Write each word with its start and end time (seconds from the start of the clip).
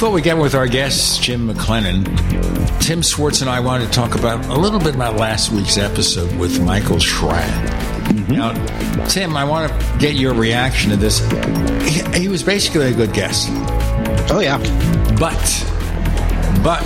Before 0.00 0.14
we 0.14 0.22
get 0.22 0.38
with 0.38 0.54
our 0.54 0.66
guest, 0.66 1.20
Jim 1.20 1.46
McClenon, 1.46 2.06
Tim 2.80 3.02
Swartz 3.02 3.42
and 3.42 3.50
I 3.50 3.60
wanted 3.60 3.88
to 3.88 3.90
talk 3.90 4.14
about 4.14 4.46
a 4.46 4.58
little 4.58 4.78
bit 4.80 4.94
about 4.94 5.16
last 5.16 5.52
week's 5.52 5.76
episode 5.76 6.34
with 6.38 6.58
Michael 6.58 6.98
Schratt. 6.98 7.68
Mm-hmm. 8.08 8.32
Now, 8.32 9.04
Tim, 9.08 9.36
I 9.36 9.44
want 9.44 9.70
to 9.70 9.98
get 9.98 10.14
your 10.14 10.32
reaction 10.32 10.88
to 10.88 10.96
this. 10.96 11.18
He, 11.86 12.18
he 12.18 12.28
was 12.28 12.42
basically 12.42 12.86
a 12.86 12.94
good 12.94 13.12
guest. 13.12 13.48
Oh, 14.30 14.40
yeah. 14.42 14.56
But, 15.18 15.36
but, 16.64 16.80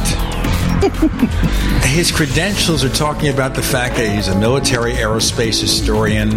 his 1.87 2.11
credentials 2.11 2.83
are 2.83 2.89
talking 2.89 3.29
about 3.29 3.55
the 3.55 3.63
fact 3.63 3.95
that 3.95 4.13
he's 4.13 4.27
a 4.27 4.37
military 4.37 4.95
aerospace 4.95 5.61
historian. 5.61 6.31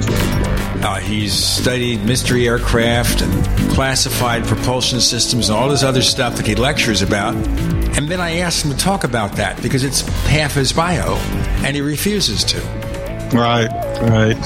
Uh, 0.83 0.99
he's 0.99 1.33
studied 1.33 2.03
mystery 2.05 2.47
aircraft 2.47 3.21
and 3.21 3.71
classified 3.71 4.43
propulsion 4.45 5.01
systems 5.01 5.49
and 5.49 5.57
all 5.57 5.69
this 5.69 5.83
other 5.83 6.01
stuff 6.01 6.35
that 6.35 6.45
he 6.45 6.55
lectures 6.55 7.01
about. 7.01 7.35
And 7.97 8.07
then 8.07 8.19
I 8.19 8.37
asked 8.37 8.63
him 8.63 8.71
to 8.71 8.77
talk 8.77 9.03
about 9.03 9.33
that 9.33 9.61
because 9.61 9.83
it's 9.83 10.01
half 10.27 10.53
his 10.53 10.71
bio, 10.71 11.15
and 11.65 11.75
he 11.75 11.81
refuses 11.81 12.43
to. 12.45 12.59
Right, 13.33 13.67
right. 14.01 14.37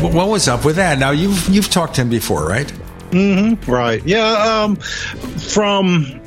What 0.00 0.28
was 0.28 0.48
up 0.48 0.64
with 0.64 0.76
that? 0.76 0.98
Now 0.98 1.10
you've 1.10 1.48
you've 1.48 1.68
talked 1.68 1.96
to 1.96 2.02
him 2.02 2.10
before, 2.10 2.46
right? 2.46 2.72
Mm-hmm. 3.10 3.70
Right. 3.70 4.02
Yeah. 4.06 4.62
Um, 4.62 4.76
from 4.76 6.20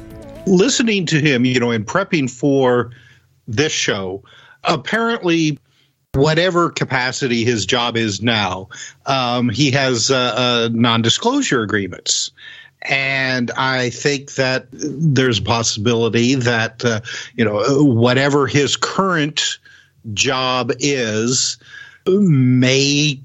listening 0.46 1.06
to 1.08 1.20
him, 1.20 1.46
you 1.46 1.60
know, 1.60 1.72
and 1.72 1.86
prepping 1.86 2.30
for 2.30 2.92
this 3.48 3.72
show, 3.72 4.24
apparently 4.64 5.60
whatever 6.16 6.70
capacity 6.70 7.44
his 7.44 7.66
job 7.66 7.98
is 7.98 8.22
now, 8.22 8.70
um, 9.06 9.50
he 9.50 9.72
has 9.72 10.12
uh, 10.12 10.16
uh, 10.16 10.70
non-disclosure 10.72 11.62
agreements. 11.62 12.32
And 12.82 13.52
I 13.52 13.90
think 13.90 14.36
that 14.36 14.68
there's 14.72 15.40
a 15.40 15.44
possibility 15.44 16.36
that, 16.36 16.86
uh, 16.86 17.02
you 17.36 17.44
know, 17.44 17.84
whatever 17.84 18.48
his 18.48 18.76
current 18.76 19.60
job 20.14 20.72
is 20.80 21.58
may 22.06 23.20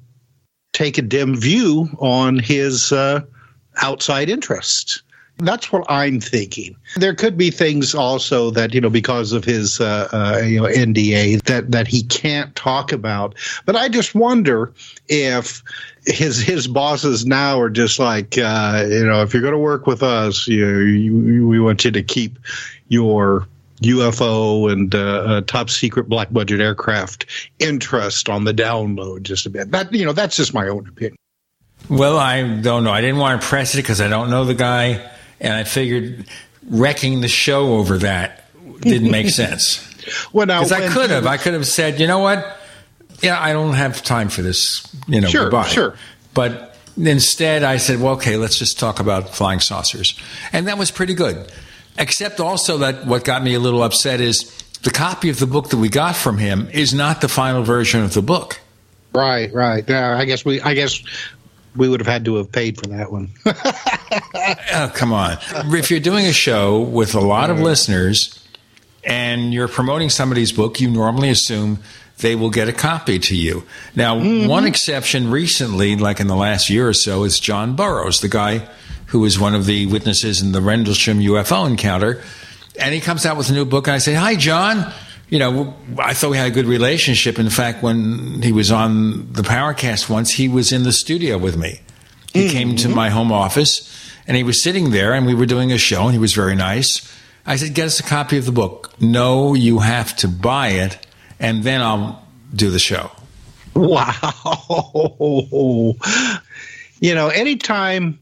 take 0.72 0.96
a 0.96 1.02
dim 1.02 1.36
view 1.36 1.88
on 1.98 2.38
his 2.38 2.90
uh, 2.92 3.20
outside 3.82 4.30
interests. 4.30 5.02
That's 5.40 5.72
what 5.72 5.90
I'm 5.90 6.20
thinking. 6.20 6.76
There 6.96 7.14
could 7.14 7.36
be 7.36 7.50
things 7.50 7.94
also 7.94 8.50
that 8.50 8.74
you 8.74 8.80
know 8.80 8.90
because 8.90 9.32
of 9.32 9.44
his 9.44 9.80
uh, 9.80 10.08
uh, 10.12 10.42
you 10.44 10.60
know 10.60 10.68
NDA 10.68 11.42
that 11.44 11.70
that 11.70 11.86
he 11.88 12.02
can't 12.02 12.54
talk 12.54 12.92
about. 12.92 13.34
But 13.64 13.76
I 13.76 13.88
just 13.88 14.14
wonder 14.14 14.72
if 15.08 15.62
his 16.04 16.40
his 16.40 16.66
bosses 16.66 17.24
now 17.24 17.58
are 17.60 17.70
just 17.70 17.98
like 17.98 18.36
uh, 18.36 18.86
you 18.88 19.06
know 19.06 19.22
if 19.22 19.32
you're 19.32 19.42
going 19.42 19.54
to 19.54 19.58
work 19.58 19.86
with 19.86 20.02
us, 20.02 20.46
you, 20.46 20.78
you 20.78 21.48
we 21.48 21.58
want 21.58 21.84
you 21.84 21.90
to 21.90 22.02
keep 22.02 22.38
your 22.88 23.46
UFO 23.82 24.70
and 24.70 24.94
uh, 24.94 24.98
uh, 24.98 25.40
top 25.42 25.70
secret 25.70 26.08
black 26.08 26.30
budget 26.30 26.60
aircraft 26.60 27.26
interest 27.58 28.28
on 28.28 28.44
the 28.44 28.52
download 28.52 29.22
just 29.22 29.46
a 29.46 29.50
bit. 29.50 29.70
That 29.70 29.92
you 29.92 30.04
know 30.04 30.12
that's 30.12 30.36
just 30.36 30.52
my 30.52 30.68
own 30.68 30.86
opinion. 30.86 31.16
Well, 31.88 32.18
I 32.18 32.42
don't 32.42 32.84
know. 32.84 32.92
I 32.92 33.00
didn't 33.00 33.16
want 33.16 33.40
to 33.40 33.46
press 33.46 33.74
it 33.74 33.78
because 33.78 34.02
I 34.02 34.08
don't 34.08 34.28
know 34.28 34.44
the 34.44 34.54
guy 34.54 35.10
and 35.40 35.52
I 35.54 35.64
figured 35.64 36.26
wrecking 36.68 37.20
the 37.20 37.28
show 37.28 37.74
over 37.74 37.98
that 37.98 38.44
didn't 38.80 39.10
make 39.10 39.30
sense. 39.30 39.86
well, 40.32 40.46
now 40.46 40.62
I 40.62 40.88
could 40.88 41.10
have, 41.10 41.26
I 41.26 41.36
could 41.36 41.54
have 41.54 41.66
said, 41.66 42.00
you 42.00 42.06
know 42.06 42.18
what? 42.20 42.58
Yeah, 43.22 43.40
I 43.40 43.52
don't 43.52 43.74
have 43.74 44.02
time 44.02 44.28
for 44.28 44.42
this. 44.42 44.86
You 45.06 45.20
know, 45.20 45.28
sure, 45.28 45.44
goodbye. 45.44 45.68
sure. 45.68 45.94
But 46.32 46.76
instead, 46.96 47.62
I 47.62 47.76
said, 47.76 48.00
well, 48.00 48.14
okay, 48.14 48.36
let's 48.36 48.58
just 48.58 48.78
talk 48.78 49.00
about 49.00 49.30
flying 49.30 49.60
saucers, 49.60 50.18
and 50.52 50.68
that 50.68 50.78
was 50.78 50.90
pretty 50.90 51.14
good. 51.14 51.50
Except 51.98 52.40
also 52.40 52.78
that 52.78 53.06
what 53.06 53.24
got 53.24 53.42
me 53.42 53.54
a 53.54 53.60
little 53.60 53.82
upset 53.82 54.20
is 54.20 54.56
the 54.82 54.90
copy 54.90 55.28
of 55.28 55.38
the 55.38 55.46
book 55.46 55.68
that 55.70 55.76
we 55.76 55.88
got 55.88 56.16
from 56.16 56.38
him 56.38 56.68
is 56.72 56.94
not 56.94 57.20
the 57.20 57.28
final 57.28 57.62
version 57.62 58.02
of 58.02 58.14
the 58.14 58.22
book. 58.22 58.58
Right, 59.12 59.52
right. 59.52 59.84
Yeah, 59.86 60.16
I 60.16 60.24
guess 60.24 60.44
we, 60.44 60.60
I 60.60 60.74
guess 60.74 61.02
we 61.76 61.88
would 61.88 62.00
have 62.00 62.06
had 62.06 62.24
to 62.24 62.36
have 62.36 62.50
paid 62.50 62.78
for 62.78 62.86
that 62.88 63.12
one. 63.12 63.30
oh, 63.46 64.92
come 64.94 65.12
on. 65.12 65.38
If 65.74 65.90
you're 65.90 66.00
doing 66.00 66.26
a 66.26 66.32
show 66.32 66.80
with 66.80 67.14
a 67.14 67.20
lot 67.20 67.50
of 67.50 67.60
listeners 67.60 68.44
and 69.04 69.54
you're 69.54 69.68
promoting 69.68 70.10
somebody's 70.10 70.52
book, 70.52 70.80
you 70.80 70.90
normally 70.90 71.30
assume 71.30 71.78
they 72.18 72.34
will 72.34 72.50
get 72.50 72.68
a 72.68 72.72
copy 72.72 73.18
to 73.18 73.36
you. 73.36 73.64
Now, 73.94 74.16
mm-hmm. 74.16 74.48
one 74.48 74.66
exception 74.66 75.30
recently, 75.30 75.96
like 75.96 76.20
in 76.20 76.26
the 76.26 76.36
last 76.36 76.68
year 76.70 76.88
or 76.88 76.92
so, 76.92 77.24
is 77.24 77.38
John 77.38 77.76
Burroughs, 77.76 78.20
the 78.20 78.28
guy 78.28 78.68
who 79.06 79.20
was 79.20 79.38
one 79.38 79.54
of 79.54 79.66
the 79.66 79.86
witnesses 79.86 80.42
in 80.42 80.52
the 80.52 80.60
Rendlesham 80.60 81.18
UFO 81.18 81.68
encounter. 81.68 82.22
And 82.78 82.94
he 82.94 83.00
comes 83.00 83.26
out 83.26 83.36
with 83.36 83.50
a 83.50 83.52
new 83.52 83.64
book, 83.64 83.86
and 83.88 83.94
I 83.94 83.98
say, 83.98 84.14
Hi, 84.14 84.36
John 84.36 84.92
you 85.30 85.38
know, 85.38 85.74
I 85.98 86.12
thought 86.12 86.30
we 86.30 86.36
had 86.36 86.48
a 86.48 86.50
good 86.50 86.66
relationship. 86.66 87.38
In 87.38 87.50
fact, 87.50 87.82
when 87.82 88.42
he 88.42 88.52
was 88.52 88.70
on 88.72 89.32
the 89.32 89.42
Paracast 89.42 90.10
once, 90.10 90.32
he 90.32 90.48
was 90.48 90.72
in 90.72 90.82
the 90.82 90.92
studio 90.92 91.38
with 91.38 91.56
me. 91.56 91.80
He 92.32 92.46
mm-hmm. 92.46 92.52
came 92.52 92.76
to 92.76 92.88
my 92.88 93.10
home 93.10 93.32
office 93.32 93.88
and 94.26 94.36
he 94.36 94.42
was 94.42 94.62
sitting 94.62 94.90
there 94.90 95.14
and 95.14 95.26
we 95.26 95.34
were 95.34 95.46
doing 95.46 95.72
a 95.72 95.78
show 95.78 96.04
and 96.04 96.12
he 96.12 96.18
was 96.18 96.34
very 96.34 96.56
nice. 96.56 97.08
I 97.46 97.56
said, 97.56 97.74
Get 97.74 97.86
us 97.86 98.00
a 98.00 98.02
copy 98.02 98.38
of 98.38 98.44
the 98.44 98.52
book. 98.52 98.92
No, 99.00 99.54
you 99.54 99.78
have 99.78 100.16
to 100.16 100.28
buy 100.28 100.68
it 100.68 100.98
and 101.38 101.62
then 101.62 101.80
I'll 101.80 102.26
do 102.54 102.70
the 102.70 102.80
show. 102.80 103.10
Wow. 103.74 104.10
you 107.00 107.14
know, 107.14 107.28
anytime 107.28 108.18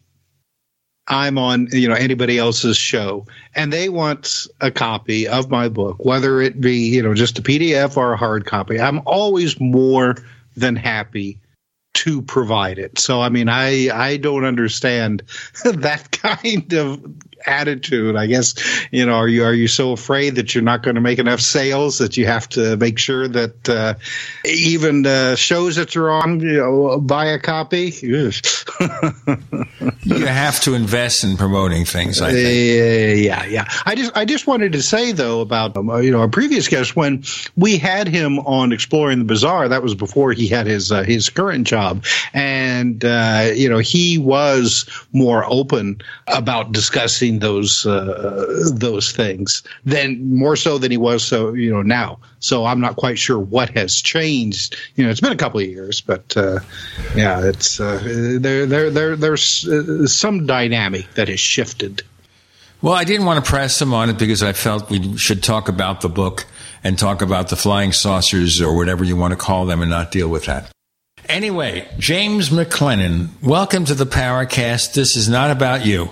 I'm 1.08 1.38
on, 1.38 1.68
you 1.72 1.88
know, 1.88 1.94
anybody 1.94 2.38
else's 2.38 2.76
show 2.76 3.26
and 3.54 3.72
they 3.72 3.88
want 3.88 4.46
a 4.60 4.70
copy 4.70 5.26
of 5.26 5.50
my 5.50 5.68
book, 5.68 6.04
whether 6.04 6.40
it 6.40 6.60
be, 6.60 6.76
you 6.76 7.02
know, 7.02 7.14
just 7.14 7.38
a 7.38 7.42
PDF 7.42 7.96
or 7.96 8.12
a 8.12 8.16
hard 8.16 8.44
copy, 8.44 8.78
I'm 8.78 9.00
always 9.06 9.58
more 9.58 10.16
than 10.56 10.76
happy 10.76 11.40
to 11.94 12.22
provide 12.22 12.78
it. 12.78 12.98
So 12.98 13.22
I 13.22 13.28
mean, 13.28 13.48
I 13.48 13.88
I 13.92 14.18
don't 14.18 14.44
understand 14.44 15.22
that 15.64 16.10
kind 16.12 16.72
of 16.74 17.04
attitude. 17.46 18.16
I 18.16 18.26
guess 18.26 18.54
you 18.90 19.06
know, 19.06 19.14
are 19.14 19.28
you 19.28 19.44
are 19.44 19.54
you 19.54 19.68
so 19.68 19.92
afraid 19.92 20.36
that 20.36 20.54
you're 20.54 20.64
not 20.64 20.82
going 20.82 20.94
to 20.96 21.00
make 21.00 21.18
enough 21.18 21.40
sales 21.40 21.98
that 21.98 22.16
you 22.16 22.26
have 22.26 22.48
to 22.50 22.76
make 22.76 22.98
sure 22.98 23.28
that 23.28 23.68
uh, 23.68 23.94
even 24.44 25.02
the 25.02 25.36
shows 25.36 25.76
that 25.76 25.94
you're 25.94 26.10
on, 26.10 26.40
you 26.40 26.58
know, 26.58 27.00
buy 27.00 27.26
a 27.26 27.38
copy? 27.38 27.92
you 28.02 28.30
have 30.26 30.60
to 30.60 30.74
invest 30.74 31.24
in 31.24 31.36
promoting 31.36 31.84
things. 31.84 32.20
I 32.20 32.32
think. 32.32 32.46
Uh, 32.46 33.14
yeah, 33.28 33.44
yeah. 33.44 33.68
I 33.84 33.94
just 33.94 34.16
I 34.16 34.24
just 34.24 34.46
wanted 34.46 34.72
to 34.72 34.82
say 34.82 35.12
though 35.12 35.40
about 35.40 35.76
um, 35.76 35.90
you 36.02 36.10
know 36.10 36.20
our 36.20 36.28
previous 36.28 36.68
guest 36.68 36.96
when 36.96 37.24
we 37.56 37.78
had 37.78 38.08
him 38.08 38.38
on 38.40 38.72
exploring 38.72 39.18
the 39.18 39.24
bizarre. 39.24 39.68
That 39.68 39.82
was 39.82 39.94
before 39.94 40.32
he 40.32 40.48
had 40.48 40.66
his 40.66 40.90
uh, 40.90 41.02
his 41.02 41.28
current 41.30 41.66
job, 41.66 42.04
and 42.32 43.04
uh, 43.04 43.50
you 43.54 43.68
know 43.68 43.78
he 43.78 44.18
was 44.18 44.88
more 45.12 45.44
open 45.44 46.00
about 46.26 46.72
discussing 46.72 47.27
those 47.36 47.86
uh, 47.86 48.70
those 48.72 49.12
things 49.12 49.62
than 49.84 50.34
more 50.34 50.56
so 50.56 50.78
than 50.78 50.90
he 50.90 50.96
was 50.96 51.22
so 51.22 51.52
you 51.52 51.70
know 51.70 51.82
now. 51.82 52.18
So 52.40 52.64
I'm 52.64 52.80
not 52.80 52.96
quite 52.96 53.18
sure 53.18 53.38
what 53.38 53.68
has 53.70 54.00
changed. 54.00 54.76
You 54.94 55.04
know, 55.04 55.10
it's 55.10 55.20
been 55.20 55.32
a 55.32 55.36
couple 55.36 55.60
of 55.60 55.66
years, 55.66 56.00
but 56.00 56.36
uh, 56.36 56.60
yeah, 57.14 57.44
it's 57.44 57.78
uh, 57.80 58.00
there 58.40 58.64
there 58.64 58.90
there 58.90 59.16
there's 59.16 59.68
uh, 59.68 60.06
some 60.06 60.46
dynamic 60.46 61.12
that 61.14 61.28
has 61.28 61.40
shifted. 61.40 62.02
Well, 62.80 62.94
I 62.94 63.04
didn't 63.04 63.26
want 63.26 63.44
to 63.44 63.50
press 63.50 63.82
him 63.82 63.92
on 63.92 64.08
it 64.08 64.18
because 64.18 64.42
I 64.42 64.52
felt 64.52 64.88
we 64.88 65.18
should 65.18 65.42
talk 65.42 65.68
about 65.68 66.00
the 66.00 66.08
book 66.08 66.46
and 66.84 66.96
talk 66.96 67.22
about 67.22 67.48
the 67.48 67.56
flying 67.56 67.92
saucers 67.92 68.60
or 68.60 68.76
whatever 68.76 69.02
you 69.02 69.16
want 69.16 69.32
to 69.32 69.36
call 69.36 69.66
them 69.66 69.82
and 69.82 69.90
not 69.90 70.12
deal 70.12 70.28
with 70.28 70.44
that. 70.46 70.70
Anyway, 71.28 71.86
James 71.98 72.48
McClenon, 72.48 73.28
welcome 73.42 73.84
to 73.84 73.94
the 73.94 74.06
Paracast. 74.06 74.94
This 74.94 75.16
is 75.16 75.28
not 75.28 75.50
about 75.50 75.84
you. 75.84 76.08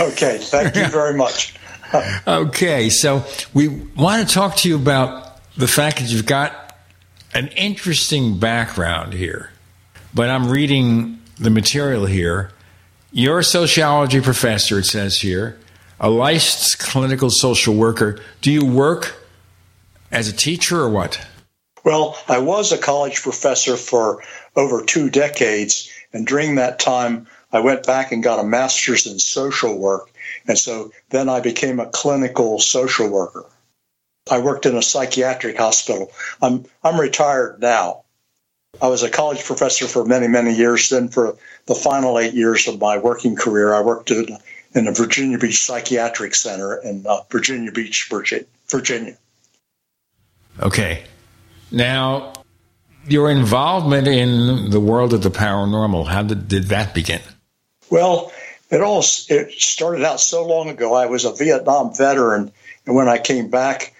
Okay, 0.00 0.38
thank 0.38 0.76
you 0.76 0.86
very 0.86 1.14
much. 1.14 1.54
okay, 2.26 2.88
so 2.88 3.24
we 3.52 3.68
want 3.68 4.26
to 4.26 4.34
talk 4.34 4.56
to 4.56 4.68
you 4.68 4.76
about 4.76 5.40
the 5.56 5.68
fact 5.68 5.98
that 5.98 6.08
you've 6.10 6.26
got 6.26 6.76
an 7.34 7.48
interesting 7.48 8.38
background 8.38 9.12
here. 9.12 9.50
But 10.14 10.30
I'm 10.30 10.50
reading 10.50 11.20
the 11.38 11.50
material 11.50 12.06
here. 12.06 12.50
You're 13.10 13.40
a 13.40 13.44
sociology 13.44 14.20
professor, 14.20 14.78
it 14.78 14.86
says 14.86 15.20
here, 15.20 15.58
a 16.00 16.10
licensed 16.10 16.78
clinical 16.78 17.30
social 17.30 17.74
worker. 17.74 18.18
Do 18.40 18.50
you 18.50 18.64
work 18.64 19.14
as 20.10 20.28
a 20.28 20.32
teacher 20.32 20.80
or 20.80 20.88
what? 20.88 21.26
Well, 21.84 22.16
I 22.28 22.38
was 22.38 22.72
a 22.72 22.78
college 22.78 23.22
professor 23.22 23.76
for 23.76 24.22
over 24.54 24.84
two 24.84 25.10
decades, 25.10 25.90
and 26.12 26.26
during 26.26 26.54
that 26.56 26.78
time, 26.78 27.26
I 27.52 27.60
went 27.60 27.86
back 27.86 28.12
and 28.12 28.22
got 28.22 28.40
a 28.40 28.44
master's 28.44 29.06
in 29.06 29.18
social 29.18 29.78
work. 29.78 30.10
And 30.46 30.58
so 30.58 30.92
then 31.10 31.28
I 31.28 31.40
became 31.40 31.80
a 31.80 31.86
clinical 31.86 32.58
social 32.58 33.08
worker. 33.08 33.44
I 34.30 34.38
worked 34.38 34.66
in 34.66 34.76
a 34.76 34.82
psychiatric 34.82 35.58
hospital. 35.58 36.12
I'm 36.40 36.64
I'm 36.82 36.98
retired 36.98 37.60
now. 37.60 38.04
I 38.80 38.88
was 38.88 39.02
a 39.02 39.10
college 39.10 39.44
professor 39.44 39.86
for 39.86 40.04
many 40.04 40.28
many 40.28 40.54
years. 40.54 40.88
Then 40.88 41.08
for 41.08 41.36
the 41.66 41.74
final 41.74 42.18
eight 42.18 42.32
years 42.32 42.68
of 42.68 42.80
my 42.80 42.98
working 42.98 43.36
career, 43.36 43.74
I 43.74 43.82
worked 43.82 44.10
in, 44.10 44.38
in 44.74 44.84
the 44.84 44.92
Virginia 44.92 45.38
Beach 45.38 45.62
Psychiatric 45.62 46.34
Center 46.34 46.76
in 46.76 47.04
uh, 47.06 47.22
Virginia 47.30 47.72
Beach, 47.72 48.08
Virginia. 48.68 49.16
Okay, 50.60 51.02
now 51.72 52.32
your 53.08 53.30
involvement 53.30 54.06
in 54.06 54.70
the 54.70 54.80
world 54.80 55.12
of 55.12 55.22
the 55.22 55.30
paranormal. 55.30 56.06
How 56.06 56.22
did, 56.22 56.48
did 56.48 56.64
that 56.64 56.94
begin? 56.94 57.20
Well, 57.92 58.32
it 58.70 58.80
all 58.80 59.00
it 59.28 59.52
started 59.52 60.02
out 60.02 60.18
so 60.18 60.46
long 60.46 60.70
ago. 60.70 60.94
I 60.94 61.04
was 61.04 61.26
a 61.26 61.34
Vietnam 61.34 61.94
veteran, 61.94 62.50
and 62.86 62.96
when 62.96 63.06
I 63.06 63.18
came 63.18 63.50
back, 63.50 63.94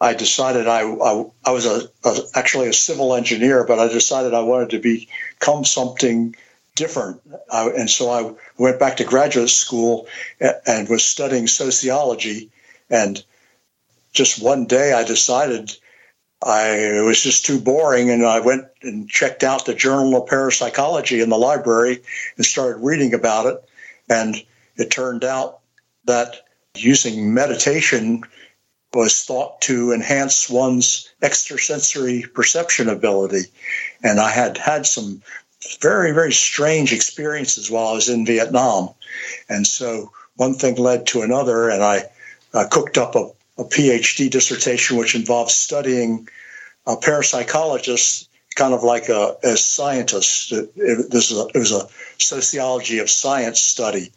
I 0.00 0.14
decided 0.14 0.68
I 0.68 0.82
I, 0.82 1.24
I 1.44 1.50
was 1.50 1.66
a, 1.66 1.88
a, 2.04 2.16
actually 2.36 2.68
a 2.68 2.72
civil 2.72 3.12
engineer, 3.12 3.64
but 3.64 3.80
I 3.80 3.88
decided 3.88 4.34
I 4.34 4.42
wanted 4.42 4.70
to 4.70 4.78
become 4.78 5.64
something 5.64 6.36
different, 6.76 7.22
I, 7.50 7.70
and 7.70 7.90
so 7.90 8.08
I 8.08 8.34
went 8.56 8.78
back 8.78 8.98
to 8.98 9.04
graduate 9.04 9.50
school 9.50 10.06
and, 10.38 10.54
and 10.64 10.88
was 10.88 11.02
studying 11.02 11.48
sociology. 11.48 12.52
And 12.88 13.20
just 14.12 14.40
one 14.40 14.66
day, 14.66 14.92
I 14.92 15.02
decided 15.02 15.76
I 16.40 16.68
it 17.00 17.04
was 17.04 17.20
just 17.20 17.46
too 17.46 17.58
boring, 17.58 18.10
and 18.10 18.24
I 18.24 18.38
went 18.38 18.66
and 18.84 19.08
checked 19.08 19.42
out 19.42 19.66
the 19.66 19.74
Journal 19.74 20.16
of 20.16 20.28
Parapsychology 20.28 21.20
in 21.20 21.30
the 21.30 21.38
library 21.38 22.02
and 22.36 22.46
started 22.46 22.78
reading 22.78 23.14
about 23.14 23.46
it 23.46 23.64
and 24.08 24.42
it 24.76 24.90
turned 24.90 25.24
out 25.24 25.60
that 26.04 26.44
using 26.74 27.32
meditation 27.32 28.22
was 28.92 29.24
thought 29.24 29.60
to 29.62 29.92
enhance 29.92 30.48
one's 30.48 31.12
extrasensory 31.22 32.24
perception 32.34 32.88
ability. 32.88 33.44
And 34.02 34.20
I 34.20 34.30
had 34.30 34.56
had 34.56 34.86
some 34.86 35.22
very, 35.80 36.12
very 36.12 36.32
strange 36.32 36.92
experiences 36.92 37.70
while 37.70 37.88
I 37.88 37.92
was 37.94 38.08
in 38.08 38.26
Vietnam. 38.26 38.90
And 39.48 39.66
so 39.66 40.12
one 40.36 40.54
thing 40.54 40.76
led 40.76 41.06
to 41.08 41.22
another, 41.22 41.70
and 41.70 41.82
I 41.82 42.04
uh, 42.52 42.66
cooked 42.70 42.98
up 42.98 43.14
a, 43.14 43.30
a, 43.58 43.64
PhD 43.64 44.30
dissertation 44.30 44.96
which 44.96 45.14
involved 45.14 45.50
studying 45.50 46.28
a 46.86 46.96
parapsychologists 46.96 48.28
kind 48.54 48.74
of 48.74 48.82
like 48.82 49.08
a 49.08 49.36
as 49.42 49.64
scientists. 49.64 50.52
It, 50.52 50.72
it, 50.76 51.10
this 51.10 51.30
was 51.30 51.40
a, 51.40 51.46
it 51.48 51.58
was 51.58 51.72
a 51.72 51.88
sociology 52.18 52.98
of 52.98 53.10
science 53.10 53.60
study. 53.60 54.12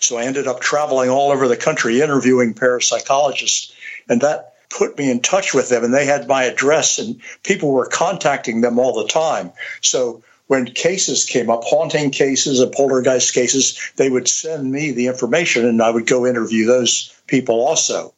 So 0.00 0.16
I 0.16 0.24
ended 0.24 0.46
up 0.46 0.60
traveling 0.60 1.10
all 1.10 1.32
over 1.32 1.48
the 1.48 1.56
country 1.56 2.00
interviewing 2.00 2.54
parapsychologists, 2.54 3.72
and 4.08 4.20
that 4.20 4.54
put 4.70 4.96
me 4.96 5.10
in 5.10 5.20
touch 5.20 5.52
with 5.52 5.68
them. 5.68 5.84
And 5.84 5.92
they 5.92 6.06
had 6.06 6.28
my 6.28 6.44
address, 6.44 6.98
and 6.98 7.20
people 7.42 7.72
were 7.72 7.86
contacting 7.86 8.60
them 8.60 8.78
all 8.78 8.94
the 8.94 9.08
time. 9.08 9.52
So 9.80 10.22
when 10.46 10.66
cases 10.66 11.24
came 11.24 11.50
up, 11.50 11.64
haunting 11.64 12.10
cases 12.10 12.60
and 12.60 12.72
poltergeist 12.72 13.34
cases, 13.34 13.92
they 13.96 14.10
would 14.10 14.28
send 14.28 14.70
me 14.70 14.92
the 14.92 15.06
information, 15.06 15.66
and 15.66 15.82
I 15.82 15.90
would 15.90 16.06
go 16.06 16.26
interview 16.26 16.66
those 16.66 17.12
people 17.26 17.60
also. 17.66 18.14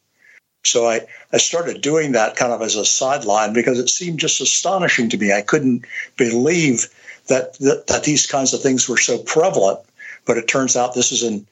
So 0.64 0.88
I, 0.88 1.00
I 1.32 1.38
started 1.38 1.81
doing 1.81 2.12
that 2.12 2.37
kind 2.37 2.52
of 2.52 2.62
as 2.62 2.76
a 2.76 2.84
sideline 2.84 3.52
because 3.52 3.78
it 3.78 3.88
seemed 3.88 4.19
just 4.19 4.40
astonishing 4.40 5.11
to 5.11 5.19
me. 5.19 5.32
I 5.32 5.43
couldn't 5.43 5.84
believe 6.16 6.88
that, 7.28 7.55
that, 7.58 7.87
that 7.88 8.05
these 8.05 8.26
kinds 8.26 8.55
of 8.55 8.62
things 8.62 8.88
were 8.88 8.99
so 8.99 9.19
prevalent. 9.19 9.81
But 10.26 10.38
it 10.38 10.49
turns 10.49 10.76
out 10.76 10.94
this 10.94 11.12
is 11.12 11.22
in 11.22 11.46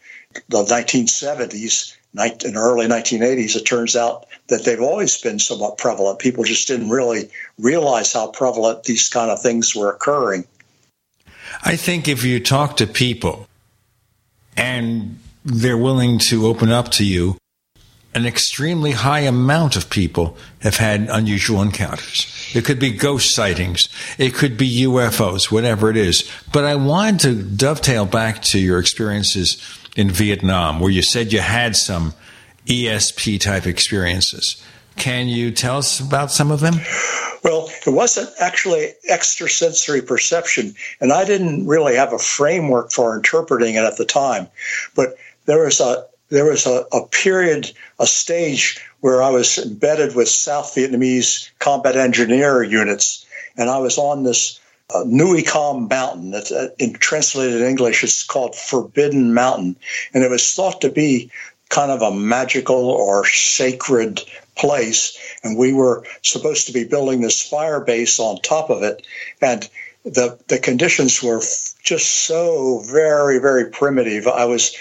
the 0.48 0.64
1970s, 0.64 1.96
in 2.44 2.56
early 2.56 2.86
1980s. 2.86 3.56
It 3.56 3.66
turns 3.66 3.96
out 3.96 4.26
that 4.48 4.64
they've 4.64 4.80
always 4.80 5.20
been 5.20 5.38
somewhat 5.38 5.78
prevalent. 5.78 6.18
People 6.18 6.44
just 6.44 6.68
didn't 6.68 6.90
really 6.90 7.30
realize 7.58 8.12
how 8.12 8.28
prevalent 8.28 8.84
these 8.84 9.08
kind 9.08 9.30
of 9.30 9.42
things 9.42 9.74
were 9.74 9.92
occurring. 9.92 10.44
I 11.62 11.76
think 11.76 12.08
if 12.08 12.24
you 12.24 12.40
talk 12.40 12.78
to 12.78 12.86
people 12.86 13.46
and 14.56 15.18
they're 15.44 15.76
willing 15.76 16.18
to 16.18 16.46
open 16.46 16.70
up 16.70 16.90
to 16.92 17.04
you, 17.04 17.36
an 18.14 18.26
extremely 18.26 18.92
high 18.92 19.20
amount 19.20 19.76
of 19.76 19.88
people 19.88 20.36
have 20.60 20.76
had 20.76 21.08
unusual 21.10 21.62
encounters. 21.62 22.26
It 22.54 22.64
could 22.64 22.78
be 22.78 22.90
ghost 22.90 23.34
sightings. 23.34 23.88
It 24.18 24.34
could 24.34 24.58
be 24.58 24.82
UFOs, 24.82 25.50
whatever 25.50 25.88
it 25.88 25.96
is. 25.96 26.30
But 26.52 26.64
I 26.64 26.74
wanted 26.74 27.20
to 27.20 27.42
dovetail 27.42 28.04
back 28.04 28.42
to 28.42 28.58
your 28.58 28.78
experiences 28.78 29.56
in 29.96 30.10
Vietnam, 30.10 30.80
where 30.80 30.90
you 30.90 31.02
said 31.02 31.32
you 31.32 31.40
had 31.40 31.74
some 31.76 32.14
ESP 32.66 33.40
type 33.40 33.66
experiences. 33.66 34.62
Can 34.96 35.28
you 35.28 35.50
tell 35.50 35.78
us 35.78 36.00
about 36.00 36.30
some 36.30 36.50
of 36.50 36.60
them? 36.60 36.74
Well, 37.42 37.70
it 37.86 37.90
wasn't 37.90 38.30
actually 38.38 38.92
extrasensory 39.10 40.02
perception, 40.02 40.74
and 41.00 41.12
I 41.12 41.24
didn't 41.24 41.66
really 41.66 41.96
have 41.96 42.12
a 42.12 42.18
framework 42.18 42.92
for 42.92 43.16
interpreting 43.16 43.74
it 43.74 43.84
at 43.84 43.96
the 43.96 44.04
time. 44.04 44.48
But 44.94 45.16
there 45.46 45.64
was 45.64 45.80
a 45.80 46.06
there 46.32 46.46
was 46.46 46.66
a, 46.66 46.86
a 46.92 47.06
period, 47.08 47.70
a 47.98 48.06
stage 48.06 48.80
where 49.00 49.22
I 49.22 49.28
was 49.28 49.58
embedded 49.58 50.16
with 50.16 50.28
South 50.28 50.74
Vietnamese 50.74 51.50
combat 51.58 51.94
engineer 51.94 52.62
units, 52.62 53.26
and 53.56 53.68
I 53.68 53.78
was 53.78 53.98
on 53.98 54.22
this 54.22 54.58
uh, 54.94 55.04
Nui 55.06 55.42
Kam 55.42 55.88
mountain. 55.88 56.34
Uh, 56.34 56.68
in 56.78 56.94
translated 56.94 57.60
English, 57.60 58.02
it's 58.02 58.22
called 58.22 58.56
Forbidden 58.56 59.34
Mountain, 59.34 59.76
and 60.14 60.24
it 60.24 60.30
was 60.30 60.54
thought 60.54 60.80
to 60.80 60.90
be 60.90 61.30
kind 61.68 61.90
of 61.90 62.00
a 62.00 62.14
magical 62.14 62.90
or 62.90 63.26
sacred 63.26 64.20
place. 64.56 65.18
And 65.44 65.58
we 65.58 65.74
were 65.74 66.04
supposed 66.22 66.66
to 66.66 66.72
be 66.72 66.84
building 66.84 67.20
this 67.20 67.46
fire 67.46 67.80
base 67.80 68.18
on 68.18 68.40
top 68.40 68.70
of 68.70 68.82
it, 68.82 69.06
and 69.42 69.68
the 70.04 70.38
the 70.48 70.58
conditions 70.58 71.22
were 71.22 71.42
just 71.82 72.10
so 72.26 72.82
very 72.86 73.38
very 73.38 73.70
primitive. 73.70 74.26
I 74.26 74.46
was 74.46 74.74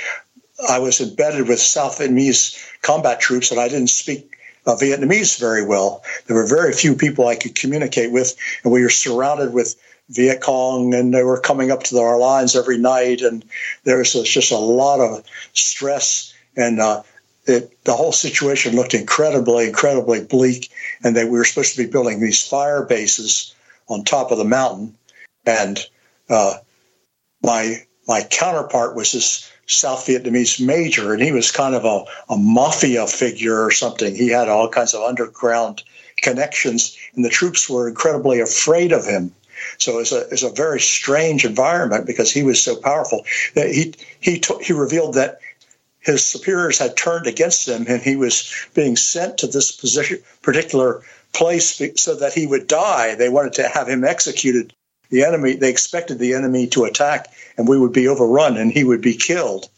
I 0.67 0.79
was 0.79 1.01
embedded 1.01 1.47
with 1.47 1.59
South 1.59 1.99
Vietnamese 1.99 2.57
combat 2.81 3.19
troops, 3.19 3.51
and 3.51 3.59
I 3.59 3.67
didn't 3.67 3.89
speak 3.89 4.37
uh, 4.65 4.75
Vietnamese 4.75 5.39
very 5.39 5.65
well. 5.65 6.03
There 6.27 6.35
were 6.35 6.47
very 6.47 6.73
few 6.73 6.95
people 6.95 7.27
I 7.27 7.35
could 7.35 7.55
communicate 7.55 8.11
with, 8.11 8.35
and 8.63 8.71
we 8.71 8.81
were 8.81 8.89
surrounded 8.89 9.53
with 9.53 9.75
Viet 10.09 10.41
Cong, 10.41 10.93
and 10.93 11.13
they 11.13 11.23
were 11.23 11.39
coming 11.39 11.71
up 11.71 11.83
to 11.83 11.97
our 11.99 12.17
lines 12.17 12.55
every 12.55 12.77
night, 12.77 13.21
and 13.21 13.43
there 13.83 13.97
was 13.97 14.13
just 14.13 14.51
a 14.51 14.57
lot 14.57 14.99
of 14.99 15.23
stress, 15.53 16.33
and 16.55 16.79
uh, 16.79 17.03
it, 17.45 17.83
the 17.85 17.93
whole 17.93 18.11
situation 18.11 18.75
looked 18.75 18.93
incredibly, 18.93 19.67
incredibly 19.67 20.23
bleak. 20.23 20.69
And 21.03 21.15
they 21.15 21.25
we 21.25 21.31
were 21.31 21.45
supposed 21.45 21.75
to 21.75 21.83
be 21.83 21.89
building 21.89 22.19
these 22.19 22.45
fire 22.47 22.83
bases 22.83 23.55
on 23.87 24.03
top 24.03 24.31
of 24.31 24.37
the 24.37 24.45
mountain, 24.45 24.95
and 25.45 25.79
uh, 26.29 26.55
my 27.41 27.83
my 28.07 28.23
counterpart 28.23 28.95
was 28.95 29.11
this 29.13 29.50
South 29.71 30.05
Vietnamese 30.05 30.59
major, 30.59 31.13
and 31.13 31.21
he 31.21 31.31
was 31.31 31.51
kind 31.51 31.75
of 31.75 31.85
a, 31.85 32.05
a 32.33 32.37
mafia 32.37 33.07
figure 33.07 33.63
or 33.63 33.71
something. 33.71 34.13
He 34.15 34.29
had 34.29 34.49
all 34.49 34.69
kinds 34.69 34.93
of 34.93 35.03
underground 35.03 35.83
connections, 36.21 36.97
and 37.15 37.25
the 37.25 37.29
troops 37.29 37.69
were 37.69 37.87
incredibly 37.87 38.39
afraid 38.41 38.91
of 38.91 39.05
him. 39.05 39.33
So 39.77 39.99
it's 39.99 40.11
a 40.11 40.27
it's 40.29 40.43
a 40.43 40.49
very 40.49 40.79
strange 40.79 41.45
environment 41.45 42.05
because 42.05 42.31
he 42.31 42.43
was 42.43 42.61
so 42.61 42.75
powerful 42.75 43.25
that 43.53 43.71
he 43.71 43.93
he 44.19 44.39
t- 44.39 44.63
he 44.63 44.73
revealed 44.73 45.15
that 45.15 45.39
his 45.99 46.25
superiors 46.25 46.79
had 46.79 46.97
turned 46.97 47.27
against 47.27 47.67
him, 47.67 47.85
and 47.87 48.01
he 48.01 48.15
was 48.15 48.51
being 48.73 48.97
sent 48.97 49.37
to 49.39 49.47
this 49.47 49.71
position 49.71 50.19
particular 50.41 51.01
place 51.33 51.81
so 51.95 52.15
that 52.15 52.33
he 52.33 52.47
would 52.47 52.67
die. 52.67 53.15
They 53.15 53.29
wanted 53.29 53.53
to 53.53 53.67
have 53.67 53.87
him 53.87 54.03
executed 54.03 54.73
the 55.11 55.25
enemy, 55.25 55.53
they 55.55 55.69
expected 55.69 56.17
the 56.17 56.33
enemy 56.33 56.67
to 56.67 56.85
attack 56.85 57.27
and 57.57 57.67
we 57.67 57.79
would 57.79 57.93
be 57.93 58.07
overrun 58.07 58.57
and 58.57 58.71
he 58.71 58.83
would 58.83 59.01
be 59.01 59.15
killed. 59.15 59.69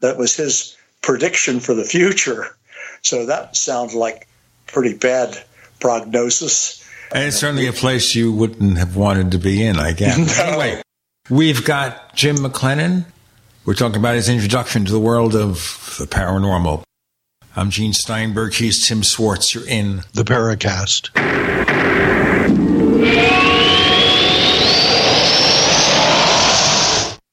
That 0.00 0.18
was 0.18 0.34
his 0.36 0.76
prediction 1.02 1.60
for 1.60 1.74
the 1.74 1.84
future. 1.84 2.56
So 3.02 3.26
that 3.26 3.56
sounds 3.56 3.94
like 3.94 4.28
pretty 4.66 4.94
bad 4.96 5.36
prognosis. 5.80 6.82
And 7.12 7.24
it's 7.24 7.36
certainly 7.36 7.66
a 7.66 7.72
place 7.72 8.14
you 8.14 8.32
wouldn't 8.32 8.78
have 8.78 8.96
wanted 8.96 9.32
to 9.32 9.38
be 9.38 9.62
in, 9.64 9.78
I 9.78 9.92
guess. 9.92 10.16
No. 10.38 10.44
Anyway, 10.44 10.82
we've 11.28 11.64
got 11.64 12.14
Jim 12.14 12.36
McClenon. 12.36 13.04
We're 13.64 13.74
talking 13.74 13.98
about 13.98 14.14
his 14.14 14.28
introduction 14.28 14.84
to 14.86 14.92
the 14.92 15.00
world 15.00 15.34
of 15.34 15.96
the 15.98 16.06
paranormal. 16.06 16.82
I'm 17.54 17.70
Gene 17.70 17.92
Steinberg. 17.92 18.54
He's 18.54 18.86
Tim 18.86 19.02
Swartz. 19.02 19.54
You're 19.54 19.68
in 19.68 20.02
the 20.14 20.22
Paracast. 20.24 21.10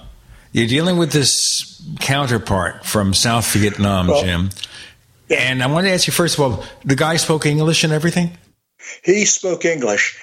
You're 0.52 0.66
dealing 0.66 0.96
with 0.96 1.12
this 1.12 1.82
counterpart 2.00 2.86
from 2.86 3.12
South 3.12 3.52
Vietnam, 3.52 4.06
well, 4.06 4.24
Jim. 4.24 4.48
And 5.28 5.62
I 5.62 5.66
want 5.66 5.86
to 5.86 5.92
ask 5.92 6.06
you 6.06 6.14
first 6.14 6.38
of 6.38 6.40
all, 6.40 6.64
the 6.86 6.96
guy 6.96 7.16
spoke 7.16 7.44
English 7.44 7.84
and 7.84 7.92
everything? 7.92 8.38
He 9.02 9.24
spoke 9.24 9.64
English. 9.64 10.18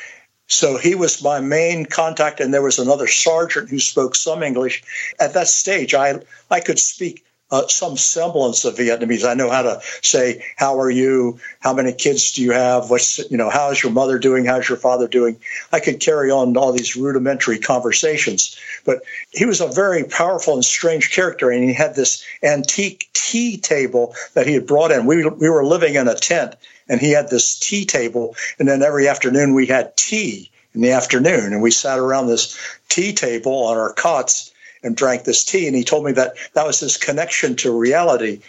So 0.47 0.77
he 0.77 0.95
was 0.95 1.23
my 1.23 1.39
main 1.39 1.85
contact, 1.85 2.39
and 2.41 2.53
there 2.53 2.61
was 2.61 2.77
another 2.77 3.07
sergeant 3.07 3.69
who 3.69 3.79
spoke 3.79 4.15
some 4.15 4.43
English. 4.43 4.83
At 5.19 5.33
that 5.33 5.47
stage, 5.47 5.93
I 5.93 6.19
I 6.49 6.59
could 6.59 6.79
speak 6.79 7.23
uh, 7.51 7.67
some 7.67 7.97
semblance 7.97 8.65
of 8.65 8.75
Vietnamese. 8.75 9.27
I 9.27 9.33
know 9.33 9.49
how 9.49 9.61
to 9.63 9.81
say 10.01 10.43
"How 10.55 10.79
are 10.79 10.89
you? 10.89 11.39
How 11.59 11.73
many 11.73 11.91
kids 11.93 12.31
do 12.31 12.41
you 12.41 12.51
have? 12.51 12.89
What's 12.89 13.19
you 13.29 13.37
know? 13.37 13.49
How's 13.49 13.81
your 13.83 13.91
mother 13.91 14.17
doing? 14.17 14.45
How's 14.45 14.69
your 14.69 14.77
father 14.77 15.07
doing?" 15.07 15.37
I 15.71 15.79
could 15.79 15.99
carry 15.99 16.31
on 16.31 16.55
all 16.57 16.71
these 16.71 16.95
rudimentary 16.95 17.59
conversations. 17.59 18.57
But 18.85 19.01
he 19.31 19.45
was 19.45 19.61
a 19.61 19.67
very 19.67 20.03
powerful 20.03 20.53
and 20.53 20.65
strange 20.65 21.11
character, 21.11 21.49
and 21.49 21.63
he 21.63 21.73
had 21.73 21.95
this 21.95 22.23
antique 22.41 23.09
tea 23.13 23.57
table 23.57 24.15
that 24.33 24.47
he 24.47 24.53
had 24.53 24.65
brought 24.67 24.91
in. 24.91 25.05
We 25.05 25.25
we 25.25 25.49
were 25.49 25.65
living 25.65 25.95
in 25.95 26.07
a 26.07 26.15
tent, 26.15 26.55
and 26.87 27.01
he 27.01 27.11
had 27.11 27.29
this 27.29 27.59
tea 27.59 27.85
table, 27.85 28.35
and 28.59 28.67
then 28.67 28.81
every 28.81 29.07
afternoon 29.07 29.53
we 29.53 29.67
had 29.67 29.97
tea 29.97 30.49
in 30.73 30.81
the 30.81 30.91
afternoon, 30.91 31.51
and 31.51 31.61
we 31.61 31.71
sat 31.71 31.99
around 31.99 32.27
this 32.27 32.57
tea 32.87 33.13
table 33.13 33.65
on 33.65 33.77
our 33.77 33.93
cots 33.93 34.50
and 34.83 34.95
drank 34.95 35.23
this 35.23 35.43
tea. 35.43 35.67
And 35.67 35.75
he 35.75 35.83
told 35.83 36.05
me 36.05 36.11
that 36.13 36.33
that 36.53 36.65
was 36.65 36.79
his 36.79 36.97
connection 36.97 37.55
to 37.57 37.77
reality 37.77 38.41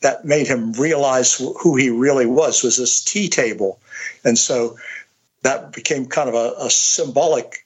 that 0.00 0.24
made 0.24 0.46
him 0.46 0.72
realize 0.72 1.34
who 1.34 1.76
he 1.76 1.90
really 1.90 2.26
was 2.26 2.62
was 2.62 2.76
this 2.76 3.02
tea 3.02 3.28
table, 3.28 3.80
and 4.24 4.38
so 4.38 4.76
that 5.42 5.72
became 5.72 6.06
kind 6.06 6.28
of 6.28 6.34
a, 6.34 6.54
a 6.58 6.70
symbolic 6.70 7.64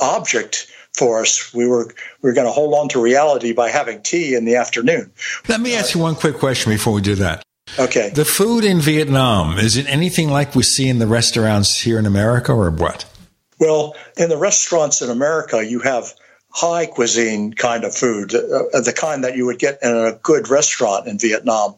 object 0.00 0.66
for 0.94 1.20
us. 1.20 1.52
We 1.52 1.66
were 1.66 1.86
we 2.22 2.30
were 2.30 2.32
going 2.32 2.46
to 2.46 2.52
hold 2.52 2.74
on 2.74 2.88
to 2.90 3.02
reality 3.02 3.52
by 3.52 3.68
having 3.70 4.02
tea 4.02 4.34
in 4.34 4.44
the 4.44 4.56
afternoon. 4.56 5.10
Let 5.48 5.60
me 5.60 5.76
ask 5.76 5.94
you 5.94 6.00
one 6.00 6.14
quick 6.14 6.38
question 6.38 6.72
before 6.72 6.92
we 6.92 7.02
do 7.02 7.16
that. 7.16 7.42
Okay. 7.78 8.10
The 8.10 8.24
food 8.24 8.64
in 8.64 8.80
Vietnam, 8.80 9.58
is 9.58 9.76
it 9.76 9.86
anything 9.88 10.30
like 10.30 10.54
we 10.54 10.62
see 10.62 10.88
in 10.88 10.98
the 10.98 11.06
restaurants 11.06 11.80
here 11.80 11.98
in 11.98 12.06
America 12.06 12.52
or 12.52 12.70
what? 12.70 13.04
Well, 13.60 13.94
in 14.16 14.30
the 14.30 14.38
restaurants 14.38 15.02
in 15.02 15.10
America, 15.10 15.64
you 15.64 15.80
have 15.80 16.14
high 16.58 16.86
cuisine 16.86 17.52
kind 17.52 17.84
of 17.84 17.94
food, 17.94 18.34
uh, 18.34 18.80
the 18.80 18.92
kind 18.92 19.22
that 19.22 19.36
you 19.36 19.46
would 19.46 19.60
get 19.60 19.78
in 19.80 19.94
a 19.94 20.18
good 20.24 20.48
restaurant 20.48 21.06
in 21.06 21.16
Vietnam. 21.16 21.76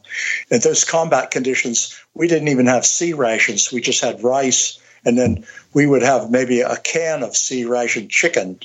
In 0.51 0.61
those 0.61 0.85
combat 0.85 1.31
conditions, 1.31 2.01
we 2.15 2.29
didn't 2.29 2.49
even 2.49 2.65
have 2.65 2.87
C 2.87 3.13
rations. 3.13 3.71
We 3.71 3.83
just 3.83 4.01
had 4.01 4.25
rice, 4.25 4.79
and 5.05 5.19
then 5.19 5.45
we 5.75 5.87
would 5.87 6.03
have 6.03 6.31
maybe 6.31 6.63
a 6.63 6.79
can 6.79 7.23
of 7.23 7.37
C 7.37 7.67
ration 7.67 8.09
chicken 8.09 8.59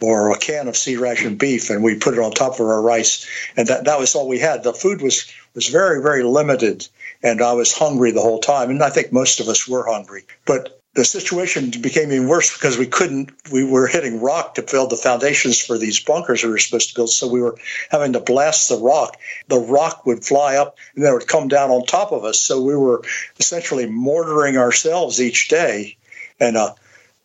or 0.00 0.30
a 0.30 0.38
can 0.38 0.68
of 0.68 0.76
C 0.76 0.96
ration 0.96 1.34
beef, 1.34 1.70
and 1.70 1.82
we 1.82 1.98
put 1.98 2.14
it 2.14 2.20
on 2.20 2.30
top 2.30 2.54
of 2.54 2.60
our 2.60 2.80
rice, 2.80 3.26
and 3.56 3.66
that, 3.66 3.84
that 3.86 3.98
was 3.98 4.14
all 4.14 4.28
we 4.28 4.38
had. 4.38 4.62
The 4.62 4.72
food 4.72 5.02
was 5.02 5.26
was 5.56 5.66
very 5.66 6.00
very 6.00 6.22
limited, 6.22 6.86
and 7.20 7.42
I 7.42 7.54
was 7.54 7.72
hungry 7.72 8.12
the 8.12 8.22
whole 8.22 8.38
time, 8.38 8.70
and 8.70 8.80
I 8.80 8.90
think 8.90 9.12
most 9.12 9.40
of 9.40 9.48
us 9.48 9.66
were 9.66 9.84
hungry. 9.84 10.22
But 10.46 10.77
the 10.98 11.04
situation 11.04 11.70
became 11.80 12.10
even 12.10 12.26
worse 12.26 12.52
because 12.52 12.76
we 12.76 12.86
couldn't 12.86 13.30
we 13.52 13.62
were 13.62 13.86
hitting 13.86 14.20
rock 14.20 14.56
to 14.56 14.62
build 14.62 14.90
the 14.90 14.96
foundations 14.96 15.56
for 15.64 15.78
these 15.78 16.00
bunkers 16.00 16.42
we 16.42 16.50
were 16.50 16.58
supposed 16.58 16.88
to 16.88 16.94
build. 16.96 17.10
So 17.10 17.28
we 17.28 17.40
were 17.40 17.56
having 17.88 18.14
to 18.14 18.20
blast 18.20 18.68
the 18.68 18.78
rock. 18.78 19.16
The 19.46 19.60
rock 19.60 20.06
would 20.06 20.24
fly 20.24 20.56
up 20.56 20.76
and 20.96 21.04
then 21.04 21.12
it 21.12 21.14
would 21.14 21.28
come 21.28 21.46
down 21.46 21.70
on 21.70 21.86
top 21.86 22.10
of 22.10 22.24
us. 22.24 22.40
So 22.40 22.60
we 22.60 22.74
were 22.74 23.04
essentially 23.38 23.86
mortaring 23.86 24.56
ourselves 24.56 25.22
each 25.22 25.46
day. 25.46 25.96
And 26.40 26.56
uh, 26.56 26.74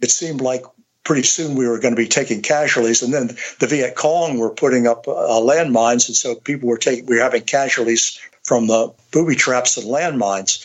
it 0.01 0.11
seemed 0.11 0.41
like 0.41 0.65
pretty 1.03 1.23
soon 1.23 1.55
we 1.55 1.67
were 1.67 1.79
going 1.79 1.95
to 1.95 2.01
be 2.01 2.07
taking 2.07 2.43
casualties. 2.43 3.01
And 3.01 3.11
then 3.11 3.29
the 3.59 3.65
Viet 3.65 3.95
Cong 3.95 4.37
were 4.37 4.51
putting 4.51 4.85
up 4.85 5.07
uh, 5.07 5.41
landmines, 5.41 6.09
and 6.09 6.15
so 6.15 6.35
people 6.35 6.69
were 6.69 6.77
taking 6.77 7.07
we 7.07 7.15
were 7.15 7.23
having 7.23 7.41
casualties 7.41 8.21
from 8.43 8.67
the 8.67 8.93
booby 9.11 9.35
traps 9.35 9.77
and 9.77 9.87
landmines. 9.87 10.63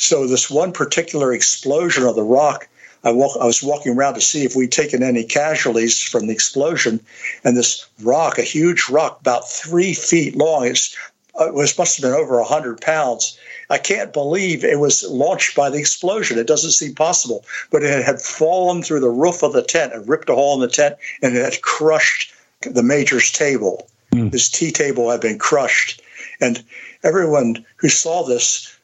So 0.00 0.26
this 0.26 0.50
one 0.50 0.72
particular 0.72 1.32
explosion 1.32 2.04
of 2.04 2.16
the 2.16 2.22
rock. 2.22 2.68
I, 3.04 3.12
walk, 3.12 3.36
I 3.38 3.44
was 3.44 3.62
walking 3.62 3.96
around 3.96 4.14
to 4.14 4.20
see 4.22 4.44
if 4.44 4.56
we'd 4.56 4.72
taken 4.72 5.02
any 5.02 5.24
casualties 5.24 6.00
from 6.00 6.26
the 6.26 6.32
explosion, 6.32 7.00
and 7.44 7.56
this 7.56 7.86
rock, 8.02 8.38
a 8.38 8.42
huge 8.42 8.88
rock, 8.88 9.20
about 9.20 9.50
three 9.50 9.92
feet 9.92 10.36
long, 10.36 10.66
it's, 10.66 10.96
it 11.38 11.52
was 11.52 11.76
must 11.76 11.96
have 11.96 12.02
been 12.02 12.18
over 12.18 12.42
hundred 12.42 12.80
pounds, 12.80 13.38
I 13.68 13.76
can't 13.76 14.12
believe 14.12 14.64
it 14.64 14.80
was 14.80 15.04
launched 15.04 15.54
by 15.54 15.68
the 15.68 15.78
explosion. 15.78 16.38
It 16.38 16.46
doesn't 16.46 16.72
seem 16.72 16.94
possible, 16.94 17.44
but 17.70 17.82
it 17.82 18.04
had 18.04 18.22
fallen 18.22 18.82
through 18.82 19.00
the 19.00 19.10
roof 19.10 19.42
of 19.42 19.52
the 19.52 19.62
tent 19.62 19.92
and 19.92 20.08
ripped 20.08 20.30
a 20.30 20.34
hole 20.34 20.54
in 20.54 20.60
the 20.60 20.68
tent, 20.68 20.96
and 21.22 21.36
it 21.36 21.44
had 21.44 21.62
crushed 21.62 22.32
the 22.62 22.82
major's 22.82 23.30
table. 23.30 23.88
Mm. 24.12 24.32
His 24.32 24.48
tea 24.48 24.72
table 24.72 25.10
had 25.10 25.20
been 25.20 25.38
crushed, 25.38 26.02
and 26.40 26.64
everyone 27.04 27.64
who 27.76 27.88
saw 27.88 28.24
this 28.24 28.76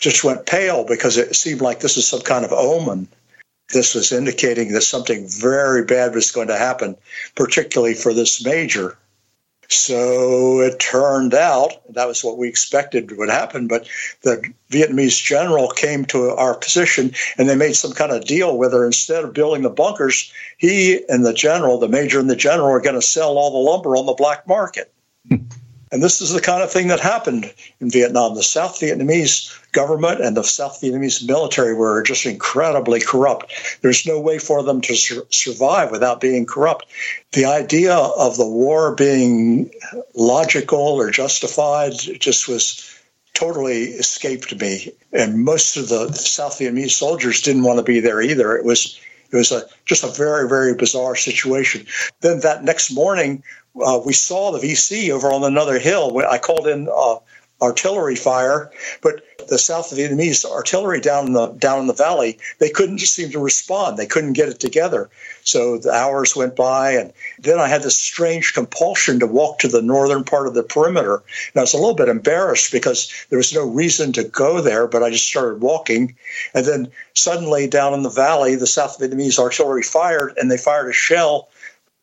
just 0.00 0.24
went 0.24 0.46
pale 0.46 0.84
because 0.84 1.16
it 1.16 1.34
seemed 1.36 1.60
like 1.60 1.80
this 1.80 1.96
is 1.96 2.06
some 2.06 2.20
kind 2.20 2.44
of 2.44 2.52
omen. 2.52 3.08
This 3.72 3.94
was 3.94 4.12
indicating 4.12 4.72
that 4.72 4.82
something 4.82 5.26
very 5.28 5.84
bad 5.84 6.14
was 6.14 6.30
going 6.30 6.48
to 6.48 6.56
happen, 6.56 6.96
particularly 7.34 7.94
for 7.94 8.12
this 8.12 8.44
major. 8.44 8.98
So 9.68 10.60
it 10.60 10.78
turned 10.78 11.34
out 11.34 11.72
that 11.94 12.06
was 12.06 12.22
what 12.22 12.36
we 12.36 12.48
expected 12.48 13.16
would 13.16 13.30
happen. 13.30 13.66
But 13.66 13.88
the 14.22 14.52
Vietnamese 14.70 15.22
general 15.22 15.68
came 15.68 16.04
to 16.06 16.30
our 16.30 16.54
position 16.54 17.12
and 17.38 17.48
they 17.48 17.56
made 17.56 17.74
some 17.74 17.92
kind 17.92 18.12
of 18.12 18.26
deal 18.26 18.56
with 18.56 18.72
her. 18.72 18.84
Instead 18.84 19.24
of 19.24 19.32
building 19.32 19.62
the 19.62 19.70
bunkers, 19.70 20.32
he 20.58 21.02
and 21.08 21.24
the 21.24 21.32
general, 21.32 21.78
the 21.78 21.88
major 21.88 22.20
and 22.20 22.28
the 22.28 22.36
general, 22.36 22.68
are 22.68 22.80
going 22.80 22.94
to 22.94 23.02
sell 23.02 23.38
all 23.38 23.52
the 23.52 23.70
lumber 23.70 23.96
on 23.96 24.06
the 24.06 24.12
black 24.12 24.46
market. 24.46 24.92
And 25.94 26.02
this 26.02 26.20
is 26.20 26.32
the 26.32 26.40
kind 26.40 26.60
of 26.60 26.72
thing 26.72 26.88
that 26.88 26.98
happened 26.98 27.54
in 27.80 27.88
Vietnam. 27.88 28.34
The 28.34 28.42
South 28.42 28.80
Vietnamese 28.80 29.56
government 29.70 30.20
and 30.20 30.36
the 30.36 30.42
South 30.42 30.80
Vietnamese 30.80 31.24
military 31.24 31.72
were 31.72 32.02
just 32.02 32.26
incredibly 32.26 32.98
corrupt. 32.98 33.78
There's 33.80 34.04
no 34.04 34.18
way 34.18 34.40
for 34.40 34.64
them 34.64 34.80
to 34.80 34.96
sur- 34.96 35.22
survive 35.30 35.92
without 35.92 36.20
being 36.20 36.46
corrupt. 36.46 36.86
The 37.30 37.44
idea 37.44 37.94
of 37.94 38.36
the 38.36 38.44
war 38.44 38.96
being 38.96 39.70
logical 40.16 40.80
or 40.80 41.12
justified 41.12 41.92
just 42.18 42.48
was 42.48 42.92
totally 43.32 43.84
escaped 43.84 44.52
me. 44.60 44.90
And 45.12 45.44
most 45.44 45.76
of 45.76 45.88
the 45.88 46.12
South 46.12 46.58
Vietnamese 46.58 46.90
soldiers 46.90 47.40
didn't 47.40 47.62
want 47.62 47.78
to 47.78 47.84
be 47.84 48.00
there 48.00 48.20
either. 48.20 48.56
It 48.56 48.64
was 48.64 48.98
it 49.30 49.36
was 49.36 49.52
a, 49.52 49.62
just 49.84 50.04
a 50.04 50.08
very, 50.08 50.48
very 50.48 50.74
bizarre 50.74 51.16
situation. 51.16 51.86
Then 52.20 52.40
that 52.40 52.62
next 52.62 52.92
morning, 52.92 53.42
uh, 53.82 54.00
we 54.04 54.12
saw 54.12 54.52
the 54.52 54.58
VC 54.58 55.10
over 55.10 55.32
on 55.32 55.44
another 55.44 55.78
hill. 55.78 56.16
I 56.28 56.38
called 56.38 56.66
in 56.66 56.88
uh, 56.88 57.16
artillery 57.60 58.16
fire, 58.16 58.70
but 59.00 59.22
the 59.48 59.58
South 59.58 59.90
Vietnamese 59.90 60.44
artillery 60.44 61.00
down 61.00 61.26
in 61.26 61.32
the 61.32 61.48
down 61.48 61.80
in 61.80 61.86
the 61.86 61.92
valley, 61.92 62.38
they 62.58 62.70
couldn't 62.70 62.98
seem 63.00 63.30
to 63.30 63.38
respond. 63.38 63.96
They 63.96 64.06
couldn't 64.06 64.34
get 64.34 64.48
it 64.48 64.60
together. 64.60 65.10
So 65.42 65.78
the 65.78 65.92
hours 65.92 66.34
went 66.34 66.56
by, 66.56 66.92
and 66.92 67.12
then 67.38 67.58
I 67.58 67.68
had 67.68 67.82
this 67.82 67.98
strange 67.98 68.54
compulsion 68.54 69.20
to 69.20 69.26
walk 69.26 69.60
to 69.60 69.68
the 69.68 69.82
northern 69.82 70.24
part 70.24 70.46
of 70.46 70.54
the 70.54 70.62
perimeter. 70.62 71.16
And 71.16 71.56
I 71.56 71.60
was 71.60 71.74
a 71.74 71.78
little 71.78 71.94
bit 71.94 72.08
embarrassed 72.08 72.72
because 72.72 73.12
there 73.28 73.38
was 73.38 73.54
no 73.54 73.66
reason 73.66 74.12
to 74.14 74.24
go 74.24 74.60
there, 74.60 74.86
but 74.86 75.02
I 75.02 75.10
just 75.10 75.28
started 75.28 75.60
walking. 75.60 76.16
And 76.54 76.64
then 76.64 76.92
suddenly, 77.14 77.66
down 77.66 77.94
in 77.94 78.02
the 78.02 78.10
valley, 78.10 78.54
the 78.54 78.66
South 78.66 78.98
Vietnamese 78.98 79.38
artillery 79.38 79.82
fired, 79.82 80.34
and 80.36 80.50
they 80.50 80.58
fired 80.58 80.88
a 80.88 80.92
shell 80.92 81.48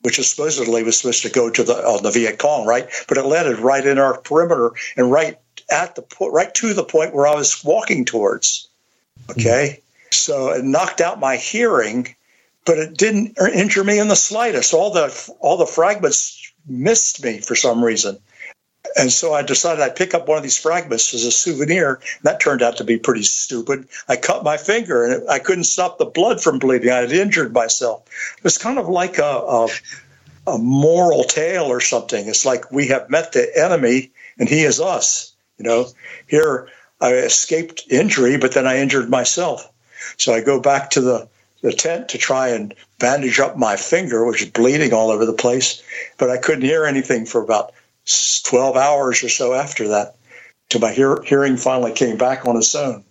which 0.02 0.20
supposedly 0.28 0.84
was 0.84 0.98
supposed 0.98 1.24
to 1.24 1.30
go 1.30 1.50
to 1.50 1.64
the 1.64 1.74
on 1.74 2.04
the 2.04 2.12
Viet 2.12 2.40
Cong, 2.40 2.66
right? 2.66 2.88
But 3.08 3.18
it 3.18 3.26
landed 3.26 3.60
right 3.60 3.86
in 3.86 3.98
our 3.98 4.20
perimeter 4.20 4.72
and 4.98 5.12
right 5.12 5.38
at 5.70 5.96
the 5.96 6.04
right 6.30 6.54
to 6.56 6.74
the 6.74 6.84
point 6.84 7.14
where 7.14 7.28
I 7.28 7.36
was 7.36 7.64
walking 7.64 8.06
towards. 8.06 8.68
Okay, 9.30 9.82
so 10.12 10.50
it 10.50 10.64
knocked 10.64 11.02
out 11.02 11.20
my 11.20 11.38
hearing, 11.38 12.16
but 12.66 12.78
it 12.78 12.98
didn't 12.98 13.38
injure 13.54 13.84
me 13.84 14.00
in 14.00 14.08
the 14.08 14.16
slightest. 14.16 14.74
All 14.74 14.92
the 14.92 15.34
all 15.40 15.58
the 15.58 15.66
fragments 15.66 16.52
missed 16.68 17.24
me 17.24 17.40
for 17.40 17.56
some 17.56 17.84
reason. 17.84 18.18
And 18.98 19.12
so 19.12 19.34
I 19.34 19.42
decided 19.42 19.82
I'd 19.82 19.96
pick 19.96 20.14
up 20.14 20.28
one 20.28 20.38
of 20.38 20.44
these 20.44 20.58
fragments 20.58 21.14
as 21.14 21.24
a 21.24 21.32
souvenir. 21.32 21.96
And 21.96 22.24
That 22.24 22.40
turned 22.40 22.62
out 22.62 22.78
to 22.78 22.84
be 22.84 22.98
pretty 22.98 23.24
stupid. 23.24 23.88
I 24.08 24.16
cut 24.16 24.44
my 24.44 24.58
finger 24.58 25.06
and 25.06 25.30
I 25.30 25.40
couldn't 25.40 25.66
stop 25.66 25.98
the 25.98 26.06
blood 26.06 26.42
from 26.42 26.60
bleeding. 26.60 26.92
I 26.92 26.98
had 26.98 27.12
injured 27.12 27.54
myself. 27.54 28.04
It 28.38 28.44
was 28.44 28.58
kind 28.58 28.80
of 28.80 28.90
like 28.90 29.18
a, 29.18 29.24
a, 29.24 29.68
a 30.48 30.58
moral 30.58 31.24
tale 31.24 31.66
or 31.66 31.80
something. 31.80 32.28
It's 32.28 32.46
like 32.46 32.72
we 32.72 32.88
have 32.88 33.10
met 33.10 33.32
the 33.32 33.50
enemy 33.56 34.12
and 34.38 34.50
he 34.50 34.62
is 34.62 34.82
us. 34.82 35.34
You 35.58 35.66
know, 35.66 35.88
here 36.28 36.68
I 37.00 37.14
escaped 37.14 37.84
injury, 37.90 38.38
but 38.38 38.54
then 38.54 38.68
I 38.68 38.80
injured 38.80 39.10
myself. 39.10 39.72
So 40.18 40.34
I 40.34 40.42
go 40.42 40.60
back 40.60 40.92
to 40.92 41.02
the, 41.02 41.30
the 41.62 41.72
tent 41.72 42.10
to 42.10 42.18
try 42.18 42.50
and 42.50 42.74
bandage 43.00 43.40
up 43.40 43.58
my 43.58 43.76
finger, 43.76 44.26
which 44.26 44.42
is 44.42 44.50
bleeding 44.50 44.94
all 44.94 45.12
over 45.12 45.26
the 45.26 45.34
place. 45.34 45.84
But 46.18 46.32
I 46.32 46.38
couldn't 46.38 46.64
hear 46.64 46.86
anything 46.86 47.26
for 47.26 47.44
about 47.44 47.74
12 48.44 48.76
hours 48.78 49.24
or 49.24 49.30
so 49.30 49.54
after 49.54 49.90
that 49.90 50.16
till 50.70 50.82
my 50.82 50.92
hear- 50.92 51.22
hearing 51.24 51.58
finally 51.58 51.92
came 51.94 52.18
back 52.18 52.46
on 52.46 52.58
its 52.58 52.74
own. 52.76 53.04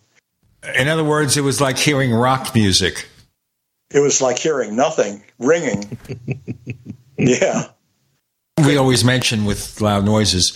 In 0.77 0.89
other 0.89 1.05
words, 1.05 1.37
it 1.37 1.41
was 1.43 1.61
like 1.61 1.79
hearing 1.79 2.13
rock 2.13 2.55
music. 2.55 3.09
It 3.91 4.01
was 4.01 4.21
like 4.21 4.39
hearing 4.39 4.77
nothing, 4.77 5.23
ringing. 5.39 5.99
yeah. 7.19 7.65
We 8.65 8.77
always 8.77 9.05
mention 9.05 9.47
with 9.47 9.81
loud 9.81 10.05
noises, 10.05 10.53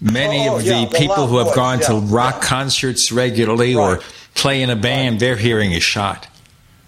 many 0.00 0.48
Oh, 0.48 0.56
of 0.56 0.62
yeah, 0.64 0.84
the 0.84 0.86
the 0.90 0.98
people 0.98 1.26
who 1.26 1.38
have 1.38 1.48
noise, 1.48 1.56
gone 1.56 1.80
to 1.80 1.94
rock 1.94 2.36
yeah. 2.36 2.48
concerts 2.48 3.10
regularly 3.12 3.74
or 3.74 4.00
play 4.34 4.62
in 4.62 4.70
a 4.70 4.76
band, 4.76 5.18
their 5.20 5.36
hearing 5.36 5.72
is 5.72 5.82
shot. 5.82 6.28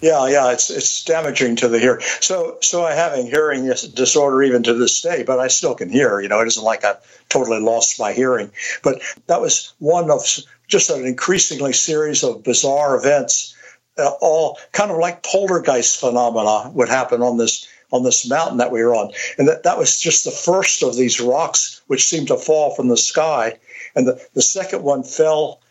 Yeah, 0.01 0.27
yeah, 0.27 0.51
it's 0.51 0.71
it's 0.71 1.03
damaging 1.03 1.57
to 1.57 1.67
the 1.67 1.77
hearing. 1.77 2.03
So 2.21 2.57
so 2.61 2.83
I 2.83 2.93
have 2.93 3.13
a 3.13 3.21
hearing 3.21 3.65
disorder 3.93 4.41
even 4.41 4.63
to 4.63 4.73
this 4.73 4.99
day, 5.01 5.21
but 5.23 5.39
I 5.39 5.47
still 5.47 5.75
can 5.75 5.89
hear. 5.89 6.19
You 6.19 6.27
know, 6.27 6.39
it 6.41 6.47
isn't 6.47 6.63
like 6.63 6.83
I've 6.83 6.97
totally 7.29 7.59
lost 7.59 7.99
my 7.99 8.11
hearing. 8.11 8.51
But 8.81 9.01
that 9.27 9.41
was 9.41 9.73
one 9.77 10.09
of 10.09 10.23
just 10.67 10.89
an 10.89 11.05
increasingly 11.05 11.73
series 11.73 12.23
of 12.23 12.43
bizarre 12.43 12.97
events, 12.97 13.55
uh, 13.99 14.09
all 14.21 14.57
kind 14.71 14.89
of 14.89 14.97
like 14.97 15.21
poltergeist 15.21 15.99
phenomena 15.99 16.71
would 16.71 16.89
happen 16.89 17.21
on 17.21 17.37
this 17.37 17.67
on 17.91 18.03
this 18.03 18.27
mountain 18.27 18.57
that 18.57 18.71
we 18.71 18.81
were 18.83 18.95
on, 18.95 19.11
and 19.37 19.47
that 19.47 19.63
that 19.63 19.77
was 19.77 19.99
just 19.99 20.23
the 20.23 20.31
first 20.31 20.81
of 20.81 20.95
these 20.95 21.19
rocks 21.19 21.81
which 21.87 22.07
seemed 22.07 22.29
to 22.29 22.37
fall 22.37 22.73
from 22.73 22.87
the 22.87 22.97
sky, 22.97 23.59
and 23.95 24.07
the 24.07 24.19
the 24.33 24.41
second 24.41 24.81
one 24.81 25.03
fell 25.03 25.61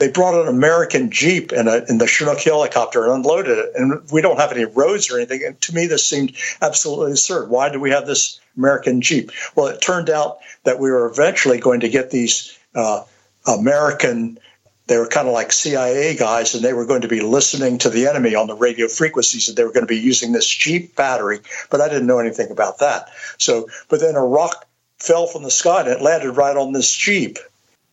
they 0.00 0.10
brought 0.10 0.34
an 0.34 0.48
American 0.48 1.10
Jeep 1.10 1.52
in, 1.52 1.68
a, 1.68 1.84
in 1.88 1.98
the 1.98 2.06
Chinook 2.06 2.40
helicopter 2.40 3.04
and 3.04 3.12
unloaded 3.12 3.58
it. 3.58 3.72
And 3.74 4.00
we 4.10 4.22
don't 4.22 4.40
have 4.40 4.50
any 4.50 4.64
roads 4.64 5.10
or 5.10 5.18
anything. 5.18 5.44
And 5.44 5.60
to 5.60 5.74
me, 5.74 5.86
this 5.86 6.04
seemed 6.04 6.34
absolutely 6.62 7.12
absurd. 7.12 7.50
Why 7.50 7.68
do 7.68 7.78
we 7.78 7.90
have 7.90 8.06
this 8.06 8.40
American 8.56 9.02
Jeep? 9.02 9.30
Well, 9.54 9.66
it 9.66 9.82
turned 9.82 10.10
out 10.10 10.38
that 10.64 10.80
we 10.80 10.90
were 10.90 11.06
eventually 11.06 11.60
going 11.60 11.80
to 11.80 11.88
get 11.88 12.10
these 12.10 12.58
uh, 12.74 13.04
American 13.46 14.38
they 14.86 14.98
were 14.98 15.06
kind 15.06 15.28
of 15.28 15.34
like 15.34 15.52
CIA 15.52 16.16
guys, 16.16 16.52
and 16.52 16.64
they 16.64 16.72
were 16.72 16.84
going 16.84 17.02
to 17.02 17.08
be 17.08 17.20
listening 17.20 17.78
to 17.78 17.90
the 17.90 18.08
enemy 18.08 18.34
on 18.34 18.48
the 18.48 18.56
radio 18.56 18.88
frequencies, 18.88 19.48
and 19.48 19.56
they 19.56 19.62
were 19.62 19.70
going 19.70 19.86
to 19.86 19.94
be 19.94 19.96
using 19.96 20.32
this 20.32 20.48
Jeep 20.48 20.96
battery. 20.96 21.38
But 21.70 21.80
I 21.80 21.88
didn't 21.88 22.08
know 22.08 22.18
anything 22.18 22.50
about 22.50 22.80
that. 22.80 23.08
So, 23.38 23.68
but 23.88 24.00
then 24.00 24.16
a 24.16 24.24
rock 24.24 24.66
fell 24.98 25.28
from 25.28 25.44
the 25.44 25.50
sky 25.50 25.82
and 25.82 25.88
it 25.88 26.02
landed 26.02 26.32
right 26.32 26.56
on 26.56 26.72
this 26.72 26.92
Jeep 26.92 27.38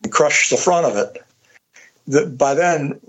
and 0.02 0.12
crushed 0.12 0.50
the 0.50 0.56
front 0.56 0.86
of 0.86 0.96
it. 0.96 1.22
By 2.08 2.54
then, 2.54 3.00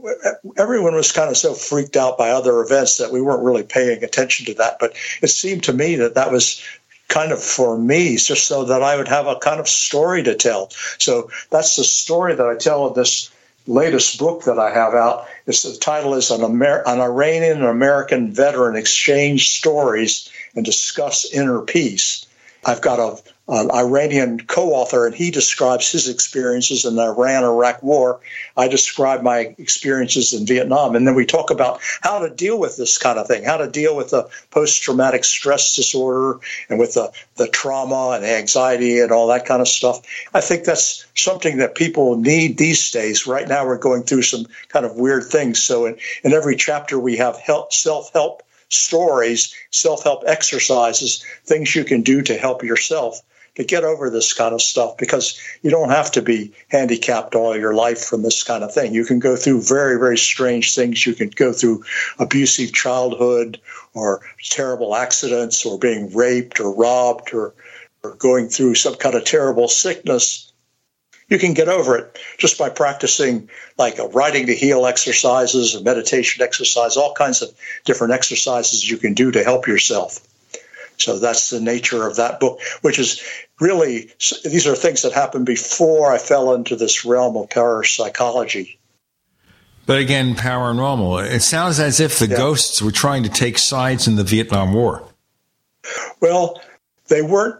everyone 0.57 0.95
was 0.95 1.11
kind 1.11 1.29
of 1.29 1.37
so 1.37 1.53
freaked 1.53 1.95
out 1.95 2.17
by 2.17 2.31
other 2.31 2.61
events 2.61 2.97
that 2.97 3.11
we 3.11 3.21
weren't 3.21 3.43
really 3.43 3.63
paying 3.63 4.03
attention 4.03 4.45
to 4.47 4.53
that. 4.55 4.77
But 4.79 4.95
it 5.21 5.29
seemed 5.29 5.63
to 5.63 5.73
me 5.73 5.95
that 5.95 6.15
that 6.15 6.31
was 6.31 6.61
kind 7.07 7.31
of 7.31 7.41
for 7.41 7.77
me, 7.77 8.17
just 8.17 8.45
so 8.45 8.65
that 8.65 8.83
I 8.83 8.95
would 8.95 9.07
have 9.07 9.27
a 9.27 9.37
kind 9.37 9.59
of 9.59 9.67
story 9.67 10.23
to 10.23 10.35
tell. 10.35 10.69
So 10.97 11.31
that's 11.49 11.75
the 11.75 11.83
story 11.83 12.35
that 12.35 12.45
I 12.45 12.55
tell 12.55 12.87
in 12.87 12.93
this 12.93 13.31
latest 13.67 14.19
book 14.19 14.43
that 14.43 14.59
I 14.59 14.71
have 14.71 14.93
out. 14.93 15.27
It's, 15.45 15.63
the 15.63 15.77
title 15.77 16.13
is 16.15 16.31
an, 16.31 16.43
Amer- 16.43 16.83
an 16.85 16.99
Iranian 16.99 17.63
American 17.63 18.33
Veteran 18.33 18.75
Exchange 18.75 19.49
Stories 19.49 20.29
and 20.55 20.65
Discuss 20.65 21.31
Inner 21.31 21.61
Peace. 21.61 22.25
I've 22.65 22.81
got 22.81 22.99
a 22.99 23.21
an 23.49 23.71
Iranian 23.71 24.39
co-author, 24.41 25.07
and 25.07 25.15
he 25.15 25.31
describes 25.31 25.91
his 25.91 26.07
experiences 26.07 26.85
in 26.85 26.95
the 26.95 27.01
Iran-Iraq 27.01 27.81
War. 27.81 28.19
I 28.55 28.67
describe 28.67 29.23
my 29.23 29.55
experiences 29.57 30.33
in 30.33 30.45
Vietnam, 30.45 30.95
and 30.95 31.07
then 31.07 31.15
we 31.15 31.25
talk 31.25 31.49
about 31.49 31.79
how 32.01 32.19
to 32.19 32.29
deal 32.29 32.59
with 32.59 32.77
this 32.77 32.99
kind 32.99 33.17
of 33.17 33.27
thing, 33.27 33.43
how 33.43 33.57
to 33.57 33.67
deal 33.67 33.95
with 33.95 34.11
the 34.11 34.29
post-traumatic 34.51 35.23
stress 35.23 35.75
disorder 35.75 36.39
and 36.69 36.77
with 36.77 36.93
the, 36.93 37.11
the 37.37 37.47
trauma 37.47 38.11
and 38.11 38.23
anxiety 38.23 38.99
and 38.99 39.11
all 39.11 39.27
that 39.27 39.45
kind 39.45 39.61
of 39.61 39.67
stuff. 39.67 40.01
I 40.31 40.41
think 40.41 40.63
that's 40.63 41.07
something 41.15 41.57
that 41.57 41.73
people 41.73 42.17
need 42.17 42.57
these 42.57 42.91
days. 42.91 43.25
Right 43.25 43.47
now, 43.47 43.65
we're 43.65 43.79
going 43.79 44.03
through 44.03 44.21
some 44.21 44.45
kind 44.67 44.85
of 44.85 44.95
weird 44.95 45.23
things. 45.23 45.59
So 45.59 45.87
in, 45.87 45.97
in 46.23 46.33
every 46.33 46.55
chapter, 46.55 46.99
we 46.99 47.17
have 47.17 47.35
help, 47.37 47.73
self-help 47.73 48.43
stories, 48.69 49.55
self-help 49.71 50.23
exercises, 50.27 51.25
things 51.45 51.75
you 51.75 51.83
can 51.83 52.03
do 52.03 52.21
to 52.21 52.37
help 52.37 52.63
yourself 52.63 53.23
to 53.55 53.63
get 53.63 53.83
over 53.83 54.09
this 54.09 54.33
kind 54.33 54.53
of 54.53 54.61
stuff 54.61 54.97
because 54.97 55.39
you 55.61 55.69
don't 55.69 55.89
have 55.89 56.11
to 56.11 56.21
be 56.21 56.53
handicapped 56.69 57.35
all 57.35 57.57
your 57.57 57.73
life 57.73 58.03
from 58.05 58.21
this 58.21 58.43
kind 58.43 58.63
of 58.63 58.73
thing. 58.73 58.93
You 58.93 59.05
can 59.05 59.19
go 59.19 59.35
through 59.35 59.61
very, 59.61 59.99
very 59.99 60.17
strange 60.17 60.75
things. 60.75 61.05
You 61.05 61.13
can 61.13 61.29
go 61.29 61.51
through 61.53 61.83
abusive 62.17 62.73
childhood 62.73 63.59
or 63.93 64.21
terrible 64.41 64.95
accidents 64.95 65.65
or 65.65 65.79
being 65.79 66.15
raped 66.15 66.59
or 66.59 66.73
robbed 66.73 67.33
or, 67.33 67.53
or 68.03 68.15
going 68.15 68.49
through 68.49 68.75
some 68.75 68.95
kind 68.95 69.15
of 69.15 69.25
terrible 69.25 69.67
sickness. 69.67 70.51
You 71.27 71.37
can 71.37 71.53
get 71.53 71.69
over 71.69 71.97
it 71.97 72.17
just 72.37 72.57
by 72.57 72.69
practicing 72.69 73.49
like 73.77 73.99
uh, 73.99 74.07
writing 74.09 74.47
to 74.47 74.55
heal 74.55 74.85
exercises 74.85 75.75
and 75.75 75.85
meditation 75.85 76.43
exercise, 76.43 76.97
all 76.97 77.13
kinds 77.13 77.43
of 77.43 77.49
different 77.85 78.13
exercises 78.13 78.89
you 78.89 78.97
can 78.97 79.13
do 79.13 79.31
to 79.31 79.43
help 79.43 79.67
yourself. 79.67 80.25
So 80.99 81.17
that's 81.17 81.49
the 81.49 81.61
nature 81.61 82.05
of 82.05 82.17
that 82.17 82.39
book, 82.39 82.59
which 82.81 82.99
is 82.99 83.23
really, 83.59 84.11
these 84.43 84.67
are 84.67 84.75
things 84.75 85.01
that 85.03 85.13
happened 85.13 85.45
before 85.45 86.11
I 86.11 86.17
fell 86.17 86.53
into 86.53 86.75
this 86.75 87.05
realm 87.05 87.37
of 87.37 87.49
parapsychology. 87.49 88.79
But 89.85 89.99
again, 89.99 90.35
paranormal. 90.35 91.25
It 91.27 91.41
sounds 91.41 91.79
as 91.79 91.99
if 91.99 92.19
the 92.19 92.27
yeah. 92.27 92.37
ghosts 92.37 92.81
were 92.81 92.91
trying 92.91 93.23
to 93.23 93.29
take 93.29 93.57
sides 93.57 94.07
in 94.07 94.17
the 94.17 94.23
Vietnam 94.23 94.73
War. 94.73 95.03
Well, 96.21 96.61
they 97.07 97.21
weren't. 97.21 97.59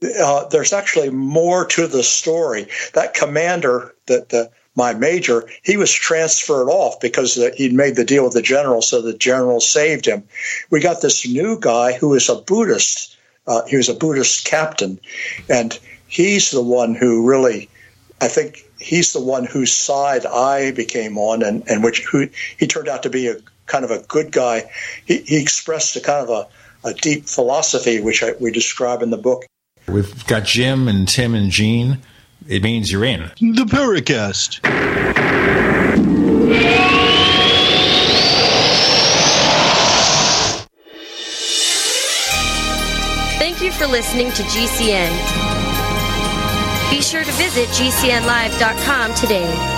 Uh, 0.00 0.46
there's 0.48 0.72
actually 0.72 1.10
more 1.10 1.66
to 1.66 1.88
the 1.88 2.04
story. 2.04 2.68
That 2.94 3.14
commander, 3.14 3.96
that 4.06 4.28
the 4.28 4.50
my 4.78 4.94
major, 4.94 5.46
he 5.62 5.76
was 5.76 5.92
transferred 5.92 6.70
off 6.70 7.00
because 7.00 7.34
he'd 7.56 7.74
made 7.74 7.96
the 7.96 8.04
deal 8.04 8.24
with 8.24 8.32
the 8.32 8.40
general, 8.40 8.80
so 8.80 9.02
the 9.02 9.12
general 9.12 9.60
saved 9.60 10.06
him. 10.06 10.22
We 10.70 10.80
got 10.80 11.02
this 11.02 11.28
new 11.28 11.58
guy 11.60 11.92
who 11.92 12.14
is 12.14 12.28
a 12.28 12.36
Buddhist. 12.36 13.16
Uh, 13.46 13.66
he 13.66 13.76
was 13.76 13.88
a 13.88 13.94
Buddhist 13.94 14.46
captain, 14.46 15.00
and 15.48 15.78
he's 16.06 16.52
the 16.52 16.62
one 16.62 16.94
who 16.94 17.28
really, 17.28 17.68
I 18.20 18.28
think, 18.28 18.64
he's 18.78 19.12
the 19.12 19.20
one 19.20 19.44
whose 19.44 19.74
side 19.74 20.24
I 20.24 20.70
became 20.70 21.18
on, 21.18 21.42
and, 21.42 21.68
and 21.68 21.82
which 21.82 22.04
who 22.04 22.28
he 22.56 22.68
turned 22.68 22.88
out 22.88 23.02
to 23.02 23.10
be 23.10 23.26
a 23.26 23.36
kind 23.66 23.84
of 23.84 23.90
a 23.90 23.98
good 23.98 24.30
guy. 24.30 24.70
He, 25.04 25.18
he 25.18 25.42
expressed 25.42 25.96
a 25.96 26.00
kind 26.00 26.28
of 26.28 26.30
a, 26.30 26.88
a 26.88 26.94
deep 26.94 27.26
philosophy, 27.26 28.00
which 28.00 28.22
I, 28.22 28.34
we 28.38 28.52
describe 28.52 29.02
in 29.02 29.10
the 29.10 29.18
book. 29.18 29.44
We've 29.88 30.24
got 30.26 30.44
Jim 30.44 30.86
and 30.86 31.08
Tim 31.08 31.34
and 31.34 31.50
Gene 31.50 31.98
it 32.48 32.62
means 32.62 32.90
you're 32.90 33.04
in. 33.04 33.30
The 33.38 33.66
Paracast. 33.68 34.60
Thank 43.38 43.62
you 43.62 43.70
for 43.70 43.86
listening 43.86 44.32
to 44.32 44.42
GCN. 44.44 45.10
Be 46.90 47.02
sure 47.02 47.22
to 47.22 47.32
visit 47.32 47.68
GCNlive.com 47.68 49.14
today. 49.14 49.77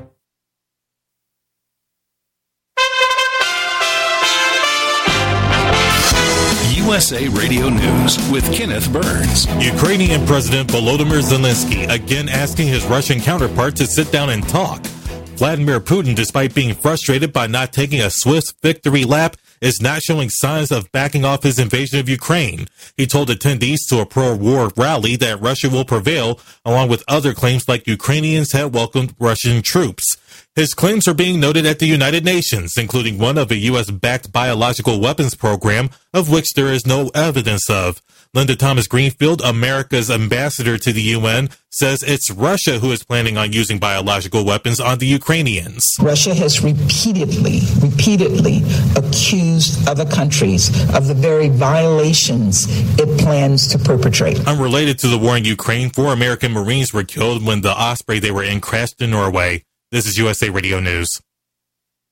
USA 6.91 7.29
Radio 7.29 7.69
News 7.69 8.17
with 8.29 8.43
Kenneth 8.53 8.91
Burns. 8.91 9.47
Ukrainian 9.63 10.25
President 10.27 10.69
Volodymyr 10.69 11.21
Zelensky 11.21 11.89
again 11.89 12.27
asking 12.27 12.67
his 12.67 12.83
Russian 12.83 13.21
counterpart 13.21 13.77
to 13.77 13.87
sit 13.87 14.11
down 14.11 14.29
and 14.29 14.45
talk. 14.49 14.83
Vladimir 15.37 15.79
Putin, 15.79 16.13
despite 16.13 16.53
being 16.53 16.73
frustrated 16.73 17.31
by 17.31 17.47
not 17.47 17.71
taking 17.71 18.01
a 18.01 18.09
swift 18.09 18.55
victory 18.61 19.05
lap, 19.05 19.37
is 19.61 19.81
not 19.81 20.01
showing 20.01 20.29
signs 20.29 20.69
of 20.69 20.91
backing 20.91 21.23
off 21.23 21.43
his 21.43 21.59
invasion 21.59 21.97
of 21.97 22.09
Ukraine. 22.09 22.67
He 22.97 23.07
told 23.07 23.29
attendees 23.29 23.87
to 23.87 24.01
a 24.01 24.05
pro-war 24.05 24.73
rally 24.75 25.15
that 25.15 25.39
Russia 25.39 25.69
will 25.69 25.85
prevail, 25.85 26.41
along 26.65 26.89
with 26.89 27.05
other 27.07 27.33
claims 27.33 27.69
like 27.69 27.87
Ukrainians 27.87 28.51
had 28.51 28.73
welcomed 28.73 29.15
Russian 29.17 29.61
troops. 29.61 30.17
His 30.53 30.73
claims 30.73 31.07
are 31.07 31.13
being 31.13 31.39
noted 31.39 31.65
at 31.65 31.79
the 31.79 31.85
United 31.85 32.25
Nations, 32.25 32.73
including 32.77 33.17
one 33.17 33.37
of 33.37 33.51
a 33.51 33.55
U.S. 33.55 33.89
backed 33.89 34.33
biological 34.33 34.99
weapons 34.99 35.33
program, 35.33 35.89
of 36.13 36.29
which 36.29 36.55
there 36.55 36.67
is 36.67 36.85
no 36.85 37.09
evidence 37.15 37.69
of. 37.69 38.01
Linda 38.33 38.57
Thomas 38.57 38.85
Greenfield, 38.85 39.41
America's 39.41 40.11
ambassador 40.11 40.77
to 40.77 40.91
the 40.91 41.01
UN, 41.01 41.49
says 41.69 42.03
it's 42.03 42.29
Russia 42.29 42.79
who 42.79 42.91
is 42.91 43.01
planning 43.01 43.37
on 43.37 43.53
using 43.53 43.79
biological 43.79 44.43
weapons 44.43 44.81
on 44.81 44.99
the 44.99 45.05
Ukrainians. 45.05 45.85
Russia 46.01 46.33
has 46.33 46.61
repeatedly, 46.61 47.61
repeatedly 47.81 48.61
accused 48.97 49.87
other 49.87 50.05
countries 50.05 50.67
of 50.93 51.07
the 51.07 51.13
very 51.13 51.47
violations 51.47 52.65
it 52.99 53.19
plans 53.19 53.67
to 53.67 53.79
perpetrate. 53.79 54.45
Unrelated 54.45 54.99
to 54.99 55.07
the 55.07 55.17
war 55.17 55.37
in 55.37 55.45
Ukraine, 55.45 55.89
four 55.91 56.11
American 56.11 56.51
Marines 56.51 56.93
were 56.93 57.05
killed 57.05 57.45
when 57.45 57.61
the 57.61 57.71
Osprey 57.71 58.19
they 58.19 58.31
were 58.31 58.43
in 58.43 58.59
crashed 58.59 59.01
in 59.01 59.11
Norway. 59.11 59.63
This 59.91 60.05
is 60.05 60.17
USA 60.17 60.49
Radio 60.49 60.79
News. 60.79 61.09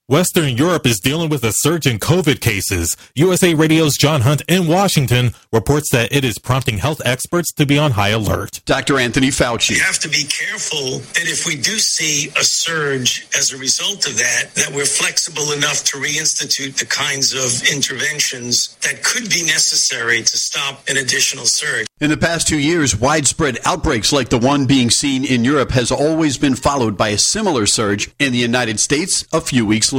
Western 0.09 0.57
Europe 0.57 0.87
is 0.87 0.99
dealing 0.99 1.29
with 1.29 1.43
a 1.43 1.53
surge 1.53 1.85
in 1.85 1.99
COVID 1.99 2.41
cases. 2.41 2.97
USA 3.13 3.53
Radio's 3.53 3.95
John 3.95 4.21
Hunt 4.21 4.41
in 4.47 4.65
Washington 4.65 5.35
reports 5.53 5.91
that 5.91 6.11
it 6.11 6.25
is 6.25 6.39
prompting 6.39 6.79
health 6.79 6.99
experts 7.05 7.53
to 7.53 7.65
be 7.67 7.77
on 7.77 7.91
high 7.91 8.09
alert. 8.09 8.59
Dr. 8.65 8.97
Anthony 8.97 9.27
Fauci. 9.27 9.75
We 9.75 9.79
have 9.81 9.99
to 9.99 10.09
be 10.09 10.23
careful 10.23 10.97
that 11.13 11.27
if 11.29 11.45
we 11.45 11.55
do 11.55 11.77
see 11.77 12.29
a 12.29 12.41
surge 12.41 13.27
as 13.37 13.53
a 13.53 13.57
result 13.57 14.07
of 14.07 14.17
that, 14.17 14.49
that 14.55 14.71
we're 14.73 14.85
flexible 14.85 15.51
enough 15.51 15.83
to 15.83 15.97
reinstitute 15.97 16.79
the 16.79 16.87
kinds 16.87 17.35
of 17.35 17.69
interventions 17.71 18.75
that 18.81 19.03
could 19.03 19.29
be 19.29 19.43
necessary 19.43 20.23
to 20.23 20.37
stop 20.37 20.89
an 20.89 20.97
additional 20.97 21.45
surge. 21.45 21.85
In 22.01 22.09
the 22.09 22.17
past 22.17 22.47
two 22.47 22.57
years, 22.57 22.95
widespread 22.95 23.59
outbreaks 23.63 24.11
like 24.11 24.29
the 24.29 24.39
one 24.39 24.65
being 24.65 24.89
seen 24.89 25.23
in 25.23 25.45
Europe 25.45 25.69
has 25.71 25.91
always 25.91 26.39
been 26.39 26.55
followed 26.55 26.97
by 26.97 27.09
a 27.09 27.17
similar 27.19 27.67
surge 27.67 28.09
in 28.17 28.31
the 28.31 28.39
United 28.39 28.79
States 28.79 29.23
a 29.31 29.39
few 29.39 29.67
weeks 29.67 29.93
later. 29.93 29.98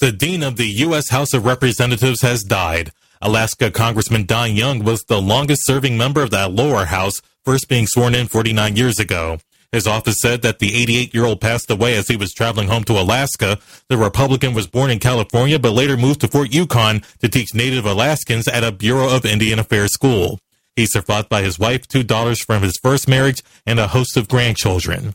The 0.00 0.12
dean 0.12 0.42
of 0.42 0.56
the 0.56 0.68
U.S. 0.68 1.08
House 1.10 1.32
of 1.32 1.46
Representatives 1.46 2.22
has 2.22 2.42
died. 2.42 2.92
Alaska 3.22 3.70
Congressman 3.70 4.26
Don 4.26 4.54
Young 4.54 4.84
was 4.84 5.02
the 5.04 5.20
longest 5.20 5.66
serving 5.66 5.96
member 5.96 6.22
of 6.22 6.30
that 6.30 6.52
lower 6.52 6.84
house, 6.84 7.20
first 7.44 7.68
being 7.68 7.86
sworn 7.86 8.14
in 8.14 8.28
49 8.28 8.76
years 8.76 8.98
ago. 8.98 9.38
His 9.72 9.86
office 9.86 10.16
said 10.20 10.42
that 10.42 10.58
the 10.58 10.74
88 10.74 11.14
year 11.14 11.24
old 11.24 11.40
passed 11.40 11.70
away 11.70 11.96
as 11.96 12.08
he 12.08 12.16
was 12.16 12.32
traveling 12.32 12.68
home 12.68 12.84
to 12.84 12.98
Alaska. 12.98 13.58
The 13.88 13.98
Republican 13.98 14.54
was 14.54 14.66
born 14.66 14.90
in 14.90 14.98
California, 14.98 15.58
but 15.58 15.72
later 15.72 15.96
moved 15.96 16.20
to 16.20 16.28
Fort 16.28 16.52
Yukon 16.52 17.02
to 17.20 17.28
teach 17.28 17.54
Native 17.54 17.84
Alaskans 17.84 18.48
at 18.48 18.64
a 18.64 18.72
Bureau 18.72 19.14
of 19.14 19.26
Indian 19.26 19.58
Affairs 19.58 19.92
school. 19.92 20.40
He's 20.76 20.92
survived 20.92 21.28
by 21.28 21.42
his 21.42 21.58
wife, 21.58 21.88
two 21.88 22.02
daughters 22.02 22.42
from 22.42 22.62
his 22.62 22.78
first 22.82 23.08
marriage, 23.08 23.42
and 23.66 23.78
a 23.78 23.88
host 23.88 24.16
of 24.16 24.28
grandchildren. 24.28 25.14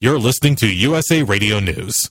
You're 0.00 0.18
listening 0.18 0.56
to 0.56 0.66
USA 0.66 1.22
Radio 1.22 1.60
News. 1.60 2.10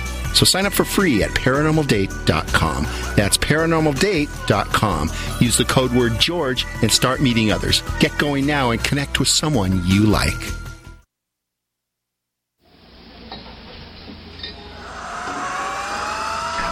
So 0.33 0.45
sign 0.45 0.65
up 0.65 0.73
for 0.73 0.85
free 0.85 1.23
at 1.23 1.31
paranormaldate.com. 1.31 2.83
That's 3.15 3.37
paranormaldate.com. 3.37 5.09
Use 5.39 5.57
the 5.57 5.65
code 5.65 5.91
word 5.91 6.19
George 6.19 6.65
and 6.81 6.91
start 6.91 7.21
meeting 7.21 7.51
others. 7.51 7.83
Get 7.99 8.17
going 8.17 8.45
now 8.45 8.71
and 8.71 8.83
connect 8.83 9.19
with 9.19 9.27
someone 9.27 9.81
you 9.85 10.05
like. 10.05 10.33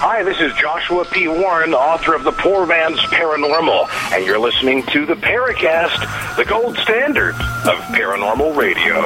Hi, 0.01 0.23
this 0.23 0.39
is 0.41 0.53
Joshua 0.53 1.05
P. 1.05 1.27
Warren, 1.27 1.73
author 1.73 2.13
of 2.13 2.23
The 2.23 2.31
Poor 2.31 2.65
Man's 2.65 2.99
Paranormal, 2.99 3.87
and 4.13 4.25
you're 4.25 4.39
listening 4.39 4.83
to 4.87 5.05
the 5.05 5.13
Paracast, 5.13 6.35
the 6.35 6.45
gold 6.45 6.77
standard 6.79 7.35
of 7.35 7.79
paranormal 7.93 8.55
radio. 8.57 9.05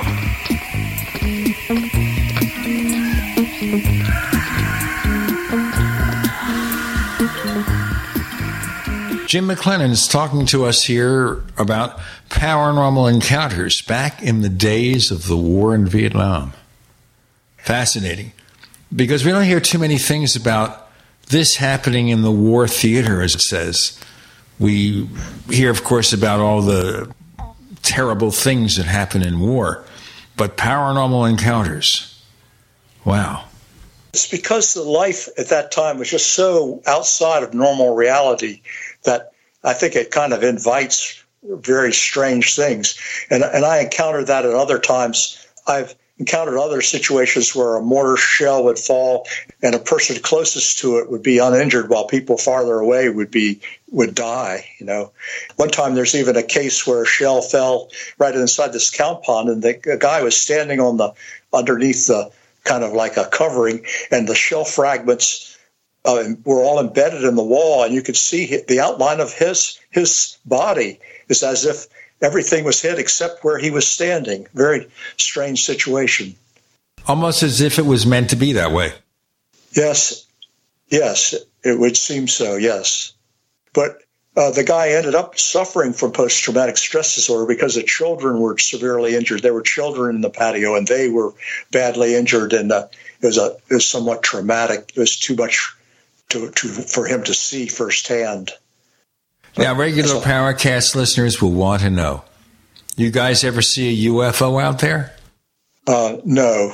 Jim 9.33 9.47
McClenon 9.47 9.89
is 9.89 10.07
talking 10.07 10.45
to 10.45 10.63
us 10.63 10.83
here 10.83 11.43
about 11.57 11.97
paranormal 12.29 13.11
encounters 13.11 13.81
back 13.81 14.21
in 14.21 14.43
the 14.43 14.47
days 14.47 15.09
of 15.09 15.25
the 15.25 15.35
war 15.35 15.73
in 15.73 15.87
Vietnam. 15.87 16.53
Fascinating. 17.57 18.31
Because 18.95 19.25
we 19.25 19.31
don't 19.31 19.45
hear 19.45 19.59
too 19.59 19.79
many 19.79 19.97
things 19.97 20.35
about 20.35 20.87
this 21.29 21.55
happening 21.55 22.09
in 22.09 22.21
the 22.21 22.31
war 22.31 22.67
theater, 22.67 23.23
as 23.23 23.33
it 23.33 23.41
says. 23.41 23.99
We 24.59 25.09
hear, 25.49 25.71
of 25.71 25.83
course, 25.83 26.13
about 26.13 26.39
all 26.39 26.61
the 26.61 27.11
terrible 27.81 28.29
things 28.29 28.75
that 28.77 28.85
happen 28.85 29.23
in 29.23 29.39
war, 29.39 29.83
but 30.37 30.57
paranormal 30.57 31.27
encounters. 31.27 32.23
Wow. 33.03 33.45
It's 34.13 34.29
because 34.29 34.75
the 34.75 34.83
life 34.83 35.27
at 35.39 35.49
that 35.49 35.71
time 35.71 35.97
was 35.97 36.11
just 36.11 36.35
so 36.35 36.83
outside 36.85 37.41
of 37.41 37.55
normal 37.55 37.95
reality 37.95 38.61
that 39.03 39.31
I 39.63 39.73
think 39.73 39.95
it 39.95 40.11
kind 40.11 40.33
of 40.33 40.43
invites 40.43 41.23
very 41.43 41.93
strange 41.93 42.55
things. 42.55 42.97
And, 43.29 43.43
and 43.43 43.65
I 43.65 43.79
encountered 43.79 44.27
that 44.27 44.45
at 44.45 44.53
other 44.53 44.79
times. 44.79 45.45
I've 45.67 45.95
encountered 46.19 46.59
other 46.59 46.81
situations 46.81 47.55
where 47.55 47.75
a 47.75 47.81
mortar 47.81 48.17
shell 48.17 48.63
would 48.65 48.77
fall 48.77 49.27
and 49.61 49.73
a 49.73 49.79
person 49.79 50.15
closest 50.21 50.79
to 50.79 50.97
it 50.97 51.09
would 51.09 51.23
be 51.23 51.39
uninjured 51.39 51.89
while 51.89 52.05
people 52.05 52.37
farther 52.37 52.79
away 52.79 53.09
would 53.09 53.31
be 53.31 53.59
would 53.91 54.13
die 54.13 54.63
you 54.79 54.85
know 54.85 55.11
one 55.55 55.69
time 55.69 55.95
there's 55.95 56.13
even 56.13 56.35
a 56.37 56.43
case 56.43 56.85
where 56.85 57.01
a 57.01 57.05
shell 57.05 57.41
fell 57.41 57.89
right 58.19 58.35
inside 58.35 58.71
this 58.71 58.91
cow 58.91 59.15
pond 59.15 59.49
and 59.49 59.63
the 59.63 59.97
guy 59.99 60.21
was 60.21 60.35
standing 60.35 60.79
on 60.79 60.97
the 60.97 61.11
underneath 61.51 62.05
the 62.05 62.31
kind 62.63 62.83
of 62.83 62.93
like 62.93 63.17
a 63.17 63.25
covering 63.25 63.83
and 64.11 64.27
the 64.27 64.35
shell 64.35 64.63
fragments 64.63 65.52
uh, 66.05 66.23
were 66.43 66.61
all 66.63 66.79
embedded 66.79 67.23
in 67.23 67.35
the 67.35 67.43
wall, 67.43 67.83
and 67.83 67.93
you 67.93 68.01
could 68.01 68.17
see 68.17 68.61
the 68.67 68.79
outline 68.79 69.19
of 69.19 69.33
his 69.33 69.79
his 69.89 70.37
body 70.45 70.99
is 71.29 71.43
as 71.43 71.65
if 71.65 71.87
everything 72.21 72.63
was 72.63 72.81
hid 72.81 72.99
except 72.99 73.43
where 73.43 73.57
he 73.57 73.71
was 73.71 73.87
standing. 73.87 74.47
Very 74.53 74.89
strange 75.17 75.65
situation. 75.65 76.35
Almost 77.07 77.43
as 77.43 77.61
if 77.61 77.79
it 77.79 77.85
was 77.85 78.05
meant 78.05 78.29
to 78.29 78.35
be 78.35 78.53
that 78.53 78.71
way. 78.71 78.93
Yes, 79.71 80.25
yes, 80.89 81.35
it 81.63 81.79
would 81.79 81.97
seem 81.97 82.27
so. 82.27 82.55
Yes, 82.55 83.13
but 83.73 84.03
uh, 84.35 84.51
the 84.51 84.63
guy 84.63 84.89
ended 84.89 85.15
up 85.15 85.37
suffering 85.37 85.93
from 85.93 86.11
post 86.11 86.41
traumatic 86.43 86.77
stress 86.77 87.15
disorder 87.15 87.45
because 87.45 87.75
the 87.75 87.83
children 87.83 88.39
were 88.39 88.57
severely 88.57 89.15
injured. 89.15 89.41
There 89.41 89.53
were 89.53 89.61
children 89.61 90.15
in 90.15 90.21
the 90.21 90.29
patio, 90.29 90.75
and 90.75 90.87
they 90.87 91.07
were 91.07 91.33
badly 91.71 92.15
injured, 92.15 92.53
and 92.53 92.71
uh, 92.71 92.87
it 93.21 93.25
was 93.25 93.37
a 93.37 93.57
it 93.69 93.75
was 93.75 93.85
somewhat 93.85 94.23
traumatic. 94.23 94.91
It 94.95 94.99
was 94.99 95.19
too 95.19 95.35
much 95.35 95.75
to, 96.29 96.51
to 96.51 96.67
for 96.67 97.05
him 97.05 97.23
to 97.23 97.33
see 97.33 97.67
firsthand. 97.67 98.51
Now, 99.57 99.75
regular 99.75 100.15
Paracast 100.15 100.95
listeners 100.95 101.41
will 101.41 101.51
want 101.51 101.81
to 101.83 101.89
know: 101.89 102.23
You 102.95 103.11
guys 103.11 103.43
ever 103.43 103.61
see 103.61 104.07
a 104.07 104.11
UFO 104.11 104.61
out 104.61 104.79
there? 104.79 105.15
Uh, 105.85 106.17
no, 106.23 106.73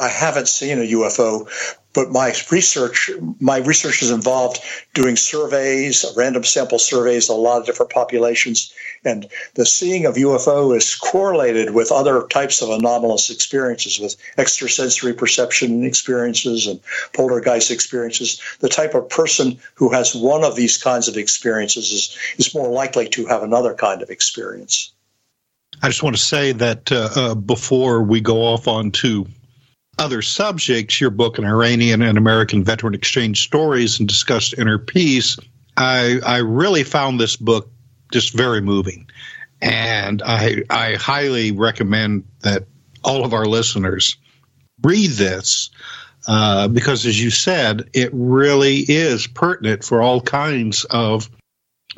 I 0.00 0.08
haven't 0.08 0.48
seen 0.48 0.78
a 0.78 0.82
UFO, 0.82 1.48
but 1.94 2.10
my 2.10 2.34
research 2.50 3.10
my 3.40 3.58
research 3.58 4.02
is 4.02 4.10
involved 4.10 4.60
doing 4.94 5.16
surveys, 5.16 6.04
random 6.16 6.44
sample 6.44 6.78
surveys, 6.78 7.28
a 7.28 7.34
lot 7.34 7.60
of 7.60 7.66
different 7.66 7.92
populations, 7.92 8.72
and 9.04 9.26
the 9.54 9.66
seeing 9.66 10.06
of 10.06 10.16
UFO 10.16 10.76
is 10.76 10.94
correlated 10.94 11.74
with 11.74 11.92
other 11.92 12.26
types 12.26 12.62
of 12.62 12.70
anomalous 12.70 13.30
experiences, 13.30 13.98
with 13.98 14.16
extrasensory 14.36 15.14
perception 15.14 15.84
experiences 15.84 16.66
and 16.66 16.80
poltergeist 17.14 17.70
experiences. 17.70 18.40
The 18.60 18.68
type 18.68 18.94
of 18.94 19.08
person 19.08 19.58
who 19.74 19.90
has 19.90 20.14
one 20.14 20.44
of 20.44 20.56
these 20.56 20.78
kinds 20.78 21.08
of 21.08 21.16
experiences 21.16 21.90
is, 21.90 22.18
is 22.38 22.54
more 22.54 22.68
likely 22.68 23.08
to 23.10 23.26
have 23.26 23.42
another 23.42 23.74
kind 23.74 24.02
of 24.02 24.10
experience. 24.10 24.92
I 25.82 25.88
just 25.88 26.02
want 26.02 26.16
to 26.16 26.22
say 26.22 26.52
that 26.52 26.90
uh, 26.90 27.08
uh, 27.14 27.34
before 27.34 28.02
we 28.02 28.20
go 28.20 28.42
off 28.42 28.66
on 28.66 28.90
to 28.92 29.26
other 29.98 30.22
subjects, 30.22 31.00
your 31.00 31.10
book, 31.10 31.38
An 31.38 31.44
Iranian 31.44 32.02
and 32.02 32.18
American 32.18 32.64
Veteran 32.64 32.94
Exchange 32.94 33.42
Stories 33.42 33.98
and 33.98 34.08
Discussed 34.08 34.54
Inner 34.56 34.78
Peace, 34.78 35.36
I, 35.76 36.20
I 36.24 36.38
really 36.38 36.84
found 36.84 37.20
this 37.20 37.36
book 37.36 37.70
just 38.12 38.34
very 38.34 38.60
moving. 38.60 39.08
And 39.60 40.22
I, 40.22 40.62
I 40.70 40.94
highly 40.94 41.52
recommend 41.52 42.24
that 42.40 42.66
all 43.02 43.24
of 43.24 43.34
our 43.34 43.46
listeners 43.46 44.16
read 44.82 45.10
this 45.10 45.70
uh, 46.26 46.68
because, 46.68 47.06
as 47.06 47.20
you 47.20 47.30
said, 47.30 47.90
it 47.92 48.10
really 48.12 48.78
is 48.78 49.26
pertinent 49.26 49.84
for 49.84 50.02
all 50.02 50.20
kinds 50.20 50.84
of 50.84 51.28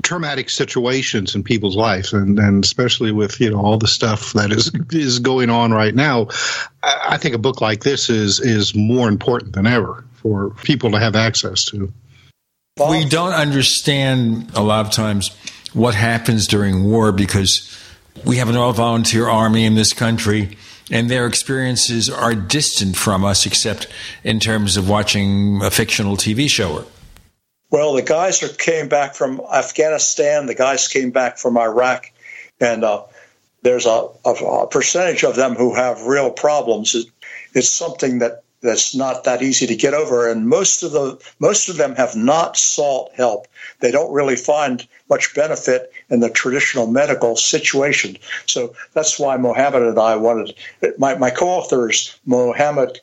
traumatic 0.03 0.49
situations 0.49 1.35
in 1.35 1.43
people's 1.43 1.77
lives, 1.77 2.13
and, 2.13 2.39
and 2.39 2.65
especially 2.65 3.13
with 3.13 3.41
you 3.41 3.51
know 3.51 3.61
all 3.61 3.79
the 3.79 3.89
stuff 3.89 4.33
that 4.35 4.53
is 4.53 4.71
is 4.91 5.19
going 5.19 5.51
on 5.51 5.73
right 5.73 5.95
now. 5.95 6.29
I, 6.83 7.19
think 7.19 7.35
a 7.35 7.39
book 7.39 7.61
like 7.61 7.83
this 7.83 8.09
is 8.09 8.41
is 8.41 8.75
more 8.75 9.09
important 9.09 9.55
than 9.55 9.67
ever 9.67 10.05
for 10.15 10.51
people 10.51 10.93
to 10.93 10.99
have 10.99 11.17
access 11.17 11.65
to. 11.67 11.93
We 12.79 13.05
don't 13.05 13.35
understand 13.35 14.53
a 14.55 14.63
lot 14.63 14.87
of 14.87 14.93
times 14.93 15.31
what 15.73 15.95
happens 15.95 16.47
during 16.47 16.85
war 16.85 17.13
because 17.13 17.77
we 18.25 18.37
have 18.37 18.49
an 18.49 18.57
all 18.57 18.73
volunteer 18.73 19.29
army 19.29 19.65
in 19.65 19.75
this 19.75 19.93
country 19.93 20.57
and 20.91 21.09
their 21.09 21.27
experiences 21.27 22.11
are 22.11 22.35
distant 22.35 22.97
from 22.97 23.25
us 23.25 23.47
except 23.47 23.87
in 24.25 24.41
terms 24.41 24.77
of 24.77 24.89
watching 24.89 25.63
a 25.63 25.71
fictional 25.71 26.17
TV 26.17 26.49
show. 26.49 26.85
Well, 27.71 27.93
the 27.93 28.03
guys 28.03 28.41
came 28.59 28.89
back 28.89 29.15
from 29.15 29.41
Afghanistan, 29.53 30.47
the 30.47 30.57
guys 30.57 30.89
came 30.89 31.13
back 31.13 31.39
from 31.39 31.57
Iraq, 31.57 32.11
and 32.61 32.83
uh, 32.83 33.05
there's 33.63 33.87
a, 33.87 34.09
a, 34.25 34.31
a, 34.31 34.67
percentage 34.67 35.23
of 35.23 35.37
them 35.37 35.55
who 35.55 35.75
have 35.75 36.03
real 36.03 36.33
problems. 36.33 36.97
It's 37.55 37.71
something 37.71 38.19
that 38.19 38.43
that's 38.63 38.95
not 38.95 39.25
that 39.25 39.43
easy 39.43 39.67
to 39.67 39.77
get 39.77 39.95
over 39.95 40.31
and 40.31 40.49
most 40.49 40.83
of 40.83 40.93
the 40.93 41.19
most 41.39 41.69
of 41.69 41.77
them 41.77 41.95
have 41.95 42.15
not 42.17 42.57
sought 42.57 43.11
help 43.15 43.47
they 43.81 43.91
don't 43.91 44.13
really 44.13 44.37
find 44.37 44.87
much 45.09 45.35
benefit 45.35 45.93
in 46.09 46.21
the 46.21 46.31
traditional 46.31 46.87
medical 46.87 47.37
situation 47.37 48.17
so 48.47 48.75
that's 48.93 49.19
why 49.19 49.37
mohammed 49.37 49.83
and 49.83 49.99
i 49.99 50.17
wanted 50.17 50.55
my, 50.99 51.15
my 51.17 51.31
co-author 51.31 51.91
is 51.91 52.19
mohammed 52.27 53.01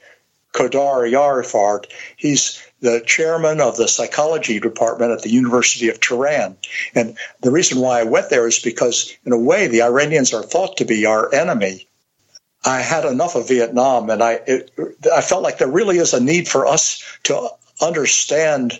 Khodayarifard 0.53 1.85
he's 2.15 2.61
the 2.79 3.01
chairman 3.05 3.59
of 3.59 3.77
the 3.77 3.87
psychology 3.87 4.59
department 4.59 5.11
at 5.11 5.23
the 5.23 5.31
University 5.31 5.89
of 5.89 5.99
Tehran. 5.99 6.55
And 6.93 7.17
the 7.41 7.51
reason 7.51 7.79
why 7.79 7.99
I 7.99 8.03
went 8.03 8.29
there 8.29 8.47
is 8.47 8.59
because, 8.59 9.15
in 9.25 9.31
a 9.31 9.37
way, 9.37 9.67
the 9.67 9.81
Iranians 9.81 10.33
are 10.33 10.43
thought 10.43 10.77
to 10.77 10.85
be 10.85 11.05
our 11.05 11.33
enemy. 11.33 11.87
I 12.67 12.81
had 12.81 13.05
enough 13.05 13.35
of 13.35 13.47
Vietnam, 13.47 14.09
and 14.09 14.21
I 14.21 14.33
it, 14.45 14.71
I 15.13 15.21
felt 15.21 15.43
like 15.43 15.57
there 15.57 15.71
really 15.71 15.97
is 15.97 16.13
a 16.13 16.19
need 16.19 16.47
for 16.47 16.65
us 16.67 17.01
to 17.23 17.49
understand 17.81 18.79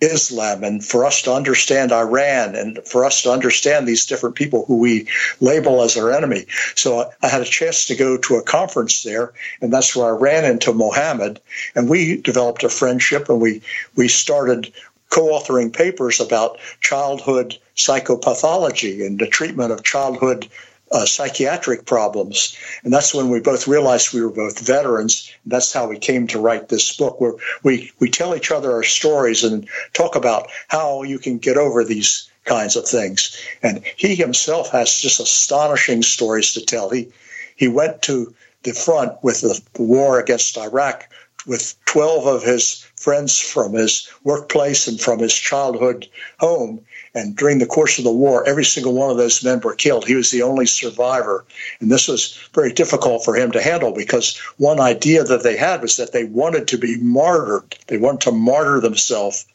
Islam 0.00 0.62
and 0.64 0.84
for 0.84 1.04
us 1.04 1.22
to 1.22 1.32
understand 1.32 1.92
Iran 1.92 2.54
and 2.54 2.78
for 2.86 3.04
us 3.04 3.22
to 3.22 3.32
understand 3.32 3.86
these 3.86 4.06
different 4.06 4.36
people 4.36 4.64
who 4.64 4.78
we 4.78 5.08
label 5.40 5.82
as 5.82 5.96
our 5.96 6.12
enemy. 6.12 6.46
So 6.76 7.10
I 7.22 7.28
had 7.28 7.42
a 7.42 7.44
chance 7.44 7.86
to 7.86 7.96
go 7.96 8.16
to 8.16 8.36
a 8.36 8.42
conference 8.42 9.02
there, 9.02 9.32
and 9.60 9.72
that's 9.72 9.94
where 9.94 10.06
I 10.06 10.16
ran 10.16 10.44
into 10.44 10.72
Mohammed, 10.72 11.40
and 11.74 11.88
we 11.88 12.22
developed 12.22 12.62
a 12.64 12.68
friendship, 12.68 13.28
and 13.28 13.40
we 13.40 13.60
we 13.96 14.08
started 14.08 14.72
co-authoring 15.10 15.72
papers 15.72 16.20
about 16.20 16.58
childhood 16.80 17.58
psychopathology 17.76 19.04
and 19.04 19.18
the 19.18 19.26
treatment 19.26 19.72
of 19.72 19.82
childhood 19.82 20.48
uh, 20.90 21.04
psychiatric 21.04 21.84
problems. 21.84 22.56
And 22.84 22.92
that's 22.92 23.14
when 23.14 23.28
we 23.28 23.40
both 23.40 23.68
realized 23.68 24.12
we 24.12 24.22
were 24.22 24.30
both 24.30 24.58
veterans. 24.58 25.32
That's 25.46 25.72
how 25.72 25.88
we 25.88 25.98
came 25.98 26.26
to 26.28 26.40
write 26.40 26.68
this 26.68 26.96
book, 26.96 27.20
where 27.20 27.34
we, 27.62 27.92
we 27.98 28.10
tell 28.10 28.34
each 28.34 28.50
other 28.50 28.72
our 28.72 28.82
stories 28.82 29.44
and 29.44 29.68
talk 29.92 30.16
about 30.16 30.48
how 30.68 31.02
you 31.02 31.18
can 31.18 31.38
get 31.38 31.56
over 31.56 31.84
these 31.84 32.30
kinds 32.44 32.76
of 32.76 32.86
things. 32.86 33.36
And 33.62 33.84
he 33.96 34.14
himself 34.14 34.70
has 34.70 35.00
just 35.00 35.20
astonishing 35.20 36.02
stories 36.02 36.54
to 36.54 36.64
tell. 36.64 36.90
He, 36.90 37.08
he 37.56 37.68
went 37.68 38.02
to 38.02 38.34
the 38.62 38.72
front 38.72 39.22
with 39.22 39.40
the 39.42 39.62
war 39.78 40.18
against 40.18 40.58
Iraq 40.58 41.08
with 41.46 41.74
12 41.86 42.26
of 42.26 42.42
his 42.42 42.86
friends 42.96 43.38
from 43.38 43.72
his 43.72 44.08
workplace 44.24 44.86
and 44.86 45.00
from 45.00 45.18
his 45.18 45.34
childhood 45.34 46.08
home 46.38 46.84
and 47.18 47.36
during 47.36 47.58
the 47.58 47.66
course 47.66 47.98
of 47.98 48.04
the 48.04 48.12
war, 48.12 48.46
every 48.46 48.64
single 48.64 48.94
one 48.94 49.10
of 49.10 49.16
those 49.16 49.42
men 49.42 49.60
were 49.60 49.74
killed. 49.74 50.06
He 50.06 50.14
was 50.14 50.30
the 50.30 50.42
only 50.42 50.66
survivor. 50.66 51.44
And 51.80 51.90
this 51.90 52.06
was 52.06 52.38
very 52.54 52.72
difficult 52.72 53.24
for 53.24 53.34
him 53.34 53.50
to 53.52 53.60
handle 53.60 53.92
because 53.92 54.38
one 54.56 54.78
idea 54.78 55.24
that 55.24 55.42
they 55.42 55.56
had 55.56 55.82
was 55.82 55.96
that 55.96 56.12
they 56.12 56.22
wanted 56.22 56.68
to 56.68 56.78
be 56.78 56.96
martyred. 56.96 57.76
They 57.88 57.98
wanted 57.98 58.20
to 58.22 58.32
martyr 58.32 58.80
themselves. 58.80 59.46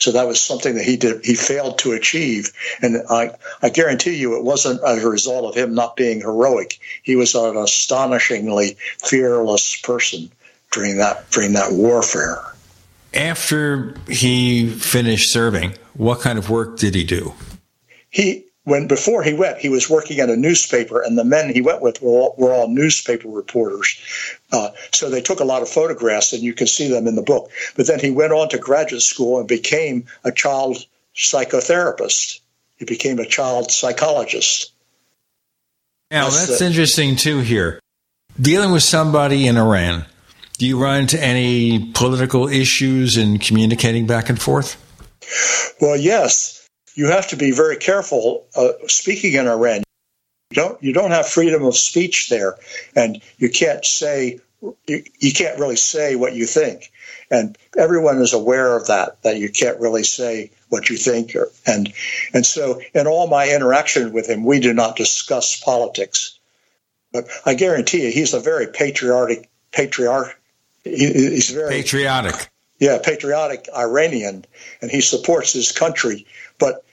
So 0.00 0.10
that 0.10 0.26
was 0.26 0.40
something 0.40 0.74
that 0.74 0.84
he 0.84 0.96
did 0.96 1.24
he 1.24 1.36
failed 1.36 1.78
to 1.78 1.92
achieve. 1.92 2.52
And 2.82 3.04
I, 3.08 3.30
I 3.62 3.68
guarantee 3.68 4.16
you 4.16 4.36
it 4.36 4.42
wasn't 4.42 4.82
as 4.82 5.04
a 5.04 5.08
result 5.08 5.44
of 5.44 5.54
him 5.54 5.72
not 5.72 5.94
being 5.94 6.20
heroic. 6.20 6.80
He 7.04 7.14
was 7.14 7.36
an 7.36 7.56
astonishingly 7.56 8.76
fearless 8.98 9.80
person 9.80 10.32
during 10.72 10.96
that 10.96 11.30
during 11.30 11.52
that 11.52 11.70
warfare. 11.70 12.53
After 13.14 13.94
he 14.08 14.68
finished 14.68 15.32
serving, 15.32 15.74
what 15.94 16.20
kind 16.20 16.38
of 16.38 16.50
work 16.50 16.78
did 16.78 16.94
he 16.94 17.04
do? 17.04 17.34
He 18.10 18.46
when 18.64 18.88
before 18.88 19.22
he 19.22 19.34
went, 19.34 19.58
he 19.58 19.68
was 19.68 19.90
working 19.90 20.20
at 20.20 20.30
a 20.30 20.36
newspaper, 20.36 21.02
and 21.02 21.18
the 21.18 21.24
men 21.24 21.52
he 21.52 21.60
went 21.60 21.82
with 21.82 22.00
were 22.00 22.10
all, 22.10 22.34
were 22.38 22.52
all 22.52 22.68
newspaper 22.68 23.28
reporters. 23.28 24.00
Uh, 24.50 24.70
so 24.92 25.10
they 25.10 25.20
took 25.20 25.40
a 25.40 25.44
lot 25.44 25.62
of 25.62 25.68
photographs, 25.68 26.32
and 26.32 26.42
you 26.42 26.54
can 26.54 26.66
see 26.66 26.88
them 26.88 27.06
in 27.06 27.14
the 27.14 27.22
book. 27.22 27.50
But 27.76 27.86
then 27.86 28.00
he 28.00 28.10
went 28.10 28.32
on 28.32 28.48
to 28.50 28.58
graduate 28.58 29.02
school 29.02 29.38
and 29.38 29.46
became 29.46 30.06
a 30.24 30.32
child 30.32 30.78
psychotherapist. 31.14 32.40
He 32.76 32.86
became 32.86 33.18
a 33.18 33.26
child 33.26 33.70
psychologist. 33.70 34.72
Now 36.10 36.24
that's, 36.24 36.46
that's 36.46 36.58
the, 36.60 36.66
interesting 36.66 37.16
too. 37.16 37.40
Here, 37.40 37.80
dealing 38.40 38.72
with 38.72 38.82
somebody 38.82 39.46
in 39.46 39.58
Iran, 39.58 40.06
do 40.64 40.68
you 40.68 40.82
run 40.82 41.00
into 41.00 41.22
any 41.22 41.92
political 41.92 42.48
issues 42.48 43.18
in 43.18 43.38
communicating 43.38 44.06
back 44.06 44.30
and 44.30 44.40
forth? 44.40 44.80
Well, 45.78 45.94
yes, 45.94 46.66
you 46.94 47.08
have 47.08 47.28
to 47.28 47.36
be 47.36 47.50
very 47.50 47.76
careful 47.76 48.46
uh, 48.56 48.70
speaking 48.86 49.34
in 49.34 49.46
Iran. 49.46 49.82
You 50.50 50.54
don't 50.54 50.82
you 50.82 50.94
don't 50.94 51.10
have 51.10 51.28
freedom 51.28 51.64
of 51.64 51.76
speech 51.76 52.30
there, 52.30 52.54
and 52.96 53.20
you 53.36 53.50
can't 53.50 53.84
say 53.84 54.40
you, 54.86 55.04
you 55.18 55.34
can't 55.34 55.60
really 55.60 55.76
say 55.76 56.16
what 56.16 56.34
you 56.34 56.46
think, 56.46 56.90
and 57.30 57.58
everyone 57.76 58.22
is 58.22 58.32
aware 58.32 58.74
of 58.74 58.86
that 58.86 59.20
that 59.22 59.36
you 59.36 59.50
can't 59.50 59.80
really 59.80 60.04
say 60.04 60.50
what 60.70 60.88
you 60.88 60.96
think, 60.96 61.36
or, 61.36 61.50
and 61.66 61.92
and 62.32 62.46
so 62.46 62.80
in 62.94 63.06
all 63.06 63.26
my 63.26 63.50
interaction 63.50 64.14
with 64.14 64.30
him, 64.30 64.46
we 64.46 64.60
do 64.60 64.72
not 64.72 64.96
discuss 64.96 65.60
politics. 65.60 66.38
But 67.12 67.26
I 67.44 67.52
guarantee 67.52 68.06
you, 68.06 68.12
he's 68.12 68.32
a 68.32 68.40
very 68.40 68.68
patriotic 68.68 69.50
patriarch. 69.72 70.40
He, 70.84 71.12
he's 71.12 71.50
very 71.50 71.70
patriotic 71.70 72.50
yeah, 72.78 72.98
patriotic 73.02 73.68
Iranian, 73.74 74.44
and 74.82 74.90
he 74.90 75.00
supports 75.00 75.52
his 75.52 75.72
country. 75.72 76.26
But 76.58 76.84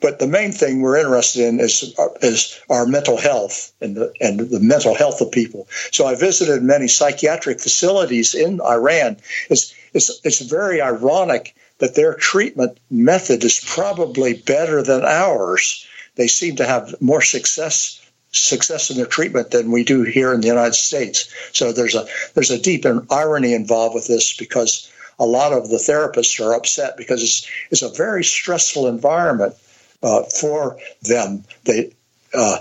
but 0.00 0.20
the 0.20 0.28
main 0.28 0.52
thing 0.52 0.80
we're 0.80 0.96
interested 0.96 1.46
in 1.46 1.60
is 1.60 1.94
is 2.22 2.60
our 2.70 2.86
mental 2.86 3.16
health 3.16 3.72
and 3.80 3.96
the 3.96 4.12
and 4.20 4.40
the 4.40 4.60
mental 4.60 4.94
health 4.94 5.20
of 5.20 5.30
people. 5.30 5.68
So 5.92 6.06
I 6.06 6.14
visited 6.14 6.62
many 6.62 6.88
psychiatric 6.88 7.60
facilities 7.60 8.34
in 8.34 8.60
Iran. 8.60 9.18
It's 9.50 9.74
it's 9.92 10.20
it's 10.24 10.40
very 10.40 10.80
ironic 10.80 11.54
that 11.78 11.94
their 11.94 12.14
treatment 12.14 12.78
method 12.90 13.44
is 13.44 13.60
probably 13.60 14.34
better 14.34 14.82
than 14.82 15.04
ours. 15.04 15.86
They 16.16 16.26
seem 16.26 16.56
to 16.56 16.66
have 16.66 17.00
more 17.00 17.22
success 17.22 18.00
success 18.38 18.90
in 18.90 18.96
their 18.96 19.06
treatment 19.06 19.50
than 19.50 19.70
we 19.70 19.84
do 19.84 20.02
here 20.02 20.32
in 20.32 20.40
the 20.40 20.46
United 20.46 20.74
States. 20.74 21.32
So 21.52 21.72
there's 21.72 21.94
a 21.94 22.06
there's 22.34 22.50
a 22.50 22.58
deep 22.58 22.84
irony 23.10 23.54
involved 23.54 23.94
with 23.94 24.06
this 24.06 24.36
because 24.36 24.90
a 25.18 25.26
lot 25.26 25.52
of 25.52 25.68
the 25.68 25.76
therapists 25.76 26.44
are 26.44 26.54
upset 26.54 26.96
because 26.96 27.22
it's, 27.22 27.50
it's 27.70 27.82
a 27.82 27.88
very 27.88 28.22
stressful 28.22 28.86
environment 28.86 29.54
uh, 30.02 30.22
for 30.22 30.78
them. 31.02 31.44
They, 31.64 31.92
uh, 32.32 32.58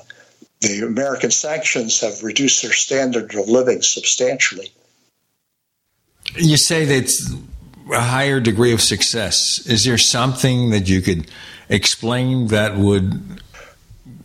the 0.62 0.86
American 0.86 1.30
sanctions 1.30 2.02
have 2.02 2.24
reduced 2.24 2.64
their 2.64 2.74
standard 2.74 3.36
of 3.36 3.48
living 3.48 3.84
substantially. 3.84 4.72
You 6.36 6.58
say 6.58 6.86
that 6.86 7.12
a 7.92 8.02
higher 8.02 8.40
degree 8.40 8.74
of 8.74 8.82
success. 8.82 9.66
Is 9.66 9.86
there 9.86 9.98
something 9.98 10.72
that 10.72 10.90
you 10.90 11.02
could 11.02 11.30
explain 11.70 12.48
that 12.48 12.76
would 12.76 13.42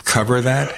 cover 0.05 0.41
that? 0.41 0.75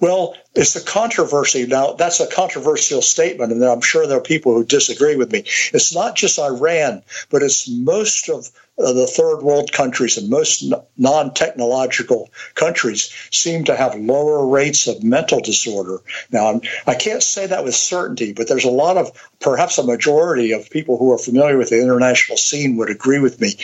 Well, 0.00 0.34
it's 0.54 0.76
a 0.76 0.84
controversy. 0.84 1.66
Now, 1.66 1.92
that's 1.92 2.20
a 2.20 2.26
controversial 2.26 3.02
statement, 3.02 3.52
and 3.52 3.62
I'm 3.64 3.80
sure 3.80 4.06
there 4.06 4.18
are 4.18 4.22
people 4.22 4.54
who 4.54 4.64
disagree 4.64 5.16
with 5.16 5.30
me. 5.30 5.44
It's 5.72 5.94
not 5.94 6.16
just 6.16 6.38
Iran, 6.38 7.02
but 7.30 7.42
it's 7.42 7.68
most 7.68 8.28
of 8.28 8.50
uh, 8.78 8.92
the 8.92 9.06
third 9.06 9.42
world 9.42 9.72
countries 9.72 10.16
and 10.16 10.30
most 10.30 10.64
non 10.96 11.34
technological 11.34 12.30
countries 12.54 13.12
seem 13.30 13.64
to 13.64 13.76
have 13.76 13.94
lower 13.94 14.46
rates 14.46 14.86
of 14.86 15.02
mental 15.02 15.40
disorder. 15.40 15.98
Now, 16.30 16.60
I 16.86 16.94
can't 16.94 17.22
say 17.22 17.46
that 17.46 17.64
with 17.64 17.74
certainty, 17.74 18.32
but 18.32 18.48
there's 18.48 18.64
a 18.64 18.70
lot 18.70 18.96
of, 18.96 19.10
perhaps 19.38 19.78
a 19.78 19.82
majority 19.82 20.52
of 20.52 20.70
people 20.70 20.96
who 20.96 21.12
are 21.12 21.18
familiar 21.18 21.58
with 21.58 21.70
the 21.70 21.82
international 21.82 22.38
scene 22.38 22.76
would 22.78 22.90
agree 22.90 23.18
with 23.18 23.40
me. 23.40 23.56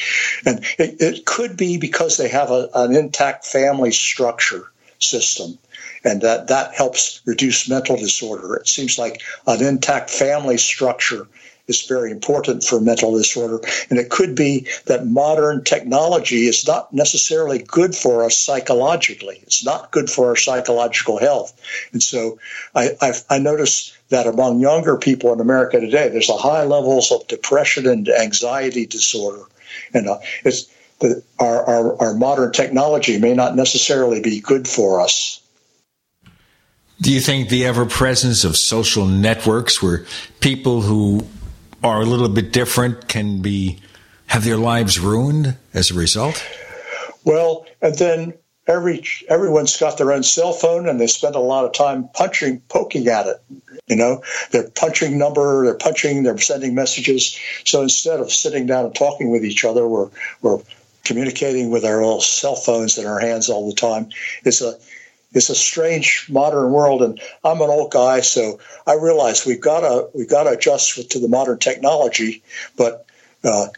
And 0.44 0.64
it, 0.78 1.00
it 1.00 1.24
could 1.24 1.56
be 1.56 1.78
because 1.78 2.16
they 2.16 2.28
have 2.28 2.50
a, 2.50 2.68
an 2.74 2.94
intact 2.94 3.46
family 3.46 3.92
structure 3.92 4.70
system 4.98 5.58
and 6.06 6.20
that 6.22 6.46
that 6.46 6.72
helps 6.72 7.20
reduce 7.26 7.68
mental 7.68 7.96
disorder. 7.96 8.54
It 8.54 8.68
seems 8.68 8.96
like 8.96 9.20
an 9.46 9.62
intact 9.62 10.08
family 10.08 10.56
structure 10.56 11.26
is 11.66 11.82
very 11.82 12.12
important 12.12 12.62
for 12.62 12.80
mental 12.80 13.16
disorder. 13.18 13.60
And 13.90 13.98
it 13.98 14.08
could 14.08 14.36
be 14.36 14.68
that 14.86 15.04
modern 15.04 15.64
technology 15.64 16.46
is 16.46 16.64
not 16.64 16.92
necessarily 16.92 17.58
good 17.58 17.96
for 17.96 18.24
us 18.24 18.38
psychologically. 18.38 19.40
It's 19.42 19.64
not 19.64 19.90
good 19.90 20.08
for 20.08 20.28
our 20.28 20.36
psychological 20.36 21.18
health. 21.18 21.52
And 21.92 22.00
so 22.00 22.38
I, 22.72 22.90
I've, 23.02 23.24
I 23.28 23.40
notice 23.40 23.96
that 24.10 24.28
among 24.28 24.60
younger 24.60 24.96
people 24.96 25.32
in 25.32 25.40
America 25.40 25.80
today, 25.80 26.08
there's 26.08 26.30
a 26.30 26.36
high 26.36 26.62
levels 26.62 27.10
of 27.10 27.26
depression 27.26 27.88
and 27.88 28.08
anxiety 28.08 28.86
disorder. 28.86 29.42
And 29.92 30.08
uh, 30.08 30.18
it's 30.44 30.72
the, 31.00 31.24
our, 31.40 31.64
our, 31.64 32.00
our 32.00 32.14
modern 32.14 32.52
technology 32.52 33.18
may 33.18 33.34
not 33.34 33.56
necessarily 33.56 34.20
be 34.20 34.40
good 34.40 34.68
for 34.68 35.00
us. 35.00 35.42
Do 37.00 37.12
you 37.12 37.20
think 37.20 37.48
the 37.48 37.66
ever 37.66 37.84
presence 37.84 38.44
of 38.44 38.56
social 38.56 39.06
networks 39.06 39.82
where 39.82 40.06
people 40.40 40.80
who 40.80 41.26
are 41.84 42.00
a 42.00 42.06
little 42.06 42.28
bit 42.28 42.52
different 42.52 43.06
can 43.08 43.42
be 43.42 43.80
have 44.28 44.44
their 44.44 44.56
lives 44.56 44.98
ruined 44.98 45.56
as 45.74 45.90
a 45.90 45.94
result? 45.94 46.44
Well, 47.24 47.66
and 47.82 47.94
then 47.96 48.34
every 48.66 49.04
everyone's 49.28 49.76
got 49.76 49.98
their 49.98 50.12
own 50.12 50.22
cell 50.22 50.52
phone 50.52 50.88
and 50.88 51.00
they 51.00 51.06
spend 51.06 51.34
a 51.34 51.40
lot 51.40 51.64
of 51.64 51.72
time 51.72 52.08
punching 52.14 52.60
poking 52.68 53.08
at 53.08 53.26
it. 53.26 53.36
You 53.86 53.96
know, 53.96 54.22
they're 54.50 54.68
punching 54.70 55.18
number, 55.18 55.64
they're 55.64 55.74
punching, 55.74 56.22
they're 56.22 56.38
sending 56.38 56.74
messages. 56.74 57.38
So 57.64 57.82
instead 57.82 58.20
of 58.20 58.32
sitting 58.32 58.66
down 58.66 58.86
and 58.86 58.94
talking 58.94 59.30
with 59.30 59.44
each 59.44 59.64
other, 59.64 59.86
we're 59.86 60.10
we're 60.42 60.60
communicating 61.04 61.70
with 61.70 61.84
our 61.84 61.98
little 61.98 62.20
cell 62.20 62.56
phones 62.56 62.98
in 62.98 63.06
our 63.06 63.20
hands 63.20 63.48
all 63.48 63.68
the 63.68 63.76
time. 63.76 64.08
It's 64.44 64.60
a 64.60 64.76
it's 65.36 65.50
a 65.50 65.54
strange 65.54 66.26
modern 66.30 66.72
world, 66.72 67.02
and 67.02 67.20
I'm 67.44 67.60
an 67.60 67.70
old 67.70 67.92
guy, 67.92 68.20
so 68.20 68.58
I 68.86 68.94
realize 68.94 69.46
we've 69.46 69.60
got 69.60 69.80
to 69.80 70.08
we've 70.14 70.28
got 70.28 70.44
to 70.44 70.50
adjust 70.50 71.10
to 71.10 71.18
the 71.18 71.28
modern 71.28 71.58
technology. 71.58 72.42
But 72.76 73.06
uh, 73.44 73.68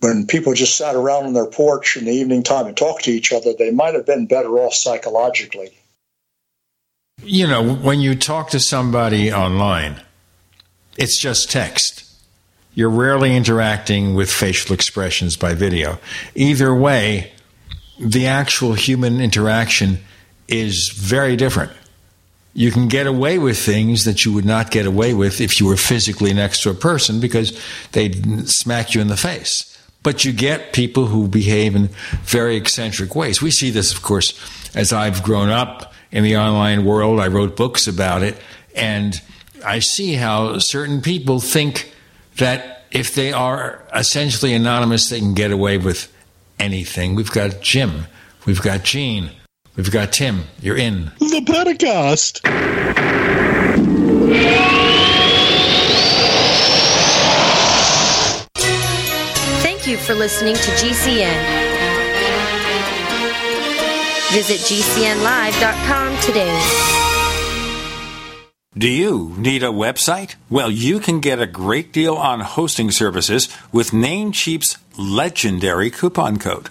when 0.00 0.26
people 0.26 0.54
just 0.54 0.76
sat 0.76 0.94
around 0.94 1.26
on 1.26 1.32
their 1.32 1.46
porch 1.46 1.96
in 1.96 2.04
the 2.04 2.12
evening 2.12 2.42
time 2.42 2.66
and 2.66 2.76
talked 2.76 3.04
to 3.04 3.10
each 3.10 3.32
other, 3.32 3.52
they 3.58 3.70
might 3.70 3.94
have 3.94 4.06
been 4.06 4.26
better 4.26 4.58
off 4.58 4.74
psychologically. 4.74 5.72
You 7.22 7.46
know, 7.46 7.74
when 7.74 8.00
you 8.00 8.14
talk 8.14 8.50
to 8.50 8.60
somebody 8.60 9.32
online, 9.32 10.02
it's 10.98 11.18
just 11.20 11.50
text. 11.50 12.04
You're 12.74 12.90
rarely 12.90 13.36
interacting 13.36 14.14
with 14.14 14.30
facial 14.30 14.74
expressions 14.74 15.36
by 15.36 15.54
video. 15.54 16.00
Either 16.34 16.74
way, 16.74 17.32
the 17.98 18.26
actual 18.26 18.74
human 18.74 19.20
interaction 19.20 20.00
is 20.48 20.92
very 20.94 21.36
different. 21.36 21.72
You 22.52 22.70
can 22.70 22.86
get 22.86 23.06
away 23.06 23.38
with 23.38 23.58
things 23.58 24.04
that 24.04 24.24
you 24.24 24.32
would 24.32 24.44
not 24.44 24.70
get 24.70 24.86
away 24.86 25.12
with 25.12 25.40
if 25.40 25.58
you 25.58 25.66
were 25.66 25.76
physically 25.76 26.32
next 26.32 26.62
to 26.62 26.70
a 26.70 26.74
person 26.74 27.18
because 27.18 27.60
they'd 27.92 28.48
smack 28.48 28.94
you 28.94 29.00
in 29.00 29.08
the 29.08 29.16
face. 29.16 29.70
But 30.04 30.24
you 30.24 30.32
get 30.32 30.72
people 30.72 31.06
who 31.06 31.26
behave 31.26 31.74
in 31.74 31.88
very 32.22 32.56
eccentric 32.56 33.16
ways. 33.16 33.42
We 33.42 33.50
see 33.50 33.70
this, 33.70 33.92
of 33.92 34.02
course, 34.02 34.38
as 34.76 34.92
I've 34.92 35.22
grown 35.22 35.48
up 35.48 35.94
in 36.12 36.22
the 36.22 36.36
online 36.36 36.84
world. 36.84 37.18
I 37.18 37.26
wrote 37.26 37.56
books 37.56 37.88
about 37.88 38.22
it, 38.22 38.38
and 38.76 39.20
I 39.64 39.80
see 39.80 40.14
how 40.14 40.58
certain 40.58 41.00
people 41.00 41.40
think 41.40 41.92
that 42.36 42.84
if 42.92 43.14
they 43.14 43.32
are 43.32 43.82
essentially 43.92 44.54
anonymous, 44.54 45.08
they 45.08 45.18
can 45.18 45.34
get 45.34 45.50
away 45.50 45.78
with 45.78 46.12
anything. 46.58 47.16
We've 47.16 47.30
got 47.30 47.60
Jim, 47.60 48.06
we've 48.46 48.62
got 48.62 48.84
Gene, 48.84 49.30
We've 49.76 49.90
got 49.90 50.12
Tim. 50.12 50.44
You're 50.60 50.76
in. 50.76 51.06
The 51.18 51.42
Paracast. 51.44 52.40
Thank 59.62 59.86
you 59.86 59.96
for 59.96 60.14
listening 60.14 60.54
to 60.54 60.70
GCN. 60.70 61.64
Visit 64.32 64.60
GCNlive.com 64.60 66.20
today. 66.20 67.00
Do 68.76 68.88
you 68.88 69.34
need 69.36 69.62
a 69.62 69.66
website? 69.68 70.34
Well, 70.50 70.70
you 70.70 70.98
can 70.98 71.20
get 71.20 71.40
a 71.40 71.46
great 71.46 71.92
deal 71.92 72.14
on 72.16 72.40
hosting 72.40 72.90
services 72.90 73.48
with 73.70 73.90
Namecheap's 73.90 74.78
legendary 74.98 75.90
coupon 75.90 76.38
code. 76.38 76.70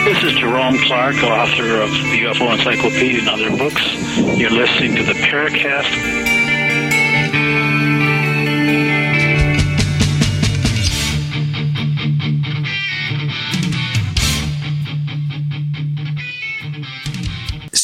This 0.05 0.23
is 0.23 0.35
Jerome 0.39 0.77
Clark, 0.77 1.15
author 1.17 1.81
of 1.81 1.89
the 1.89 2.23
UFO 2.23 2.53
Encyclopedia 2.53 3.19
and 3.19 3.27
other 3.27 3.49
books. 3.57 3.83
You're 4.39 4.51
listening 4.51 4.95
to 4.95 5.03
the 5.03 5.11
Paracast. 5.13 6.34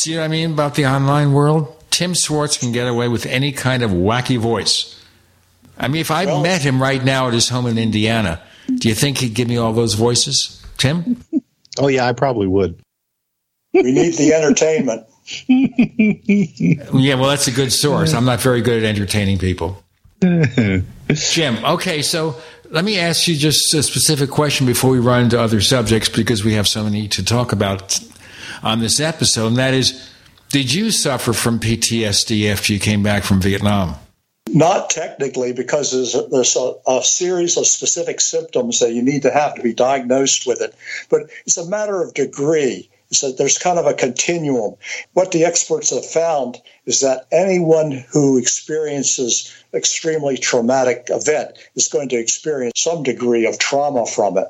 See 0.01 0.17
what 0.17 0.23
I 0.23 0.29
mean 0.29 0.53
about 0.53 0.73
the 0.73 0.87
online 0.87 1.31
world? 1.31 1.75
Tim 1.91 2.15
Swartz 2.15 2.57
can 2.57 2.71
get 2.71 2.87
away 2.87 3.07
with 3.07 3.27
any 3.27 3.51
kind 3.51 3.83
of 3.83 3.91
wacky 3.91 4.39
voice. 4.39 4.99
I 5.77 5.89
mean, 5.89 6.01
if 6.01 6.09
I 6.09 6.25
well, 6.25 6.41
met 6.41 6.63
him 6.63 6.81
right 6.81 7.03
now 7.03 7.27
at 7.27 7.35
his 7.35 7.49
home 7.49 7.67
in 7.67 7.77
Indiana, 7.77 8.41
do 8.79 8.89
you 8.89 8.95
think 8.95 9.19
he'd 9.19 9.35
give 9.35 9.47
me 9.47 9.57
all 9.57 9.73
those 9.73 9.93
voices, 9.93 10.65
Tim? 10.77 11.23
Oh, 11.77 11.87
yeah, 11.87 12.07
I 12.07 12.13
probably 12.13 12.47
would. 12.47 12.81
We 13.73 13.83
need 13.83 14.15
the 14.15 14.33
entertainment. 14.33 15.05
yeah, 15.47 17.13
well, 17.13 17.29
that's 17.29 17.47
a 17.47 17.51
good 17.51 17.71
source. 17.71 18.15
I'm 18.15 18.25
not 18.25 18.41
very 18.41 18.61
good 18.61 18.83
at 18.83 18.89
entertaining 18.89 19.37
people. 19.37 19.83
Jim, 20.19 21.63
okay, 21.63 22.01
so 22.01 22.35
let 22.71 22.83
me 22.83 22.97
ask 22.97 23.27
you 23.27 23.35
just 23.35 23.71
a 23.75 23.83
specific 23.83 24.31
question 24.31 24.65
before 24.65 24.89
we 24.89 24.99
run 24.99 25.25
into 25.25 25.39
other 25.39 25.61
subjects 25.61 26.09
because 26.09 26.43
we 26.43 26.53
have 26.53 26.67
so 26.67 26.83
many 26.83 27.07
to 27.09 27.23
talk 27.23 27.51
about 27.51 27.99
on 28.63 28.79
this 28.79 28.99
episode, 28.99 29.47
and 29.47 29.57
that 29.57 29.73
is 29.73 30.11
did 30.51 30.73
you 30.73 30.91
suffer 30.91 31.31
from 31.31 31.59
PTSD 31.59 32.51
after 32.51 32.73
you 32.73 32.79
came 32.79 33.03
back 33.03 33.23
from 33.23 33.39
Vietnam? 33.39 33.95
Not 34.49 34.89
technically, 34.89 35.53
because 35.53 35.91
there's, 35.93 36.13
a, 36.13 36.27
there's 36.27 36.57
a, 36.57 36.73
a, 36.85 37.01
series 37.03 37.55
of 37.55 37.65
specific 37.65 38.19
symptoms 38.19 38.79
that 38.79 38.91
you 38.91 39.01
need 39.01 39.21
to 39.21 39.31
have 39.31 39.55
to 39.55 39.61
be 39.61 39.73
diagnosed 39.73 40.45
with 40.45 40.59
it. 40.59 40.75
But 41.09 41.29
it's 41.45 41.55
a 41.55 41.69
matter 41.69 42.01
of 42.01 42.13
degree. 42.13 42.89
So 43.11 43.31
there's 43.31 43.57
kind 43.57 43.79
of 43.79 43.85
a 43.85 43.93
continuum. 43.93 44.75
What 45.13 45.31
the 45.31 45.45
experts 45.45 45.91
have 45.91 46.05
found 46.05 46.57
is 46.85 46.99
that 46.99 47.27
anyone 47.31 48.03
who 48.11 48.37
experiences 48.37 49.53
extremely 49.73 50.37
traumatic 50.37 51.07
event 51.09 51.57
is 51.75 51.87
going 51.87 52.09
to 52.09 52.19
experience 52.19 52.81
some 52.81 53.03
degree 53.03 53.45
of 53.45 53.57
trauma 53.57 54.05
from 54.05 54.37
it 54.37 54.47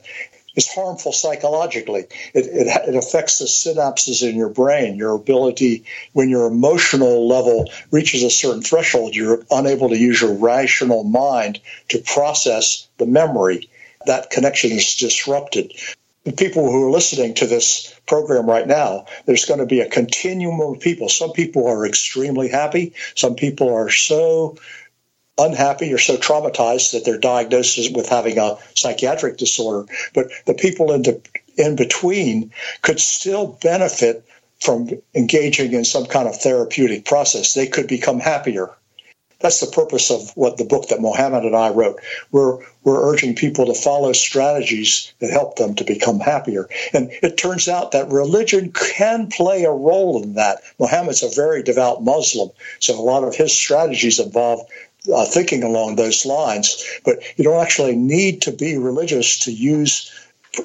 is 0.55 0.67
harmful 0.67 1.11
psychologically. 1.11 2.05
It, 2.33 2.45
it, 2.45 2.67
it, 2.89 2.95
affects 2.95 3.39
the 3.39 3.45
synapses 3.45 4.27
in 4.27 4.35
your 4.35 4.49
brain, 4.49 4.95
your 4.95 5.15
ability, 5.15 5.85
when 6.13 6.29
your 6.29 6.47
emotional 6.47 7.27
level 7.27 7.71
reaches 7.91 8.23
a 8.23 8.29
certain 8.29 8.61
threshold, 8.61 9.15
you're 9.15 9.43
unable 9.49 9.89
to 9.89 9.97
use 9.97 10.21
your 10.21 10.33
rational 10.33 11.03
mind 11.03 11.59
to 11.89 11.99
process 11.99 12.87
the 12.97 13.05
memory. 13.05 13.69
That 14.05 14.29
connection 14.29 14.71
is 14.71 14.95
disrupted. 14.95 15.73
The 16.23 16.33
people 16.33 16.69
who 16.69 16.87
are 16.87 16.91
listening 16.91 17.33
to 17.35 17.47
this 17.47 17.99
program 18.05 18.47
right 18.47 18.67
now, 18.67 19.05
there's 19.25 19.45
going 19.45 19.59
to 19.59 19.65
be 19.65 19.79
a 19.79 19.89
continuum 19.89 20.61
of 20.61 20.79
people. 20.79 21.09
Some 21.09 21.31
people 21.31 21.67
are 21.67 21.85
extremely 21.85 22.47
happy. 22.47 22.93
Some 23.15 23.35
people 23.35 23.73
are 23.73 23.89
so 23.89 24.57
unhappy 25.45 25.93
or 25.93 25.97
so 25.97 26.17
traumatized 26.17 26.91
that 26.91 27.05
they're 27.05 27.17
diagnosed 27.17 27.95
with 27.95 28.09
having 28.09 28.37
a 28.37 28.57
psychiatric 28.75 29.37
disorder. 29.37 29.91
But 30.13 30.27
the 30.45 30.53
people 30.53 30.91
in, 30.91 31.03
the, 31.03 31.21
in 31.57 31.75
between 31.75 32.51
could 32.81 32.99
still 32.99 33.57
benefit 33.61 34.25
from 34.59 34.89
engaging 35.15 35.73
in 35.73 35.83
some 35.83 36.05
kind 36.05 36.27
of 36.27 36.39
therapeutic 36.39 37.05
process. 37.05 37.53
They 37.53 37.67
could 37.67 37.87
become 37.87 38.19
happier. 38.19 38.69
That's 39.41 39.59
the 39.59 39.71
purpose 39.71 40.11
of 40.11 40.31
what 40.35 40.57
the 40.57 40.65
book 40.65 40.89
that 40.89 41.01
Mohammed 41.01 41.45
and 41.45 41.55
I 41.55 41.69
wrote. 41.69 41.99
We're, 42.31 42.59
we're 42.83 43.11
urging 43.11 43.35
people 43.35 43.65
to 43.65 43.73
follow 43.73 44.13
strategies 44.13 45.13
that 45.19 45.31
help 45.31 45.55
them 45.55 45.75
to 45.75 45.83
become 45.83 46.19
happier. 46.19 46.69
And 46.93 47.09
it 47.23 47.37
turns 47.37 47.67
out 47.67 47.91
that 47.91 48.11
religion 48.11 48.71
can 48.71 49.27
play 49.27 49.63
a 49.63 49.71
role 49.71 50.21
in 50.21 50.35
that. 50.35 50.61
Mohammed's 50.79 51.23
a 51.23 51.29
very 51.29 51.63
devout 51.63 52.03
Muslim, 52.03 52.51
so 52.79 52.99
a 52.99 53.01
lot 53.01 53.23
of 53.23 53.35
his 53.35 53.51
strategies 53.51 54.19
involve 54.19 54.61
uh, 55.13 55.25
thinking 55.25 55.63
along 55.63 55.95
those 55.95 56.25
lines. 56.25 56.83
But 57.03 57.17
you 57.37 57.43
don't 57.43 57.61
actually 57.61 57.95
need 57.95 58.43
to 58.43 58.51
be 58.51 58.77
religious 58.77 59.39
to 59.45 59.51
use 59.51 60.11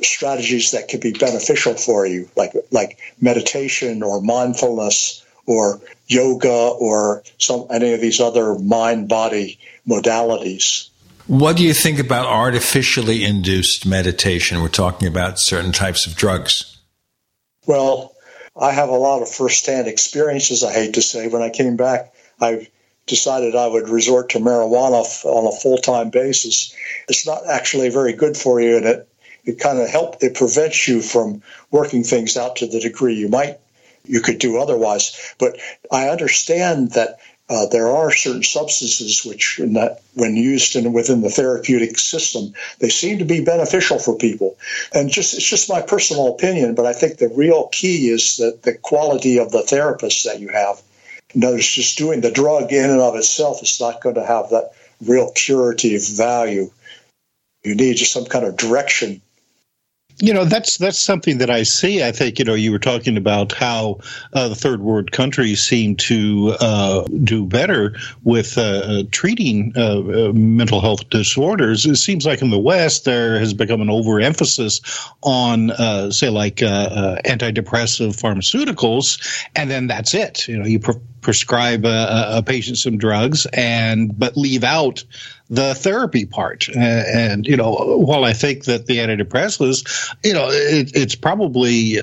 strategies 0.03 0.72
that 0.72 0.89
could 0.89 1.01
be 1.01 1.12
beneficial 1.12 1.74
for 1.74 2.07
you, 2.07 2.28
like 2.37 2.53
like 2.70 2.99
meditation 3.20 4.03
or 4.03 4.20
mindfulness 4.20 5.24
or 5.47 5.80
yoga 6.09 6.49
or 6.78 7.22
some 7.39 7.66
any 7.70 7.93
of 7.93 8.01
these 8.01 8.20
other 8.20 8.59
mind 8.59 9.09
body 9.09 9.59
modalities. 9.89 10.89
What 11.28 11.57
do 11.57 11.64
you 11.64 11.74
think 11.74 11.99
about 11.99 12.26
artificially 12.26 13.24
induced 13.24 13.84
meditation? 13.84 14.61
We're 14.61 14.68
talking 14.68 15.09
about 15.09 15.41
certain 15.41 15.72
types 15.72 16.07
of 16.07 16.14
drugs. 16.14 16.78
Well, 17.66 18.14
I 18.59 18.70
have 18.70 18.89
a 18.89 18.97
lot 18.97 19.22
of 19.22 19.28
firsthand 19.28 19.89
experiences. 19.89 20.62
I 20.62 20.72
hate 20.72 20.95
to 20.95 21.03
say, 21.03 21.26
when 21.26 21.43
I 21.43 21.51
came 21.51 21.76
back, 21.76 22.14
I 22.41 22.68
decided 23.07 23.54
I 23.54 23.66
would 23.68 23.88
resort 23.88 24.30
to 24.30 24.38
marijuana 24.38 25.04
on 25.24 25.46
a 25.46 25.57
full 25.57 25.78
time 25.78 26.11
basis. 26.11 26.74
It's 27.09 27.26
not 27.26 27.46
actually 27.48 27.88
very 27.88 28.12
good 28.12 28.36
for 28.36 28.61
you, 28.61 28.76
and 28.76 28.86
it 28.86 29.09
it 29.44 29.61
kind 29.61 29.78
of 29.78 29.88
help 29.88 30.22
it 30.22 30.34
prevents 30.34 30.88
you 30.88 31.00
from 31.00 31.42
working 31.70 32.02
things 32.02 32.36
out 32.36 32.57
to 32.57 32.66
the 32.66 32.80
degree 32.80 33.14
you 33.14 33.28
might 33.28 33.59
you 34.04 34.20
could 34.20 34.38
do 34.38 34.59
otherwise. 34.59 35.34
But 35.38 35.59
I 35.90 36.09
understand 36.09 36.92
that. 36.92 37.18
Uh, 37.48 37.66
there 37.66 37.86
are 37.86 38.11
certain 38.11 38.42
substances 38.42 39.24
which, 39.24 39.61
that, 39.62 40.00
when 40.14 40.34
used 40.34 40.74
in, 40.74 40.92
within 40.92 41.20
the 41.20 41.30
therapeutic 41.30 41.96
system, 41.96 42.52
they 42.80 42.88
seem 42.88 43.20
to 43.20 43.24
be 43.24 43.44
beneficial 43.44 44.00
for 44.00 44.16
people. 44.16 44.59
And 44.92 45.09
just 45.09 45.32
it's 45.32 45.48
just 45.48 45.68
my 45.68 45.80
personal 45.80 46.34
opinion, 46.34 46.74
but 46.74 46.86
I 46.86 46.92
think 46.92 47.18
the 47.18 47.28
real 47.28 47.68
key 47.68 48.09
is 48.09 48.38
that 48.38 48.64
the 48.64 48.74
quality 48.74 49.38
of 49.38 49.52
the 49.52 49.62
therapist 49.62 50.24
that 50.24 50.40
you 50.40 50.48
have 50.48 50.82
notice 51.34 51.74
just 51.74 51.98
doing 51.98 52.20
the 52.20 52.30
drug 52.30 52.72
in 52.72 52.90
and 52.90 53.00
of 53.00 53.16
itself 53.16 53.62
is 53.62 53.80
not 53.80 54.00
going 54.00 54.14
to 54.14 54.24
have 54.24 54.50
that 54.50 54.72
real 55.04 55.30
curative 55.32 56.06
value. 56.08 56.70
You 57.64 57.74
need 57.74 57.96
just 57.96 58.12
some 58.12 58.26
kind 58.26 58.44
of 58.44 58.56
direction 58.56 59.22
you 60.18 60.32
know 60.32 60.44
that's 60.44 60.78
that's 60.78 60.98
something 60.98 61.38
that 61.38 61.50
I 61.50 61.62
see. 61.62 62.02
I 62.02 62.10
think 62.10 62.38
you 62.38 62.44
know 62.44 62.54
you 62.54 62.72
were 62.72 62.78
talking 62.78 63.16
about 63.16 63.52
how 63.52 64.00
uh, 64.32 64.48
the 64.48 64.54
third 64.54 64.80
world 64.80 65.12
countries 65.12 65.60
seem 65.62 65.96
to 65.96 66.56
uh, 66.58 67.04
do 67.24 67.44
better 67.44 67.94
with 68.24 68.56
uh, 68.56 68.62
uh 68.62 69.02
treating 69.10 69.72
uh, 69.76 69.98
uh, 69.98 70.32
mental 70.32 70.80
health 70.80 71.08
disorders. 71.10 71.84
It 71.84 71.96
seems 71.96 72.24
like 72.24 72.40
in 72.40 72.50
the 72.50 72.58
West 72.58 73.04
there 73.04 73.38
has 73.38 73.52
become 73.52 73.82
an 73.82 73.90
overemphasis 73.90 74.80
on, 75.22 75.70
say, 76.12 76.30
like 76.30 76.56
antidepressive 76.56 78.16
pharmaceuticals, 78.16 79.46
and 79.54 79.70
then 79.70 79.86
that's 79.86 80.14
it. 80.14 80.48
You 80.48 80.58
know, 80.58 80.66
you. 80.66 80.78
Pre- 80.78 80.94
prescribe 81.26 81.84
a, 81.84 82.36
a 82.36 82.42
patient 82.42 82.78
some 82.78 82.98
drugs 82.98 83.46
and 83.52 84.16
but 84.16 84.36
leave 84.36 84.62
out 84.62 85.02
the 85.49 85.74
therapy 85.74 86.26
part. 86.26 86.68
Uh, 86.68 86.78
and 86.78 87.47
you 87.47 87.57
know, 87.57 87.72
while 87.99 88.24
I 88.24 88.32
think 88.32 88.64
that 88.64 88.86
the 88.86 88.99
antidepressants, 88.99 90.14
you 90.24 90.32
know, 90.32 90.49
it, 90.51 90.92
it's 90.94 91.14
probably 91.14 91.99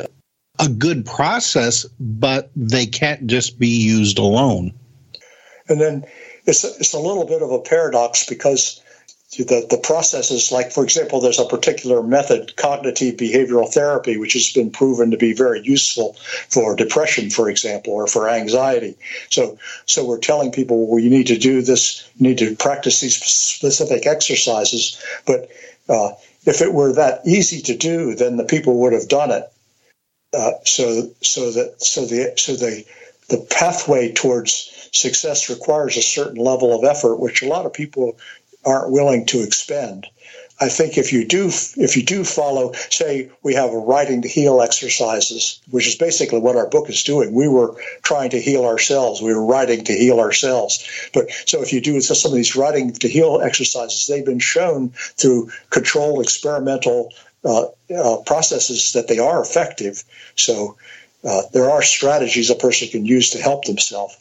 a 0.59 0.69
good 0.69 1.05
process, 1.05 1.85
but 1.99 2.51
they 2.55 2.85
can't 2.85 3.27
just 3.27 3.59
be 3.59 3.83
used 3.83 4.19
alone. 4.19 4.73
And 5.67 5.79
then 5.79 6.05
it's 6.45 6.63
it's 6.63 6.93
a 6.93 6.99
little 6.99 7.25
bit 7.25 7.41
of 7.41 7.51
a 7.51 7.59
paradox 7.59 8.27
because 8.27 8.81
the, 9.37 9.65
the 9.69 9.77
processes, 9.77 10.51
like, 10.51 10.71
for 10.71 10.83
example, 10.83 11.19
there's 11.19 11.39
a 11.39 11.45
particular 11.45 12.03
method, 12.03 12.55
cognitive 12.55 13.15
behavioral 13.15 13.71
therapy, 13.71 14.17
which 14.17 14.33
has 14.33 14.51
been 14.51 14.71
proven 14.71 15.11
to 15.11 15.17
be 15.17 15.33
very 15.33 15.61
useful 15.61 16.13
for 16.49 16.75
depression, 16.75 17.29
for 17.29 17.49
example, 17.49 17.93
or 17.93 18.07
for 18.07 18.29
anxiety. 18.29 18.95
So, 19.29 19.57
so 19.85 20.05
we're 20.05 20.19
telling 20.19 20.51
people, 20.51 20.87
well, 20.87 20.99
you 20.99 21.09
need 21.09 21.27
to 21.27 21.37
do 21.37 21.61
this, 21.61 22.09
you 22.17 22.27
need 22.27 22.37
to 22.39 22.55
practice 22.55 23.01
these 23.01 23.15
specific 23.15 24.05
exercises. 24.05 25.01
But 25.25 25.49
uh, 25.89 26.11
if 26.45 26.61
it 26.61 26.73
were 26.73 26.93
that 26.93 27.25
easy 27.25 27.61
to 27.61 27.77
do, 27.77 28.15
then 28.15 28.37
the 28.37 28.45
people 28.45 28.79
would 28.81 28.93
have 28.93 29.07
done 29.07 29.31
it. 29.31 29.43
Uh, 30.33 30.51
so, 30.65 31.09
so 31.21 31.51
that, 31.51 31.81
so 31.81 32.05
the, 32.05 32.33
so 32.37 32.55
the, 32.55 32.85
the 33.29 33.47
pathway 33.49 34.11
towards 34.11 34.89
success 34.91 35.49
requires 35.49 35.97
a 35.97 36.01
certain 36.01 36.37
level 36.43 36.75
of 36.75 36.83
effort, 36.83 37.15
which 37.15 37.41
a 37.41 37.47
lot 37.47 37.65
of 37.65 37.73
people 37.73 38.17
aren't 38.65 38.91
willing 38.91 39.25
to 39.27 39.43
expend. 39.43 40.07
I 40.59 40.69
think 40.69 40.97
if 40.97 41.11
you 41.11 41.25
do 41.25 41.47
if 41.47 41.97
you 41.97 42.03
do 42.03 42.23
follow, 42.23 42.73
say 42.89 43.29
we 43.41 43.55
have 43.55 43.71
a 43.71 43.77
writing 43.77 44.21
to 44.21 44.27
heal 44.27 44.61
exercises, 44.61 45.59
which 45.71 45.87
is 45.87 45.95
basically 45.95 46.39
what 46.39 46.55
our 46.55 46.67
book 46.67 46.89
is 46.89 47.03
doing. 47.03 47.33
We 47.33 47.47
were 47.47 47.75
trying 48.03 48.29
to 48.29 48.41
heal 48.41 48.63
ourselves. 48.65 49.21
We 49.21 49.33
were 49.33 49.45
writing 49.45 49.83
to 49.85 49.93
heal 49.93 50.19
ourselves. 50.19 51.09
But 51.13 51.31
so 51.45 51.61
if 51.61 51.73
you 51.73 51.81
do 51.81 51.99
some 52.01 52.31
of 52.31 52.35
these 52.35 52.55
writing 52.55 52.93
to 52.93 53.09
heal 53.09 53.41
exercises, 53.41 54.07
they've 54.07 54.25
been 54.25 54.39
shown 54.39 54.89
through 54.89 55.49
controlled 55.69 56.21
experimental 56.21 57.11
uh, 57.43 57.65
uh, 57.93 58.17
processes 58.25 58.93
that 58.93 59.07
they 59.07 59.19
are 59.19 59.41
effective. 59.41 60.03
So 60.35 60.77
uh, 61.23 61.41
there 61.51 61.69
are 61.69 61.81
strategies 61.81 62.49
a 62.49 62.55
person 62.55 62.87
can 62.89 63.05
use 63.05 63.31
to 63.31 63.41
help 63.41 63.65
themselves. 63.65 64.15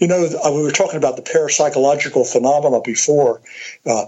You 0.00 0.06
know, 0.06 0.24
uh, 0.24 0.50
we 0.50 0.62
were 0.62 0.70
talking 0.70 0.96
about 0.96 1.16
the 1.16 1.22
parapsychological 1.22 2.26
phenomena 2.26 2.80
before, 2.80 3.42
uh, 3.84 4.06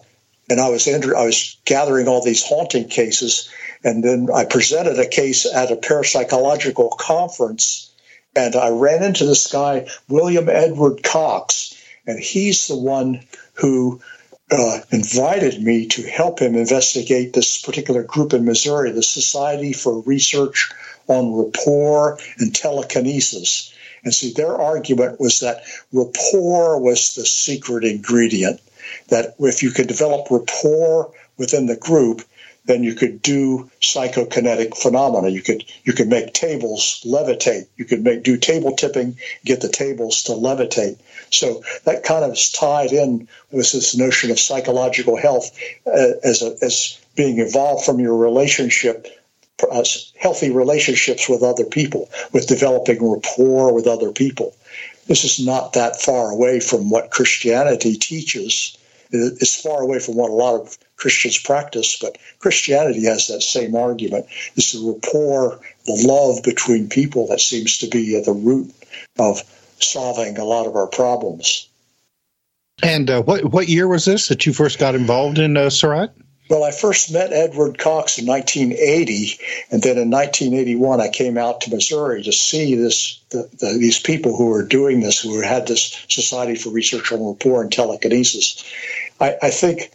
and 0.49 0.59
I 0.59 0.70
was 0.70 0.88
I 0.88 1.24
was 1.24 1.59
gathering 1.66 2.09
all 2.09 2.24
these 2.24 2.43
haunting 2.43 2.88
cases, 2.88 3.51
and 3.84 4.03
then 4.03 4.28
I 4.34 4.47
presented 4.47 4.99
a 4.99 5.07
case 5.07 5.45
at 5.45 5.70
a 5.70 5.76
parapsychological 5.76 6.97
conference, 6.97 7.93
and 8.34 8.57
I 8.57 8.70
ran 8.70 9.03
into 9.03 9.26
this 9.26 9.53
guy 9.53 9.86
William 10.09 10.49
Edward 10.49 11.03
Cox, 11.03 11.74
and 12.07 12.18
he's 12.18 12.68
the 12.68 12.78
one 12.78 13.20
who 13.53 14.01
uh, 14.51 14.78
invited 14.90 15.62
me 15.62 15.88
to 15.88 16.09
help 16.09 16.40
him 16.40 16.55
investigate 16.55 17.34
this 17.34 17.61
particular 17.61 18.03
group 18.03 18.32
in 18.32 18.47
Missouri, 18.47 18.93
the 18.93 19.03
Society 19.03 19.74
for 19.74 20.01
Research 20.01 20.70
on 21.07 21.34
Rapport 21.34 22.18
and 22.38 22.55
Telekinesis. 22.55 23.72
And 24.05 24.15
see, 24.15 24.33
their 24.33 24.57
argument 24.57 25.21
was 25.21 25.41
that 25.41 25.63
rapport 25.93 26.79
was 26.79 27.15
the 27.15 27.25
secret 27.25 27.85
ingredient. 27.85 28.61
That 29.09 29.37
if 29.39 29.63
you 29.63 29.71
could 29.71 29.87
develop 29.87 30.31
rapport 30.31 31.13
within 31.39 31.67
the 31.67 31.77
group, 31.77 32.23
then 32.65 32.85
you 32.85 32.95
could 32.95 33.23
do 33.23 33.71
psychokinetic 33.81 34.77
phenomena. 34.77 35.29
You 35.29 35.43
could 35.43 35.65
you 35.85 35.93
could 35.93 36.09
make 36.09 36.33
tables 36.33 37.03
levitate. 37.05 37.67
You 37.77 37.85
could 37.85 38.05
make 38.05 38.23
do 38.23 38.37
table 38.37 38.77
tipping, 38.77 39.19
get 39.45 39.61
the 39.61 39.69
tables 39.69 40.25
to 40.25 40.33
levitate. 40.33 40.99
So 41.31 41.63
that 41.85 42.05
kind 42.05 42.25
of 42.25 42.33
is 42.33 42.51
tied 42.51 42.93
in 42.93 43.29
with 43.51 43.73
this 43.73 43.97
notion 43.97 44.31
of 44.31 44.39
psychological 44.39 45.17
health 45.17 45.51
uh, 45.87 46.13
as 46.23 46.43
a, 46.43 46.57
as 46.63 46.99
being 47.17 47.41
evolved 47.41 47.85
from 47.85 47.99
your 47.99 48.17
relationship 48.17 49.07
uh, 49.71 49.85
healthy 50.19 50.51
relationships 50.51 51.29
with 51.29 51.43
other 51.43 51.65
people, 51.65 52.09
with 52.33 52.47
developing 52.47 52.99
rapport 53.03 53.75
with 53.75 53.87
other 53.87 54.13
people. 54.13 54.55
This 55.07 55.25
is 55.25 55.45
not 55.45 55.73
that 55.75 56.01
far 56.01 56.31
away 56.31 56.61
from 56.61 56.91
what 56.91 57.11
Christianity 57.11 57.95
teaches. 57.97 58.77
It's 59.11 59.61
far 59.61 59.83
away 59.83 59.99
from 59.99 60.17
what 60.17 60.31
a 60.31 60.35
lot 60.35 60.61
of 60.61 60.79
Christians 60.97 61.39
practice, 61.39 61.99
but 62.01 62.17
Christianity 62.39 63.05
has 63.05 63.27
that 63.27 63.43
same 63.43 63.75
argument. 63.75 64.27
It's 64.57 64.73
the 64.73 64.81
rapport, 64.81 65.61
the 65.85 66.07
love 66.07 66.43
between 66.43 66.89
people 66.89 67.27
that 67.27 67.41
seems 67.41 67.79
to 67.79 67.89
be 67.89 68.17
at 68.17 68.25
the 68.25 68.33
root 68.33 68.73
of 69.19 69.43
solving 69.81 70.39
a 70.39 70.45
lot 70.45 70.67
of 70.67 70.77
our 70.77 70.87
problems. 70.87 71.69
And 72.83 73.11
uh, 73.11 73.23
what 73.23 73.45
what 73.45 73.69
year 73.69 73.87
was 73.87 74.05
this 74.05 74.29
that 74.29 74.47
you 74.47 74.53
first 74.53 74.79
got 74.79 74.95
involved 74.95 75.39
in 75.39 75.57
uh, 75.57 75.71
SORRAT? 75.71 76.13
Well, 76.49 76.64
I 76.64 76.70
first 76.70 77.12
met 77.12 77.32
Edward 77.32 77.78
Cox 77.78 78.18
in 78.18 78.26
1980, 78.26 79.38
and 79.70 79.82
then 79.82 79.97
in 79.97 80.11
1981 80.11 81.01
I 81.01 81.09
came 81.09 81.38
out 81.38 81.62
to 81.62 81.70
Missouri 81.70 82.22
to 82.24 82.32
see 82.32 82.74
this 82.74 83.20
the, 83.30 83.49
the, 83.59 83.78
these 83.78 83.99
people 83.99 84.36
who 84.36 84.47
were 84.47 84.64
doing 84.64 85.01
this, 85.01 85.20
who 85.20 85.40
had 85.40 85.66
this 85.66 86.05
Society 86.09 86.57
for 86.57 86.70
Research 86.70 87.12
on 87.12 87.24
Rapport 87.24 87.62
and 87.62 87.72
Telekinesis. 87.72 88.64
I, 89.20 89.36
I 89.40 89.51
think 89.51 89.93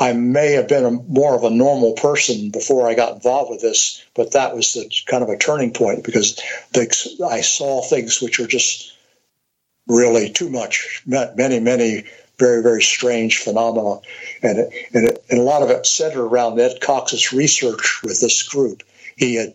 I 0.00 0.14
may 0.14 0.52
have 0.52 0.66
been 0.66 0.86
a, 0.86 0.90
more 0.90 1.36
of 1.36 1.44
a 1.44 1.50
normal 1.50 1.92
person 1.92 2.50
before 2.50 2.88
I 2.88 2.94
got 2.94 3.14
involved 3.14 3.50
with 3.50 3.60
this, 3.60 4.02
but 4.14 4.32
that 4.32 4.56
was 4.56 4.72
the, 4.72 4.90
kind 5.06 5.22
of 5.22 5.28
a 5.28 5.36
turning 5.36 5.72
point 5.72 6.04
because 6.04 6.40
the, 6.72 7.28
I 7.30 7.42
saw 7.42 7.82
things 7.82 8.20
which 8.22 8.38
were 8.38 8.46
just 8.46 8.96
really 9.86 10.30
too 10.30 10.48
much. 10.48 11.02
Many, 11.06 11.60
many 11.60 12.04
very, 12.40 12.62
very 12.62 12.82
strange 12.82 13.38
phenomena. 13.38 14.00
And, 14.42 14.58
it, 14.58 14.72
and, 14.94 15.09
and 15.30 15.38
a 15.38 15.44
lot 15.44 15.62
of 15.62 15.70
it 15.70 15.86
centered 15.86 16.24
around 16.24 16.58
Ed 16.58 16.80
Cox's 16.80 17.32
research 17.32 18.02
with 18.02 18.20
this 18.20 18.42
group. 18.42 18.82
He 19.16 19.36
had 19.36 19.54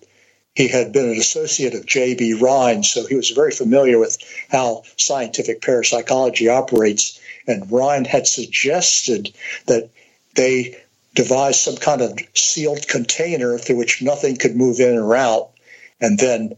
he 0.53 0.69
had 0.69 0.93
been 0.93 1.09
an 1.09 1.17
associate 1.17 1.75
of 1.75 1.85
J.B. 1.85 2.35
Rhine, 2.35 2.83
so 2.83 3.05
he 3.05 3.15
was 3.15 3.31
very 3.31 3.51
familiar 3.51 3.99
with 3.99 4.17
how 4.49 4.83
scientific 4.95 5.61
parapsychology 5.61 6.47
operates. 6.47 7.19
And 7.45 7.69
Rhine 7.69 8.05
had 8.05 8.25
suggested 8.25 9.35
that 9.65 9.89
they 10.33 10.77
devise 11.13 11.61
some 11.61 11.75
kind 11.75 12.01
of 12.01 12.17
sealed 12.33 12.87
container 12.87 13.57
through 13.57 13.75
which 13.75 14.01
nothing 14.01 14.37
could 14.37 14.55
move 14.55 14.79
in 14.79 14.97
or 14.97 15.13
out. 15.15 15.51
And 15.99 16.17
then 16.17 16.55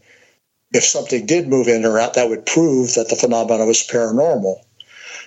if 0.72 0.84
something 0.84 1.26
did 1.26 1.48
move 1.48 1.66
in 1.66 1.84
or 1.84 1.98
out, 1.98 2.14
that 2.14 2.28
would 2.28 2.46
prove 2.46 2.94
that 2.94 3.08
the 3.08 3.16
phenomena 3.16 3.66
was 3.66 3.86
paranormal. 3.86 4.60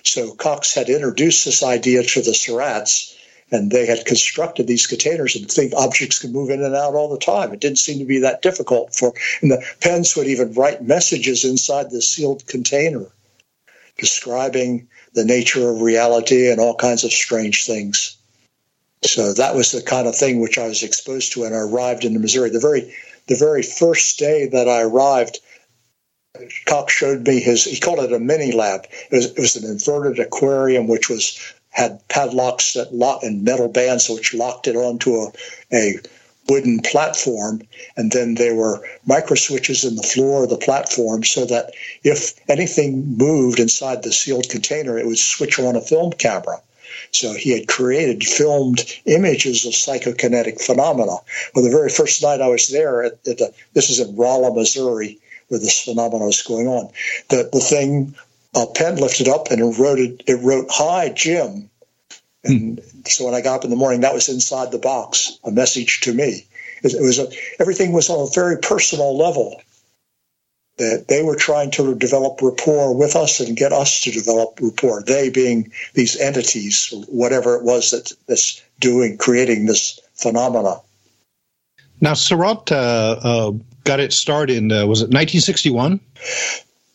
So 0.02 0.34
Cox 0.34 0.74
had 0.74 0.88
introduced 0.88 1.44
this 1.44 1.62
idea 1.62 2.02
to 2.02 2.22
the 2.22 2.34
SORRATs, 2.34 3.11
and 3.52 3.70
they 3.70 3.86
had 3.86 4.06
constructed 4.06 4.66
these 4.66 4.86
containers 4.86 5.36
and 5.36 5.48
think 5.48 5.74
objects 5.74 6.18
could 6.18 6.32
move 6.32 6.50
in 6.50 6.62
and 6.62 6.74
out 6.74 6.94
all 6.94 7.08
the 7.08 7.18
time. 7.18 7.52
It 7.52 7.60
didn't 7.60 7.78
seem 7.78 7.98
to 7.98 8.04
be 8.04 8.20
that 8.20 8.42
difficult 8.42 8.94
for, 8.94 9.12
and 9.42 9.50
the 9.50 9.64
pens 9.80 10.16
would 10.16 10.26
even 10.26 10.54
write 10.54 10.82
messages 10.82 11.44
inside 11.44 11.90
the 11.90 12.02
sealed 12.02 12.46
container 12.46 13.06
describing 13.98 14.88
the 15.12 15.24
nature 15.24 15.68
of 15.68 15.82
reality 15.82 16.50
and 16.50 16.60
all 16.60 16.74
kinds 16.74 17.04
of 17.04 17.12
strange 17.12 17.66
things. 17.66 18.16
So 19.04 19.34
that 19.34 19.54
was 19.54 19.72
the 19.72 19.82
kind 19.82 20.08
of 20.08 20.16
thing 20.16 20.40
which 20.40 20.58
I 20.58 20.66
was 20.66 20.82
exposed 20.82 21.32
to 21.32 21.42
when 21.42 21.52
I 21.52 21.58
arrived 21.58 22.04
in 22.04 22.18
Missouri. 22.20 22.50
The 22.50 22.60
very 22.60 22.94
the 23.28 23.36
very 23.36 23.62
first 23.62 24.18
day 24.18 24.48
that 24.48 24.68
I 24.68 24.82
arrived, 24.82 25.38
Cox 26.66 26.92
showed 26.92 27.26
me 27.26 27.40
his. 27.40 27.64
He 27.64 27.78
called 27.78 27.98
it 27.98 28.12
a 28.12 28.18
mini 28.18 28.52
lab. 28.52 28.86
It 29.10 29.16
was, 29.16 29.26
it 29.26 29.38
was 29.38 29.56
an 29.56 29.70
inverted 29.70 30.18
aquarium, 30.18 30.88
which 30.88 31.10
was 31.10 31.38
had 31.72 32.06
padlocks 32.08 32.74
that 32.74 32.94
lock 32.94 33.22
and 33.22 33.42
metal 33.42 33.68
bands, 33.68 34.08
which 34.08 34.34
locked 34.34 34.68
it 34.68 34.76
onto 34.76 35.14
a, 35.16 35.32
a 35.72 35.98
wooden 36.48 36.80
platform, 36.80 37.62
and 37.96 38.12
then 38.12 38.34
there 38.34 38.54
were 38.54 38.86
micro 39.06 39.36
switches 39.36 39.84
in 39.84 39.96
the 39.96 40.02
floor 40.02 40.44
of 40.44 40.50
the 40.50 40.56
platform, 40.56 41.24
so 41.24 41.44
that 41.46 41.72
if 42.04 42.34
anything 42.48 43.16
moved 43.16 43.58
inside 43.58 44.02
the 44.02 44.12
sealed 44.12 44.48
container, 44.48 44.98
it 44.98 45.06
would 45.06 45.18
switch 45.18 45.58
on 45.58 45.76
a 45.76 45.80
film 45.80 46.12
camera. 46.12 46.60
So 47.10 47.32
he 47.32 47.50
had 47.50 47.68
created 47.68 48.24
filmed 48.24 48.84
images 49.06 49.64
of 49.64 49.72
psychokinetic 49.72 50.60
phenomena. 50.60 51.16
Well, 51.54 51.64
the 51.64 51.70
very 51.70 51.88
first 51.90 52.22
night 52.22 52.40
I 52.40 52.48
was 52.48 52.68
there, 52.68 53.02
at, 53.02 53.12
at 53.26 53.38
the, 53.38 53.54
this 53.72 53.90
is 53.90 54.00
in 54.00 54.14
Rolla, 54.16 54.54
Missouri, 54.54 55.18
where 55.48 55.60
this 55.60 55.82
phenomenon 55.82 56.26
was 56.26 56.42
going 56.42 56.68
on. 56.68 56.90
The 57.28 57.48
the 57.52 57.60
thing, 57.60 58.14
a 58.54 58.66
pen 58.66 58.96
lifted 58.96 59.28
up 59.28 59.50
and 59.50 59.60
it 59.60 59.78
wrote 59.78 59.98
it, 59.98 60.22
it 60.26 60.42
wrote 60.42 60.66
"Hi 60.70 61.08
Jim," 61.08 61.70
and 62.44 62.78
hmm. 62.78 63.00
so 63.06 63.24
when 63.24 63.34
I 63.34 63.40
got 63.40 63.56
up 63.56 63.64
in 63.64 63.70
the 63.70 63.76
morning, 63.76 64.00
that 64.00 64.14
was 64.14 64.28
inside 64.28 64.72
the 64.72 64.78
box, 64.78 65.38
a 65.44 65.50
message 65.50 66.00
to 66.02 66.12
me. 66.12 66.46
It, 66.82 66.94
it 66.94 67.02
was 67.02 67.18
a, 67.18 67.28
everything 67.60 67.92
was 67.92 68.10
on 68.10 68.26
a 68.26 68.30
very 68.34 68.58
personal 68.58 69.16
level. 69.16 69.60
That 70.78 71.04
they 71.06 71.22
were 71.22 71.36
trying 71.36 71.70
to 71.72 71.94
develop 71.94 72.40
rapport 72.40 72.96
with 72.96 73.14
us 73.14 73.40
and 73.40 73.54
get 73.54 73.74
us 73.74 74.00
to 74.02 74.10
develop 74.10 74.58
rapport. 74.60 75.02
They 75.02 75.28
being 75.28 75.70
these 75.92 76.18
entities, 76.18 76.92
whatever 77.08 77.56
it 77.56 77.62
was 77.62 77.90
that 77.90 78.10
that's 78.26 78.62
doing, 78.80 79.18
creating 79.18 79.66
this 79.66 80.00
phenomena. 80.14 80.80
Now, 82.00 82.14
SORRAT 82.14 82.72
uh, 82.72 82.74
uh, 83.22 83.52
got 83.84 84.00
its 84.00 84.16
start 84.16 84.50
in, 84.50 84.72
uh, 84.72 84.86
was 84.86 85.02
it 85.02 85.12
1961? 85.12 86.00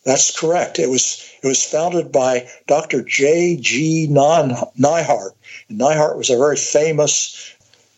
That's 0.04 0.38
correct. 0.38 0.78
It 0.78 0.88
was 0.88 1.22
it 1.42 1.46
was 1.46 1.64
founded 1.64 2.12
by 2.12 2.48
Dr. 2.66 3.02
J. 3.02 3.56
G. 3.56 4.08
Neihardt. 4.08 5.32
And 5.68 5.78
Neihardt 5.78 6.16
was 6.16 6.30
a 6.30 6.38
very 6.38 6.56
famous 6.56 7.54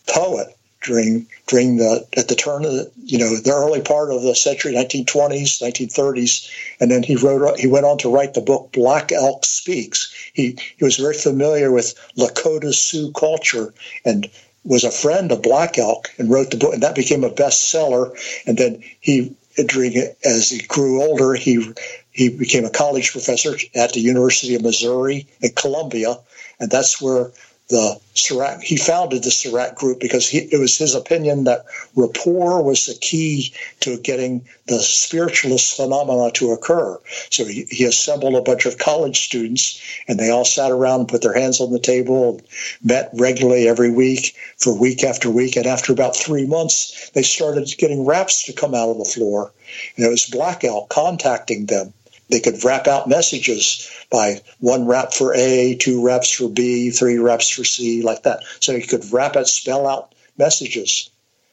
poet 0.07 0.57
during 0.82 1.26
during 1.46 1.76
the 1.76 2.07
at 2.16 2.28
the 2.28 2.34
turn 2.34 2.64
of 2.64 2.72
the 2.72 2.90
you 3.05 3.18
know 3.18 3.36
the 3.36 3.53
early 3.53 3.82
part 3.82 4.11
of 4.11 4.22
the 4.22 4.34
century, 4.34 4.72
1920s, 4.72 5.61
1930s, 5.62 6.51
and 6.80 6.90
then 6.90 7.03
he 7.03 7.16
wrote 7.16 7.59
he 7.59 7.66
went 7.66 7.86
on 7.86 7.98
to 7.98 8.09
write 8.09 8.34
the 8.34 8.40
book 8.40 8.72
Black 8.72 9.12
Elk 9.12 9.44
Speaks. 9.44 10.12
He 10.32 10.59
he 10.76 10.84
was 10.84 10.96
very 10.96 11.14
familiar 11.14 11.70
with 11.70 11.94
Lakota 12.16 12.72
Sioux 12.72 13.12
culture 13.12 13.74
and 14.05 14.30
was 14.64 14.84
a 14.84 14.90
friend 14.90 15.32
of 15.32 15.42
Black 15.42 15.78
Elk 15.78 16.11
and 16.18 16.30
wrote 16.30 16.51
the 16.51 16.57
book, 16.57 16.74
and 16.74 16.82
that 16.82 16.94
became 16.94 17.24
a 17.24 17.30
bestseller. 17.30 18.12
And 18.46 18.59
then 18.59 18.82
he 19.01 19.34
during 19.68 19.96
as 20.24 20.50
he 20.50 20.58
grew 20.61 21.02
older, 21.02 21.34
he 21.34 21.72
he 22.12 22.28
became 22.28 22.64
a 22.64 22.70
college 22.70 23.12
professor 23.12 23.56
at 23.74 23.92
the 23.92 24.00
University 24.00 24.54
of 24.54 24.62
Missouri 24.62 25.26
at 25.42 25.56
Columbia, 25.56 26.18
and 26.58 26.70
that's 26.70 27.00
where 27.00 27.30
the 27.70 28.00
SORRAT, 28.14 28.62
he 28.62 28.76
founded 28.76 29.22
the 29.22 29.30
SORRAT 29.30 29.76
group 29.76 30.00
because 30.00 30.28
he, 30.28 30.38
it 30.38 30.58
was 30.58 30.76
his 30.76 30.94
opinion 30.94 31.44
that 31.44 31.64
rapport 31.94 32.62
was 32.62 32.86
the 32.86 32.94
key 32.94 33.54
to 33.80 33.96
getting 33.98 34.44
the 34.66 34.80
spiritualist 34.80 35.76
phenomena 35.76 36.32
to 36.32 36.50
occur. 36.50 36.98
So 37.30 37.44
he, 37.44 37.64
he 37.70 37.84
assembled 37.84 38.34
a 38.34 38.42
bunch 38.42 38.66
of 38.66 38.78
college 38.78 39.20
students 39.20 39.80
and 40.08 40.18
they 40.18 40.30
all 40.30 40.44
sat 40.44 40.72
around 40.72 41.00
and 41.00 41.08
put 41.08 41.22
their 41.22 41.32
hands 41.32 41.60
on 41.60 41.70
the 41.70 41.78
table, 41.78 42.30
and 42.30 42.42
met 42.82 43.10
regularly 43.14 43.68
every 43.68 43.90
week 43.90 44.34
for 44.58 44.78
week 44.78 45.04
after 45.04 45.30
week. 45.30 45.56
And 45.56 45.66
after 45.66 45.92
about 45.92 46.16
three 46.16 46.46
months, 46.46 47.10
they 47.10 47.22
started 47.22 47.72
getting 47.78 48.04
raps 48.04 48.44
to 48.44 48.52
come 48.52 48.74
out 48.74 48.90
of 48.90 48.98
the 48.98 49.04
floor. 49.04 49.52
And 49.96 50.04
it 50.04 50.10
was 50.10 50.26
Black 50.26 50.64
Elk 50.64 50.88
contacting 50.88 51.66
them 51.66 51.94
they 52.31 52.41
could 52.41 52.62
rap 52.64 52.87
out 52.87 53.09
messages 53.09 53.91
by 54.11 54.41
one 54.59 54.87
rap 54.87 55.12
for 55.12 55.35
A, 55.35 55.74
two 55.74 56.05
raps 56.05 56.31
for 56.31 56.49
B, 56.49 56.91
three 56.91 57.18
raps 57.18 57.49
for 57.49 57.64
C, 57.64 58.03
like 58.03 58.22
that. 58.22 58.41
So 58.61 58.72
you 58.72 58.87
could 58.87 59.12
rap 59.12 59.37
it, 59.37 59.47
spell 59.47 59.87
out 59.87 60.14
messages. 60.39 61.11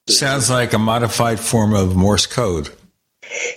Sounds 0.08 0.50
like 0.50 0.74
a 0.74 0.80
modified 0.80 1.40
form 1.40 1.74
of 1.74 1.96
Morse 1.96 2.26
code. 2.26 2.70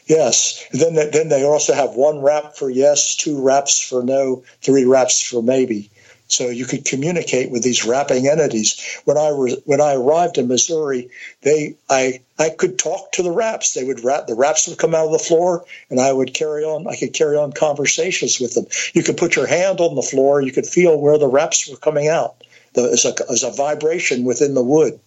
Yes. 0.07 0.67
then, 0.73 0.95
then 0.95 1.29
they 1.29 1.45
also 1.45 1.75
have 1.75 1.95
one 1.95 2.21
rap 2.21 2.57
for 2.57 2.69
yes, 2.69 3.15
two 3.15 3.41
raps 3.41 3.81
for 3.81 4.03
no, 4.03 4.43
three 4.63 4.85
raps 4.85 5.23
for 5.23 5.43
maybe. 5.43 5.91
So 6.33 6.49
you 6.49 6.65
could 6.65 6.85
communicate 6.85 7.51
with 7.51 7.63
these 7.63 7.85
rapping 7.85 8.29
entities. 8.29 9.01
When 9.05 9.17
I 9.17 9.33
was 9.33 9.61
when 9.65 9.81
I 9.81 9.95
arrived 9.95 10.39
in 10.39 10.49
Missouri, 10.49 11.11
they 11.43 11.77
I 11.89 12.21
I 12.39 12.51
could 12.51 12.79
talk 12.79 13.13
to 13.13 13.23
the 13.23 13.33
raps. 13.33 13.75
They 13.75 13.85
would 13.85 14.05
rap. 14.05 14.27
The 14.27 14.35
raps 14.35 14.69
would 14.69 14.79
come 14.79 14.95
out 14.95 15.07
of 15.07 15.13
the 15.13 15.19
floor, 15.19 15.65
and 15.91 16.01
I 16.01 16.13
would 16.13 16.33
carry 16.33 16.65
on. 16.65 16.87
I 16.87 16.97
could 16.97 17.13
carry 17.13 17.37
on 17.37 17.53
conversations 17.53 18.41
with 18.41 18.55
them. 18.55 18.67
You 18.95 19.03
could 19.03 19.17
put 19.17 19.37
your 19.37 19.47
hand 19.47 19.81
on 19.81 19.95
the 19.95 20.03
floor. 20.03 20.41
You 20.41 20.53
could 20.53 20.67
feel 20.67 21.01
where 21.01 21.19
the 21.19 21.27
raps 21.27 21.69
were 21.69 21.77
coming 21.77 22.09
out. 22.09 22.37
There's 22.75 23.05
a, 23.05 23.13
there's 23.27 23.43
a 23.43 23.51
vibration 23.51 24.25
within 24.25 24.55
the 24.55 24.63
wood. 24.63 25.01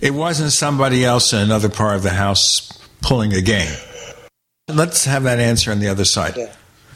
It 0.00 0.14
wasn't 0.14 0.52
somebody 0.52 1.04
else 1.04 1.32
in 1.32 1.40
another 1.40 1.68
part 1.68 1.96
of 1.96 2.02
the 2.02 2.10
house 2.10 2.70
pulling 3.02 3.32
a 3.32 3.40
game. 3.40 3.74
Let's 4.68 5.04
have 5.04 5.24
that 5.24 5.38
answer 5.38 5.72
on 5.72 5.80
the 5.80 5.88
other 5.88 6.04
side. 6.04 6.36
Yeah. 6.36 6.52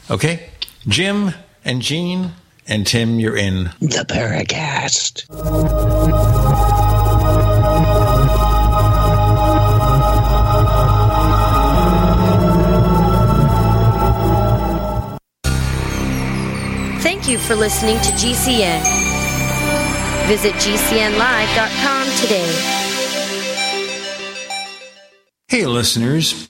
Okay, 0.09 0.49
Jim 0.87 1.33
and 1.65 1.81
Gene 1.81 2.31
and 2.67 2.85
Tim, 2.85 3.19
you're 3.19 3.37
in 3.37 3.65
the 3.79 4.05
Paracast. 4.07 5.25
Thank 17.01 17.27
you 17.27 17.37
for 17.37 17.55
listening 17.55 17.97
to 17.97 18.11
GCN. 18.11 18.81
Visit 20.27 20.53
GCNlive.com 20.55 22.07
today. 22.21 22.83
Hey, 25.47 25.65
listeners. 25.65 26.49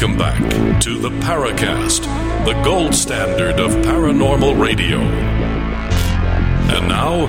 Welcome 0.00 0.16
back 0.16 0.80
to 0.80 0.98
the 0.98 1.10
Paracast, 1.10 2.04
the 2.46 2.58
gold 2.62 2.94
standard 2.94 3.60
of 3.60 3.70
paranormal 3.84 4.58
radio. 4.58 4.96
And 4.98 6.88
now, 6.88 7.26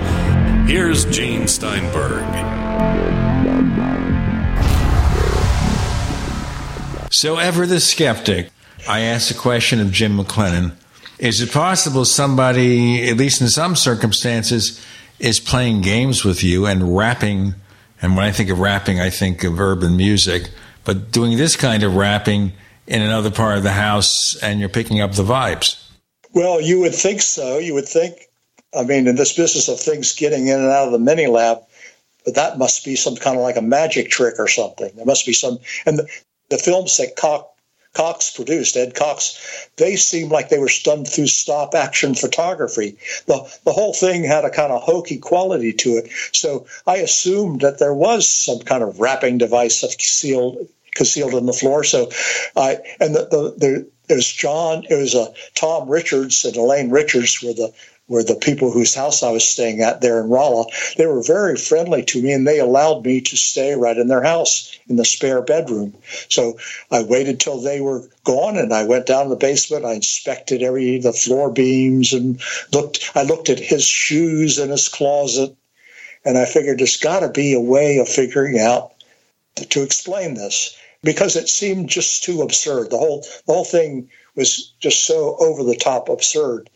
here's 0.67 1.03
Gene 1.03 1.49
Steinberg. 1.49 2.23
So, 7.11 7.35
ever 7.35 7.65
the 7.65 7.81
skeptic, 7.81 8.51
I 8.87 9.01
asked 9.01 9.27
the 9.27 9.37
question 9.37 9.81
of 9.81 9.91
Jim 9.91 10.17
McClenon. 10.17 10.71
Is 11.19 11.41
it 11.41 11.51
possible 11.51 12.05
somebody, 12.05 13.09
at 13.09 13.17
least 13.17 13.41
in 13.41 13.49
some 13.49 13.75
circumstances, 13.75 14.81
is 15.19 15.41
playing 15.41 15.81
games 15.81 16.23
with 16.23 16.41
you 16.41 16.67
and 16.67 16.95
rapping? 16.95 17.55
And 18.01 18.15
when 18.15 18.25
I 18.25 18.31
think 18.31 18.49
of 18.49 18.61
rapping, 18.61 19.01
I 19.01 19.09
think 19.09 19.43
of 19.43 19.59
urban 19.59 19.97
music 19.97 20.51
but 20.83 21.11
doing 21.11 21.37
this 21.37 21.55
kind 21.55 21.83
of 21.83 21.95
rapping 21.95 22.53
in 22.87 23.01
another 23.01 23.31
part 23.31 23.57
of 23.57 23.63
the 23.63 23.71
house 23.71 24.35
and 24.41 24.59
you're 24.59 24.69
picking 24.69 25.01
up 25.01 25.13
the 25.13 25.23
vibes. 25.23 25.81
Well, 26.33 26.61
you 26.61 26.79
would 26.79 26.95
think 26.95 27.21
so. 27.21 27.57
You 27.57 27.73
would 27.73 27.87
think, 27.87 28.15
I 28.77 28.83
mean, 28.83 29.07
in 29.07 29.15
this 29.15 29.33
business 29.33 29.67
of 29.67 29.79
things 29.79 30.13
getting 30.15 30.47
in 30.47 30.59
and 30.59 30.69
out 30.69 30.87
of 30.87 30.91
the 30.91 30.99
mini 30.99 31.27
lab, 31.27 31.59
but 32.25 32.35
that 32.35 32.57
must 32.57 32.85
be 32.85 32.95
some 32.95 33.15
kind 33.15 33.37
of 33.37 33.43
like 33.43 33.57
a 33.57 33.61
magic 33.61 34.09
trick 34.09 34.35
or 34.39 34.47
something. 34.47 34.91
There 34.95 35.05
must 35.05 35.25
be 35.25 35.33
some, 35.33 35.59
and 35.85 35.99
the, 35.99 36.07
the 36.49 36.57
films 36.57 36.97
that 36.97 37.15
Cox, 37.15 37.47
Cox 37.93 38.29
produced, 38.31 38.77
Ed 38.77 38.95
Cox, 38.95 39.69
they 39.75 39.95
seemed 39.95 40.31
like 40.31 40.49
they 40.49 40.59
were 40.59 40.69
done 40.83 41.03
through 41.03 41.27
stop 41.27 41.75
action 41.75 42.15
photography. 42.15 42.97
The, 43.25 43.59
the 43.65 43.73
whole 43.73 43.93
thing 43.93 44.23
had 44.23 44.45
a 44.45 44.49
kind 44.49 44.71
of 44.71 44.81
hokey 44.81 45.17
quality 45.17 45.73
to 45.73 45.97
it. 45.97 46.09
So 46.31 46.67
I 46.87 46.97
assumed 46.97 47.61
that 47.61 47.79
there 47.79 47.93
was 47.93 48.29
some 48.29 48.59
kind 48.59 48.83
of 48.83 48.99
rapping 48.99 49.37
device 49.37 49.81
concealed, 49.81 50.69
concealed 50.95 51.33
in 51.33 51.45
the 51.45 51.53
floor. 51.53 51.83
So 51.83 52.11
I, 52.55 52.77
and 52.99 53.13
the, 53.13 53.27
the, 53.29 53.53
the 53.57 53.91
was 54.15 54.31
John, 54.31 54.85
it 54.89 54.95
was 54.95 55.15
uh, 55.15 55.33
Tom 55.55 55.89
Richards 55.89 56.45
and 56.45 56.55
Elaine 56.55 56.89
Richards 56.89 57.41
were 57.41 57.53
the 57.53 57.73
were 58.11 58.23
the 58.23 58.35
people 58.35 58.71
whose 58.71 58.93
house 58.93 59.23
I 59.23 59.31
was 59.31 59.47
staying 59.47 59.79
at 59.79 60.01
there 60.01 60.19
in 60.19 60.29
Rolla. 60.29 60.65
They 60.97 61.05
were 61.05 61.23
very 61.23 61.55
friendly 61.55 62.03
to 62.03 62.21
me 62.21 62.33
and 62.33 62.45
they 62.45 62.59
allowed 62.59 63.05
me 63.05 63.21
to 63.21 63.37
stay 63.37 63.73
right 63.73 63.97
in 63.97 64.09
their 64.09 64.21
house 64.21 64.77
in 64.89 64.97
the 64.97 65.05
spare 65.05 65.41
bedroom. 65.41 65.93
So 66.27 66.59
I 66.91 67.03
waited 67.03 67.39
till 67.39 67.61
they 67.61 67.79
were 67.79 68.09
gone 68.25 68.57
and 68.57 68.73
I 68.73 68.83
went 68.83 69.05
down 69.05 69.23
to 69.23 69.29
the 69.29 69.37
basement. 69.37 69.85
I 69.85 69.93
inspected 69.93 70.61
every 70.61 70.99
the 70.99 71.13
floor 71.13 71.53
beams 71.53 72.11
and 72.11 72.41
looked 72.73 73.09
I 73.15 73.23
looked 73.23 73.49
at 73.49 73.59
his 73.59 73.85
shoes 73.85 74.59
in 74.59 74.71
his 74.71 74.89
closet 74.89 75.55
and 76.25 76.37
I 76.37 76.43
figured 76.43 76.79
there's 76.79 76.97
got 76.97 77.21
to 77.21 77.29
be 77.29 77.53
a 77.53 77.61
way 77.61 77.99
of 77.99 78.09
figuring 78.09 78.59
out 78.59 78.91
to 79.69 79.83
explain 79.83 80.33
this 80.33 80.77
because 81.01 81.37
it 81.37 81.47
seemed 81.47 81.87
just 81.87 82.25
too 82.25 82.41
absurd. 82.41 82.89
The 82.89 82.97
whole 82.97 83.21
the 83.47 83.53
whole 83.53 83.63
thing 83.63 84.09
was 84.35 84.73
just 84.81 85.05
so 85.05 85.37
over 85.39 85.63
the 85.63 85.77
top 85.77 86.09
absurd 86.09 86.69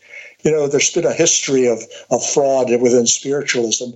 you 0.46 0.52
know, 0.52 0.68
there's 0.68 0.92
been 0.92 1.04
a 1.04 1.12
history 1.12 1.66
of, 1.66 1.82
of 2.08 2.24
fraud 2.24 2.70
within 2.80 3.06
spiritualism. 3.06 3.90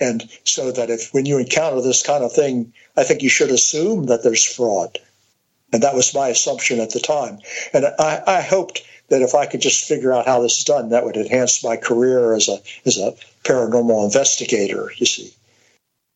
And 0.00 0.30
so 0.44 0.70
that 0.70 0.90
if 0.90 1.12
when 1.12 1.26
you 1.26 1.38
encounter 1.38 1.82
this 1.82 2.04
kind 2.04 2.22
of 2.22 2.32
thing, 2.32 2.72
I 2.96 3.02
think 3.02 3.20
you 3.20 3.28
should 3.28 3.50
assume 3.50 4.06
that 4.06 4.22
there's 4.22 4.44
fraud. 4.44 4.96
And 5.72 5.82
that 5.82 5.96
was 5.96 6.14
my 6.14 6.28
assumption 6.28 6.78
at 6.78 6.90
the 6.90 7.00
time. 7.00 7.40
And 7.74 7.84
I, 7.98 8.22
I 8.28 8.40
hoped 8.42 8.86
that 9.08 9.22
if 9.22 9.34
I 9.34 9.46
could 9.46 9.60
just 9.60 9.88
figure 9.88 10.12
out 10.12 10.26
how 10.26 10.40
this 10.40 10.58
is 10.58 10.64
done, 10.64 10.90
that 10.90 11.04
would 11.04 11.16
enhance 11.16 11.64
my 11.64 11.76
career 11.76 12.32
as 12.32 12.48
a 12.48 12.58
as 12.86 12.96
a 12.96 13.14
paranormal 13.42 14.04
investigator, 14.04 14.92
you 14.98 15.06
see. 15.06 15.34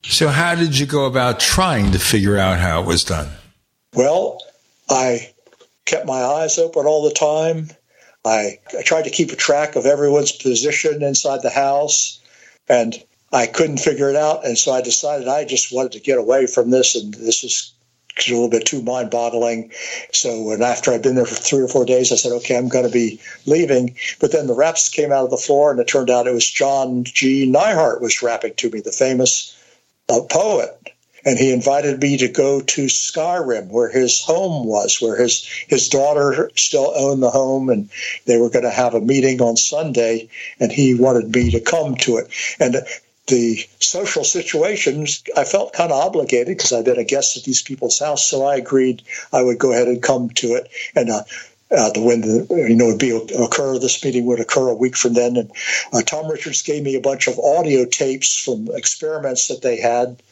So 0.05 0.29
how 0.29 0.55
did 0.55 0.79
you 0.79 0.87
go 0.87 1.07
about 1.07 1.41
trying 1.41 1.91
to 1.91 1.99
figure 1.99 2.39
out 2.39 2.61
how 2.61 2.83
it 2.83 2.87
was 2.87 3.03
done? 3.03 3.31
Well, 3.95 4.39
I 4.89 5.33
kept 5.87 6.07
my 6.07 6.23
eyes 6.23 6.59
open 6.59 6.87
all 6.87 7.03
the 7.03 7.15
time. 7.15 7.71
I, 8.25 8.59
I 8.79 8.83
tried 8.83 9.03
to 9.03 9.11
keep 9.11 9.33
a 9.33 9.37
track 9.37 9.77
of 9.77 9.87
everyone's 9.87 10.33
position 10.33 11.03
inside 11.03 11.43
the 11.43 11.51
house, 11.51 12.21
and 12.69 12.95
I 13.33 13.47
couldn't 13.47 13.79
figure 13.79 14.11
it 14.11 14.17
out. 14.17 14.45
And 14.47 14.57
so 14.57 14.73
I 14.73 14.83
decided 14.83 15.27
I 15.27 15.45
just 15.45 15.73
wanted 15.73 15.93
to 15.93 16.01
get 16.01 16.19
away 16.19 16.47
from 16.47 16.71
this, 16.71 16.95
and 16.95 17.13
this 17.15 17.43
was 17.43 17.73
a 18.29 18.31
little 18.31 18.51
bit 18.51 18.67
too 18.67 18.83
mind 18.83 19.11
boggling. 19.11 19.73
So 20.13 20.43
when 20.43 20.63
after 20.63 20.93
I'd 20.93 21.03
been 21.03 21.15
there 21.15 21.27
for 21.27 21.35
three 21.35 21.63
or 21.63 21.69
four 21.69 21.85
days, 21.85 22.13
I 22.13 22.17
said, 22.17 22.33
okay, 22.33 22.57
I'm 22.57 22.69
going 22.69 22.87
to 22.87 22.93
be 22.93 23.21
leaving. 23.47 23.97
But 24.21 24.33
then 24.33 24.47
the 24.47 24.55
raps 24.55 24.89
came 24.89 25.13
out 25.13 25.25
of 25.25 25.31
the 25.31 25.37
floor, 25.37 25.71
and 25.71 25.81
it 25.81 25.89
turned 25.89 26.11
out 26.11 26.27
it 26.27 26.35
was 26.35 26.49
John 26.49 27.05
G. 27.05 27.51
Neihardt 27.51 28.01
was 28.01 28.23
rapping 28.23 28.55
to 28.55 28.71
me, 28.71 28.81
the 28.81 28.93
famous 28.93 29.57
uh, 30.09 30.21
poet 30.31 30.92
and 31.25 31.39
he 31.39 31.53
invited 31.53 32.01
me 32.01 32.17
to 32.19 32.29
go 32.29 32.61
to 32.61 32.87
Skyrim, 32.87 33.69
where 33.69 33.91
his 33.91 34.21
home 34.21 34.67
was, 34.67 35.01
where 35.01 35.17
his 35.17 35.47
his 35.69 35.89
daughter 35.89 36.51
still 36.57 36.93
owned 36.95 37.23
the 37.23 37.31
home, 37.31 37.69
and 37.71 37.91
they 38.27 38.39
were 38.39 38.51
going 38.51 38.65
to 38.65 38.71
have 38.71 38.95
a 38.95 39.01
meeting 39.01 39.41
on 39.41 39.57
Sunday, 39.57 40.29
and 40.59 40.73
he 40.73 40.95
wanted 40.95 41.35
me 41.35 41.51
to 41.53 41.61
come 41.61 41.97
to 41.97 42.17
it. 42.17 42.29
And 42.59 42.77
the 43.29 43.65
social 43.79 44.25
situations, 44.25 45.23
I 45.37 45.45
felt 45.45 45.73
kind 45.73 45.93
of 45.93 45.99
obligated 45.99 46.57
because 46.57 46.73
I'd 46.73 46.85
been 46.85 46.99
a 46.99 47.05
guest 47.05 47.37
at 47.37 47.45
these 47.45 47.63
people's 47.63 47.99
house, 47.99 48.27
so 48.27 48.45
I 48.45 48.57
agreed 48.57 49.03
I 49.33 49.43
would 49.43 49.59
go 49.59 49.73
ahead 49.73 49.89
and 49.89 50.03
come 50.03 50.31
to 50.31 50.55
it. 50.55 50.69
And 50.95 51.09
uh, 51.09 51.23
uh, 51.71 51.91
the 51.91 52.03
when 52.03 52.21
the 52.21 52.47
you 52.69 52.77
know 52.77 52.89
would 52.89 52.99
be 52.99 53.11
occur. 53.11 53.79
This 53.79 54.05
meeting 54.05 54.27
would 54.27 54.41
occur 54.41 54.69
a 54.69 54.75
week 54.75 54.97
from 54.97 55.15
then, 55.15 55.37
and 55.37 55.51
uh, 55.93 56.03
Tom 56.03 56.31
Richards 56.31 56.63
gave 56.63 56.83
me 56.83 56.97
a 56.97 57.01
bunch 57.01 57.29
of 57.29 57.39
audio 57.39 57.87
tapes 57.87 58.37
from 58.37 58.69
experiments 58.75 59.49
that 59.49 59.63
they 59.63 59.81
had 59.81 60.23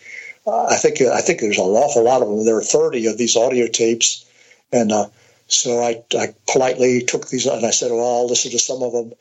I 0.47 0.77
think 0.77 1.01
I 1.01 1.21
think 1.21 1.41
there's 1.41 1.59
an 1.59 1.65
awful 1.65 2.05
lot 2.05 2.23
of 2.23 2.29
them. 2.29 2.45
There 2.45 2.57
are 2.57 2.63
30 2.63 3.07
of 3.07 3.19
these 3.19 3.37
audio 3.37 3.67
tapes, 3.67 4.25
and 4.73 4.91
uh, 4.91 5.09
so 5.49 5.83
I, 5.83 6.03
I 6.17 6.35
politely 6.47 7.03
took 7.03 7.29
these 7.29 7.47
and 7.47 7.67
I 7.67 7.71
said, 7.71 7.91
"Well, 7.91 8.19
I'll 8.19 8.29
listen 8.29 8.51
to 8.53 8.59
some 8.59 8.83
of 8.83 8.93
them." 8.93 9.13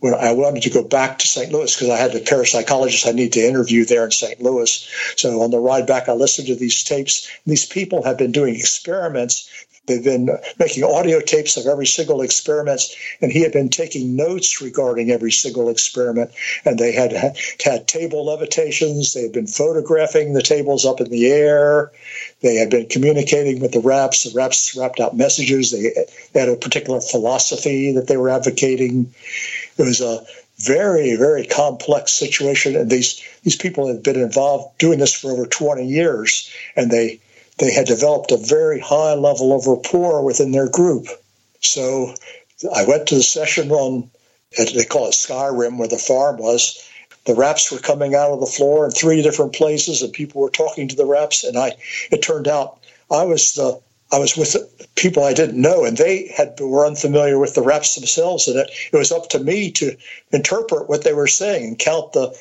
When 0.00 0.14
I 0.14 0.32
wanted 0.32 0.62
to 0.64 0.70
go 0.70 0.82
back 0.82 1.18
to 1.18 1.26
St. 1.26 1.52
Louis 1.52 1.74
because 1.74 1.90
I 1.90 1.96
had 1.96 2.12
the 2.12 2.20
parapsychologist 2.20 3.06
I 3.06 3.12
need 3.12 3.34
to 3.34 3.46
interview 3.46 3.84
there 3.84 4.04
in 4.04 4.10
St. 4.10 4.42
Louis, 4.42 4.88
so 5.16 5.42
on 5.42 5.50
the 5.50 5.58
ride 5.58 5.86
back, 5.86 6.08
I 6.08 6.12
listened 6.12 6.48
to 6.48 6.56
these 6.56 6.82
tapes. 6.82 7.28
These 7.46 7.66
people 7.66 8.02
have 8.02 8.18
been 8.18 8.32
doing 8.32 8.56
experiments 8.56 9.48
They've 9.86 10.02
been 10.02 10.30
making 10.58 10.82
audio 10.82 11.20
tapes 11.20 11.58
of 11.58 11.66
every 11.66 11.86
single 11.86 12.22
experiment, 12.22 12.82
and 13.20 13.30
he 13.30 13.42
had 13.42 13.52
been 13.52 13.68
taking 13.68 14.16
notes 14.16 14.62
regarding 14.62 15.10
every 15.10 15.32
single 15.32 15.68
experiment. 15.68 16.30
And 16.64 16.78
they 16.78 16.92
had 16.92 17.36
had 17.62 17.86
table 17.86 18.24
levitations. 18.24 19.12
They 19.12 19.22
had 19.22 19.32
been 19.32 19.46
photographing 19.46 20.32
the 20.32 20.42
tables 20.42 20.86
up 20.86 21.02
in 21.02 21.10
the 21.10 21.26
air. 21.26 21.92
They 22.40 22.54
had 22.56 22.70
been 22.70 22.86
communicating 22.88 23.60
with 23.60 23.72
the 23.72 23.80
raps. 23.80 24.24
The 24.24 24.34
raps 24.34 24.74
rapped 24.74 25.00
out 25.00 25.16
messages. 25.16 25.70
They, 25.70 25.92
they 26.32 26.40
had 26.40 26.48
a 26.48 26.56
particular 26.56 27.00
philosophy 27.02 27.92
that 27.92 28.08
they 28.08 28.16
were 28.16 28.30
advocating. 28.30 29.12
It 29.76 29.82
was 29.82 30.00
a 30.00 30.24
very, 30.58 31.16
very 31.16 31.44
complex 31.44 32.12
situation. 32.12 32.76
And 32.76 32.90
these, 32.90 33.22
these 33.42 33.56
people 33.56 33.88
had 33.88 34.02
been 34.02 34.20
involved 34.20 34.78
doing 34.78 34.98
this 34.98 35.14
for 35.14 35.30
over 35.30 35.46
20 35.46 35.86
years, 35.86 36.50
and 36.74 36.90
they 36.90 37.20
they 37.58 37.72
had 37.72 37.86
developed 37.86 38.32
a 38.32 38.36
very 38.36 38.80
high 38.80 39.14
level 39.14 39.54
of 39.54 39.66
rapport 39.66 40.22
within 40.22 40.52
their 40.52 40.68
group. 40.68 41.06
So 41.60 42.14
I 42.74 42.84
went 42.84 43.08
to 43.08 43.14
the 43.14 43.22
session 43.22 43.70
on, 43.70 44.10
they 44.56 44.84
call 44.84 45.08
it 45.08 45.14
Skyrim, 45.14 45.78
where 45.78 45.88
the 45.88 45.98
farm 45.98 46.38
was. 46.38 46.88
The 47.26 47.34
raps 47.34 47.72
were 47.72 47.78
coming 47.78 48.14
out 48.14 48.32
of 48.32 48.40
the 48.40 48.46
floor 48.46 48.84
in 48.84 48.90
three 48.90 49.22
different 49.22 49.54
places, 49.54 50.02
and 50.02 50.12
people 50.12 50.42
were 50.42 50.50
talking 50.50 50.88
to 50.88 50.96
the 50.96 51.06
raps. 51.06 51.42
And 51.42 51.56
I, 51.56 51.72
it 52.10 52.22
turned 52.22 52.48
out 52.48 52.80
I 53.10 53.24
was 53.24 53.54
the 53.54 53.80
I 54.12 54.18
was 54.18 54.36
with 54.36 54.56
people 54.94 55.24
I 55.24 55.32
didn't 55.32 55.60
know, 55.60 55.84
and 55.84 55.96
they 55.96 56.28
had 56.28 56.60
were 56.60 56.86
unfamiliar 56.86 57.38
with 57.38 57.54
the 57.54 57.62
raps 57.62 57.94
themselves, 57.94 58.46
and 58.46 58.58
it, 58.58 58.70
it 58.92 58.96
was 58.96 59.10
up 59.10 59.28
to 59.30 59.40
me 59.40 59.72
to 59.72 59.96
interpret 60.30 60.88
what 60.88 61.02
they 61.02 61.12
were 61.12 61.26
saying 61.26 61.64
and 61.64 61.78
count 61.78 62.12
the 62.12 62.36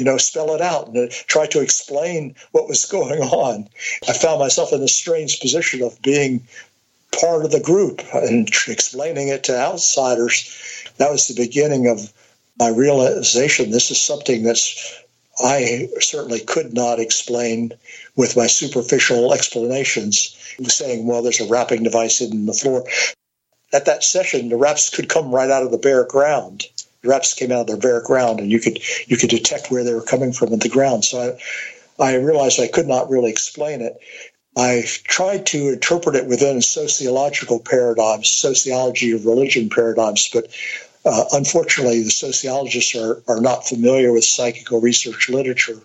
you 0.00 0.06
know, 0.06 0.16
spell 0.16 0.54
it 0.54 0.62
out 0.62 0.88
and 0.88 0.96
uh, 0.96 1.12
try 1.26 1.46
to 1.46 1.60
explain 1.60 2.34
what 2.52 2.66
was 2.66 2.86
going 2.86 3.20
on. 3.20 3.68
I 4.08 4.14
found 4.14 4.40
myself 4.40 4.72
in 4.72 4.82
a 4.82 4.88
strange 4.88 5.40
position 5.40 5.82
of 5.82 6.00
being 6.00 6.48
part 7.20 7.44
of 7.44 7.50
the 7.50 7.60
group 7.60 8.02
and 8.14 8.48
explaining 8.66 9.28
it 9.28 9.44
to 9.44 9.58
outsiders. 9.58 10.88
That 10.96 11.10
was 11.10 11.28
the 11.28 11.34
beginning 11.34 11.86
of 11.88 12.12
my 12.58 12.68
realization. 12.68 13.70
This 13.70 13.90
is 13.90 14.02
something 14.02 14.42
that's 14.42 14.98
I 15.42 15.88
certainly 16.00 16.40
could 16.40 16.74
not 16.74 16.98
explain 16.98 17.72
with 18.16 18.36
my 18.36 18.46
superficial 18.46 19.32
explanations, 19.32 20.36
saying, 20.64 21.06
well, 21.06 21.22
there's 21.22 21.40
a 21.40 21.48
rapping 21.48 21.82
device 21.82 22.18
hidden 22.18 22.40
in 22.40 22.46
the 22.46 22.52
floor. 22.52 22.84
At 23.72 23.86
that 23.86 24.04
session, 24.04 24.48
the 24.48 24.56
raps 24.56 24.90
could 24.90 25.08
come 25.08 25.34
right 25.34 25.50
out 25.50 25.62
of 25.62 25.70
the 25.70 25.78
bare 25.78 26.04
ground 26.04 26.66
reps 27.04 27.34
came 27.34 27.52
out 27.52 27.62
of 27.62 27.66
their 27.66 27.76
bare 27.76 28.02
ground, 28.02 28.40
and 28.40 28.50
you 28.50 28.60
could 28.60 28.78
you 29.06 29.16
could 29.16 29.30
detect 29.30 29.70
where 29.70 29.84
they 29.84 29.94
were 29.94 30.02
coming 30.02 30.32
from 30.32 30.52
in 30.52 30.58
the 30.58 30.68
ground. 30.68 31.04
So 31.04 31.36
I, 31.98 32.12
I 32.12 32.16
realized 32.16 32.60
I 32.60 32.68
could 32.68 32.86
not 32.86 33.10
really 33.10 33.30
explain 33.30 33.80
it. 33.80 33.98
I 34.56 34.84
tried 35.04 35.46
to 35.46 35.68
interpret 35.68 36.16
it 36.16 36.26
within 36.26 36.60
sociological 36.60 37.60
paradigms, 37.60 38.30
sociology 38.30 39.12
of 39.12 39.24
religion 39.24 39.70
paradigms, 39.70 40.28
but 40.32 40.48
uh, 41.04 41.24
unfortunately, 41.32 42.02
the 42.02 42.10
sociologists 42.10 42.94
are, 42.94 43.22
are 43.28 43.40
not 43.40 43.66
familiar 43.66 44.12
with 44.12 44.24
psychical 44.24 44.80
research 44.80 45.28
literature. 45.28 45.80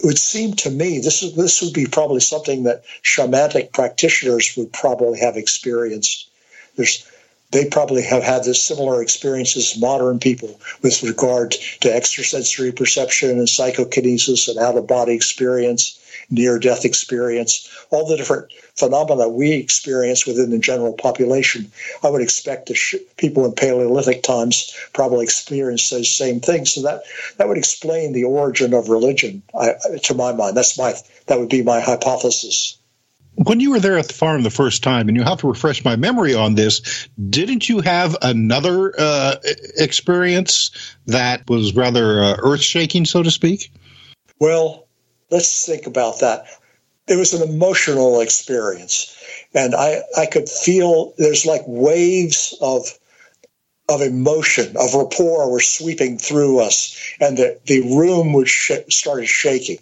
It 0.00 0.06
would 0.06 0.18
seem 0.18 0.54
to 0.54 0.70
me 0.70 1.00
this 1.00 1.22
is, 1.22 1.34
this 1.34 1.60
would 1.60 1.74
be 1.74 1.86
probably 1.86 2.20
something 2.20 2.64
that 2.64 2.84
shamanic 3.02 3.72
practitioners 3.72 4.54
would 4.56 4.72
probably 4.72 5.20
have 5.20 5.36
experienced. 5.36 6.30
There's 6.76 7.06
they 7.54 7.64
probably 7.64 8.02
have 8.02 8.24
had 8.24 8.42
this 8.42 8.62
similar 8.62 9.00
experience 9.00 9.56
as 9.56 9.78
modern 9.78 10.18
people 10.18 10.60
with 10.82 11.04
regard 11.04 11.52
to 11.80 11.96
extrasensory 11.96 12.72
perception 12.72 13.30
and 13.30 13.48
psychokinesis 13.48 14.48
and 14.48 14.58
out 14.58 14.76
of 14.76 14.88
body 14.88 15.14
experience, 15.14 15.96
near 16.28 16.58
death 16.58 16.84
experience, 16.84 17.68
all 17.90 18.08
the 18.08 18.16
different 18.16 18.52
phenomena 18.74 19.28
we 19.28 19.52
experience 19.52 20.26
within 20.26 20.50
the 20.50 20.58
general 20.58 20.94
population. 20.94 21.70
I 22.02 22.10
would 22.10 22.22
expect 22.22 22.66
the 22.66 22.74
sh- 22.74 22.96
people 23.16 23.44
in 23.44 23.52
Paleolithic 23.52 24.24
times 24.24 24.76
probably 24.92 25.22
experienced 25.22 25.92
those 25.92 26.10
same 26.10 26.40
things. 26.40 26.74
So 26.74 26.82
that, 26.82 27.02
that 27.36 27.46
would 27.46 27.58
explain 27.58 28.12
the 28.12 28.24
origin 28.24 28.74
of 28.74 28.88
religion, 28.88 29.44
I, 29.56 29.74
to 30.02 30.14
my 30.14 30.32
mind. 30.32 30.56
That's 30.56 30.76
my 30.76 30.94
that 31.26 31.38
would 31.38 31.50
be 31.50 31.62
my 31.62 31.78
hypothesis 31.78 32.78
when 33.36 33.60
you 33.60 33.70
were 33.70 33.80
there 33.80 33.98
at 33.98 34.08
the 34.08 34.14
farm 34.14 34.42
the 34.42 34.50
first 34.50 34.82
time, 34.82 35.08
and 35.08 35.16
you 35.16 35.22
have 35.22 35.40
to 35.40 35.48
refresh 35.48 35.84
my 35.84 35.96
memory 35.96 36.34
on 36.34 36.54
this, 36.54 37.08
didn't 37.30 37.68
you 37.68 37.80
have 37.80 38.16
another 38.22 38.94
uh, 38.98 39.36
experience 39.76 40.70
that 41.06 41.48
was 41.48 41.74
rather 41.74 42.22
uh, 42.22 42.36
earth 42.38 42.62
shaking, 42.62 43.04
so 43.04 43.22
to 43.22 43.30
speak? 43.30 43.72
Well, 44.38 44.86
let's 45.30 45.66
think 45.66 45.86
about 45.86 46.20
that. 46.20 46.46
It 47.06 47.16
was 47.16 47.34
an 47.34 47.48
emotional 47.48 48.20
experience, 48.20 49.14
and 49.52 49.74
I 49.74 50.02
I 50.16 50.26
could 50.26 50.48
feel 50.48 51.12
there's 51.18 51.44
like 51.44 51.62
waves 51.66 52.56
of 52.62 52.86
of 53.90 54.00
emotion, 54.00 54.74
of 54.78 54.94
rapport 54.94 55.50
were 55.50 55.60
sweeping 55.60 56.16
through 56.16 56.60
us, 56.60 56.96
and 57.20 57.36
the, 57.36 57.60
the 57.66 57.82
room 57.94 58.32
was 58.32 58.48
sh- 58.48 58.72
started 58.88 59.26
shaking. 59.26 59.78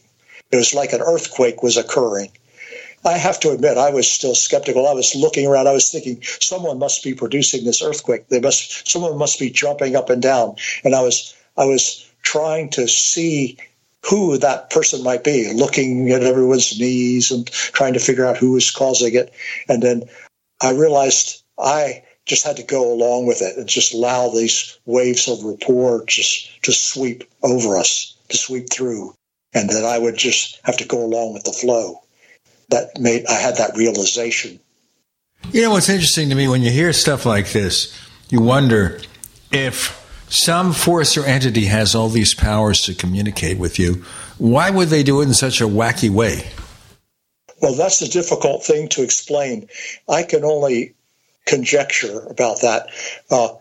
It 0.51 0.57
was 0.57 0.75
like 0.75 0.93
an 0.93 1.01
earthquake 1.01 1.63
was 1.63 1.77
occurring. 1.77 2.33
I 3.05 3.19
have 3.19 3.41
to 3.41 3.51
admit, 3.51 3.79
I 3.79 3.91
was 3.91 4.11
still 4.11 4.35
skeptical. 4.35 4.87
I 4.87 4.93
was 4.93 5.15
looking 5.15 5.47
around. 5.47 5.67
I 5.67 5.73
was 5.73 5.91
thinking, 5.91 6.23
someone 6.41 6.79
must 6.79 7.03
be 7.03 7.15
producing 7.15 7.65
this 7.65 7.83
earthquake. 7.83 8.29
They 8.29 8.41
must, 8.41 8.89
someone 8.89 9.19
must 9.19 9.39
be 9.39 9.51
jumping 9.51 9.97
up 9.97 10.09
and 10.09 10.23
down. 10.23 10.57
And 10.85 10.95
I 10.95 11.03
was, 11.03 11.35
I 11.57 11.65
was 11.65 12.09
trying 12.23 12.71
to 12.71 12.87
see 12.87 13.59
who 14.05 14.39
that 14.39 14.71
person 14.71 15.03
might 15.03 15.25
be, 15.25 15.53
looking 15.53 16.11
at 16.11 16.23
everyone's 16.23 16.79
knees 16.79 17.31
and 17.31 17.47
trying 17.51 17.95
to 17.95 18.01
figure 18.01 18.25
out 18.25 18.37
who 18.37 18.53
was 18.53 18.71
causing 18.71 19.15
it. 19.15 19.33
And 19.69 19.83
then 19.83 20.05
I 20.61 20.73
realized 20.73 21.43
I 21.59 22.03
just 22.27 22.47
had 22.47 22.57
to 22.57 22.63
go 22.63 22.93
along 22.93 23.27
with 23.27 23.43
it 23.43 23.57
and 23.57 23.69
just 23.69 23.95
allow 23.95 24.29
these 24.29 24.79
waves 24.87 25.29
of 25.29 25.43
rapport 25.43 26.05
just 26.07 26.63
to 26.63 26.73
sweep 26.73 27.25
over 27.43 27.77
us, 27.77 28.17
to 28.29 28.37
sweep 28.37 28.71
through, 28.71 29.15
and 29.55 29.69
that 29.71 29.85
I 29.85 29.99
would 29.99 30.17
just 30.17 30.61
have 30.65 30.77
to 30.79 30.87
go 30.87 31.05
along 31.05 31.35
with 31.35 31.45
the 31.45 31.53
flow. 31.53 32.03
That 32.73 32.99
made 32.99 33.27
I 33.27 33.35
had 33.35 33.57
that 33.57 33.77
realization. 33.77 34.59
You 35.53 35.63
know 35.63 35.71
what's 35.71 35.89
interesting 35.89 36.29
to 36.31 36.35
me 36.35 36.49
when 36.49 36.63
you 36.63 36.71
hear 36.71 36.93
stuff 36.93 37.25
like 37.25 37.53
this, 37.53 37.97
you 38.31 38.41
wonder 38.41 39.01
if 39.53 39.99
some 40.29 40.73
force 40.73 41.17
or 41.17 41.25
entity 41.25 41.67
has 41.67 41.95
all 41.95 42.09
these 42.09 42.35
powers 42.35 42.81
to 42.83 42.95
communicate 42.95 43.59
with 43.59 43.79
you. 43.79 44.05
Why 44.39 44.71
would 44.71 44.89
they 44.89 45.03
do 45.03 45.21
it 45.21 45.25
in 45.25 45.35
such 45.35 45.61
a 45.61 45.65
wacky 45.65 46.09
way? 46.09 46.51
Well, 47.61 47.75
that's 47.75 48.01
a 48.01 48.09
difficult 48.09 48.65
thing 48.65 48.89
to 48.89 49.03
explain. 49.03 49.69
I 50.09 50.23
can 50.23 50.45
only 50.45 50.95
conjecture 51.47 52.21
about 52.31 52.63
that. 52.63 52.89
Uh, 53.31 53.57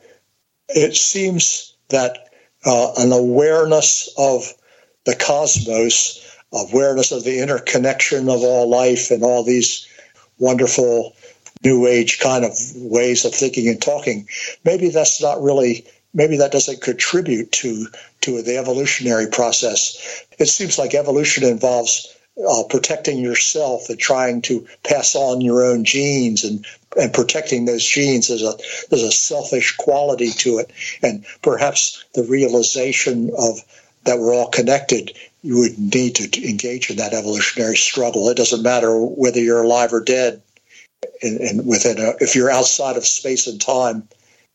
it 0.69 0.95
seems 0.95 1.75
that 1.89 2.29
uh, 2.65 2.93
an 2.97 3.11
awareness 3.11 4.09
of 4.17 4.53
the 5.05 5.15
cosmos, 5.15 6.30
awareness 6.53 7.11
of 7.11 7.23
the 7.23 7.39
interconnection 7.39 8.29
of 8.29 8.41
all 8.41 8.69
life 8.69 9.11
and 9.11 9.23
all 9.23 9.43
these 9.43 9.87
wonderful 10.39 11.15
new 11.63 11.87
age 11.87 12.19
kind 12.19 12.43
of 12.43 12.53
ways 12.75 13.25
of 13.25 13.33
thinking 13.33 13.67
and 13.67 13.81
talking, 13.81 14.27
maybe 14.65 14.89
that's 14.89 15.21
not 15.21 15.41
really 15.41 15.85
maybe 16.13 16.37
that 16.37 16.51
doesn't 16.51 16.81
contribute 16.81 17.51
to 17.51 17.87
to 18.21 18.41
the 18.41 18.57
evolutionary 18.57 19.27
process. 19.27 20.25
It 20.39 20.47
seems 20.47 20.77
like 20.77 20.93
evolution 20.93 21.43
involves 21.43 22.15
uh, 22.47 22.63
protecting 22.69 23.19
yourself 23.19 23.89
and 23.89 23.99
trying 23.99 24.41
to 24.41 24.65
pass 24.83 25.15
on 25.15 25.41
your 25.41 25.63
own 25.63 25.83
genes 25.83 26.43
and 26.43 26.65
and 26.97 27.13
protecting 27.13 27.65
those 27.65 27.85
genes 27.85 28.27
there's 28.27 28.43
a 28.43 28.53
there's 28.89 29.03
a 29.03 29.11
selfish 29.11 29.75
quality 29.77 30.29
to 30.29 30.57
it 30.57 30.71
and 31.01 31.25
perhaps 31.41 32.03
the 32.15 32.23
realization 32.23 33.31
of 33.37 33.59
that 34.03 34.19
we're 34.19 34.33
all 34.33 34.49
connected 34.49 35.11
you 35.41 35.59
would 35.59 35.77
need 35.77 36.15
to 36.15 36.47
engage 36.47 36.89
in 36.89 36.97
that 36.97 37.13
evolutionary 37.13 37.75
struggle. 37.75 38.29
It 38.29 38.37
doesn't 38.37 38.63
matter 38.63 38.95
whether 38.99 39.39
you're 39.39 39.63
alive 39.63 39.93
or 39.93 40.03
dead 40.03 40.41
and, 41.21 41.39
and 41.39 41.67
within 41.67 41.97
a, 41.99 42.13
if 42.19 42.35
you're 42.35 42.51
outside 42.51 42.97
of 42.97 43.05
space 43.05 43.47
and 43.47 43.59
time 43.59 44.07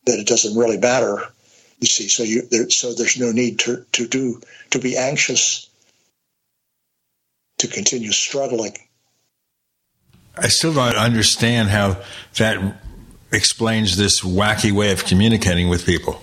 that 0.05 0.19
it 0.19 0.27
doesn't 0.27 0.57
really 0.57 0.77
matter 0.77 1.21
you 1.79 1.87
see. 1.87 2.07
So 2.07 2.23
you 2.23 2.43
there, 2.43 2.69
so 2.69 2.93
there's 2.93 3.19
no 3.19 3.31
need 3.31 3.59
to 3.59 3.85
to 3.93 4.07
do 4.07 4.41
to 4.71 4.79
be 4.79 4.97
anxious 4.97 5.69
to 7.59 7.67
continue 7.67 8.11
struggling. 8.11 8.77
I 10.35 10.49
still 10.49 10.73
don't 10.73 10.95
understand 10.95 11.69
how 11.69 11.97
that 12.37 12.81
explains 13.31 13.97
this 13.97 14.21
wacky 14.21 14.71
way 14.71 14.91
of 14.91 15.05
communicating 15.05 15.67
with 15.67 15.85
people. 15.85 16.21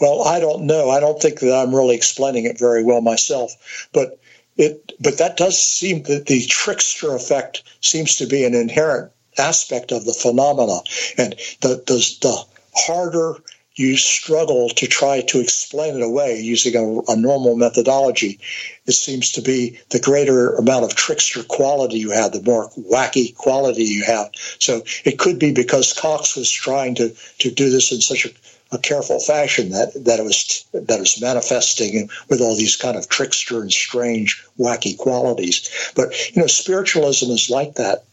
Well, 0.00 0.22
I 0.22 0.40
don't 0.40 0.66
know. 0.66 0.90
I 0.90 1.00
don't 1.00 1.20
think 1.20 1.40
that 1.40 1.54
I'm 1.54 1.74
really 1.74 1.94
explaining 1.94 2.44
it 2.44 2.58
very 2.58 2.84
well 2.84 3.00
myself, 3.00 3.88
but 3.92 4.18
it 4.56 4.92
but 5.00 5.18
that 5.18 5.36
does 5.36 5.62
seem 5.62 6.02
that 6.04 6.26
the 6.26 6.44
trickster 6.46 7.14
effect 7.14 7.62
seems 7.80 8.16
to 8.16 8.26
be 8.26 8.44
an 8.44 8.54
inherent 8.54 9.12
aspect 9.38 9.92
of 9.92 10.04
the 10.04 10.14
phenomena, 10.14 10.80
and 11.18 11.34
the 11.60 11.82
the, 11.86 12.16
the 12.22 12.44
harder 12.74 13.36
you 13.76 13.94
struggle 13.96 14.70
to 14.70 14.86
try 14.86 15.20
to 15.20 15.38
explain 15.38 15.96
it 15.96 16.02
away 16.02 16.40
using 16.40 16.74
a, 16.74 17.12
a, 17.12 17.16
normal 17.16 17.56
methodology, 17.56 18.40
it 18.86 18.92
seems 18.92 19.32
to 19.32 19.42
be 19.42 19.78
the 19.90 20.00
greater 20.00 20.54
amount 20.54 20.84
of 20.84 20.94
trickster 20.94 21.42
quality 21.42 21.98
you 21.98 22.10
have, 22.10 22.32
the 22.32 22.42
more 22.42 22.70
wacky 22.70 23.36
quality 23.36 23.84
you 23.84 24.02
have. 24.02 24.30
So 24.58 24.82
it 25.04 25.18
could 25.18 25.38
be 25.38 25.52
because 25.52 25.92
Cox 25.92 26.36
was 26.36 26.50
trying 26.50 26.94
to, 26.94 27.14
to 27.40 27.50
do 27.50 27.68
this 27.68 27.92
in 27.92 28.00
such 28.00 28.24
a, 28.24 28.30
a 28.72 28.78
careful 28.78 29.20
fashion 29.20 29.70
that, 29.70 29.92
that 30.04 30.18
it 30.18 30.24
was 30.24 30.64
that 30.72 30.96
it 30.96 31.00
was 31.00 31.20
manifesting 31.20 32.08
with 32.28 32.40
all 32.40 32.56
these 32.56 32.76
kind 32.76 32.96
of 32.96 33.08
trickster 33.08 33.60
and 33.60 33.72
strange, 33.72 34.44
wacky 34.58 34.96
qualities. 34.96 35.92
But 35.94 36.08
you 36.34 36.42
know, 36.42 36.48
spiritualism 36.48 37.30
is 37.30 37.50
like 37.50 37.74
that. 37.74 38.04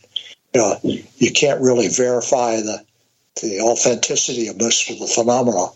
Uh, 0.54 0.76
you 0.84 1.32
can't 1.32 1.62
really 1.62 1.88
verify 1.88 2.58
the 2.58 2.84
the 3.42 3.62
authenticity 3.62 4.48
of 4.48 4.60
most 4.60 4.90
of 4.90 5.00
the 5.00 5.08
phenomena. 5.08 5.68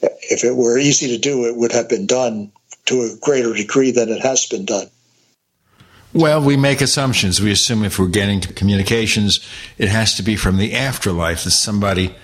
If 0.00 0.44
it 0.44 0.56
were 0.56 0.78
easy 0.78 1.08
to 1.08 1.18
do, 1.18 1.46
it 1.46 1.56
would 1.56 1.72
have 1.72 1.88
been 1.88 2.06
done 2.06 2.50
to 2.86 3.02
a 3.02 3.16
greater 3.20 3.54
degree 3.54 3.92
than 3.92 4.08
it 4.08 4.20
has 4.20 4.46
been 4.46 4.64
done. 4.64 4.88
Well, 6.12 6.42
we 6.42 6.56
make 6.56 6.80
assumptions. 6.80 7.40
We 7.40 7.52
assume 7.52 7.84
if 7.84 7.98
we're 7.98 8.08
getting 8.08 8.40
communications, 8.40 9.40
it 9.76 9.88
has 9.88 10.14
to 10.16 10.22
be 10.22 10.36
from 10.36 10.56
the 10.56 10.74
afterlife 10.74 11.44
that 11.44 11.50
somebody 11.50 12.14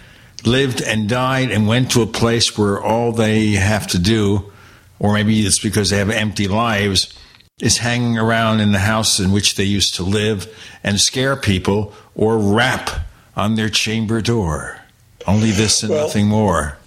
lived 0.46 0.80
and 0.82 1.08
died 1.08 1.50
and 1.50 1.66
went 1.66 1.90
to 1.92 2.02
a 2.02 2.06
place 2.06 2.56
where 2.56 2.82
all 2.82 3.12
they 3.12 3.52
have 3.52 3.86
to 3.88 3.98
do, 3.98 4.52
or 4.98 5.14
maybe 5.14 5.40
it's 5.40 5.60
because 5.60 5.90
they 5.90 5.98
have 5.98 6.10
empty 6.10 6.48
lives, 6.48 7.12
is 7.60 7.78
hanging 7.78 8.18
around 8.18 8.60
in 8.60 8.72
the 8.72 8.78
house 8.78 9.20
in 9.20 9.32
which 9.32 9.54
they 9.54 9.64
used 9.64 9.94
to 9.94 10.02
live 10.02 10.52
and 10.82 11.00
scare 11.00 11.36
people 11.36 11.92
or 12.14 12.38
rap 12.38 12.90
on 13.36 13.54
their 13.54 13.68
chamber 13.68 14.20
door. 14.20 14.80
Only 15.26 15.50
this 15.50 15.82
and 15.82 15.92
well, 15.92 16.06
nothing 16.06 16.26
more. 16.26 16.78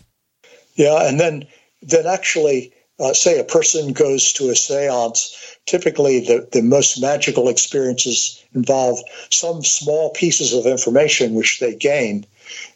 Yeah, 0.75 1.07
and 1.07 1.19
then 1.19 1.47
then 1.81 2.05
actually, 2.05 2.73
uh, 2.99 3.13
say 3.13 3.39
a 3.39 3.43
person 3.43 3.93
goes 3.93 4.33
to 4.33 4.49
a 4.49 4.53
séance. 4.53 5.33
Typically, 5.65 6.19
the, 6.19 6.47
the 6.51 6.61
most 6.61 7.01
magical 7.01 7.49
experiences 7.49 8.43
involve 8.53 8.99
some 9.31 9.63
small 9.63 10.11
pieces 10.11 10.53
of 10.53 10.65
information 10.65 11.33
which 11.33 11.59
they 11.59 11.75
gain. 11.75 12.25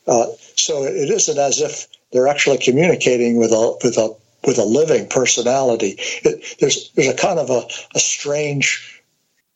Uh, 0.08 0.26
so 0.56 0.84
it 0.84 1.10
isn't 1.10 1.38
as 1.38 1.62
if 1.62 1.88
they're 2.12 2.28
actually 2.28 2.58
communicating 2.58 3.38
with 3.38 3.52
a 3.52 3.78
with 3.84 3.98
a 3.98 4.16
with 4.46 4.58
a 4.58 4.66
living 4.66 5.08
personality. 5.08 5.96
It, 6.24 6.58
there's 6.60 6.92
there's 6.92 7.10
a 7.10 7.16
kind 7.16 7.40
of 7.40 7.50
a, 7.50 7.64
a 7.96 8.00
strange 8.00 9.02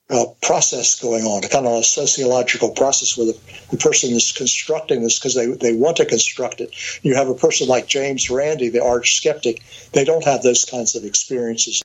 uh, 0.09 0.25
process 0.41 0.99
going 0.99 1.23
on, 1.23 1.43
a 1.43 1.49
kind 1.49 1.65
of 1.65 1.79
a 1.79 1.83
sociological 1.83 2.69
process 2.69 3.17
where 3.17 3.27
the, 3.27 3.37
the 3.71 3.77
person 3.77 4.11
is 4.11 4.31
constructing 4.31 5.01
this 5.01 5.17
because 5.17 5.33
they, 5.33 5.47
they 5.47 5.75
want 5.75 5.97
to 5.97 6.05
construct 6.05 6.61
it. 6.61 6.69
You 7.03 7.15
have 7.15 7.27
a 7.27 7.33
person 7.33 7.67
like 7.67 7.87
James 7.87 8.29
Randi, 8.29 8.69
the 8.69 8.83
arch 8.83 9.15
skeptic, 9.15 9.63
they 9.93 10.03
don't 10.03 10.23
have 10.23 10.43
those 10.43 10.63
kinds 10.63 10.95
of 10.95 11.03
experiences. 11.03 11.81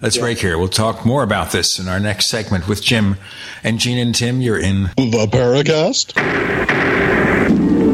Let's 0.00 0.16
yeah. 0.16 0.22
break 0.22 0.38
here. 0.38 0.58
We'll 0.58 0.68
talk 0.68 1.04
more 1.04 1.22
about 1.22 1.50
this 1.50 1.78
in 1.78 1.88
our 1.88 2.00
next 2.00 2.26
segment 2.26 2.68
with 2.68 2.82
Jim. 2.82 3.16
And 3.62 3.78
Gene 3.78 3.98
and 3.98 4.14
Tim, 4.14 4.40
you're 4.40 4.58
in 4.58 4.84
the 4.96 5.28
Paracast. 5.30 6.14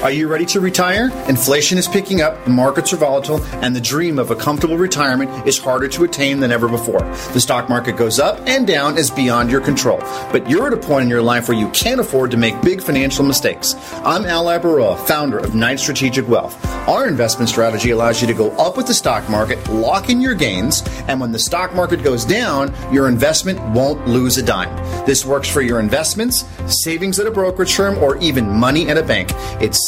Are 0.00 0.12
you 0.12 0.28
ready 0.28 0.46
to 0.46 0.60
retire? 0.60 1.10
Inflation 1.28 1.76
is 1.76 1.88
picking 1.88 2.20
up, 2.20 2.44
the 2.44 2.50
markets 2.50 2.92
are 2.92 2.96
volatile, 2.98 3.42
and 3.56 3.74
the 3.74 3.80
dream 3.80 4.20
of 4.20 4.30
a 4.30 4.36
comfortable 4.36 4.78
retirement 4.78 5.44
is 5.44 5.58
harder 5.58 5.88
to 5.88 6.04
attain 6.04 6.38
than 6.38 6.52
ever 6.52 6.68
before. 6.68 7.00
The 7.32 7.40
stock 7.40 7.68
market 7.68 7.96
goes 7.96 8.20
up 8.20 8.38
and 8.46 8.64
down 8.64 8.96
is 8.96 9.10
beyond 9.10 9.50
your 9.50 9.60
control. 9.60 9.98
But 10.30 10.48
you're 10.48 10.68
at 10.68 10.72
a 10.72 10.76
point 10.76 11.02
in 11.02 11.08
your 11.08 11.20
life 11.20 11.48
where 11.48 11.58
you 11.58 11.68
can't 11.70 11.98
afford 11.98 12.30
to 12.30 12.36
make 12.36 12.62
big 12.62 12.80
financial 12.80 13.24
mistakes. 13.24 13.74
I'm 14.04 14.24
Al 14.24 14.44
Labaroa, 14.44 15.04
founder 15.04 15.38
of 15.38 15.56
Knight 15.56 15.80
Strategic 15.80 16.28
Wealth. 16.28 16.64
Our 16.88 17.08
investment 17.08 17.48
strategy 17.48 17.90
allows 17.90 18.20
you 18.20 18.28
to 18.28 18.34
go 18.34 18.52
up 18.52 18.76
with 18.76 18.86
the 18.86 18.94
stock 18.94 19.28
market, 19.28 19.68
lock 19.68 20.10
in 20.10 20.20
your 20.20 20.34
gains, 20.34 20.84
and 21.08 21.20
when 21.20 21.32
the 21.32 21.40
stock 21.40 21.74
market 21.74 22.04
goes 22.04 22.24
down, 22.24 22.72
your 22.92 23.08
investment 23.08 23.60
won't 23.74 24.06
lose 24.06 24.38
a 24.38 24.44
dime. 24.44 24.74
This 25.06 25.26
works 25.26 25.48
for 25.48 25.60
your 25.60 25.80
investments, 25.80 26.44
savings 26.84 27.18
at 27.18 27.26
a 27.26 27.32
brokerage 27.32 27.74
firm, 27.74 27.98
or 27.98 28.16
even 28.18 28.48
money 28.48 28.88
at 28.88 28.96
a 28.96 29.02
bank. 29.02 29.30
It's 29.60 29.87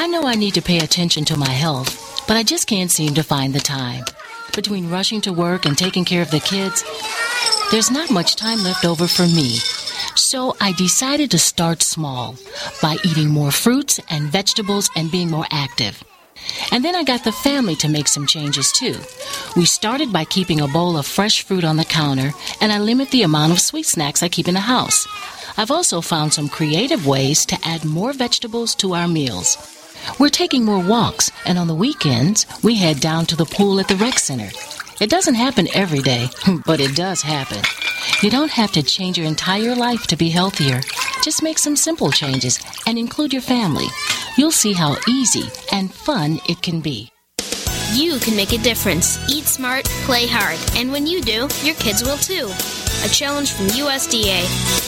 I 0.00 0.06
know 0.06 0.22
I 0.22 0.36
need 0.36 0.54
to 0.54 0.62
pay 0.62 0.78
attention 0.78 1.24
to 1.24 1.36
my 1.36 1.50
health, 1.50 2.24
but 2.28 2.36
I 2.36 2.44
just 2.44 2.68
can't 2.68 2.88
seem 2.88 3.14
to 3.14 3.24
find 3.24 3.52
the 3.52 3.58
time. 3.58 4.04
Between 4.54 4.90
rushing 4.90 5.20
to 5.22 5.32
work 5.32 5.66
and 5.66 5.76
taking 5.76 6.04
care 6.04 6.22
of 6.22 6.30
the 6.30 6.38
kids, 6.38 6.84
there's 7.72 7.90
not 7.90 8.08
much 8.08 8.36
time 8.36 8.62
left 8.62 8.84
over 8.84 9.08
for 9.08 9.26
me. 9.26 9.56
So 10.14 10.54
I 10.60 10.70
decided 10.70 11.32
to 11.32 11.38
start 11.40 11.82
small 11.82 12.36
by 12.80 12.98
eating 13.04 13.28
more 13.30 13.50
fruits 13.50 13.98
and 14.08 14.30
vegetables 14.30 14.88
and 14.94 15.10
being 15.10 15.30
more 15.30 15.46
active. 15.50 16.04
And 16.70 16.84
then 16.84 16.94
I 16.94 17.02
got 17.02 17.24
the 17.24 17.32
family 17.32 17.74
to 17.76 17.88
make 17.88 18.06
some 18.06 18.28
changes 18.28 18.70
too. 18.70 18.94
We 19.56 19.64
started 19.64 20.12
by 20.12 20.26
keeping 20.26 20.60
a 20.60 20.68
bowl 20.68 20.96
of 20.96 21.06
fresh 21.06 21.42
fruit 21.42 21.64
on 21.64 21.76
the 21.76 21.84
counter, 21.84 22.30
and 22.60 22.70
I 22.70 22.78
limit 22.78 23.10
the 23.10 23.22
amount 23.22 23.50
of 23.50 23.60
sweet 23.60 23.86
snacks 23.86 24.22
I 24.22 24.28
keep 24.28 24.46
in 24.46 24.54
the 24.54 24.60
house. 24.60 25.08
I've 25.56 25.72
also 25.72 26.00
found 26.00 26.32
some 26.32 26.48
creative 26.48 27.04
ways 27.04 27.44
to 27.46 27.58
add 27.64 27.84
more 27.84 28.12
vegetables 28.12 28.76
to 28.76 28.94
our 28.94 29.08
meals. 29.08 29.74
We're 30.18 30.28
taking 30.28 30.64
more 30.64 30.82
walks, 30.82 31.30
and 31.44 31.58
on 31.58 31.66
the 31.66 31.74
weekends, 31.74 32.46
we 32.62 32.76
head 32.76 33.00
down 33.00 33.26
to 33.26 33.36
the 33.36 33.44
pool 33.44 33.80
at 33.80 33.88
the 33.88 33.96
rec 33.96 34.18
center. 34.18 34.50
It 35.00 35.10
doesn't 35.10 35.34
happen 35.34 35.68
every 35.74 36.00
day, 36.00 36.28
but 36.66 36.80
it 36.80 36.96
does 36.96 37.22
happen. 37.22 37.62
You 38.22 38.30
don't 38.30 38.50
have 38.50 38.72
to 38.72 38.82
change 38.82 39.18
your 39.18 39.26
entire 39.26 39.74
life 39.74 40.06
to 40.08 40.16
be 40.16 40.28
healthier. 40.28 40.80
Just 41.22 41.42
make 41.42 41.58
some 41.58 41.76
simple 41.76 42.10
changes 42.10 42.58
and 42.86 42.98
include 42.98 43.32
your 43.32 43.42
family. 43.42 43.86
You'll 44.36 44.50
see 44.50 44.72
how 44.72 44.96
easy 45.08 45.44
and 45.72 45.92
fun 45.92 46.40
it 46.48 46.62
can 46.62 46.80
be. 46.80 47.10
You 47.92 48.18
can 48.18 48.36
make 48.36 48.52
a 48.52 48.58
difference. 48.58 49.18
Eat 49.30 49.44
smart, 49.44 49.84
play 50.04 50.26
hard, 50.26 50.58
and 50.76 50.92
when 50.92 51.06
you 51.06 51.20
do, 51.20 51.48
your 51.62 51.74
kids 51.76 52.02
will 52.02 52.18
too. 52.18 52.50
A 53.04 53.08
challenge 53.08 53.52
from 53.52 53.66
USDA. 53.68 54.87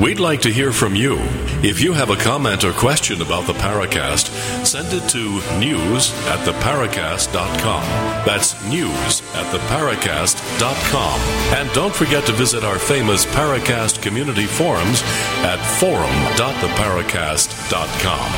We'd 0.00 0.20
like 0.20 0.42
to 0.42 0.52
hear 0.52 0.70
from 0.72 0.94
you. 0.94 1.16
If 1.60 1.80
you 1.80 1.92
have 1.92 2.10
a 2.10 2.16
comment 2.16 2.62
or 2.62 2.70
question 2.72 3.20
about 3.20 3.48
the 3.48 3.52
Paracast, 3.54 4.28
send 4.64 4.92
it 4.92 5.08
to 5.08 5.40
news 5.58 6.12
at 6.28 6.38
theparacast.com. 6.46 7.82
That's 8.24 8.54
news 8.66 9.22
at 9.34 9.52
theparacast.com. 9.52 11.20
And 11.58 11.68
don't 11.72 11.92
forget 11.92 12.24
to 12.26 12.32
visit 12.32 12.62
our 12.62 12.78
famous 12.78 13.26
Paracast 13.26 14.00
community 14.00 14.46
forums 14.46 15.02
at 15.42 15.58
forum.theparacast.com. 15.80 18.30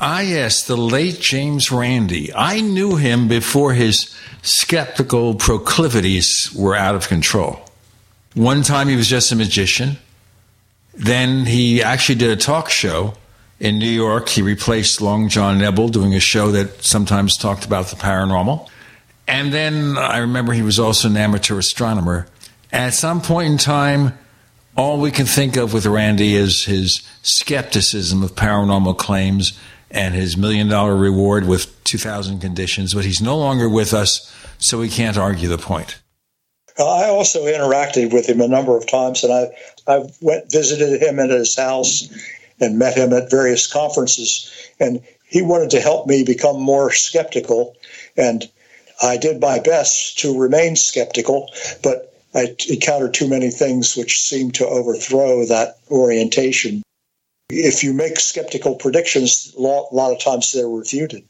Ah, 0.00 0.20
yes, 0.20 0.62
the 0.66 0.78
late 0.78 1.20
James 1.20 1.70
Randi. 1.70 2.32
I 2.34 2.62
knew 2.62 2.96
him 2.96 3.28
before 3.28 3.74
his 3.74 4.08
skeptical 4.40 5.34
proclivities 5.34 6.50
were 6.56 6.74
out 6.74 6.94
of 6.94 7.08
control. 7.08 7.60
One 8.34 8.62
time 8.62 8.88
he 8.88 8.96
was 8.96 9.08
just 9.08 9.30
a 9.32 9.36
magician. 9.36 9.96
Then 10.92 11.46
he 11.46 11.82
actually 11.82 12.16
did 12.16 12.30
a 12.30 12.36
talk 12.36 12.68
show 12.70 13.14
in 13.60 13.78
New 13.78 13.86
York. 13.86 14.28
He 14.28 14.42
replaced 14.42 15.00
Long 15.00 15.28
John 15.28 15.58
Nebel 15.58 15.88
doing 15.88 16.14
a 16.14 16.20
show 16.20 16.50
that 16.50 16.84
sometimes 16.84 17.36
talked 17.36 17.64
about 17.64 17.86
the 17.86 17.96
paranormal. 17.96 18.68
And 19.26 19.52
then 19.52 19.96
I 19.96 20.18
remember 20.18 20.52
he 20.52 20.62
was 20.62 20.78
also 20.78 21.08
an 21.08 21.16
amateur 21.16 21.58
astronomer. 21.58 22.26
At 22.72 22.94
some 22.94 23.22
point 23.22 23.52
in 23.52 23.58
time, 23.58 24.18
all 24.76 25.00
we 25.00 25.10
can 25.10 25.26
think 25.26 25.56
of 25.56 25.72
with 25.72 25.86
Randi 25.86 26.34
is 26.34 26.64
his 26.64 27.02
skepticism 27.22 28.22
of 28.22 28.34
paranormal 28.34 28.98
claims 28.98 29.58
and 29.90 30.14
his 30.14 30.36
million 30.36 30.68
dollar 30.68 30.96
reward 30.96 31.46
with 31.46 31.82
2,000 31.84 32.40
conditions. 32.40 32.94
But 32.94 33.04
he's 33.04 33.20
no 33.20 33.38
longer 33.38 33.68
with 33.68 33.94
us, 33.94 34.34
so 34.58 34.80
we 34.80 34.88
can't 34.88 35.16
argue 35.16 35.48
the 35.48 35.58
point. 35.58 36.00
Uh, 36.78 36.88
I 36.88 37.08
also 37.08 37.44
interacted 37.44 38.12
with 38.12 38.28
him 38.28 38.40
a 38.40 38.48
number 38.48 38.76
of 38.76 38.86
times, 38.86 39.22
and 39.22 39.32
I 39.32 39.50
I 39.86 40.08
went 40.20 40.50
visited 40.50 41.00
him 41.00 41.18
at 41.18 41.30
his 41.30 41.54
house 41.56 42.08
and 42.60 42.78
met 42.78 42.96
him 42.96 43.12
at 43.12 43.30
various 43.30 43.66
conferences, 43.66 44.50
and 44.80 45.02
he 45.26 45.42
wanted 45.42 45.70
to 45.70 45.80
help 45.80 46.06
me 46.06 46.24
become 46.24 46.60
more 46.60 46.92
skeptical, 46.92 47.76
and 48.16 48.48
I 49.02 49.16
did 49.16 49.40
my 49.40 49.58
best 49.58 50.18
to 50.20 50.38
remain 50.38 50.76
skeptical, 50.76 51.50
but 51.82 52.14
I 52.34 52.56
encountered 52.68 53.14
too 53.14 53.28
many 53.28 53.50
things 53.50 53.96
which 53.96 54.22
seemed 54.22 54.54
to 54.56 54.66
overthrow 54.66 55.46
that 55.46 55.78
orientation. 55.90 56.82
If 57.50 57.84
you 57.84 57.92
make 57.92 58.18
skeptical 58.18 58.76
predictions, 58.76 59.54
a 59.56 59.60
lot 59.60 60.12
of 60.12 60.20
times 60.20 60.52
they're 60.52 60.68
refuted. 60.68 61.24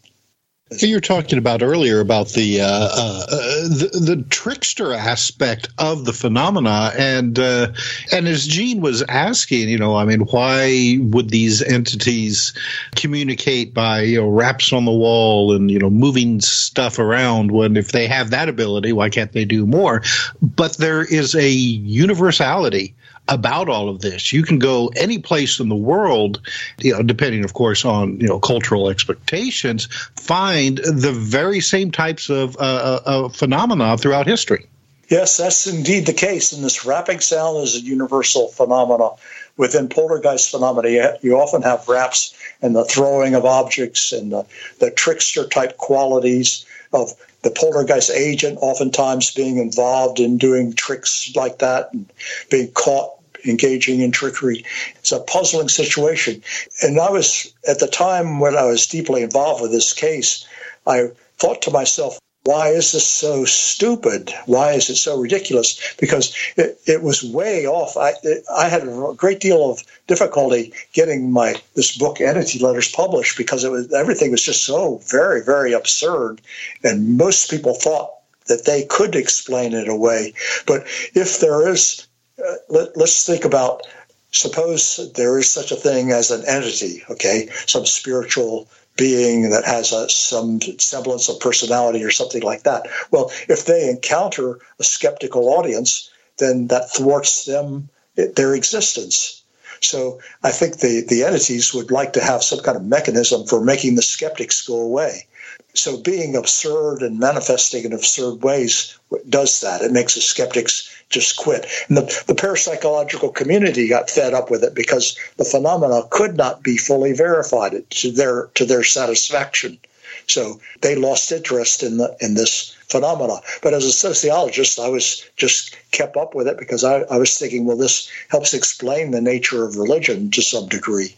You 0.71 0.95
were 0.95 1.01
talking 1.01 1.39
about 1.39 1.63
earlier 1.63 2.01
about 2.01 2.31
the, 2.31 2.63
uh, 2.63 2.67
uh, 2.67 3.27
the 3.69 3.91
the 4.17 4.25
trickster 4.31 4.95
aspect 4.95 5.69
of 5.77 6.07
the 6.07 6.13
phenomena, 6.15 6.91
and 6.97 7.39
uh, 7.39 7.73
and 8.11 8.27
as 8.27 8.47
Gene 8.47 8.81
was 8.81 9.03
asking, 9.03 9.69
you 9.69 9.77
know, 9.77 9.95
I 9.95 10.07
mean, 10.07 10.21
why 10.21 10.97
would 11.01 11.29
these 11.29 11.61
entities 11.63 12.55
communicate 12.97 13.75
by 13.75 14.03
you 14.03 14.23
know 14.23 14.29
raps 14.29 14.73
on 14.73 14.87
the 14.87 14.91
wall 14.91 15.53
and 15.53 15.71
you 15.71 15.79
know 15.79 15.91
moving 15.91 16.41
stuff 16.41 16.99
around? 16.99 17.53
When 17.53 17.77
if 17.77 17.93
they 17.93 18.07
have 18.07 18.31
that 18.31 18.49
ability, 18.49 18.95
why 18.95 19.11
can't 19.11 19.33
they 19.33 19.45
do 19.45 19.67
more? 19.67 20.03
But 20.41 20.79
there 20.79 21.03
is 21.03 21.35
a 21.35 21.51
universality 21.51 22.95
about 23.29 23.69
all 23.69 23.89
of 23.89 24.01
this. 24.01 24.33
You 24.33 24.43
can 24.43 24.59
go 24.59 24.89
any 24.97 25.19
place 25.19 25.61
in 25.61 25.69
the 25.69 25.77
world, 25.77 26.41
you 26.79 26.93
know, 26.93 27.03
depending, 27.03 27.45
of 27.45 27.55
course, 27.55 27.85
on 27.85 28.21
you 28.21 28.29
know 28.29 28.39
cultural 28.39 28.91
expectations, 28.91 29.87
find 30.17 30.79
the 30.79 31.13
very 31.13 31.61
same 31.61 31.91
types 31.91 32.29
of 32.29 32.57
uh, 32.57 33.01
uh, 33.05 33.29
phenomena 33.29 33.97
throughout 33.97 34.27
history. 34.27 34.67
Yes, 35.09 35.37
that's 35.37 35.67
indeed 35.67 36.07
the 36.07 36.13
case. 36.13 36.53
And 36.53 36.65
this 36.65 36.85
rapping 36.85 37.21
sound 37.21 37.63
is 37.63 37.77
a 37.77 37.81
universal 37.81 38.49
phenomenon. 38.49 39.17
Within 39.57 39.89
poltergeist 39.89 40.51
phenomena, 40.51 41.19
you 41.23 41.39
often 41.39 41.63
have 41.63 41.87
raps 41.89 42.35
and 42.61 42.75
the 42.75 42.85
throwing 42.85 43.35
of 43.35 43.45
objects 43.45 44.13
and 44.13 44.33
the, 44.33 44.47
the 44.81 44.91
trickster 44.91 45.47
type 45.47 45.77
qualities 45.77 46.67
of 46.93 47.13
the 47.45 47.51
poltergeist 47.51 48.11
agent 48.11 48.59
oftentimes 48.61 49.31
being 49.31 49.59
involved 49.59 50.19
in 50.19 50.39
doing 50.39 50.73
tricks 50.73 51.31
like 51.37 51.59
that 51.59 51.93
and 51.93 52.11
being 52.51 52.73
caught 52.73 53.13
engaging 53.47 54.01
in 54.01 54.11
trickery. 54.11 54.65
It's 54.97 55.13
a 55.13 55.21
puzzling 55.21 55.69
situation. 55.69 56.43
And 56.83 56.99
I 56.99 57.11
was, 57.11 57.53
at 57.69 57.79
the 57.79 57.87
time 57.87 58.41
when 58.41 58.57
I 58.57 58.65
was 58.65 58.87
deeply 58.87 59.23
involved 59.23 59.61
with 59.63 59.71
this 59.71 59.93
case, 59.93 60.47
I 60.87 61.09
thought 61.39 61.63
to 61.63 61.71
myself, 61.71 62.19
why 62.45 62.69
is 62.69 62.93
this 62.93 63.09
so 63.09 63.47
stupid? 63.47 64.33
Why 64.45 64.73
is 64.73 64.91
it 64.91 64.97
so 64.97 65.19
ridiculous? 65.19 65.95
Because 65.99 66.37
it, 66.57 66.79
it 66.87 67.03
was 67.03 67.23
way 67.25 67.67
off. 67.67 67.97
I, 67.97 68.13
it, 68.23 68.45
I 68.55 68.69
had 68.69 68.83
a 68.83 69.15
great 69.17 69.41
deal 69.41 69.71
of 69.71 69.83
difficulty 70.07 70.75
getting 70.93 71.33
my 71.33 71.55
this 71.75 71.97
book 71.97 72.21
entity 72.21 72.59
letters 72.59 72.93
published 72.93 73.39
because 73.39 73.65
it 73.65 73.71
was 73.71 73.93
everything 73.95 74.31
was 74.31 74.43
just 74.43 74.65
so 74.65 75.01
very 75.07 75.43
very 75.43 75.73
absurd, 75.73 76.43
and 76.83 77.17
most 77.17 77.51
people 77.51 77.75
thought 77.75 78.11
that 78.47 78.67
they 78.67 78.85
could 78.85 79.17
explain 79.17 79.73
it 79.73 79.89
away. 79.89 80.35
But 80.67 80.83
if 81.15 81.41
there 81.41 81.67
is 81.67 82.07
uh, 82.39 82.57
let, 82.69 82.95
let's 82.97 83.25
think 83.25 83.47
about 83.47 83.87
suppose 84.33 85.13
there 85.15 85.39
is 85.39 85.51
such 85.51 85.73
a 85.73 85.77
thing 85.77 86.11
as 86.11 86.31
an 86.31 86.45
entity, 86.47 87.05
okay, 87.09 87.49
some 87.67 87.87
spiritual 87.87 88.69
being 88.97 89.51
that 89.51 89.65
has 89.65 89.93
a, 89.93 90.09
some 90.09 90.61
semblance 90.79 91.29
of 91.29 91.41
personality 91.41 92.03
or 92.05 92.11
something 92.11 92.43
like 92.43 92.63
that. 92.63 92.87
Well, 93.11 93.31
if 93.49 93.67
they 93.67 93.89
encounter 93.89 94.61
a 94.79 94.85
skeptical 94.85 95.49
audience, 95.49 96.11
then 96.39 96.69
that 96.69 96.91
thwarts 96.91 97.45
them 97.45 97.89
their 98.15 98.55
existence. 98.55 99.43
So 99.81 100.21
I 100.43 100.51
think 100.51 100.79
the, 100.79 101.05
the 101.07 101.25
entities 101.25 101.75
would 101.75 101.91
like 101.91 102.13
to 102.15 102.25
have 102.25 102.43
some 102.43 102.61
kind 102.61 102.77
of 102.77 102.85
mechanism 102.85 103.47
for 103.47 103.63
making 103.63 103.97
the 103.97 104.03
skeptics 104.03 104.67
go 104.67 104.81
away. 104.81 105.27
So 105.75 105.97
being 105.97 106.37
absurd 106.37 107.03
and 107.03 107.19
manifesting 107.19 107.85
in 107.85 107.93
absurd 107.93 108.43
ways 108.43 108.97
does 109.29 109.61
that. 109.61 109.83
It 109.83 109.91
makes 109.91 110.15
the 110.15 110.21
skeptics 110.21 110.89
just 111.11 111.37
quit. 111.37 111.67
And 111.89 111.97
the, 111.97 112.25
the 112.27 112.35
parapsychological 112.35 113.35
community 113.35 113.89
got 113.89 114.09
fed 114.09 114.35
up 114.35 114.51
with 114.51 114.63
it 114.63 114.75
because 114.75 115.17
the 115.37 115.45
phenomena 115.45 116.03
could 116.11 116.37
not 116.37 116.63
be 116.63 116.77
fully 116.77 117.13
verified 117.13 117.85
to 117.91 118.13
their 118.13 118.47
to 118.55 118.65
their 118.65 118.85
satisfaction. 118.85 119.79
So 120.27 120.61
they 120.81 120.95
lost 120.95 121.33
interest 121.33 121.83
in 121.83 121.97
the 121.97 122.17
in 122.21 122.35
this 122.35 122.75
phenomena. 122.89 123.41
But 123.63 123.75
as 123.75 123.85
a 123.85 123.93
sociologist, 123.93 124.79
I 124.79 124.89
was 124.89 125.25
just 125.37 125.77
kept 125.91 126.17
up 126.17 126.35
with 126.35 126.47
it 126.47 126.59
because 126.59 126.85
I, 126.85 127.01
I 127.01 127.19
was 127.19 127.37
thinking, 127.37 127.65
well, 127.65 127.77
this 127.77 128.09
helps 128.29 128.55
explain 128.55 129.11
the 129.11 129.21
nature 129.21 129.65
of 129.65 129.77
religion 129.77 130.31
to 130.33 130.43
some 130.43 130.69
degree. 130.69 131.17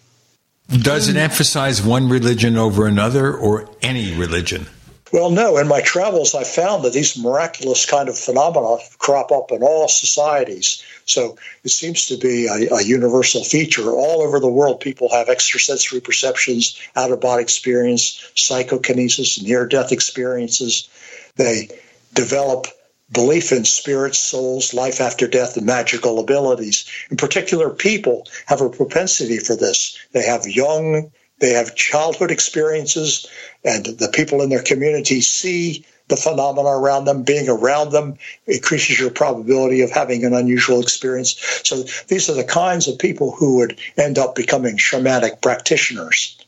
Does 0.68 1.08
it 1.08 1.16
emphasize 1.16 1.82
one 1.82 2.08
religion 2.08 2.56
over 2.56 2.86
another 2.86 3.32
or 3.32 3.68
any 3.82 4.14
religion? 4.14 4.66
Well, 5.12 5.30
no. 5.30 5.56
In 5.58 5.68
my 5.68 5.80
travels, 5.80 6.34
I 6.34 6.42
found 6.42 6.84
that 6.84 6.92
these 6.92 7.16
miraculous 7.16 7.86
kind 7.86 8.08
of 8.08 8.18
phenomena 8.18 8.78
crop 8.98 9.30
up 9.30 9.52
in 9.52 9.62
all 9.62 9.86
societies. 9.86 10.82
So 11.04 11.38
it 11.62 11.70
seems 11.70 12.06
to 12.06 12.18
be 12.18 12.46
a, 12.48 12.74
a 12.74 12.82
universal 12.82 13.44
feature. 13.44 13.88
All 13.92 14.22
over 14.22 14.40
the 14.40 14.48
world, 14.48 14.80
people 14.80 15.08
have 15.10 15.28
extrasensory 15.28 16.00
perceptions, 16.00 16.80
out 16.96 17.12
of 17.12 17.20
body 17.20 17.42
experience, 17.42 18.28
psychokinesis, 18.34 19.40
near 19.40 19.66
death 19.66 19.92
experiences. 19.92 20.88
They 21.36 21.70
develop 22.12 22.66
belief 23.12 23.52
in 23.52 23.64
spirits, 23.64 24.18
souls, 24.18 24.74
life 24.74 25.00
after 25.00 25.26
death, 25.26 25.56
and 25.56 25.66
magical 25.66 26.18
abilities. 26.18 26.90
In 27.10 27.16
particular, 27.16 27.70
people 27.70 28.26
have 28.46 28.60
a 28.60 28.68
propensity 28.68 29.38
for 29.38 29.56
this. 29.56 29.98
They 30.12 30.24
have 30.24 30.46
young, 30.46 31.12
they 31.38 31.50
have 31.50 31.76
childhood 31.76 32.30
experiences, 32.30 33.26
and 33.64 33.84
the 33.84 34.08
people 34.08 34.42
in 34.42 34.48
their 34.48 34.62
community 34.62 35.20
see 35.20 35.84
the 36.08 36.16
phenomena 36.16 36.68
around 36.68 37.04
them, 37.04 37.24
being 37.24 37.48
around 37.48 37.90
them 37.90 38.16
increases 38.46 38.98
your 38.98 39.10
probability 39.10 39.80
of 39.80 39.90
having 39.90 40.24
an 40.24 40.34
unusual 40.34 40.80
experience. 40.80 41.36
So 41.64 41.82
these 42.06 42.30
are 42.30 42.34
the 42.34 42.44
kinds 42.44 42.86
of 42.86 42.98
people 42.98 43.32
who 43.32 43.56
would 43.56 43.78
end 43.96 44.18
up 44.18 44.34
becoming 44.34 44.76
shamanic 44.76 45.42
practitioners. 45.42 46.38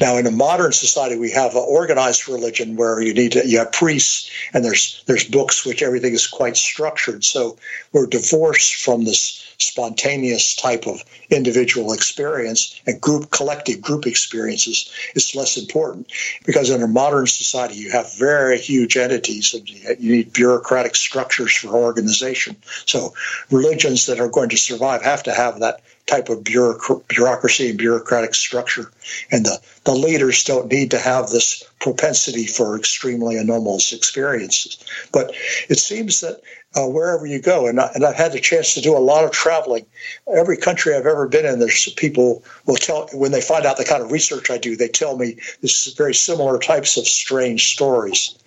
Now, 0.00 0.16
in 0.16 0.26
a 0.26 0.30
modern 0.30 0.72
society, 0.72 1.16
we 1.16 1.30
have 1.32 1.54
an 1.54 1.64
organized 1.66 2.26
religion 2.26 2.76
where 2.76 3.00
you 3.00 3.12
need 3.12 3.32
to, 3.32 3.46
you 3.46 3.58
have 3.58 3.72
priests 3.72 4.30
and 4.54 4.64
there's 4.64 5.02
there's 5.06 5.24
books 5.24 5.66
which 5.66 5.82
everything 5.82 6.14
is 6.14 6.26
quite 6.26 6.56
structured. 6.56 7.22
So 7.22 7.58
we're 7.92 8.06
divorced 8.06 8.76
from 8.76 9.04
this 9.04 9.49
spontaneous 9.62 10.54
type 10.54 10.86
of 10.86 11.04
individual 11.28 11.92
experience 11.92 12.80
and 12.86 13.00
group 13.00 13.30
collective 13.30 13.80
group 13.80 14.06
experiences 14.06 14.90
is 15.14 15.34
less 15.34 15.56
important 15.56 16.10
because 16.44 16.70
in 16.70 16.82
a 16.82 16.88
modern 16.88 17.26
society 17.26 17.74
you 17.74 17.90
have 17.90 18.16
very 18.18 18.58
huge 18.58 18.96
entities 18.96 19.54
and 19.54 19.68
you 19.68 20.16
need 20.16 20.32
bureaucratic 20.32 20.96
structures 20.96 21.54
for 21.54 21.68
organization. 21.68 22.56
So 22.86 23.14
religions 23.50 24.06
that 24.06 24.20
are 24.20 24.28
going 24.28 24.48
to 24.50 24.56
survive 24.56 25.02
have 25.02 25.24
to 25.24 25.32
have 25.32 25.60
that 25.60 25.82
type 26.06 26.28
of 26.28 26.42
bureaucracy 26.42 27.70
and 27.70 27.78
bureaucratic 27.78 28.34
structure. 28.34 28.90
And 29.30 29.46
the, 29.46 29.60
the 29.84 29.92
leaders 29.92 30.42
don't 30.44 30.70
need 30.70 30.90
to 30.90 30.98
have 30.98 31.28
this 31.28 31.64
propensity 31.78 32.46
for 32.46 32.76
extremely 32.76 33.36
anomalous 33.36 33.92
experiences. 33.92 34.78
But 35.12 35.32
it 35.68 35.78
seems 35.78 36.20
that 36.20 36.40
uh, 36.76 36.86
wherever 36.86 37.26
you 37.26 37.40
go, 37.40 37.66
and, 37.66 37.80
I, 37.80 37.90
and 37.94 38.04
I've 38.04 38.14
had 38.14 38.32
the 38.32 38.40
chance 38.40 38.74
to 38.74 38.80
do 38.80 38.96
a 38.96 38.98
lot 38.98 39.24
of 39.24 39.32
traveling. 39.32 39.86
Every 40.32 40.56
country 40.56 40.94
I've 40.94 41.06
ever 41.06 41.26
been 41.26 41.44
in, 41.44 41.58
there's 41.58 41.92
people 41.94 42.44
will 42.66 42.76
tell 42.76 43.08
when 43.12 43.32
they 43.32 43.40
find 43.40 43.66
out 43.66 43.76
the 43.76 43.84
kind 43.84 44.02
of 44.02 44.12
research 44.12 44.50
I 44.50 44.58
do, 44.58 44.76
they 44.76 44.88
tell 44.88 45.16
me 45.16 45.36
this 45.62 45.86
is 45.86 45.94
very 45.94 46.14
similar 46.14 46.58
types 46.58 46.96
of 46.96 47.06
strange 47.06 47.72
stories. 47.72 48.38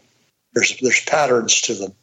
There's 0.53 0.77
there's 0.79 1.03
patterns 1.03 1.59
to 1.61 1.73
them. 1.73 1.93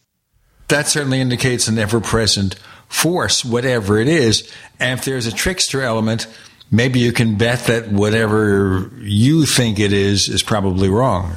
That 0.69 0.89
certainly 0.89 1.21
indicates 1.21 1.69
an 1.69 1.79
ever-present 1.79 2.55
force, 2.89 3.45
whatever 3.45 3.99
it 3.99 4.09
is. 4.09 4.53
And 4.79 4.99
if 4.99 5.05
there's 5.05 5.27
a 5.27 5.33
trickster 5.33 5.83
element, 5.83 6.27
maybe 6.71 7.01
you 7.01 7.13
can 7.13 7.37
bet 7.37 7.61
that 7.61 7.89
whatever 7.89 8.91
you 8.99 9.47
think 9.47 9.81
it 9.81 9.93
is 9.93 10.29
is 10.29 10.43
probably 10.43 10.89
wrong. 10.89 11.37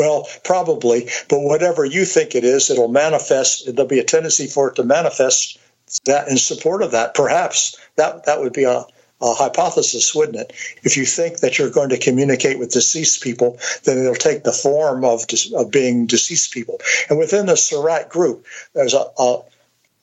Well, 0.00 0.26
probably, 0.44 1.10
but 1.28 1.42
whatever 1.42 1.84
you 1.84 2.06
think 2.06 2.34
it 2.34 2.42
is, 2.42 2.70
it'll 2.70 2.88
manifest. 2.88 3.66
There'll 3.66 3.86
be 3.86 3.98
a 3.98 4.04
tendency 4.04 4.46
for 4.46 4.70
it 4.70 4.76
to 4.76 4.82
manifest 4.82 5.58
that 6.06 6.28
in 6.28 6.38
support 6.38 6.82
of 6.82 6.92
that. 6.92 7.12
Perhaps 7.12 7.76
that 7.96 8.24
that 8.24 8.40
would 8.40 8.54
be 8.54 8.64
a, 8.64 8.86
a 9.20 9.34
hypothesis, 9.34 10.14
wouldn't 10.14 10.38
it? 10.38 10.54
If 10.84 10.96
you 10.96 11.04
think 11.04 11.40
that 11.40 11.58
you're 11.58 11.68
going 11.68 11.90
to 11.90 11.98
communicate 11.98 12.58
with 12.58 12.72
deceased 12.72 13.22
people, 13.22 13.58
then 13.84 13.98
it'll 13.98 14.14
take 14.14 14.42
the 14.42 14.52
form 14.52 15.04
of, 15.04 15.26
of 15.54 15.70
being 15.70 16.06
deceased 16.06 16.54
people. 16.54 16.80
And 17.10 17.18
within 17.18 17.44
the 17.44 17.56
SORRAT 17.56 18.08
group, 18.08 18.46
there's 18.72 18.94
a, 18.94 19.04
a 19.18 19.42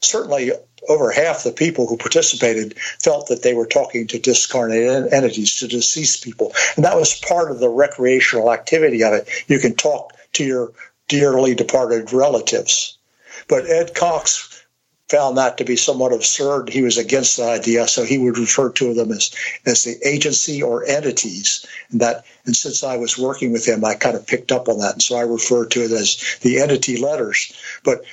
certainly 0.02 0.52
over 0.88 1.12
half 1.12 1.44
the 1.44 1.52
people 1.52 1.88
who 1.88 1.98
participated 1.98 2.78
felt 2.78 3.28
that 3.28 3.44
they 3.44 3.54
were 3.54 3.66
talking 3.66 4.08
to 4.08 4.20
discarnate 4.20 5.12
entities, 5.12 5.60
to 5.60 5.68
deceased 5.68 6.24
people. 6.24 6.54
And 6.76 6.86
that 6.86 6.98
was 6.98 7.20
part 7.20 7.52
of 7.52 7.60
the 7.60 7.70
recreational 7.70 8.52
activity 8.52 9.04
of 9.04 9.14
it. 9.14 9.30
You 9.48 9.60
can 9.60 9.76
talk 9.76 10.14
to 10.34 10.46
your 10.46 10.72
dearly 11.08 11.56
departed 11.56 12.14
relatives. 12.14 12.98
But 13.48 13.70
Ed 13.70 13.96
Cox 13.96 14.66
found 15.10 15.38
that 15.38 15.58
to 15.58 15.64
be 15.64 15.78
somewhat 15.78 16.12
absurd. 16.12 16.70
He 16.70 16.82
was 16.82 16.98
against 16.98 17.38
the 17.38 17.46
idea, 17.46 17.88
so 17.88 18.04
he 18.04 18.18
would 18.18 18.38
refer 18.38 18.72
to 18.74 18.94
them 18.94 19.12
as, 19.12 19.32
as 19.66 19.84
the 19.86 19.96
agency 20.06 20.62
or 20.62 20.86
entities. 20.86 21.66
And 21.92 22.02
that 22.02 22.26
and 22.46 22.56
since 22.56 22.84
I 22.84 22.98
was 22.98 23.18
working 23.18 23.52
with 23.52 23.66
him, 23.66 23.84
I 23.86 23.96
kind 23.96 24.16
of 24.16 24.28
picked 24.28 24.52
up 24.52 24.68
on 24.68 24.80
that. 24.80 24.94
And 24.94 25.02
so 25.02 25.18
I 25.18 25.22
refer 25.22 25.66
to 25.66 25.84
it 25.84 25.92
as 25.92 26.38
the 26.42 26.60
entity 26.60 26.98
letters. 26.98 27.54
But 27.84 28.04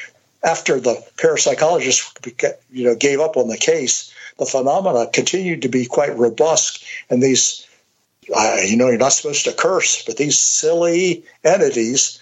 after 0.45 0.79
the 0.79 1.03
parapsychologist 1.17 2.59
you 2.71 2.85
know 2.85 2.95
gave 2.95 3.21
up 3.21 3.37
on 3.37 3.49
the 3.49 3.57
case, 3.57 4.13
the 4.39 4.47
phenomena 4.47 5.09
continued 5.13 5.63
to 5.63 5.69
be 5.69 5.87
quite 5.87 6.17
robust, 6.17 6.85
and 7.11 7.23
these 7.23 7.67
I, 8.35 8.63
you 8.63 8.77
know, 8.77 8.89
you're 8.89 8.99
not 8.99 9.13
supposed 9.13 9.45
to 9.45 9.53
curse, 9.53 10.05
but 10.05 10.17
these 10.17 10.39
silly 10.39 11.25
entities 11.43 12.21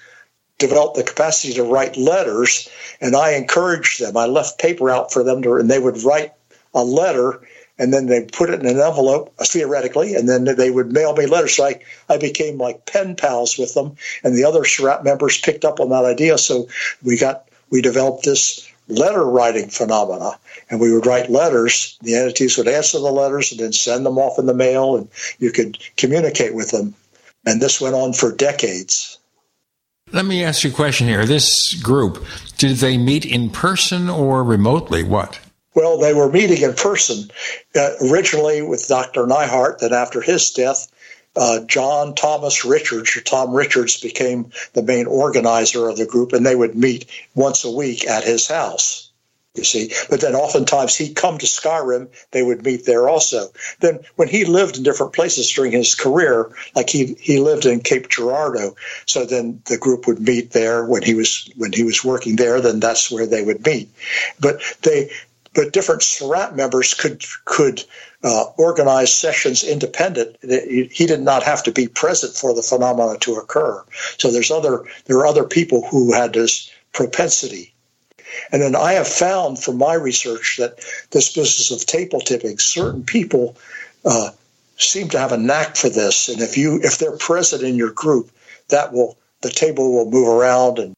developed 0.59 0.97
the 0.97 1.05
capacity 1.05 1.55
to 1.55 1.65
write 1.65 1.97
letters, 1.97 2.69
and 3.01 3.15
I 3.15 3.33
encouraged 3.33 4.01
them. 4.01 4.17
I 4.17 4.27
left 4.27 4.61
paper 4.61 4.91
out 4.91 5.13
for 5.13 5.23
them 5.23 5.43
to, 5.43 5.55
and 5.55 5.71
they 5.71 5.79
would 5.79 6.03
write 6.03 6.33
a 6.75 6.85
letter, 6.85 7.41
and 7.79 7.93
then 7.93 8.07
they 8.07 8.25
put 8.25 8.51
it 8.51 8.61
in 8.61 8.67
an 8.67 8.81
envelope, 8.81 9.33
uh, 9.39 9.45
theoretically, 9.45 10.15
and 10.15 10.29
then 10.29 10.45
they 10.45 10.71
would 10.71 10.93
mail 10.93 11.15
me 11.15 11.27
letters. 11.27 11.57
So 11.57 11.67
I, 11.67 11.81
I 12.09 12.19
became 12.19 12.59
like 12.59 12.87
pen 12.87 13.17
pals 13.17 13.59
with 13.59 13.75
them, 13.75 13.97
and 14.23 14.35
the 14.35 14.45
other 14.45 14.65
SORRAT 14.65 15.05
members 15.05 15.41
picked 15.41 15.65
up 15.65 15.81
on 15.81 15.91
that 15.91 16.05
idea. 16.05 16.39
So 16.39 16.69
we 17.03 17.17
got 17.17 17.49
we 17.73 17.81
developed 17.81 18.25
this 18.25 18.69
letter 18.87 19.25
writing 19.25 19.69
phenomena. 19.69 20.39
And 20.71 20.81
we 20.81 20.93
would 20.93 21.07
write 21.07 21.31
letters. 21.31 21.99
The 22.03 22.15
entities 22.15 22.57
would 22.59 22.69
answer 22.69 22.99
the 22.99 23.11
letters 23.11 23.51
and 23.51 23.61
then 23.61 23.73
send 23.73 24.07
them 24.07 24.19
off 24.19 24.39
in 24.39 24.47
the 24.47 24.55
mail, 24.55 24.97
and 24.97 25.09
you 25.39 25.51
could 25.51 25.79
communicate 25.97 26.55
with 26.55 26.71
them. 26.71 26.95
And 27.45 27.61
this 27.61 27.81
went 27.81 27.95
on 27.95 28.13
for 28.13 28.31
decades. 28.31 29.19
Let 30.13 30.27
me 30.27 30.45
ask 30.45 30.63
you 30.63 30.71
a 30.71 30.75
question 30.75 31.09
here. 31.09 31.25
This 31.25 31.75
group, 31.75 32.25
did 32.59 32.77
they 32.77 32.99
meet 32.99 33.25
in 33.25 33.51
person 33.51 34.11
or 34.11 34.45
remotely? 34.45 35.03
What? 35.03 35.41
Well, 35.75 35.99
they 35.99 36.13
were 36.13 36.31
meeting 36.31 36.61
in 36.63 36.75
person 36.75 37.31
uh, 37.75 37.93
originally 38.11 38.61
with 38.61 38.87
Dr. 38.87 39.27
Neihardt. 39.27 39.79
Then, 39.79 39.95
after 39.95 40.21
his 40.21 40.51
death, 40.51 40.92
uh, 41.37 41.61
John 41.61 42.15
Thomas 42.15 42.65
Richards, 42.65 43.17
or 43.17 43.21
Tom 43.21 43.55
Richards, 43.55 44.01
became 44.01 44.53
the 44.75 44.83
main 44.83 45.07
organizer 45.07 45.89
of 45.89 45.97
the 45.97 46.07
group, 46.07 46.33
and 46.33 46.45
they 46.45 46.55
would 46.55 46.75
meet 46.75 47.07
once 47.35 47.65
a 47.65 47.71
week 47.71 48.07
at 48.07 48.25
his 48.25 48.49
house. 48.49 49.11
You 49.55 49.65
see, 49.65 49.93
but 50.09 50.23
then 50.23 50.35
oftentimes 50.35 50.97
he'd 50.97 51.15
come 51.15 51.37
to 51.37 51.45
Skyrim, 51.45 52.09
they 52.31 52.43
would 52.43 52.65
meet 52.65 52.87
there 52.87 53.07
also. 53.07 53.49
Then, 53.81 54.01
when 54.17 54.29
he 54.29 54.47
lived 54.47 54.79
in 54.79 54.83
different 54.83 55.13
places 55.13 55.51
during 55.51 55.73
his 55.73 55.95
career, 55.95 56.51
like 56.75 56.89
he 56.89 57.17
he 57.21 57.39
lived 57.39 57.67
in 57.67 57.81
Cape 57.81 58.09
Girardeau, 58.09 58.77
so 59.05 59.27
then 59.27 59.61
the 59.67 59.77
group 59.77 60.07
would 60.07 60.21
meet 60.21 60.53
there 60.53 60.87
when 60.87 61.03
he 61.03 61.13
was 61.13 61.51
when 61.55 61.71
he 61.71 61.83
was 61.83 62.03
working 62.03 62.37
there. 62.37 62.63
Then 62.63 62.81
that's 62.81 63.11
where 63.11 63.27
they 63.27 63.43
would 63.43 63.67
meet. 63.67 63.91
But 64.41 64.63
they 64.81 65.11
but 65.55 65.73
different 65.73 66.03
SORRAT 66.03 66.57
members 66.57 66.95
could 66.95 67.23
could 67.45 67.85
uh, 68.25 68.45
organize 68.57 69.13
sessions 69.13 69.65
independent. 69.65 70.37
He 70.43 71.07
did 71.07 71.21
not 71.21 71.43
have 71.43 71.63
to 71.65 71.73
be 71.73 71.89
present 71.89 72.35
for 72.35 72.55
the 72.55 72.63
phenomena 72.63 73.19
to 73.21 73.35
occur. 73.35 73.85
So 74.19 74.31
there's 74.31 74.51
other 74.51 74.85
there 75.07 75.19
are 75.19 75.27
other 75.27 75.45
people 75.45 75.87
who 75.89 76.13
had 76.13 76.33
this 76.33 76.71
propensity. 76.93 77.75
And 78.51 78.63
then 78.63 78.77
I 78.77 78.93
have 78.95 79.09
found 79.09 79.63
from 79.63 79.77
my 79.77 79.95
research 79.95 80.57
that 80.59 80.79
this 81.11 81.33
business 81.33 81.71
of 81.71 81.85
table 81.85 82.21
tipping, 82.21 82.59
certain 82.59 83.05
people 83.05 83.57
uh, 84.05 84.31
seem 84.77 85.09
to 85.11 85.19
have 85.19 85.33
a 85.33 85.37
knack 85.37 85.77
for 85.77 85.91
this. 85.91 86.29
And 86.29 86.41
if 86.41 86.57
you 86.57 86.81
if 86.83 86.99
they're 86.99 87.17
present 87.17 87.63
in 87.63 87.75
your 87.77 87.93
group, 87.93 88.31
that 88.69 88.93
will 88.93 89.19
the 89.43 89.51
table 89.51 89.93
will 89.93 90.11
move 90.11 90.29
around 90.29 90.79
and 90.79 90.95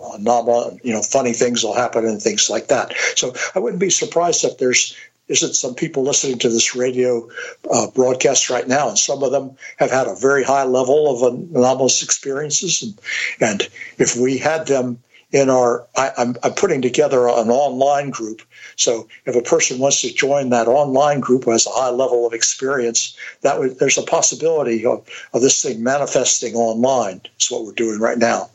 uh, 0.00 0.70
you 0.82 0.92
know, 0.92 1.02
funny 1.02 1.32
things 1.32 1.64
will 1.64 1.74
happen 1.74 2.06
and 2.06 2.22
things 2.22 2.48
like 2.48 2.68
that. 2.68 2.94
So 3.16 3.34
I 3.54 3.58
wouldn't 3.58 3.80
be 3.80 3.90
surprised 3.90 4.44
if 4.44 4.56
there's 4.58 4.96
isn't 5.30 5.54
some 5.54 5.74
people 5.74 6.02
listening 6.02 6.38
to 6.40 6.48
this 6.48 6.74
radio 6.74 7.28
uh, 7.70 7.86
broadcast 7.90 8.50
right 8.50 8.66
now, 8.66 8.88
and 8.88 8.98
some 8.98 9.22
of 9.22 9.32
them 9.32 9.56
have 9.78 9.90
had 9.90 10.06
a 10.06 10.14
very 10.14 10.44
high 10.44 10.64
level 10.64 11.10
of 11.10 11.34
anomalous 11.54 12.02
experiences, 12.02 12.82
and 12.82 12.98
and 13.40 13.68
if 13.98 14.16
we 14.16 14.38
had 14.38 14.66
them 14.66 14.98
in 15.32 15.48
our, 15.48 15.86
I, 15.96 16.10
I'm, 16.18 16.36
I'm 16.42 16.54
putting 16.54 16.82
together 16.82 17.28
an 17.28 17.50
online 17.50 18.10
group. 18.10 18.42
So 18.76 19.08
if 19.26 19.36
a 19.36 19.42
person 19.42 19.78
wants 19.78 20.00
to 20.00 20.12
join 20.12 20.50
that 20.50 20.66
online 20.66 21.20
group 21.20 21.44
who 21.44 21.52
has 21.52 21.66
a 21.66 21.70
high 21.70 21.90
level 21.90 22.26
of 22.26 22.32
experience, 22.32 23.16
that 23.42 23.58
would, 23.58 23.78
there's 23.78 23.98
a 23.98 24.02
possibility 24.02 24.84
of, 24.84 25.08
of 25.32 25.40
this 25.40 25.62
thing 25.62 25.82
manifesting 25.84 26.54
online. 26.56 27.20
It's 27.36 27.50
what 27.50 27.64
we're 27.64 27.72
doing 27.72 28.00
right 28.00 28.18
now. 28.18 28.50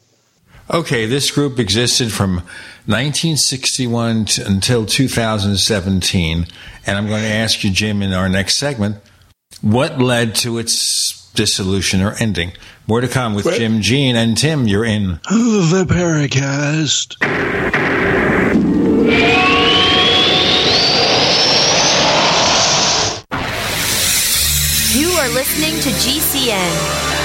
Okay, 0.71 1.05
this 1.05 1.29
group 1.29 1.59
existed 1.59 2.11
from 2.11 2.37
1961 2.87 4.25
to, 4.25 4.47
until 4.47 4.85
2017, 4.85 6.47
and 6.87 6.97
I'm 6.97 7.07
going 7.07 7.21
to 7.21 7.27
ask 7.27 7.63
you, 7.63 7.69
Jim, 7.69 8.01
in 8.01 8.13
our 8.13 8.27
next 8.27 8.57
segment, 8.57 8.97
what 9.61 9.99
led 9.99 10.33
to 10.35 10.57
its 10.57 11.31
dissolution 11.35 12.01
or 12.01 12.13
ending? 12.19 12.53
More 12.87 13.01
to 13.01 13.07
come 13.07 13.35
with 13.35 13.45
Jim 13.45 13.81
Gene 13.81 14.15
and 14.15 14.35
Tim. 14.35 14.67
You're 14.67 14.85
in 14.85 15.19
the 15.29 15.85
Paracast. 15.87 17.15
You 24.95 25.09
are 25.09 25.29
listening 25.29 25.79
to 25.81 25.89
GCN. 25.89 27.24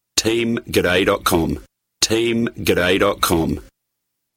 teamg'day.com. 0.21 1.49
Teamg'day.com. 2.07 3.70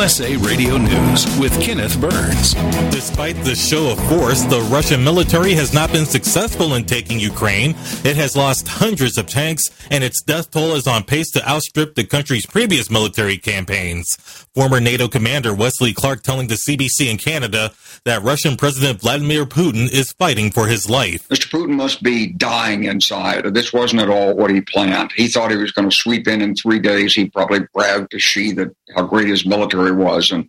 USA 0.00 0.34
Radio 0.36 0.78
News 0.78 1.26
with 1.38 1.52
Kenneth 1.60 2.00
Burns. 2.00 2.54
Despite 2.90 3.36
the 3.44 3.54
show 3.54 3.92
of 3.92 3.98
force, 4.08 4.40
the 4.44 4.66
Russian 4.72 5.04
military 5.04 5.52
has 5.52 5.74
not 5.74 5.92
been 5.92 6.06
successful 6.06 6.74
in 6.74 6.84
taking 6.84 7.20
Ukraine. 7.20 7.72
It 8.02 8.16
has 8.16 8.34
lost 8.34 8.66
hundreds 8.66 9.18
of 9.18 9.26
tanks, 9.26 9.64
and 9.90 10.02
its 10.02 10.22
death 10.22 10.52
toll 10.52 10.72
is 10.72 10.86
on 10.86 11.02
pace 11.02 11.30
to 11.32 11.46
outstrip 11.46 11.96
the 11.96 12.04
country's 12.04 12.46
previous 12.46 12.90
military 12.90 13.36
campaigns. 13.36 14.08
Former 14.54 14.80
NATO 14.80 15.06
commander 15.06 15.54
Wesley 15.54 15.92
Clark 15.92 16.22
telling 16.22 16.48
the 16.48 16.58
CBC 16.66 17.10
in 17.10 17.18
Canada 17.18 17.70
that 18.06 18.22
Russian 18.22 18.56
President 18.56 19.02
Vladimir 19.02 19.44
Putin 19.44 19.92
is 19.92 20.12
fighting 20.12 20.50
for 20.50 20.66
his 20.66 20.88
life. 20.88 21.28
Mr. 21.28 21.50
Putin 21.50 21.74
must 21.74 22.02
be 22.02 22.28
dying 22.32 22.84
inside. 22.84 23.44
This 23.52 23.70
wasn't 23.70 24.00
at 24.00 24.08
all 24.08 24.34
what 24.34 24.50
he 24.50 24.62
planned. 24.62 25.12
He 25.14 25.28
thought 25.28 25.50
he 25.50 25.58
was 25.58 25.72
going 25.72 25.90
to 25.90 25.94
sweep 25.94 26.26
in 26.26 26.40
in 26.40 26.54
three 26.54 26.78
days. 26.78 27.12
He 27.12 27.28
probably 27.28 27.60
bragged 27.74 28.12
to 28.12 28.18
Xi 28.18 28.52
that 28.52 28.74
how 28.94 29.04
great 29.04 29.28
his 29.28 29.46
military 29.46 29.92
was, 29.92 30.30
and 30.30 30.48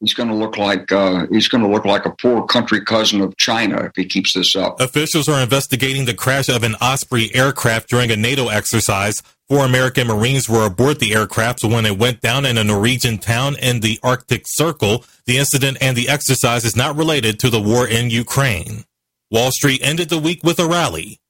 he's 0.00 0.14
going 0.14 0.28
to 0.28 0.34
look 0.34 0.56
like 0.56 0.90
uh, 0.90 1.26
he's 1.30 1.48
going 1.48 1.62
to 1.62 1.68
look 1.68 1.84
like 1.84 2.06
a 2.06 2.10
poor 2.10 2.44
country 2.46 2.84
cousin 2.84 3.20
of 3.20 3.36
China 3.36 3.84
if 3.84 3.92
he 3.94 4.04
keeps 4.04 4.34
this 4.34 4.56
up. 4.56 4.80
Officials 4.80 5.28
are 5.28 5.40
investigating 5.40 6.06
the 6.06 6.14
crash 6.14 6.48
of 6.48 6.62
an 6.62 6.74
Osprey 6.76 7.34
aircraft 7.34 7.88
during 7.88 8.10
a 8.10 8.16
NATO 8.16 8.48
exercise. 8.48 9.22
Four 9.48 9.64
American 9.64 10.06
Marines 10.06 10.48
were 10.48 10.66
aboard 10.66 11.00
the 11.00 11.14
aircraft 11.14 11.64
when 11.64 11.84
it 11.84 11.98
went 11.98 12.20
down 12.20 12.46
in 12.46 12.56
a 12.56 12.64
Norwegian 12.64 13.18
town 13.18 13.56
in 13.60 13.80
the 13.80 13.98
Arctic 14.02 14.44
Circle. 14.46 15.04
The 15.26 15.38
incident 15.38 15.78
and 15.80 15.96
the 15.96 16.08
exercise 16.08 16.64
is 16.64 16.76
not 16.76 16.96
related 16.96 17.38
to 17.40 17.50
the 17.50 17.60
war 17.60 17.86
in 17.86 18.10
Ukraine. 18.10 18.84
Wall 19.30 19.50
Street 19.50 19.80
ended 19.82 20.08
the 20.08 20.18
week 20.18 20.42
with 20.44 20.58
a 20.58 20.66
rally. 20.66 21.20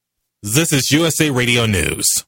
This 0.42 0.72
is 0.72 0.90
USA 0.90 1.30
Radio 1.30 1.66
News. 1.66 2.24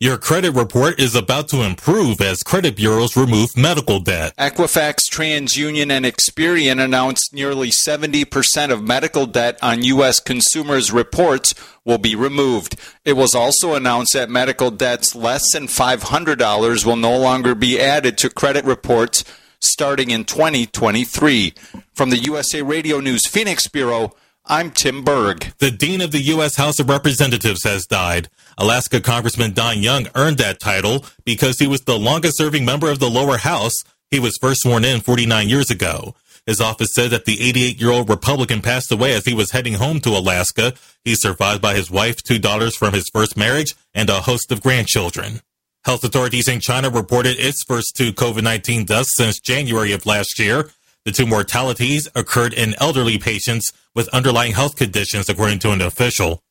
Your 0.00 0.16
credit 0.16 0.52
report 0.52 1.00
is 1.00 1.16
about 1.16 1.48
to 1.48 1.62
improve 1.62 2.20
as 2.20 2.44
credit 2.44 2.76
bureaus 2.76 3.16
remove 3.16 3.56
medical 3.56 3.98
debt. 3.98 4.32
Equifax, 4.36 5.10
TransUnion, 5.10 5.90
and 5.90 6.04
Experian 6.04 6.80
announced 6.80 7.34
nearly 7.34 7.72
70% 7.72 8.70
of 8.70 8.80
medical 8.80 9.26
debt 9.26 9.58
on 9.60 9.82
U.S. 9.82 10.20
consumers' 10.20 10.92
reports 10.92 11.52
will 11.84 11.98
be 11.98 12.14
removed. 12.14 12.78
It 13.04 13.14
was 13.14 13.34
also 13.34 13.74
announced 13.74 14.12
that 14.12 14.30
medical 14.30 14.70
debts 14.70 15.16
less 15.16 15.42
than 15.52 15.66
$500 15.66 16.86
will 16.86 16.94
no 16.94 17.18
longer 17.18 17.56
be 17.56 17.80
added 17.80 18.16
to 18.18 18.30
credit 18.30 18.64
reports 18.64 19.24
starting 19.58 20.12
in 20.12 20.24
2023. 20.24 21.54
From 21.92 22.10
the 22.10 22.18
USA 22.18 22.62
Radio 22.62 23.00
News 23.00 23.26
Phoenix 23.26 23.66
Bureau, 23.66 24.14
I'm 24.50 24.70
Tim 24.70 25.04
Berg. 25.04 25.52
The 25.58 25.70
Dean 25.70 26.00
of 26.00 26.10
the 26.10 26.22
U.S. 26.22 26.56
House 26.56 26.78
of 26.78 26.88
Representatives 26.88 27.64
has 27.64 27.84
died. 27.84 28.30
Alaska 28.56 28.98
Congressman 28.98 29.52
Don 29.52 29.82
Young 29.82 30.06
earned 30.14 30.38
that 30.38 30.58
title 30.58 31.04
because 31.26 31.58
he 31.58 31.66
was 31.66 31.82
the 31.82 31.98
longest 31.98 32.38
serving 32.38 32.64
member 32.64 32.90
of 32.90 32.98
the 32.98 33.10
lower 33.10 33.36
house. 33.36 33.74
He 34.10 34.18
was 34.18 34.38
first 34.40 34.62
sworn 34.62 34.86
in 34.86 35.02
49 35.02 35.50
years 35.50 35.70
ago. 35.70 36.14
His 36.46 36.62
office 36.62 36.94
said 36.94 37.10
that 37.10 37.26
the 37.26 37.46
88 37.46 37.78
year 37.78 37.90
old 37.90 38.08
Republican 38.08 38.62
passed 38.62 38.90
away 38.90 39.12
as 39.12 39.26
he 39.26 39.34
was 39.34 39.50
heading 39.50 39.74
home 39.74 40.00
to 40.00 40.16
Alaska. 40.16 40.72
He's 41.04 41.20
survived 41.20 41.60
by 41.60 41.74
his 41.74 41.90
wife, 41.90 42.16
two 42.22 42.38
daughters 42.38 42.74
from 42.74 42.94
his 42.94 43.10
first 43.12 43.36
marriage, 43.36 43.74
and 43.92 44.08
a 44.08 44.22
host 44.22 44.50
of 44.50 44.62
grandchildren. 44.62 45.42
Health 45.84 46.04
authorities 46.04 46.48
in 46.48 46.60
China 46.60 46.88
reported 46.88 47.38
its 47.38 47.62
first 47.68 47.94
two 47.94 48.14
COVID 48.14 48.44
19 48.44 48.86
deaths 48.86 49.14
since 49.14 49.40
January 49.40 49.92
of 49.92 50.06
last 50.06 50.38
year. 50.38 50.70
The 51.08 51.12
two 51.12 51.26
mortalities 51.26 52.06
occurred 52.14 52.52
in 52.52 52.74
elderly 52.78 53.16
patients 53.16 53.72
with 53.94 54.08
underlying 54.08 54.52
health 54.52 54.76
conditions, 54.76 55.30
according 55.30 55.58
to 55.60 55.70
an 55.70 55.80
official. 55.80 56.42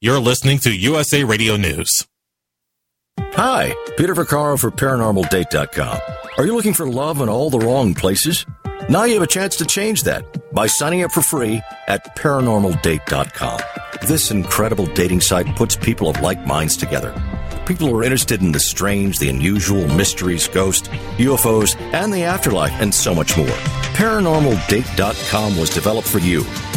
You're 0.00 0.20
listening 0.20 0.60
to 0.60 0.70
USA 0.70 1.24
Radio 1.24 1.56
News. 1.56 1.88
Hi, 3.18 3.74
Peter 3.96 4.14
Vaccaro 4.14 4.60
for 4.60 4.70
ParanormalDate.com. 4.70 5.98
Are 6.38 6.46
you 6.46 6.54
looking 6.54 6.72
for 6.72 6.86
love 6.86 7.20
in 7.20 7.28
all 7.28 7.50
the 7.50 7.58
wrong 7.58 7.94
places? 7.94 8.46
Now 8.88 9.04
you 9.04 9.14
have 9.14 9.22
a 9.22 9.26
chance 9.26 9.56
to 9.56 9.64
change 9.64 10.04
that 10.04 10.24
by 10.52 10.68
signing 10.68 11.02
up 11.02 11.10
for 11.10 11.20
free 11.20 11.60
at 11.88 12.16
ParanormalDate.com. 12.16 13.60
This 14.06 14.30
incredible 14.30 14.86
dating 14.86 15.22
site 15.22 15.46
puts 15.56 15.74
people 15.74 16.08
of 16.08 16.20
like 16.20 16.46
minds 16.46 16.76
together. 16.76 17.12
People 17.66 17.88
who 17.88 17.98
are 17.98 18.04
interested 18.04 18.42
in 18.42 18.52
the 18.52 18.60
strange, 18.60 19.18
the 19.18 19.28
unusual, 19.28 19.88
mysteries, 19.88 20.46
ghosts, 20.46 20.88
UFOs, 21.18 21.74
and 21.92 22.12
the 22.12 22.22
afterlife, 22.22 22.72
and 22.80 22.94
so 22.94 23.12
much 23.12 23.36
more. 23.36 23.46
ParanormalDate.com 23.96 25.56
was 25.56 25.70
developed 25.70 26.06
for 26.06 26.20
you, 26.20 26.44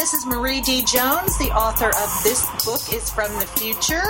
This 0.00 0.14
is 0.14 0.24
Marie 0.24 0.62
D. 0.62 0.82
Jones, 0.82 1.36
the 1.36 1.50
author 1.50 1.88
of 1.88 2.24
This 2.24 2.46
Book 2.64 2.80
is 2.90 3.10
from 3.10 3.30
the 3.38 3.44
Future, 3.44 4.02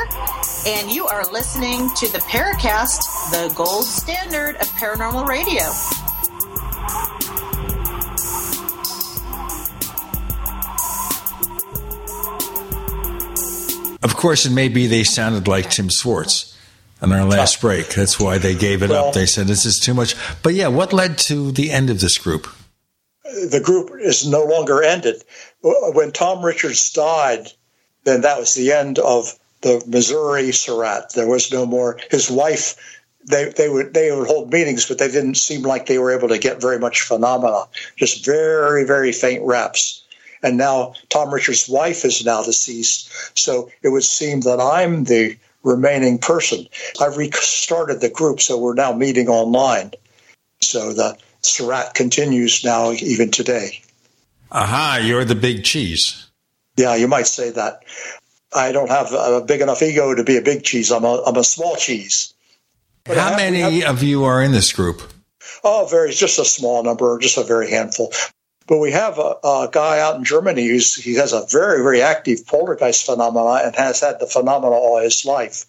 and 0.65 0.89
you 0.89 1.05
are 1.09 1.25
listening 1.33 1.91
to 1.97 2.07
the 2.13 2.21
Paracast, 2.21 3.01
the 3.33 3.53
gold 3.57 3.87
standard 3.87 4.55
of 4.55 4.69
paranormal 4.79 5.27
radio. 5.27 5.65
Of 14.05 14.15
course, 14.15 14.47
it 14.47 14.53
may 14.53 14.69
be 14.69 14.87
they 14.87 15.03
sounded 15.03 15.49
like 15.49 15.71
Tim 15.71 15.91
Swartz 15.91 16.57
on 17.03 17.11
our 17.11 17.25
last 17.25 17.61
break. 17.61 17.89
That's 17.89 18.21
why 18.21 18.39
they 18.39 18.55
gave 18.55 18.85
it 18.85 18.93
up. 18.93 19.13
They 19.13 19.27
said 19.27 19.49
this 19.49 19.67
is 19.67 19.81
too 19.81 19.95
much. 19.95 20.15
But 20.45 20.55
yeah, 20.55 20.69
what 20.69 20.93
led 20.93 21.19
to 21.27 21.51
the 21.51 21.73
end 21.73 21.91
of 21.91 21.99
this 21.99 22.17
group? 22.17 22.47
The 23.31 23.61
group 23.61 23.91
is 24.01 24.27
no 24.27 24.45
longer 24.45 24.83
ended. 24.83 25.23
When 25.63 26.13
Tom 26.13 26.45
Richards 26.45 26.93
died, 26.93 27.49
then 28.05 28.23
that 28.23 28.39
was 28.39 28.55
the 28.55 28.73
end 28.73 28.99
of 28.99 29.39
the 29.61 29.83
Missouri 29.87 30.53
SORRAT. 30.53 31.13
There 31.15 31.29
was 31.29 31.53
no 31.53 31.67
more. 31.67 31.99
His 32.11 32.31
wife, 32.31 32.77
they 33.25 33.51
they 33.51 33.69
would 33.69 33.95
they 33.95 34.11
would 34.11 34.27
hold 34.27 34.53
meetings, 34.53 34.87
but 34.87 34.99
they 34.99 35.11
didn't 35.11 35.37
seem 35.37 35.63
like 35.63 35.87
they 35.87 35.99
were 35.99 36.17
able 36.17 36.29
to 36.29 36.39
get 36.39 36.61
very 36.61 36.79
much 36.79 37.03
phenomena. 37.03 37.65
Just 37.97 38.25
very 38.25 38.85
very 38.85 39.13
faint 39.13 39.45
raps. 39.45 40.03
And 40.43 40.57
now 40.57 40.95
Tom 41.11 41.33
Richards' 41.33 41.69
wife 41.69 42.05
is 42.05 42.25
now 42.25 42.43
deceased, 42.43 43.39
so 43.39 43.71
it 43.83 43.91
would 43.91 44.05
seem 44.05 44.41
that 44.43 44.61
I'm 44.61 45.05
the 45.05 45.37
remaining 45.63 46.19
person. 46.19 46.67
I've 46.99 47.19
restarted 47.19 48.01
the 48.01 48.09
group, 48.09 48.41
so 48.41 48.57
we're 48.57 48.75
now 48.75 48.95
meeting 48.95 49.29
online. 49.29 49.93
So 50.63 50.95
the 50.95 51.19
Surratt 51.43 51.95
continues 51.95 52.65
now 52.65 52.93
even 52.93 53.31
today. 53.31 53.83
Aha, 54.53 55.01
you're 55.03 55.25
the 55.25 55.35
big 55.35 55.65
cheese. 55.65 56.27
Yeah, 56.77 56.97
you 56.97 57.09
might 57.09 57.27
say 57.27 57.51
that. 57.51 57.85
I 58.55 58.73
don't 58.73 58.91
have 58.91 59.13
a 59.13 59.43
big 59.47 59.61
enough 59.61 59.83
ego 59.83 60.15
to 60.15 60.25
be 60.25 60.37
a 60.37 60.43
big 60.43 60.65
cheese. 60.65 60.91
I'm 60.91 61.05
a, 61.05 61.23
I'm 61.23 61.37
a 61.37 61.45
small 61.45 61.77
cheese. 61.77 62.35
But 63.05 63.17
How 63.17 63.31
have, 63.31 63.37
many 63.37 63.81
have, 63.81 63.97
of 63.97 64.03
you 64.03 64.25
are 64.25 64.43
in 64.43 64.53
this 64.53 64.73
group? 64.73 65.03
Oh, 65.63 65.87
very, 65.91 66.11
just 66.11 66.39
a 66.39 66.45
small 66.45 66.83
number, 66.83 67.19
just 67.19 67.39
a 67.39 67.45
very 67.45 67.71
handful. 67.71 68.13
But 68.67 68.79
we 68.79 68.93
have 68.93 69.19
a, 69.19 69.37
a, 69.43 69.69
guy 69.71 70.01
out 70.01 70.17
in 70.17 70.25
Germany 70.25 70.67
who's 70.67 70.95
he 70.95 71.15
has 71.15 71.33
a 71.33 71.45
very 71.51 71.83
very 71.83 72.03
active 72.03 72.47
poltergeist 72.47 73.05
phenomena 73.05 73.63
and 73.65 73.75
has 73.75 74.01
had 74.01 74.21
the 74.21 74.27
phenomena 74.27 74.75
all 74.75 75.01
his 75.01 75.25
life. 75.25 75.65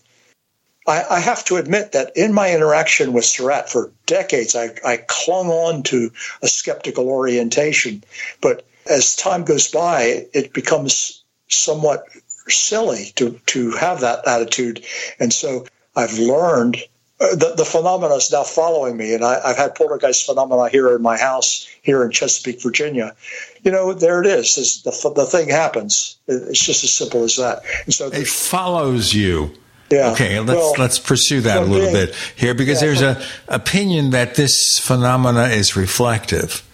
I, 0.88 1.04
I 1.10 1.20
have 1.20 1.46
to 1.46 1.58
admit 1.58 1.92
that 1.92 2.16
in 2.16 2.34
my 2.34 2.54
interaction 2.54 3.14
with 3.14 3.26
SORRAT 3.26 3.70
for 3.70 3.92
decades, 4.06 4.56
I, 4.56 4.70
I 4.86 4.98
clung 5.08 5.50
on 5.50 5.84
to 5.84 6.12
a 6.42 6.48
skeptical 6.48 7.08
orientation. 7.08 8.04
But 8.42 8.66
as 8.90 9.16
time 9.16 9.44
goes 9.44 9.70
by, 9.70 10.26
it 10.34 10.54
becomes 10.54 11.24
somewhat 11.48 12.06
silly 12.48 13.12
to 13.16 13.40
to 13.48 13.72
have 13.72 14.02
that 14.02 14.28
attitude, 14.28 14.84
and 15.20 15.32
so 15.32 15.66
I've 15.96 16.18
learned 16.18 16.78
uh, 17.20 17.36
the, 17.36 17.54
the 17.56 17.66
phenomena 17.66 18.16
is 18.16 18.32
now 18.32 18.44
following 18.44 18.98
me, 18.98 19.14
and 19.14 19.24
I, 19.24 19.50
have 19.50 19.58
had 19.58 19.76
poltergeist 19.76 20.26
phenomena 20.26 20.70
here 20.70 20.96
in 20.96 21.04
my 21.04 21.18
house 21.18 21.68
here 21.84 22.04
in 22.04 22.10
Chesapeake, 22.10 22.64
Virginia. 22.64 23.16
You 23.64 23.72
know, 23.72 23.94
there 23.94 24.22
it 24.22 24.28
is. 24.28 24.82
The, 24.82 25.14
the 25.16 25.26
thing 25.26 25.50
happens. 25.50 26.18
It's 26.28 26.66
just 26.66 26.84
as 26.84 26.92
simple 26.92 27.24
as 27.24 27.38
that. 27.38 27.62
And 27.86 27.94
so 27.94 28.08
it 28.08 28.28
follows 28.28 29.14
you. 29.14 29.54
Yeah. 29.92 30.12
Okay, 30.12 30.40
let's 30.40 30.58
well, 30.58 30.74
let's 30.78 31.00
pursue 31.00 31.42
that 31.42 31.64
a 31.64 31.66
little 31.66 31.92
bit 31.92 32.16
here 32.36 32.54
because 32.54 32.82
yeah, 32.82 32.88
there's 32.88 33.02
a 33.02 33.22
opinion 33.50 34.12
that 34.12 34.36
this 34.36 34.80
phenomena 34.80 35.44
is 35.44 35.76
reflective. 35.76 36.66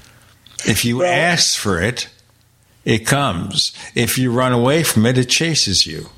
If 0.65 0.85
you 0.85 0.99
well, 0.99 1.11
ask 1.11 1.57
for 1.57 1.81
it, 1.81 2.09
it 2.85 3.07
comes. 3.07 3.73
If 3.95 4.17
you 4.17 4.31
run 4.31 4.53
away 4.53 4.83
from 4.83 5.05
it, 5.05 5.17
it 5.17 5.29
chases 5.29 5.87
you. 5.87 6.09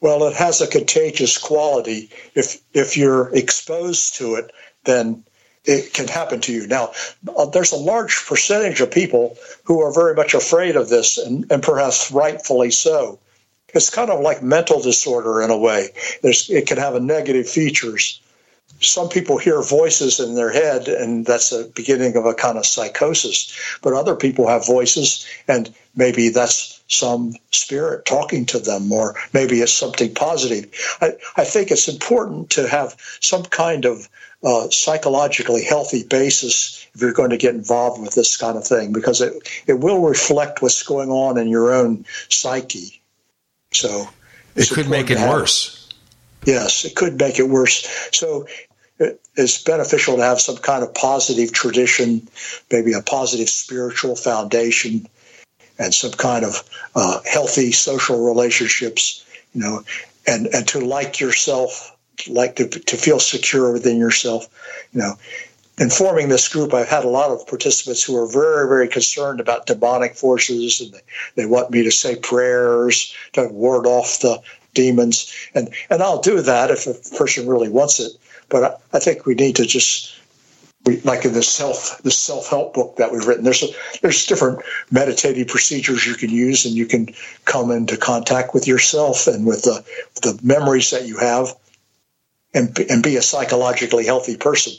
Well, 0.00 0.24
it 0.24 0.34
has 0.34 0.60
a 0.60 0.66
contagious 0.66 1.38
quality. 1.38 2.10
If 2.34 2.60
if 2.72 2.96
you're 2.96 3.34
exposed 3.34 4.16
to 4.16 4.36
it, 4.36 4.52
then 4.84 5.24
it 5.64 5.92
can 5.92 6.08
happen 6.08 6.40
to 6.40 6.52
you. 6.52 6.66
Now, 6.66 6.92
uh, 7.36 7.46
there's 7.46 7.72
a 7.72 7.76
large 7.76 8.26
percentage 8.26 8.80
of 8.80 8.90
people 8.90 9.36
who 9.64 9.80
are 9.80 9.94
very 9.94 10.14
much 10.14 10.34
afraid 10.34 10.76
of 10.76 10.88
this, 10.88 11.18
and, 11.18 11.50
and 11.52 11.62
perhaps 11.62 12.10
rightfully 12.10 12.70
so. 12.70 13.20
It's 13.74 13.90
kind 13.90 14.10
of 14.10 14.20
like 14.20 14.42
mental 14.42 14.80
disorder 14.80 15.42
in 15.42 15.50
a 15.50 15.56
way. 15.56 15.88
There's, 16.22 16.50
it 16.50 16.66
can 16.66 16.78
have 16.78 16.94
a 16.94 17.00
negative 17.00 17.48
features. 17.48 18.20
Some 18.80 19.08
people 19.08 19.38
hear 19.38 19.62
voices 19.62 20.18
in 20.18 20.34
their 20.34 20.50
head, 20.50 20.88
and 20.88 21.24
that's 21.24 21.50
the 21.50 21.70
beginning 21.74 22.16
of 22.16 22.26
a 22.26 22.34
kind 22.34 22.58
of 22.58 22.66
psychosis. 22.66 23.78
But 23.82 23.92
other 23.92 24.16
people 24.16 24.48
have 24.48 24.66
voices, 24.66 25.26
and 25.46 25.72
maybe 25.94 26.30
that's 26.30 26.82
some 26.88 27.34
spirit 27.50 28.04
talking 28.06 28.44
to 28.46 28.58
them, 28.58 28.90
or 28.92 29.14
maybe 29.32 29.60
it's 29.60 29.72
something 29.72 30.12
positive. 30.14 30.66
I, 31.00 31.12
I 31.36 31.44
think 31.44 31.70
it's 31.70 31.88
important 31.88 32.50
to 32.50 32.68
have 32.68 32.96
some 33.20 33.44
kind 33.44 33.84
of 33.84 34.08
uh, 34.42 34.68
psychologically 34.70 35.62
healthy 35.62 36.02
basis 36.02 36.86
if 36.94 37.00
you're 37.00 37.12
going 37.12 37.30
to 37.30 37.36
get 37.36 37.54
involved 37.54 38.02
with 38.02 38.14
this 38.14 38.36
kind 38.36 38.58
of 38.58 38.66
thing, 38.66 38.92
because 38.92 39.20
it, 39.20 39.32
it 39.66 39.74
will 39.74 40.02
reflect 40.02 40.60
what's 40.60 40.82
going 40.82 41.10
on 41.10 41.38
in 41.38 41.48
your 41.48 41.72
own 41.72 42.04
psyche. 42.28 43.01
So 43.72 44.08
it 44.54 44.68
could 44.70 44.88
make 44.88 45.10
it 45.10 45.18
worse. 45.18 45.88
Yes, 46.44 46.84
it 46.84 46.94
could 46.94 47.18
make 47.18 47.38
it 47.38 47.48
worse. 47.48 47.86
So 48.12 48.46
it's 49.36 49.62
beneficial 49.62 50.16
to 50.16 50.22
have 50.22 50.40
some 50.40 50.56
kind 50.56 50.82
of 50.82 50.94
positive 50.94 51.52
tradition, 51.52 52.28
maybe 52.70 52.92
a 52.92 53.02
positive 53.02 53.48
spiritual 53.48 54.16
foundation 54.16 55.06
and 55.78 55.94
some 55.94 56.12
kind 56.12 56.44
of 56.44 56.62
uh, 56.94 57.20
healthy 57.24 57.72
social 57.72 58.24
relationships, 58.26 59.24
you 59.54 59.62
know, 59.62 59.82
and, 60.26 60.46
and 60.48 60.68
to 60.68 60.80
like 60.80 61.18
yourself, 61.20 61.96
like 62.28 62.56
to, 62.56 62.68
to 62.68 62.96
feel 62.96 63.18
secure 63.18 63.72
within 63.72 63.96
yourself, 63.96 64.46
you 64.92 65.00
know, 65.00 65.14
in 65.82 65.90
forming 65.90 66.28
this 66.28 66.48
group, 66.48 66.72
I've 66.72 66.88
had 66.88 67.04
a 67.04 67.08
lot 67.08 67.30
of 67.30 67.44
participants 67.48 68.04
who 68.04 68.16
are 68.16 68.26
very, 68.26 68.68
very 68.68 68.86
concerned 68.86 69.40
about 69.40 69.66
demonic 69.66 70.14
forces, 70.14 70.80
and 70.80 70.92
they, 70.92 71.00
they 71.34 71.46
want 71.46 71.72
me 71.72 71.82
to 71.82 71.90
say 71.90 72.14
prayers 72.14 73.12
to 73.32 73.48
ward 73.48 73.84
off 73.84 74.20
the 74.20 74.40
demons, 74.74 75.34
and 75.54 75.74
and 75.90 76.00
I'll 76.00 76.20
do 76.20 76.40
that 76.40 76.70
if 76.70 76.86
a 76.86 77.16
person 77.16 77.48
really 77.48 77.68
wants 77.68 77.98
it. 77.98 78.12
But 78.48 78.62
I, 78.62 78.96
I 78.96 79.00
think 79.00 79.26
we 79.26 79.34
need 79.34 79.56
to 79.56 79.66
just 79.66 80.14
we, 80.86 81.00
like 81.00 81.24
in 81.24 81.32
the 81.32 81.42
self 81.42 82.00
the 82.04 82.12
self 82.12 82.48
help 82.48 82.74
book 82.74 82.96
that 82.98 83.10
we've 83.10 83.26
written. 83.26 83.42
There's 83.42 83.64
a, 83.64 83.68
there's 84.02 84.26
different 84.26 84.60
meditative 84.92 85.48
procedures 85.48 86.06
you 86.06 86.14
can 86.14 86.30
use, 86.30 86.64
and 86.64 86.76
you 86.76 86.86
can 86.86 87.08
come 87.44 87.72
into 87.72 87.96
contact 87.96 88.54
with 88.54 88.68
yourself 88.68 89.26
and 89.26 89.44
with 89.44 89.62
the 89.62 89.84
the 90.22 90.38
memories 90.44 90.90
that 90.90 91.08
you 91.08 91.18
have, 91.18 91.48
and 92.54 92.78
and 92.88 93.02
be 93.02 93.16
a 93.16 93.22
psychologically 93.22 94.06
healthy 94.06 94.36
person. 94.36 94.74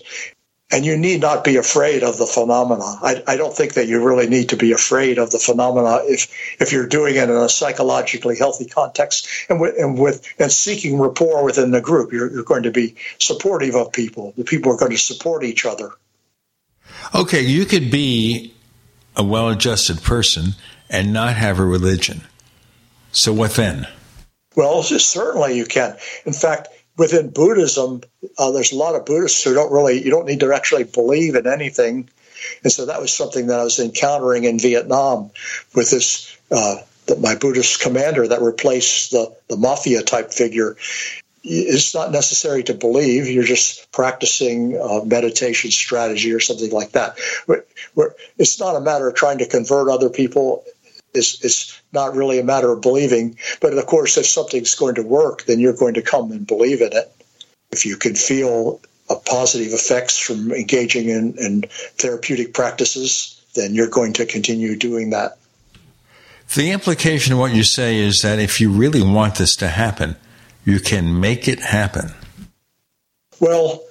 And 0.71 0.85
you 0.85 0.97
need 0.97 1.21
not 1.21 1.43
be 1.43 1.57
afraid 1.57 2.03
of 2.03 2.17
the 2.17 2.25
phenomena. 2.25 2.83
I, 2.83 3.21
I 3.27 3.37
don't 3.37 3.55
think 3.55 3.73
that 3.73 3.87
you 3.87 4.03
really 4.03 4.27
need 4.27 4.49
to 4.49 4.57
be 4.57 4.71
afraid 4.71 5.19
of 5.19 5.29
the 5.29 5.37
phenomena 5.37 5.99
if 6.03 6.33
if 6.59 6.71
you're 6.71 6.87
doing 6.87 7.15
it 7.15 7.29
in 7.29 7.35
a 7.35 7.47
psychologically 7.47 8.37
healthy 8.37 8.65
context 8.65 9.27
and 9.49 9.61
with 9.61 9.77
and 9.77 9.99
with 9.99 10.25
and 10.39 10.51
seeking 10.51 10.99
rapport 10.99 11.43
within 11.43 11.69
the 11.71 11.81
group. 11.81 12.11
You're, 12.11 12.31
you're 12.31 12.43
going 12.43 12.63
to 12.63 12.71
be 12.71 12.95
supportive 13.19 13.75
of 13.75 13.91
people. 13.91 14.33
The 14.35 14.45
people 14.45 14.71
are 14.71 14.77
going 14.77 14.91
to 14.91 14.97
support 14.97 15.43
each 15.43 15.65
other. 15.65 15.91
Okay, 17.13 17.41
you 17.41 17.65
could 17.65 17.91
be 17.91 18.53
a 19.15 19.23
well 19.23 19.49
adjusted 19.49 20.01
person 20.01 20.55
and 20.89 21.13
not 21.13 21.35
have 21.35 21.59
a 21.59 21.65
religion. 21.65 22.21
So 23.11 23.31
what 23.31 23.51
then? 23.51 23.87
Well, 24.55 24.83
certainly 24.83 25.57
you 25.57 25.65
can. 25.65 25.97
In 26.25 26.33
fact, 26.33 26.67
within 26.97 27.29
Buddhism, 27.29 28.01
uh, 28.37 28.51
there's 28.51 28.71
a 28.71 28.77
lot 28.77 28.95
of 28.95 29.05
Buddhists 29.05 29.43
who 29.43 29.53
don't 29.53 29.71
really, 29.71 30.03
you 30.03 30.11
don't 30.11 30.25
need 30.25 30.41
to 30.41 30.53
actually 30.53 30.83
believe 30.83 31.35
in 31.35 31.47
anything. 31.47 32.09
And 32.63 32.71
so 32.71 32.85
that 32.87 33.01
was 33.01 33.13
something 33.13 33.47
that 33.47 33.59
I 33.59 33.63
was 33.63 33.79
encountering 33.79 34.43
in 34.43 34.59
Vietnam 34.59 35.31
with 35.73 35.89
this, 35.89 36.37
uh, 36.51 36.77
my 37.19 37.35
Buddhist 37.35 37.81
commander 37.81 38.27
that 38.27 38.41
replaced 38.41 39.11
the, 39.11 39.35
the 39.49 39.57
mafia 39.57 40.01
type 40.03 40.31
figure. 40.31 40.77
It's 41.45 41.93
not 41.93 42.11
necessary 42.11 42.63
to 42.63 42.73
believe. 42.73 43.27
You're 43.27 43.43
just 43.43 43.91
practicing 43.91 44.79
uh, 44.81 45.03
meditation 45.03 45.71
strategy 45.71 46.33
or 46.33 46.39
something 46.39 46.71
like 46.71 46.91
that. 46.91 47.17
It's 48.37 48.59
not 48.59 48.77
a 48.77 48.81
matter 48.81 49.09
of 49.09 49.15
trying 49.15 49.39
to 49.39 49.47
convert 49.47 49.89
other 49.89 50.09
people 50.09 50.63
is 51.13 51.41
is 51.43 51.79
not 51.93 52.15
really 52.15 52.39
a 52.39 52.43
matter 52.43 52.71
of 52.71 52.81
believing. 52.81 53.37
But 53.61 53.73
of 53.77 53.85
course, 53.85 54.17
if 54.17 54.25
something's 54.25 54.75
going 54.75 54.95
to 54.95 55.03
work, 55.03 55.45
then 55.45 55.59
you're 55.59 55.75
going 55.75 55.93
to 55.95 56.01
come 56.01 56.31
and 56.31 56.45
believe 56.45 56.81
in 56.81 56.93
it. 56.93 57.15
If 57.71 57.85
you 57.85 57.97
can 57.97 58.15
feel 58.15 58.81
a 59.09 59.15
positive 59.15 59.73
effects 59.73 60.17
from 60.17 60.51
engaging 60.51 61.09
in, 61.09 61.35
in 61.37 61.61
therapeutic 61.97 62.53
practices, 62.53 63.41
then 63.55 63.73
you're 63.73 63.89
going 63.89 64.13
to 64.13 64.25
continue 64.25 64.75
doing 64.75 65.11
that. 65.11 65.37
The 66.55 66.71
implication 66.71 67.33
of 67.33 67.39
what 67.39 67.53
you 67.53 67.63
say 67.63 67.97
is 67.97 68.19
that 68.21 68.39
if 68.39 68.61
you 68.61 68.71
really 68.71 69.01
want 69.01 69.35
this 69.35 69.55
to 69.57 69.67
happen, 69.67 70.15
you 70.65 70.79
can 70.79 71.19
make 71.19 71.47
it 71.47 71.59
happen. 71.59 72.11
Well, 73.39 73.83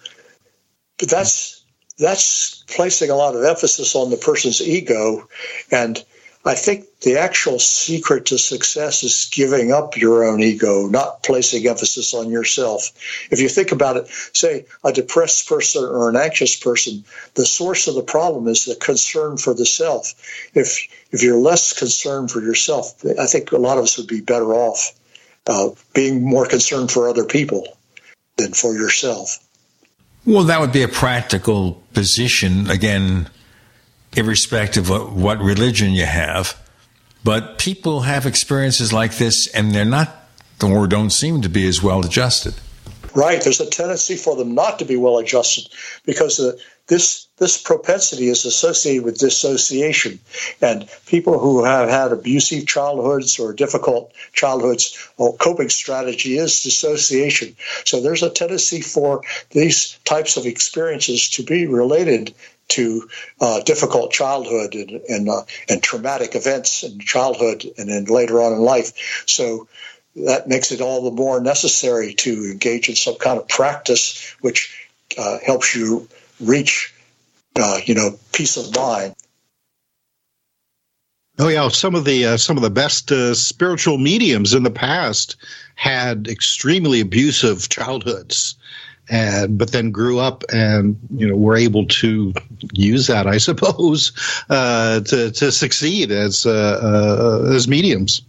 that's 0.99 1.65
that's 1.99 2.65
placing 2.69 3.11
a 3.11 3.15
lot 3.15 3.37
of 3.37 3.45
emphasis 3.45 3.95
on 3.95 4.11
the 4.11 4.17
person's 4.17 4.61
ego 4.61 5.29
and 5.71 6.03
I 6.45 6.55
think 6.55 6.87
the 7.03 7.19
actual 7.19 7.61
secret 7.61 8.27
to 8.27 8.39
success 8.39 9.05
is 9.05 9.29
giving 9.31 9.71
up 9.71 9.97
your 9.97 10.25
own 10.25 10.43
ego, 10.43 10.89
not 10.89 11.23
placing 11.23 11.69
emphasis 11.69 12.15
on 12.15 12.31
yourself. 12.31 12.91
If 13.31 13.41
you 13.41 13.49
think 13.49 13.71
about 13.71 13.97
it, 13.97 14.09
say 14.33 14.67
a 14.83 14.93
depressed 14.93 15.49
person 15.49 15.85
or 15.85 16.09
an 16.09 16.17
anxious 16.17 16.57
person, 16.57 17.05
the 17.35 17.47
source 17.47 17.87
of 17.87 17.95
the 17.95 18.03
problem 18.03 18.49
is 18.49 18.65
the 18.65 18.75
concern 18.75 19.37
for 19.37 19.55
the 19.55 19.67
self. 19.67 20.15
If 20.55 20.89
if 21.13 21.23
you're 21.23 21.39
less 21.39 21.79
concerned 21.79 22.31
for 22.31 22.41
yourself, 22.41 23.05
I 23.19 23.27
think 23.27 23.53
a 23.53 23.59
lot 23.59 23.79
of 23.79 23.85
us 23.85 23.97
would 23.99 24.09
be 24.09 24.21
better 24.21 24.53
off 24.53 24.93
uh, 25.47 25.71
being 25.95 26.23
more 26.23 26.47
concerned 26.47 26.91
for 26.91 27.09
other 27.09 27.25
people 27.25 27.77
than 28.37 28.53
for 28.53 28.75
yourself. 28.75 29.39
Well, 30.25 30.45
that 30.45 30.61
would 30.61 30.73
be 30.73 30.83
a 30.83 30.89
practical 30.89 31.83
position. 31.95 32.71
Again, 32.71 33.29
irrespective 34.17 34.91
of 34.91 35.15
what 35.15 35.39
religion 35.39 35.93
you 35.93 36.07
have. 36.07 36.59
But 37.25 37.59
people 37.59 38.03
have 38.03 38.27
experiences 38.27 38.93
like 38.93 39.17
this 39.17 39.49
and 39.49 39.73
they're 39.73 39.85
not 39.85 40.19
or 40.63 40.87
don't 40.87 41.11
seem 41.11 41.43
to 41.43 41.49
be 41.49 41.67
as 41.67 41.83
well 41.83 42.05
adjusted. 42.05 42.55
Right. 43.15 43.43
There's 43.43 43.61
a 43.61 43.67
tendency 43.67 44.17
for 44.17 44.37
them 44.37 44.55
not 44.55 44.79
to 44.79 44.85
be 44.85 44.97
well 44.97 45.19
adjusted 45.19 45.69
because 46.07 46.41
uh, 46.41 46.53
this 46.87 47.27
this 47.39 47.61
propensity 47.61 48.29
is 48.29 48.45
associated 48.45 49.05
with 49.05 49.19
dissociation. 49.19 50.21
And 50.61 50.89
people 51.07 51.39
who 51.39 51.65
have 51.65 51.89
had 51.89 52.13
abusive 52.13 52.67
childhoods 52.67 53.39
or 53.39 53.53
difficult 53.53 54.13
childhoods, 54.33 54.97
or 55.17 55.37
coping 55.37 55.69
strategy 55.69 56.39
is 56.39 56.63
dissociation. 56.63 57.57
So 57.85 58.01
there's 58.01 58.23
a 58.23 58.31
tendency 58.31 58.81
for 58.81 59.23
these 59.51 59.99
types 60.05 60.37
of 60.37 60.47
experiences 60.47 61.29
to 61.31 61.43
be 61.43 61.67
related 61.67 62.35
to 62.73 63.09
uh, 63.41 63.61
difficult 63.61 64.13
childhood 64.13 64.75
and 64.75 64.91
and, 65.09 65.29
uh, 65.29 65.43
and, 65.69 65.83
traumatic 65.83 66.35
events 66.35 66.83
in 66.83 66.99
childhood 66.99 67.65
and 67.79 67.89
then 67.89 68.05
later 68.05 68.41
on 68.43 68.53
in 68.53 68.61
life. 68.61 69.25
So 69.27 69.69
that 70.17 70.49
makes 70.49 70.73
it 70.73 70.81
all 70.81 71.05
the 71.05 71.17
more 71.17 71.41
necessary 71.41 72.15
to 72.15 72.51
engage 72.51 72.89
in 72.89 72.97
some 72.97 73.17
kind 73.17 73.39
of 73.39 73.49
practice 73.49 74.35
which 74.41 74.89
uh, 75.19 75.39
helps 75.45 75.75
you 75.75 76.09
reach, 76.41 76.95
uh, 77.57 77.79
you 77.85 77.95
know, 77.95 78.19
peace 78.33 78.57
of 78.57 78.75
mind. 78.75 79.15
Oh 81.39 81.49
yeah, 81.49 81.69
some 81.69 81.95
of 81.95 82.05
the 82.05 82.27
uh, 82.27 82.37
some 82.37 82.57
of 82.59 82.63
the 82.63 82.71
best 82.71 83.11
uh, 83.11 83.35
spiritual 83.35 83.97
mediums 83.97 84.53
in 84.53 84.63
the 84.63 84.71
past 84.71 85.37
had 85.75 86.29
extremely 86.29 87.01
abusive 87.01 87.69
childhoods 87.69 88.57
and 89.13 89.59
but 89.59 89.71
then 89.73 89.91
grew 89.91 90.19
up 90.19 90.43
and 90.53 90.99
you 91.15 91.29
know 91.29 91.37
were 91.37 91.55
able 91.55 91.87
to 91.87 92.33
use 92.73 93.07
that, 93.09 93.27
I 93.27 93.39
suppose, 93.39 94.13
uh, 94.49 95.01
to 95.01 95.31
to 95.31 95.53
succeed 95.53 96.11
as 96.11 96.47
uh, 96.47 97.43
uh, 97.47 97.53
as 97.55 97.69
mediums. 97.69 98.23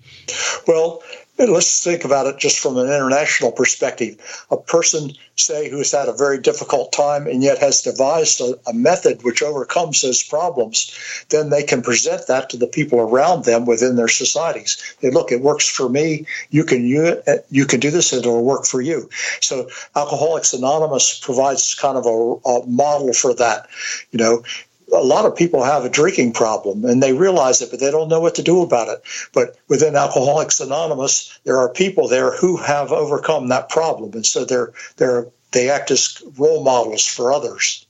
Well, 0.67 1.01
let's 1.37 1.83
think 1.83 2.05
about 2.05 2.27
it 2.27 2.37
just 2.37 2.59
from 2.59 2.77
an 2.77 2.85
international 2.85 3.51
perspective. 3.51 4.45
A 4.51 4.57
person, 4.57 5.11
say, 5.35 5.69
who 5.69 5.79
has 5.79 5.91
had 5.91 6.07
a 6.07 6.13
very 6.13 6.39
difficult 6.39 6.91
time 6.91 7.27
and 7.27 7.41
yet 7.41 7.57
has 7.57 7.81
devised 7.81 8.39
a, 8.41 8.55
a, 8.67 8.73
method 8.73 9.23
which 9.23 9.41
overcomes 9.41 10.01
those 10.01 10.23
problems, 10.23 11.25
then 11.29 11.49
they 11.49 11.63
can 11.63 11.81
present 11.81 12.27
that 12.27 12.49
to 12.49 12.57
the 12.57 12.67
people 12.67 12.99
around 12.99 13.45
them 13.45 13.65
within 13.65 13.95
their 13.95 14.07
societies. 14.07 14.95
They 15.01 15.09
look, 15.09 15.31
it 15.31 15.41
works 15.41 15.67
for 15.67 15.89
me. 15.89 16.27
You 16.49 16.63
can 16.65 16.85
you, 16.85 17.21
you 17.49 17.65
can 17.65 17.79
do 17.79 17.91
this, 17.91 18.13
and 18.13 18.21
it'll 18.21 18.43
work 18.43 18.65
for 18.65 18.81
you. 18.81 19.09
So, 19.41 19.69
Alcoholics 19.95 20.53
Anonymous 20.53 21.19
provides 21.19 21.75
kind 21.75 21.97
of 21.97 22.05
a, 22.05 22.49
a 22.49 22.67
model 22.67 23.13
for 23.13 23.33
that. 23.35 23.67
You 24.11 24.19
know, 24.19 24.43
a 24.91 25.03
lot 25.03 25.25
of 25.25 25.35
people 25.35 25.63
have 25.63 25.85
a 25.85 25.89
drinking 25.89 26.33
problem 26.33 26.85
and 26.85 27.01
they 27.01 27.13
realize 27.13 27.61
it, 27.61 27.71
but 27.71 27.79
they 27.79 27.91
don't 27.91 28.09
know 28.09 28.19
what 28.19 28.35
to 28.35 28.43
do 28.43 28.61
about 28.61 28.89
it. 28.89 29.03
But 29.33 29.55
within 29.67 29.95
Alcoholics 29.95 30.59
Anonymous, 30.59 31.39
there 31.43 31.57
are 31.57 31.69
people 31.69 32.07
there 32.07 32.35
who 32.35 32.57
have 32.57 32.91
overcome 32.91 33.49
that 33.49 33.69
problem, 33.69 34.13
and 34.13 34.25
so 34.25 34.45
they're 34.45 34.73
they're 34.97 35.27
they 35.51 35.69
act 35.69 35.91
as 35.91 36.21
role 36.37 36.63
models 36.63 37.05
for 37.05 37.31
others. 37.31 37.85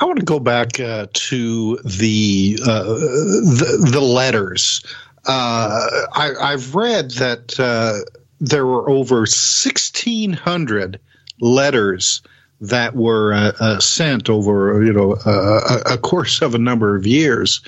I 0.00 0.04
want 0.04 0.18
to 0.18 0.24
go 0.24 0.40
back 0.40 0.80
uh, 0.80 1.06
to 1.12 1.76
the, 1.84 2.58
uh, 2.62 2.82
the, 2.82 3.88
the 3.92 4.00
letters. 4.00 4.82
Uh, 5.26 5.88
I, 6.12 6.50
have 6.50 6.74
read 6.74 7.12
that 7.12 7.60
uh, 7.60 8.00
there 8.40 8.66
were 8.66 8.88
over 8.88 9.26
sixteen 9.26 10.32
hundred 10.32 10.98
letters 11.40 12.22
that 12.60 12.94
were 12.94 13.32
uh, 13.32 13.52
uh, 13.60 13.80
sent 13.80 14.28
over 14.28 14.82
you 14.82 14.92
know 14.92 15.12
uh, 15.24 15.82
a, 15.86 15.98
course 15.98 16.42
of 16.42 16.54
a 16.54 16.58
number 16.58 16.96
of 16.96 17.06
years, 17.06 17.60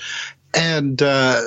and 0.53 1.01
uh, 1.01 1.41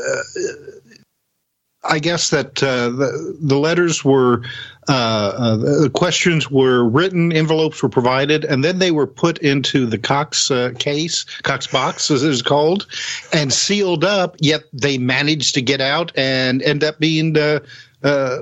I 1.84 1.98
guess 1.98 2.30
that 2.30 2.62
uh, 2.62 2.88
the, 2.90 3.36
the, 3.40 3.58
letters 3.58 4.04
were 4.04 4.42
uh, 4.88 5.56
the 5.56 5.90
questions 5.92 6.50
were 6.50 6.88
written, 6.88 7.32
envelopes 7.32 7.82
were 7.82 7.88
provided, 7.90 8.44
and 8.44 8.64
then 8.64 8.78
they 8.78 8.90
were 8.90 9.06
put 9.06 9.38
into 9.38 9.84
the 9.86 9.98
Cox 9.98 10.50
case, 10.78 11.24
Cox 11.42 11.66
box 11.66 12.10
as 12.10 12.22
it 12.22 12.30
is 12.30 12.42
called, 12.42 12.86
and 13.32 13.52
sealed 13.52 14.04
up. 14.04 14.36
Yet 14.40 14.64
they 14.72 14.96
managed 14.96 15.54
to 15.54 15.62
get 15.62 15.80
out 15.80 16.12
and 16.16 16.62
end 16.62 16.82
up 16.82 16.98
being 16.98 17.36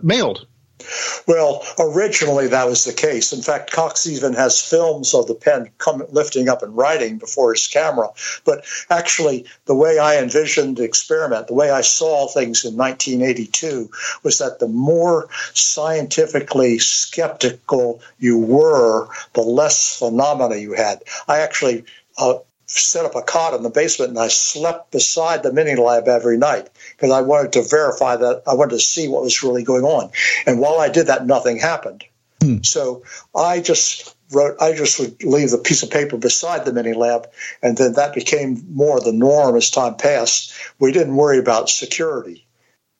mailed. 0.03 0.47
Well, 1.27 1.65
originally 1.79 2.49
that 2.49 2.69
was 2.69 2.85
the 2.85 2.93
case. 2.93 3.33
In 3.33 3.43
fact, 3.43 3.73
Cox 3.73 4.07
even 4.07 4.35
has 4.35 4.61
films 4.61 5.15
of 5.15 5.27
the 5.27 5.35
pen 5.35 5.71
come, 5.79 6.03
lifting 6.11 6.49
up 6.49 6.63
and 6.63 6.77
writing 6.77 7.19
before 7.19 7.53
his 7.53 7.69
camera. 7.69 8.11
But 8.45 8.65
actually, 8.91 9.47
the 9.67 9.75
way 9.75 9.99
I 9.99 10.19
envisioned 10.19 10.77
the 10.77 10.85
experiment, 10.85 11.47
the 11.47 11.55
way 11.55 11.71
I 11.71 11.83
saw 11.83 12.27
things 12.27 12.65
in 12.65 12.77
1982, 12.77 13.91
was 14.23 14.39
that 14.39 14.59
the 14.59 14.69
more 14.69 15.29
scientifically 15.55 16.79
skeptical 16.79 18.01
you 18.19 18.39
were, 18.39 19.09
the 19.35 19.43
less 19.43 19.97
phenomena 19.97 20.57
you 20.57 20.73
had. 20.73 21.03
I 21.29 21.41
actually 21.41 21.85
uh, 22.19 22.39
set 22.67 23.05
up 23.05 23.15
a 23.15 23.23
cot 23.23 23.55
in 23.55 23.63
the 23.63 23.71
basement 23.71 24.11
and 24.11 24.19
I 24.19 24.29
slept 24.29 24.91
beside 24.91 25.43
the 25.43 25.53
mini 25.53 25.77
lab 25.77 26.09
every 26.09 26.39
night 26.39 26.69
because 27.03 27.13
I 27.13 27.23
wanted 27.23 27.55
to 27.55 27.63
verify 27.63 28.15
that 28.15 28.45
I 28.47 28.55
wanted 28.55 28.77
to 28.77 28.79
see 28.79 29.09
what 29.09 29.25
was 29.25 29.43
really 29.43 29.65
going 29.65 29.83
on. 29.83 30.13
And 30.47 30.61
while 30.61 30.79
I 30.79 30.89
did 30.89 31.09
that, 31.09 31.27
nothing 31.27 31.59
happened. 31.59 32.05
Hmm. 32.41 32.63
So 32.63 33.03
I 33.35 33.61
just 33.61 34.15
wrote, 34.31 34.63
I 34.63 34.73
just 34.73 35.01
would 35.01 35.25
leave 35.25 35.51
the 35.51 35.59
piece 35.59 35.83
of 35.83 35.91
paper 35.91 36.17
beside 36.17 36.65
the 36.65 36.73
mini 36.73 36.93
lab, 36.93 37.29
and 37.61 37.77
then 37.77 37.95
that 37.95 38.15
became 38.15 38.65
more 38.71 39.01
the 39.01 39.13
norm 39.13 39.57
as 39.57 39.71
time 39.71 39.97
passed. 39.97 40.53
We 40.79 40.93
didn't 40.93 41.17
worry 41.17 41.41
about 41.41 41.69
security. 41.69 42.47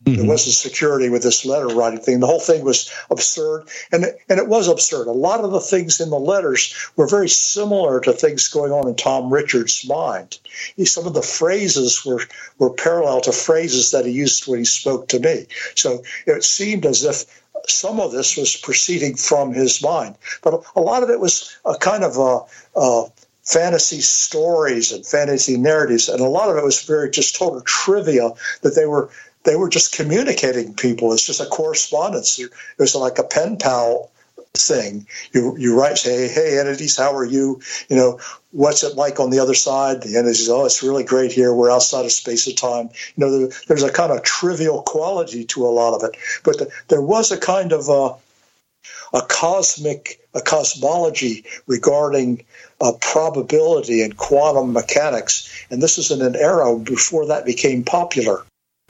Mm-hmm. 0.05 0.17
There 0.17 0.29
wasn't 0.29 0.55
security 0.55 1.09
with 1.11 1.23
this 1.23 1.45
letter 1.45 1.69
writing 1.69 2.01
thing. 2.01 2.19
The 2.19 2.27
whole 2.27 2.41
thing 2.41 2.65
was 2.65 2.93
absurd, 3.09 3.69
and 3.93 4.05
and 4.29 4.41
it 4.41 4.49
was 4.49 4.67
absurd. 4.67 5.07
A 5.07 5.13
lot 5.13 5.45
of 5.45 5.53
the 5.53 5.61
things 5.61 6.01
in 6.01 6.11
the 6.11 6.19
letters 6.19 6.75
were 6.97 7.07
very 7.07 7.29
similar 7.29 8.01
to 8.01 8.13
things 8.13 8.49
going 8.49 8.73
on 8.73 8.89
in 8.89 8.97
Tom 8.97 9.33
Richards' 9.33 9.87
mind. 9.87 10.39
He, 10.77 10.87
some 10.87 11.07
of 11.07 11.15
the 11.15 11.23
phrases 11.23 12.05
were 12.05 12.21
were 12.59 12.71
parallel 12.71 13.21
to 13.23 13.33
phrases 13.33 13.93
that 13.93 14.05
he 14.05 14.11
used 14.11 14.49
when 14.49 14.59
he 14.59 14.65
spoke 14.65 15.09
to 15.09 15.21
me. 15.21 15.47
So 15.77 16.03
it 16.27 16.43
seemed 16.43 16.85
as 16.85 17.05
if 17.05 17.25
some 17.69 18.01
of 18.01 18.11
this 18.11 18.37
was 18.37 18.57
proceeding 18.57 19.15
from 19.15 19.53
his 19.53 19.83
mind, 19.85 20.17
but 20.43 20.65
a 20.75 20.81
lot 20.81 21.05
of 21.05 21.11
it 21.11 21.21
was 21.21 21.57
a 21.65 21.77
kind 21.77 22.03
of 22.03 22.17
a, 22.17 22.41
a 22.81 23.05
fantasy 23.45 24.01
stories 24.01 24.91
and 24.91 25.07
fantasy 25.07 25.57
narratives, 25.57 26.09
and 26.09 26.21
a 26.21 26.29
lot 26.29 26.49
of 26.49 26.57
it 26.57 26.65
was 26.65 26.83
very 26.83 27.11
just 27.11 27.37
total 27.37 27.61
trivia 27.61 28.31
that 28.63 28.75
they 28.75 28.87
were 28.87 29.11
they 29.45 29.57
were 29.57 29.69
just 29.69 29.95
communicating 29.95 30.75
people. 30.75 31.13
It's 31.13 31.27
just 31.27 31.41
a 31.41 31.47
correspondence. 31.47 32.39
It 32.39 32.51
was 32.79 32.95
like 32.95 33.19
a 33.19 33.25
pen 33.25 33.57
pal 33.57 34.11
thing. 34.55 35.07
You 35.33 35.57
you 35.57 35.79
write, 35.79 35.99
say, 35.99 36.29
hey 36.29 36.59
entities, 36.59 36.97
how 36.97 37.15
are 37.15 37.25
you? 37.25 37.61
You 37.89 37.97
know, 37.97 38.21
what's 38.51 38.83
it 38.83 38.97
like 38.97 39.19
on 39.19 39.31
the 39.31 39.39
other 39.39 39.55
side? 39.55 40.03
The 40.03 40.17
entities, 40.17 40.49
oh, 40.49 40.67
it's 40.67 40.83
really 40.83 41.05
great 41.05 41.33
here. 41.33 41.55
We're 41.55 41.71
outside 41.71 42.05
of 42.05 42.13
space 42.13 42.47
and 42.47 42.57
time. 42.57 42.91
You 43.17 43.25
know, 43.25 43.39
there, 43.39 43.49
there's 43.69 43.83
a 43.83 43.93
kind 43.93 44.13
of 44.13 44.23
trivial 44.23 44.83
quality 44.83 45.45
to 45.47 45.67
a 45.67 45.69
lot 45.69 45.95
of 45.95 46.03
it, 46.05 46.17
but 46.45 46.59
the, 46.59 46.71
there 46.89 47.03
was 47.03 47.33
a 47.33 47.39
kind 47.39 47.73
of 47.73 47.89
a, 47.89 49.17
a 49.17 49.23
cosmic, 49.23 50.21
a 50.35 50.41
cosmology 50.41 51.45
regarding 51.67 52.45
uh, 52.81 52.93
probability 53.01 54.03
and 54.03 54.17
quantum 54.17 54.73
mechanics, 54.73 55.67
and 55.71 55.83
this 55.83 55.99
is 55.99 56.11
in 56.11 56.21
an 56.21 56.37
era 56.37 56.79
before 56.79 57.27
that 57.27 57.47
became 57.47 57.85
popular. 57.85 58.45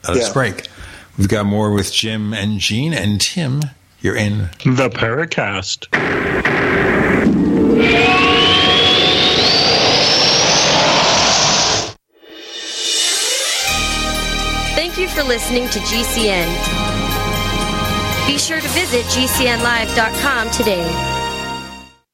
Let 0.07 0.17
us 0.17 0.27
yeah. 0.27 0.33
break. 0.33 0.67
We've 1.17 1.29
got 1.29 1.45
more 1.45 1.71
with 1.71 1.93
Jim 1.93 2.33
and 2.33 2.59
Gene 2.59 2.93
and 2.93 3.21
Tim. 3.21 3.61
You're 4.01 4.15
in 4.15 4.49
the 4.65 4.89
Paracast. 4.89 5.87
Thank 14.75 14.97
you 14.97 15.07
for 15.07 15.23
listening 15.23 15.69
to 15.69 15.79
GCN. 15.79 16.83
Be 18.27 18.37
sure 18.37 18.59
to 18.59 18.67
visit 18.69 19.05
GCNlive.com 19.05 20.51
today. 20.51 21.12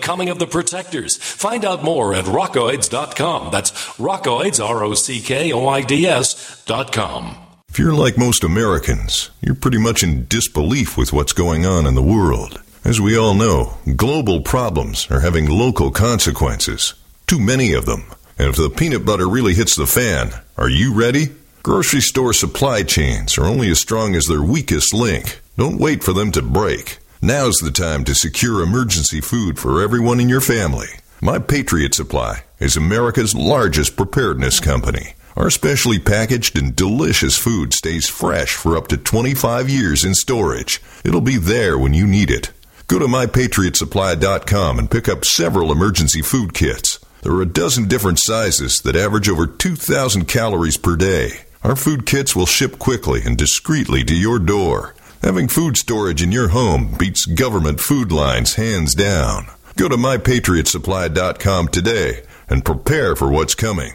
Coming 0.00 0.28
of 0.28 0.38
the 0.38 0.46
Protectors. 0.46 1.16
Find 1.16 1.64
out 1.64 1.82
more 1.84 2.14
at 2.14 2.24
rockoids.com. 2.24 3.50
That's 3.50 3.70
rockoids, 3.98 4.64
R 4.64 4.84
O 4.84 4.94
C 4.94 5.20
K 5.20 5.52
O 5.52 5.68
I 5.68 5.82
D 5.82 6.06
S.com. 6.06 7.36
If 7.68 7.78
you're 7.78 7.94
like 7.94 8.18
most 8.18 8.42
Americans, 8.42 9.30
you're 9.40 9.54
pretty 9.54 9.78
much 9.78 10.02
in 10.02 10.26
disbelief 10.26 10.96
with 10.96 11.12
what's 11.12 11.32
going 11.32 11.64
on 11.64 11.86
in 11.86 11.94
the 11.94 12.02
world. 12.02 12.60
As 12.84 13.00
we 13.00 13.16
all 13.16 13.34
know, 13.34 13.78
global 13.94 14.40
problems 14.40 15.06
are 15.10 15.20
having 15.20 15.48
local 15.48 15.90
consequences. 15.90 16.94
Too 17.26 17.38
many 17.38 17.72
of 17.74 17.86
them. 17.86 18.04
And 18.38 18.48
if 18.48 18.56
the 18.56 18.70
peanut 18.70 19.04
butter 19.04 19.28
really 19.28 19.52
hits 19.54 19.76
the 19.76 19.86
fan, 19.86 20.32
are 20.56 20.68
you 20.68 20.94
ready? 20.94 21.28
Grocery 21.62 22.00
store 22.00 22.32
supply 22.32 22.82
chains 22.82 23.36
are 23.36 23.44
only 23.44 23.70
as 23.70 23.78
strong 23.80 24.14
as 24.14 24.24
their 24.24 24.42
weakest 24.42 24.94
link. 24.94 25.40
Don't 25.58 25.78
wait 25.78 26.02
for 26.02 26.14
them 26.14 26.32
to 26.32 26.40
break. 26.40 26.99
Now's 27.22 27.58
the 27.58 27.70
time 27.70 28.04
to 28.04 28.14
secure 28.14 28.62
emergency 28.62 29.20
food 29.20 29.58
for 29.58 29.82
everyone 29.82 30.20
in 30.20 30.30
your 30.30 30.40
family. 30.40 30.88
My 31.20 31.38
Patriot 31.38 31.94
Supply 31.94 32.44
is 32.58 32.78
America's 32.78 33.34
largest 33.34 33.94
preparedness 33.94 34.58
company. 34.58 35.12
Our 35.36 35.50
specially 35.50 35.98
packaged 35.98 36.56
and 36.56 36.74
delicious 36.74 37.36
food 37.36 37.74
stays 37.74 38.08
fresh 38.08 38.54
for 38.54 38.74
up 38.74 38.88
to 38.88 38.96
25 38.96 39.68
years 39.68 40.02
in 40.02 40.14
storage. 40.14 40.80
It'll 41.04 41.20
be 41.20 41.36
there 41.36 41.78
when 41.78 41.92
you 41.92 42.06
need 42.06 42.30
it. 42.30 42.52
Go 42.86 42.98
to 42.98 43.04
mypatriotsupply.com 43.04 44.78
and 44.78 44.90
pick 44.90 45.06
up 45.06 45.26
several 45.26 45.70
emergency 45.70 46.22
food 46.22 46.54
kits. 46.54 46.98
There 47.20 47.32
are 47.34 47.42
a 47.42 47.46
dozen 47.46 47.86
different 47.86 48.18
sizes 48.18 48.78
that 48.84 48.96
average 48.96 49.28
over 49.28 49.46
2,000 49.46 50.24
calories 50.24 50.78
per 50.78 50.96
day. 50.96 51.42
Our 51.62 51.76
food 51.76 52.06
kits 52.06 52.34
will 52.34 52.46
ship 52.46 52.78
quickly 52.78 53.20
and 53.26 53.36
discreetly 53.36 54.04
to 54.04 54.14
your 54.14 54.38
door. 54.38 54.94
Having 55.22 55.48
food 55.48 55.76
storage 55.76 56.22
in 56.22 56.32
your 56.32 56.48
home 56.48 56.94
beats 56.98 57.26
government 57.26 57.80
food 57.80 58.10
lines 58.10 58.54
hands 58.54 58.94
down. 58.94 59.46
Go 59.76 59.86
to 59.88 59.96
mypatriotsupply.com 59.96 61.68
today 61.68 62.22
and 62.48 62.64
prepare 62.64 63.14
for 63.14 63.30
what's 63.30 63.54
coming. 63.54 63.92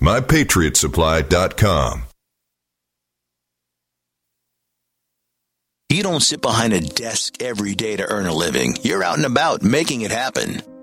mypatriotsupply.com. 0.00 2.04
You 5.88 6.04
don't 6.04 6.20
sit 6.20 6.40
behind 6.40 6.72
a 6.72 6.80
desk 6.80 7.42
every 7.42 7.74
day 7.74 7.96
to 7.96 8.08
earn 8.08 8.26
a 8.26 8.32
living. 8.32 8.76
You're 8.82 9.02
out 9.02 9.16
and 9.16 9.26
about 9.26 9.62
making 9.62 10.02
it 10.02 10.12
happen. 10.12 10.62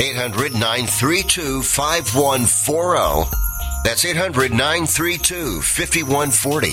800 0.00 0.52
932 0.54 1.62
5140. 1.62 3.30
That's 3.84 4.04
800 4.04 4.50
932 4.50 5.60
5140. 5.60 6.72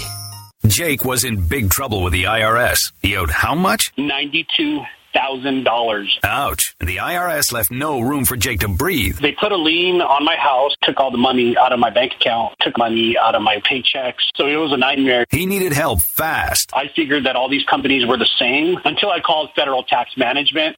Jake 0.67 1.03
was 1.05 1.23
in 1.23 1.47
big 1.47 1.69
trouble 1.69 2.03
with 2.03 2.13
the 2.13 2.23
IRS. 2.23 2.79
He 3.01 3.15
owed 3.17 3.29
how 3.31 3.55
much? 3.55 3.91
Ninety-two 3.97 4.81
thousand 5.13 5.63
dollars. 5.63 6.17
Ouch. 6.23 6.73
The 6.79 6.97
IRS 6.97 7.51
left 7.51 7.69
no 7.71 7.99
room 7.99 8.25
for 8.25 8.37
Jake 8.37 8.61
to 8.61 8.67
breathe. 8.69 9.17
They 9.19 9.33
put 9.33 9.51
a 9.51 9.57
lien 9.57 10.01
on 10.01 10.23
my 10.23 10.35
house, 10.35 10.73
took 10.83 10.99
all 10.99 11.11
the 11.11 11.17
money 11.17 11.57
out 11.57 11.73
of 11.73 11.79
my 11.79 11.89
bank 11.89 12.13
account, 12.13 12.55
took 12.61 12.77
money 12.77 13.17
out 13.17 13.35
of 13.35 13.41
my 13.41 13.57
paychecks. 13.57 14.21
So 14.35 14.47
it 14.47 14.55
was 14.55 14.71
a 14.71 14.77
nightmare. 14.77 15.25
He 15.29 15.45
needed 15.45 15.73
help 15.73 15.99
fast. 16.15 16.71
I 16.73 16.87
figured 16.95 17.25
that 17.25 17.35
all 17.35 17.49
these 17.49 17.65
companies 17.65 18.07
were 18.07 18.17
the 18.17 18.29
same 18.39 18.79
until 18.85 19.09
I 19.09 19.19
called 19.19 19.49
federal 19.55 19.83
tax 19.83 20.11
management. 20.15 20.77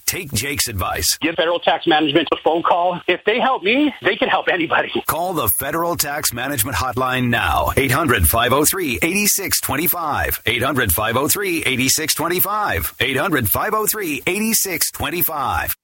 take 0.11 0.31
Jake's 0.33 0.67
advice. 0.67 1.17
Give 1.21 1.35
federal 1.35 1.59
tax 1.59 1.87
management 1.87 2.27
a 2.33 2.37
phone 2.43 2.63
call. 2.63 2.99
If 3.07 3.23
they 3.25 3.39
help 3.39 3.63
me, 3.63 3.93
they 4.01 4.17
can 4.17 4.27
help 4.27 4.47
anybody. 4.51 4.91
Call 5.07 5.33
the 5.33 5.49
Federal 5.57 5.95
Tax 5.95 6.33
Management 6.33 6.75
Hotline 6.75 7.29
now. 7.29 7.71
800 7.77 8.27
503 8.27 8.99
8625. 9.01 10.39
800 10.45 10.91
503 10.91 11.57
8625. 11.59 12.95
800 12.99 13.47
503 13.49 14.23
8625. 14.27 15.75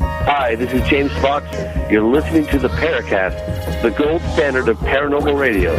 Hi, 0.00 0.54
this 0.54 0.72
is 0.72 0.88
James 0.88 1.12
Fox. 1.20 1.46
You're 1.90 2.02
listening 2.02 2.46
to 2.48 2.58
the 2.58 2.68
Paracast, 2.68 3.82
the 3.82 3.90
gold 3.90 4.22
standard 4.32 4.68
of 4.68 4.78
paranormal 4.78 5.38
radio. 5.38 5.74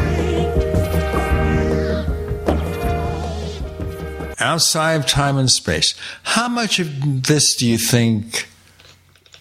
Outside 4.41 4.93
of 4.93 5.05
time 5.05 5.37
and 5.37 5.49
space. 5.49 5.95
How 6.23 6.47
much 6.47 6.79
of 6.79 7.23
this 7.27 7.55
do 7.55 7.67
you 7.67 7.77
think, 7.77 8.49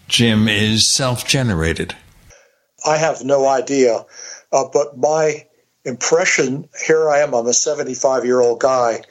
Jim, 0.08 0.48
is 0.48 0.94
self 0.94 1.26
generated? 1.26 1.96
I 2.86 2.96
have 2.96 3.24
no 3.24 3.46
idea. 3.46 4.04
Uh, 4.52 4.64
but 4.72 4.98
my 4.98 5.46
impression 5.84 6.68
here 6.86 7.08
I 7.08 7.20
am, 7.20 7.34
I'm 7.34 7.46
a 7.46 7.52
75 7.52 8.24
year 8.24 8.40
old 8.40 8.60
guy. 8.60 9.02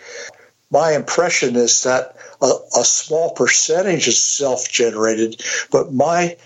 My 0.72 0.94
impression 0.94 1.56
is 1.56 1.84
that 1.84 2.16
a, 2.42 2.52
a 2.78 2.86
small 2.86 3.32
percentage 3.32 4.08
is 4.08 4.24
self 4.24 4.70
generated, 4.70 5.42
but 5.72 5.92
my 5.92 6.38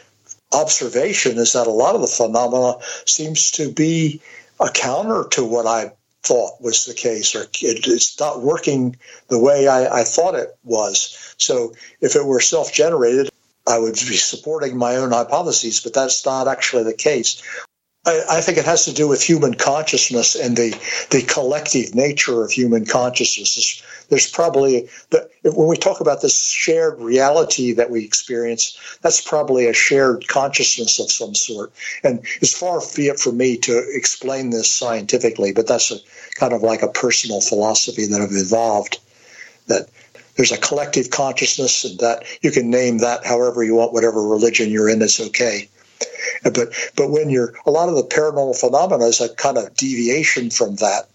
observation 0.53 1.38
is 1.38 1.53
that 1.53 1.68
a 1.68 1.72
lot 1.72 1.95
of 1.95 2.02
the 2.02 2.07
phenomena 2.07 2.76
seems 3.06 3.52
to 3.52 3.72
be 3.72 4.22
a 4.60 4.70
counter 4.70 5.28
to 5.32 5.44
what 5.44 5.65
I 5.65 5.91
thought 6.24 6.62
was 6.62 6.86
the 6.86 6.94
case, 6.94 7.36
or 7.36 7.44
it, 7.44 7.88
it's 7.88 8.20
not 8.20 8.41
working 8.41 8.95
the 9.28 9.40
way 9.40 9.68
I, 9.68 10.00
I 10.00 10.04
thought 10.04 10.36
it 10.36 10.58
was. 10.64 11.36
So 11.38 11.74
if 12.02 12.16
it 12.16 12.26
were 12.26 12.40
self 12.40 12.74
generated, 12.74 13.30
I 13.68 13.80
would 13.80 13.94
be 13.94 14.18
supporting 14.18 14.78
my 14.78 14.98
own 14.98 15.12
hypotheses, 15.12 15.82
but 15.82 15.94
that's 15.94 16.26
not 16.26 16.48
actually 16.48 16.84
the 16.84 16.94
case. 16.94 17.41
I, 18.06 18.22
I, 18.30 18.41
think 18.41 18.58
it 18.58 18.66
has 18.66 18.86
to 18.86 18.94
do 18.94 19.08
with 19.08 19.22
human 19.22 19.54
consciousness 19.54 20.36
and 20.36 20.58
the, 20.58 20.72
the 21.10 21.22
collective 21.22 21.95
nature 21.95 22.44
of 22.44 22.52
human 22.52 22.86
consciousness. 22.86 23.82
There's, 24.14 24.30
probably, 24.30 24.88
the, 25.10 25.27
when 25.44 25.68
we 25.68 25.76
talk 25.76 25.99
about 25.99 26.22
this 26.22 26.52
shared 26.52 27.02
reality 27.02 27.73
that 27.73 27.90
we 27.90 28.06
experience, 28.06 28.77
that's 29.02 29.27
probably 29.27 29.65
a 29.65 29.73
shared 29.73 30.27
consciousness 30.27 30.99
of 30.99 31.11
some 31.11 31.34
sort. 31.34 31.72
And 32.03 32.19
it's 32.40 32.53
far 32.53 32.80
be 32.95 33.07
it 33.07 33.19
for 33.19 33.31
me 33.31 33.57
to 33.57 33.84
explain 33.91 34.52
this 34.52 34.72
scientifically, 34.72 35.52
but 35.52 35.65
that's 35.65 35.90
a 35.90 35.98
kind 36.35 36.53
of 36.53 36.61
like 36.61 36.84
a 36.84 36.90
personal 36.90 37.41
philosophy 37.41 38.06
that 38.06 38.22
I've 38.22 38.30
evolved 38.34 38.99
that 39.65 39.90
there's 40.35 40.52
a 40.52 40.60
collective 40.60 41.10
consciousness 41.10 41.84
and 41.84 41.98
that 41.98 42.23
you 42.44 42.52
can 42.52 42.69
name 42.69 42.99
that 42.99 43.26
however 43.26 43.64
you 43.64 43.73
want, 43.73 43.94
whatever 43.94 44.22
religion 44.22 44.69
you're 44.69 44.90
in, 44.90 45.02
it's 45.02 45.19
okay. 45.19 45.69
But 46.44 46.69
but 46.95 47.10
when 47.10 47.31
you're 47.31 47.56
a 47.65 47.72
lot 47.72 47.90
of 47.90 47.95
the 47.95 48.03
paranormal 48.03 48.60
phenomena 48.60 49.06
is 49.06 49.22
a 49.22 49.34
kind 49.34 49.57
of 49.57 49.73
deviation 49.73 50.52
from 50.52 50.76
that. 50.76 51.10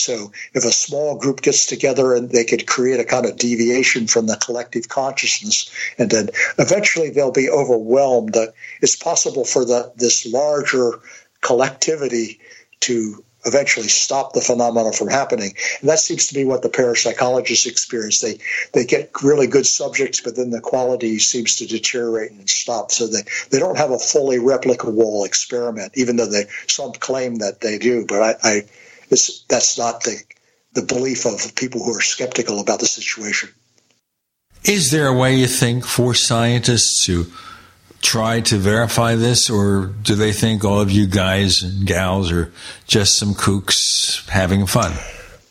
So 0.00 0.32
if 0.54 0.64
a 0.64 0.72
small 0.72 1.18
group 1.18 1.42
gets 1.42 1.66
together 1.66 2.14
and 2.14 2.30
they 2.30 2.44
could 2.44 2.66
create 2.66 3.00
a 3.00 3.04
kind 3.04 3.26
of 3.26 3.36
deviation 3.36 4.06
from 4.06 4.26
the 4.26 4.36
collective 4.36 4.88
consciousness, 4.88 5.70
and 5.98 6.10
then 6.10 6.30
eventually 6.58 7.10
they'll 7.10 7.32
be 7.32 7.50
overwhelmed. 7.50 8.36
It's 8.80 8.96
possible 8.96 9.44
for 9.44 9.64
the 9.64 9.92
this 9.96 10.26
larger 10.26 11.00
collectivity 11.40 12.40
to 12.80 13.24
eventually 13.44 13.88
stop 13.88 14.32
the 14.32 14.40
phenomena 14.40 14.92
from 14.92 15.08
happening. 15.08 15.54
And 15.80 15.88
that 15.88 15.98
seems 15.98 16.28
to 16.28 16.34
be 16.34 16.44
what 16.44 16.62
the 16.62 16.68
parapsychologists 16.68 17.66
experience. 17.66 18.20
They 18.20 18.38
they 18.72 18.84
get 18.84 19.10
really 19.22 19.46
good 19.46 19.66
subjects, 19.66 20.20
but 20.20 20.36
then 20.36 20.50
the 20.50 20.60
quality 20.60 21.18
seems 21.18 21.56
to 21.56 21.66
deteriorate 21.66 22.32
and 22.32 22.48
stop. 22.48 22.90
So 22.90 23.06
they, 23.06 23.22
they 23.50 23.58
don't 23.58 23.78
have 23.78 23.90
a 23.90 23.98
fully 23.98 24.38
replicable 24.38 25.24
experiment, 25.26 25.92
even 25.94 26.16
though 26.16 26.26
they 26.26 26.46
some 26.66 26.92
claim 26.92 27.36
that 27.36 27.60
they 27.60 27.78
do. 27.78 28.04
But 28.06 28.22
I, 28.22 28.34
I 28.42 28.62
it's, 29.10 29.44
that's 29.44 29.78
not 29.78 30.02
the 30.02 30.22
the 30.74 30.82
belief 30.82 31.24
of 31.24 31.54
people 31.56 31.82
who 31.82 31.96
are 31.96 32.00
skeptical 32.00 32.60
about 32.60 32.78
the 32.78 32.86
situation. 32.86 33.48
Is 34.64 34.90
there 34.90 35.06
a 35.06 35.16
way 35.16 35.36
you 35.36 35.46
think 35.46 35.84
for 35.84 36.14
scientists 36.14 37.06
to 37.06 37.26
try 38.02 38.40
to 38.42 38.56
verify 38.56 39.14
this, 39.14 39.50
or 39.50 39.86
do 39.86 40.14
they 40.14 40.32
think 40.32 40.64
all 40.64 40.80
of 40.80 40.90
you 40.90 41.06
guys 41.06 41.62
and 41.62 41.86
gals 41.86 42.30
are 42.30 42.52
just 42.86 43.18
some 43.18 43.34
kooks 43.34 44.28
having 44.28 44.66
fun? 44.66 44.92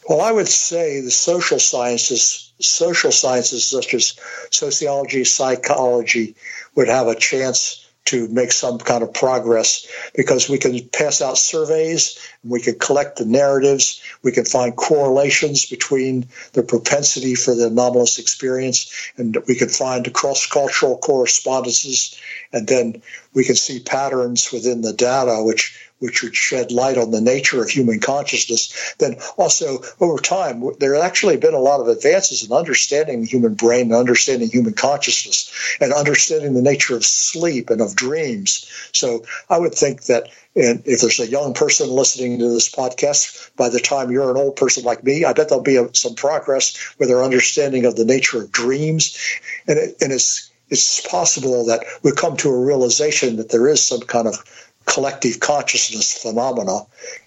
Well, 0.08 0.22
I 0.22 0.32
would 0.32 0.48
say 0.48 1.02
the 1.02 1.12
social 1.12 1.60
sciences, 1.60 2.54
social 2.60 3.12
sciences 3.12 3.66
such 3.66 3.94
as 3.94 4.18
sociology, 4.52 5.26
psychology, 5.26 6.36
would 6.76 6.88
have 6.88 7.08
a 7.08 7.16
chance 7.16 7.87
to 8.08 8.28
make 8.30 8.52
some 8.52 8.78
kind 8.80 9.04
of 9.04 9.14
progress 9.14 9.88
because 10.16 10.50
we 10.50 10.58
can 10.58 10.88
pass 10.90 11.22
out 11.22 11.38
surveys 11.38 12.20
and 12.42 12.52
we 12.52 12.62
can 12.62 12.78
collect 12.80 13.18
the 13.18 13.26
narratives. 13.26 14.02
We 14.24 14.32
can 14.32 14.46
find 14.46 14.76
correlations 14.76 15.66
between 15.66 16.28
the 16.54 16.64
propensity 16.64 17.36
for 17.36 17.56
the 17.56 17.68
anomalous 17.68 18.20
experience 18.20 19.12
and 19.18 19.38
we 19.48 19.56
can 19.56 19.70
find 19.70 20.12
cross 20.14 20.46
cultural 20.48 20.98
correspondences. 20.98 22.20
And 22.52 22.68
then 22.68 23.02
we 23.34 23.44
can 23.44 23.56
see 23.56 23.80
patterns 23.80 24.52
within 24.52 24.82
the 24.82 24.94
data, 24.94 25.44
which 25.44 25.87
which 26.00 26.24
would 26.24 26.36
shed 26.36 26.72
light 26.72 26.98
on 26.98 27.12
the 27.12 27.22
nature 27.22 27.62
of 27.62 27.70
human 27.70 28.00
consciousness. 28.00 28.96
Then 29.00 29.18
also 29.38 29.80
over 30.00 30.18
time, 30.18 30.64
there 30.80 30.96
have 30.96 31.04
actually 31.04 31.38
been 31.38 31.54
a 31.54 31.60
lot 31.60 31.80
of 31.80 31.88
advances 31.88 32.46
in 32.46 32.52
understanding 32.52 33.22
the 33.22 33.28
human 33.28 33.56
brain 33.56 33.88
and 33.88 33.96
understanding 33.96 34.50
human 34.50 34.74
consciousness 34.74 35.78
and 35.80 35.94
understanding 35.94 36.54
the 36.54 36.62
nature 36.62 36.96
of 36.96 37.06
sleep 37.06 37.70
and 37.70 37.82
of 37.82 37.96
dreams. 37.96 38.70
So 38.94 39.26
I 39.50 39.58
would 39.58 39.74
think 39.74 40.04
that 40.04 40.30
and 40.58 40.82
if 40.86 41.02
there's 41.02 41.20
a 41.20 41.28
young 41.28 41.54
person 41.54 41.88
listening 41.88 42.40
to 42.40 42.50
this 42.50 42.74
podcast, 42.74 43.52
by 43.56 43.70
the 43.70 43.80
time 43.80 44.10
you're 44.10 44.32
an 44.32 44.38
old 44.38 44.56
person 44.56 44.84
like 44.84 45.04
me, 45.04 45.24
I 45.24 45.34
bet 45.34 45.50
there'll 45.50 45.64
be 45.64 45.76
a, 45.76 45.94
some 45.94 46.16
progress 46.16 46.96
with 46.98 47.10
their 47.10 47.24
understanding 47.24 47.86
of 47.86 47.96
the 47.96 48.06
nature 48.06 48.42
of 48.42 48.52
dreams. 48.52 49.20
And, 49.68 49.78
it, 49.78 49.98
and 50.02 50.12
it's, 50.12 50.52
it's 50.70 51.06
possible 51.08 51.68
that 51.68 51.86
we 52.02 52.12
come 52.12 52.38
to 52.38 52.50
a 52.50 52.66
realization 52.66 53.36
that 53.36 53.50
there 53.50 53.68
is 53.68 53.86
some 53.86 54.02
kind 54.02 54.28
of 54.28 54.67
collective 54.88 55.40
consciousness 55.40 56.14
phenomena 56.14 56.80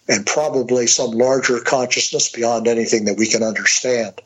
and 0.08 0.26
probably 0.26 0.86
some 0.86 1.12
larger 1.12 1.60
consciousness 1.60 2.30
beyond 2.32 2.66
anything 2.66 3.04
that 3.04 3.16
we 3.16 3.28
can 3.28 3.42
understand. 3.42 4.20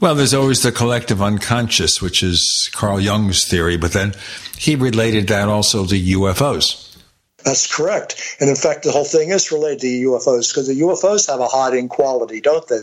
Well, 0.00 0.14
there's 0.14 0.34
always 0.34 0.62
the 0.62 0.70
collective 0.70 1.20
unconscious, 1.20 2.00
which 2.00 2.22
is 2.22 2.70
Carl 2.72 3.00
Jung's 3.00 3.48
theory, 3.48 3.76
but 3.76 3.92
then 3.92 4.14
he 4.56 4.76
related 4.76 5.26
that 5.28 5.48
also 5.48 5.86
to 5.86 5.94
UFOs. 5.94 6.96
That's 7.44 7.72
correct. 7.72 8.36
And 8.40 8.50
in 8.50 8.56
fact, 8.56 8.82
the 8.82 8.92
whole 8.92 9.04
thing 9.04 9.30
is 9.30 9.50
related 9.50 9.80
to 9.80 9.86
UFOs 9.86 10.50
because 10.50 10.68
the 10.68 10.80
UFOs 10.80 11.28
have 11.28 11.40
a 11.40 11.46
hiding 11.46 11.88
quality, 11.88 12.40
don't 12.40 12.66
they? 12.68 12.78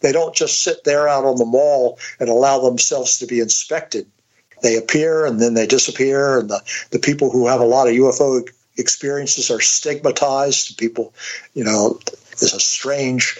They 0.00 0.12
don't 0.12 0.34
just 0.34 0.62
sit 0.62 0.84
there 0.84 1.08
out 1.08 1.24
on 1.24 1.36
the 1.36 1.44
mall 1.44 1.98
and 2.18 2.28
allow 2.28 2.60
themselves 2.60 3.18
to 3.18 3.26
be 3.26 3.40
inspected. 3.40 4.06
They 4.62 4.76
appear 4.76 5.26
and 5.26 5.40
then 5.40 5.54
they 5.54 5.66
disappear, 5.66 6.38
and 6.38 6.48
the, 6.48 6.62
the 6.90 6.98
people 6.98 7.30
who 7.30 7.46
have 7.46 7.60
a 7.60 7.64
lot 7.64 7.88
of 7.88 7.94
UFO 7.94 8.48
experiences 8.76 9.50
are 9.50 9.60
stigmatized. 9.60 10.78
People, 10.78 11.14
you 11.54 11.64
know, 11.64 12.00
there's 12.38 12.54
a 12.54 12.60
strange 12.60 13.38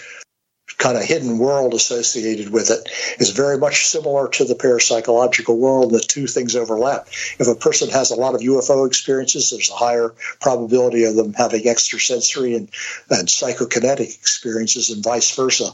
kind 0.79 0.99
of 0.99 1.05
hidden 1.05 1.39
world 1.39 1.75
associated 1.75 2.53
with 2.53 2.71
it 2.71 2.89
is 3.19 3.31
very 3.31 3.57
much 3.57 3.87
similar 3.87 4.29
to 4.29 4.45
the 4.45 4.55
parapsychological 4.55 5.57
world. 5.57 5.91
The 5.91 6.01
two 6.01 6.27
things 6.27 6.55
overlap. 6.55 7.09
If 7.39 7.49
a 7.49 7.55
person 7.55 7.89
has 7.91 8.11
a 8.11 8.17
lot 8.17 8.35
of 8.35 8.41
UFO 8.43 8.87
experiences, 8.87 9.51
there's 9.51 9.71
a 9.71 9.75
higher 9.75 10.15
probability 10.41 11.05
of 11.05 11.17
them 11.17 11.33
having 11.33 11.67
extrasensory 11.67 12.55
and, 12.55 12.69
and 13.11 13.29
psychokinetic 13.29 14.15
experiences, 14.19 14.91
and 14.91 15.03
vice 15.03 15.35
versa. 15.35 15.71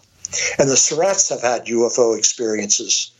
And 0.59 0.69
the 0.69 0.77
SORRATs 0.77 1.31
have 1.31 1.43
had 1.43 1.67
UFO 1.67 2.17
experiences. 2.17 3.11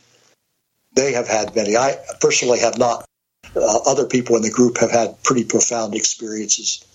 They 0.93 1.13
have 1.13 1.27
had 1.27 1.55
many. 1.55 1.75
I 1.75 1.97
personally 2.21 2.59
have 2.59 2.77
not. 2.77 3.05
Uh, 3.55 3.77
other 3.85 4.05
people 4.05 4.35
in 4.35 4.41
the 4.41 4.49
group 4.49 4.77
have 4.77 4.91
had 4.91 5.21
pretty 5.23 5.43
profound 5.43 5.95
experiences. 5.95 6.85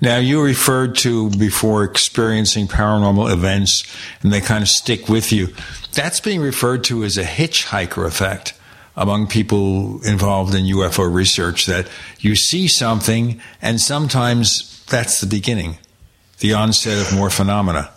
Now, 0.00 0.18
you 0.18 0.42
referred 0.42 0.96
to 0.96 1.30
before 1.30 1.84
experiencing 1.84 2.66
paranormal 2.66 3.32
events 3.32 3.84
and 4.22 4.32
they 4.32 4.40
kind 4.40 4.62
of 4.62 4.68
stick 4.68 5.08
with 5.08 5.32
you. 5.32 5.54
That's 5.92 6.20
being 6.20 6.40
referred 6.40 6.84
to 6.84 7.04
as 7.04 7.16
a 7.16 7.24
hitchhiker 7.24 8.06
effect 8.06 8.54
among 8.96 9.28
people 9.28 10.04
involved 10.04 10.54
in 10.54 10.64
UFO 10.64 11.12
research 11.12 11.66
that 11.66 11.88
you 12.20 12.36
see 12.36 12.68
something 12.68 13.40
and 13.62 13.80
sometimes 13.80 14.84
that's 14.86 15.20
the 15.20 15.26
beginning, 15.26 15.78
the 16.40 16.54
onset 16.54 16.98
of 16.98 17.16
more 17.16 17.30
phenomena. 17.30 17.90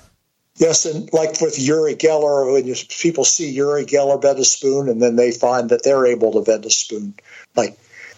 Yes, 0.57 0.85
and 0.85 1.11
like 1.14 1.39
with 1.39 1.60
Uri 1.60 1.95
Geller, 1.95 2.52
when 2.52 2.65
you, 2.65 2.73
people 2.89 3.23
see 3.23 3.52
Uri 3.52 3.85
Geller 3.85 4.19
bend 4.19 4.39
a 4.39 4.45
spoon 4.45 4.89
and 4.89 5.02
then 5.02 5.15
they 5.15 5.31
find 5.31 5.69
that 5.69 5.84
they're 5.84 6.07
able 6.07 6.31
to 6.34 6.41
bend 6.41 6.65
a 6.65 6.72
spoon. 6.72 7.14
Like 7.57 7.77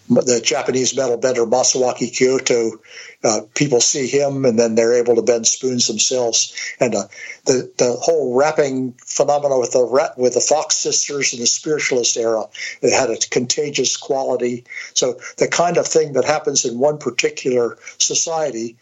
the 0.10 0.42
Japanese 0.44 0.96
metal 0.96 1.18
bender 1.18 1.46
Masuaki 1.46 2.12
Kiyota, 2.12 2.72
uh, 3.24 3.42
people 3.54 3.80
see 3.80 4.08
him 4.08 4.46
and 4.46 4.58
then 4.58 4.76
they're 4.76 4.94
able 4.94 5.16
to 5.16 5.22
bend 5.22 5.46
spoons 5.46 5.88
themselves. 5.88 6.54
And 6.80 6.96
uh, 6.96 7.04
the 7.46 7.72
the 7.78 7.94
whole 7.94 8.36
rapping 8.36 8.94
phenomenon 9.06 9.60
with 9.60 9.72
the 9.72 10.14
with 10.18 10.34
the 10.34 10.42
Fox 10.42 10.76
sisters 10.76 11.34
in 11.34 11.40
the 11.40 11.46
spiritualist 11.46 12.18
era, 12.18 12.46
it 12.82 12.92
had 12.92 13.10
a 13.10 13.18
contagious 13.18 13.98
quality. 13.98 14.66
So 14.94 15.20
the 15.38 15.48
kind 15.48 15.78
of 15.78 15.88
thing 15.88 16.14
that 16.14 16.26
happens 16.26 16.66
in 16.66 16.80
one 16.80 16.98
particular 16.98 17.78
society 17.98 18.78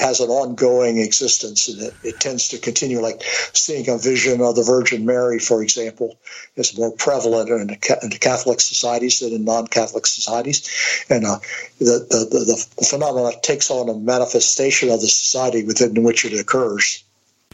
has 0.00 0.20
an 0.20 0.28
ongoing 0.28 0.98
existence 0.98 1.68
and 1.68 1.82
it, 1.82 1.94
it, 2.04 2.20
tends 2.20 2.48
to 2.48 2.58
continue. 2.58 3.00
Like 3.00 3.22
seeing 3.52 3.88
a 3.88 3.98
vision 3.98 4.40
of 4.40 4.54
the 4.54 4.62
virgin 4.62 5.04
mary 5.04 5.38
for 5.38 5.62
example 5.62 6.18
is 6.56 6.76
more 6.78 6.92
prevalent 6.92 7.50
in, 7.50 7.70
in 7.70 8.10
catholic 8.18 8.60
societies 8.60 9.20
than 9.20 9.32
in 9.32 9.44
non-catholic 9.44 10.06
societies. 10.06 11.04
And 11.10 11.24
uh, 11.24 11.38
the, 11.78 12.06
the, 12.08 12.26
the, 12.30 12.66
the 12.76 12.84
phenomenon 12.84 13.32
takes 13.42 13.70
on 13.70 13.88
a 13.88 13.94
manifestation 13.94 14.90
of 14.90 15.00
the 15.00 15.08
society 15.08 15.64
within 15.64 16.02
which 16.02 16.24
it 16.24 16.38
occurs. 16.38 17.02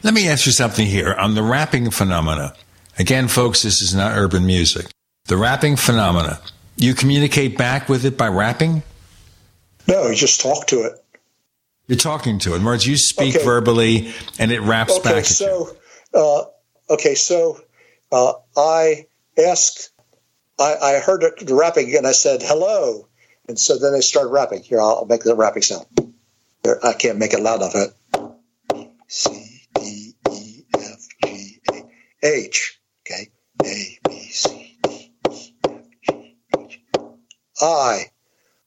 Let 0.02 0.12
me 0.12 0.28
ask 0.28 0.44
you 0.44 0.52
something 0.52 0.86
here 0.86 1.14
on 1.14 1.34
the 1.34 1.42
rapping 1.42 1.90
phenomena. 1.90 2.54
Again 2.98 3.28
folks 3.28 3.62
this 3.62 3.80
is 3.80 3.94
not 3.94 4.16
urban 4.16 4.44
music. 4.44 4.86
The 5.26 5.38
rapping 5.38 5.76
phenomena. 5.76 6.40
You 6.76 6.92
communicate 6.92 7.56
back 7.56 7.88
with 7.88 8.04
it 8.04 8.18
by 8.18 8.28
rapping 8.28 8.82
no 9.86 10.08
you 10.08 10.14
just 10.14 10.40
talk 10.40 10.66
to 10.66 10.82
it 10.82 11.03
you're 11.86 11.98
talking 11.98 12.38
to 12.40 12.54
it. 12.54 12.56
In 12.56 12.64
words, 12.64 12.86
you 12.86 12.96
speak 12.96 13.34
okay. 13.36 13.44
verbally, 13.44 14.14
and 14.38 14.50
it 14.50 14.60
raps 14.60 14.92
okay, 14.98 15.14
back. 15.14 15.24
So, 15.24 15.76
uh, 16.14 16.44
okay, 16.90 17.14
so 17.14 17.60
uh, 18.10 18.34
I 18.56 19.06
asked, 19.38 19.90
I, 20.58 20.76
I 20.76 21.00
heard 21.00 21.22
it 21.22 21.50
rapping, 21.50 21.94
and 21.96 22.06
I 22.06 22.12
said 22.12 22.40
hello, 22.42 23.08
and 23.48 23.58
so 23.58 23.78
then 23.78 23.92
they 23.92 24.00
started 24.00 24.30
rapping. 24.30 24.62
Here, 24.62 24.80
I'll 24.80 25.06
make 25.06 25.22
the 25.22 25.34
rapping 25.34 25.62
sound. 25.62 25.86
I 26.82 26.94
can't 26.94 27.18
make 27.18 27.34
it 27.34 27.40
loud 27.40 27.60
enough. 27.60 27.92
C 29.08 29.60
D 29.74 30.14
E 30.30 30.62
F 30.74 31.08
G 31.24 31.60
A 32.22 32.26
H. 32.26 32.80
Okay, 33.02 33.28
A 33.62 33.98
B 34.08 34.28
C 34.30 34.78
D 34.82 35.12
E 35.30 35.54
F 35.68 35.80
G 36.08 36.36
H 36.58 36.80
I. 37.60 38.06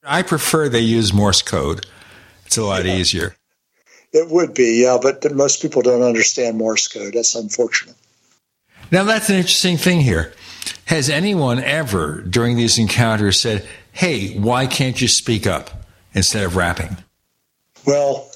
I 0.03 0.21
prefer 0.21 0.69
they 0.69 0.79
use 0.79 1.11
Morse 1.11 1.41
code 1.41 1.85
it's 2.47 2.57
a 2.57 2.63
lot 2.63 2.85
yeah. 2.85 2.95
easier. 2.95 3.35
It 4.13 4.29
would 4.29 4.53
be, 4.53 4.81
yeah, 4.81 4.97
but 5.01 5.29
most 5.35 5.61
people 5.61 5.81
don't 5.81 6.01
understand 6.01 6.57
Morse 6.57 6.87
code. 6.87 7.13
That's 7.13 7.35
unfortunate. 7.35 7.95
Now, 8.89 9.03
that's 9.03 9.29
an 9.29 9.35
interesting 9.35 9.77
thing 9.77 9.99
here. 9.99 10.33
Has 10.85 11.09
anyone 11.09 11.59
ever, 11.59 12.21
during 12.21 12.55
these 12.55 12.79
encounters, 12.79 13.41
said, 13.41 13.67
hey, 13.91 14.37
why 14.39 14.65
can't 14.65 14.99
you 15.01 15.09
speak 15.09 15.45
up 15.45 15.69
instead 16.13 16.45
of 16.45 16.55
rapping? 16.55 16.95
Well, 17.85 18.31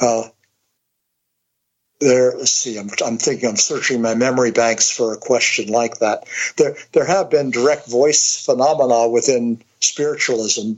uh, 0.00 0.28
there, 2.00 2.32
let's 2.36 2.52
see, 2.52 2.78
I'm, 2.78 2.90
I'm, 3.04 3.18
thinking, 3.18 3.48
I'm 3.48 3.56
searching 3.56 4.02
my 4.02 4.14
memory 4.14 4.52
banks 4.52 4.90
for 4.90 5.12
a 5.12 5.18
question 5.18 5.68
like 5.68 5.98
that. 5.98 6.24
There, 6.56 6.76
there 6.92 7.04
have 7.04 7.30
been 7.30 7.50
direct 7.50 7.88
voice 7.88 8.44
phenomena 8.44 9.08
within 9.08 9.62
spiritualism 9.80 10.74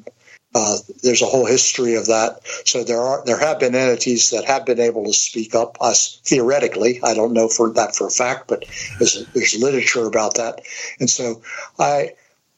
uh, 0.54 0.76
there's 1.02 1.22
a 1.22 1.26
whole 1.26 1.46
history 1.46 1.96
of 1.96 2.06
that. 2.06 2.40
So 2.64 2.84
there 2.84 3.00
are 3.00 3.24
there 3.24 3.38
have 3.38 3.58
been 3.58 3.74
entities 3.74 4.30
that 4.30 4.44
have 4.44 4.64
been 4.64 4.80
able 4.80 5.04
to 5.04 5.12
speak 5.12 5.54
up. 5.54 5.78
Us 5.80 6.20
theoretically, 6.24 7.00
I 7.02 7.14
don't 7.14 7.32
know 7.32 7.48
for 7.48 7.72
that 7.72 7.96
for 7.96 8.06
a 8.06 8.10
fact, 8.10 8.46
but 8.48 8.64
there's, 8.98 9.26
there's 9.34 9.60
literature 9.60 10.06
about 10.06 10.36
that. 10.36 10.60
And 11.00 11.10
so 11.10 11.42
I 11.78 12.12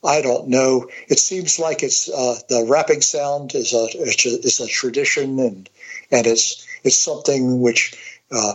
I 0.05 0.21
don't 0.21 0.49
know. 0.49 0.89
It 1.09 1.19
seems 1.19 1.59
like 1.59 1.83
it's 1.83 2.09
uh, 2.09 2.37
the 2.49 2.67
rapping 2.69 3.01
sound 3.01 3.55
is 3.55 3.73
a 3.73 3.87
is 3.95 4.61
a 4.61 4.67
tradition 4.67 5.39
and 5.39 5.69
and 6.11 6.27
it's 6.27 6.67
it's 6.85 6.99
something 6.99 7.61
which 7.61 8.21
uh, 8.31 8.55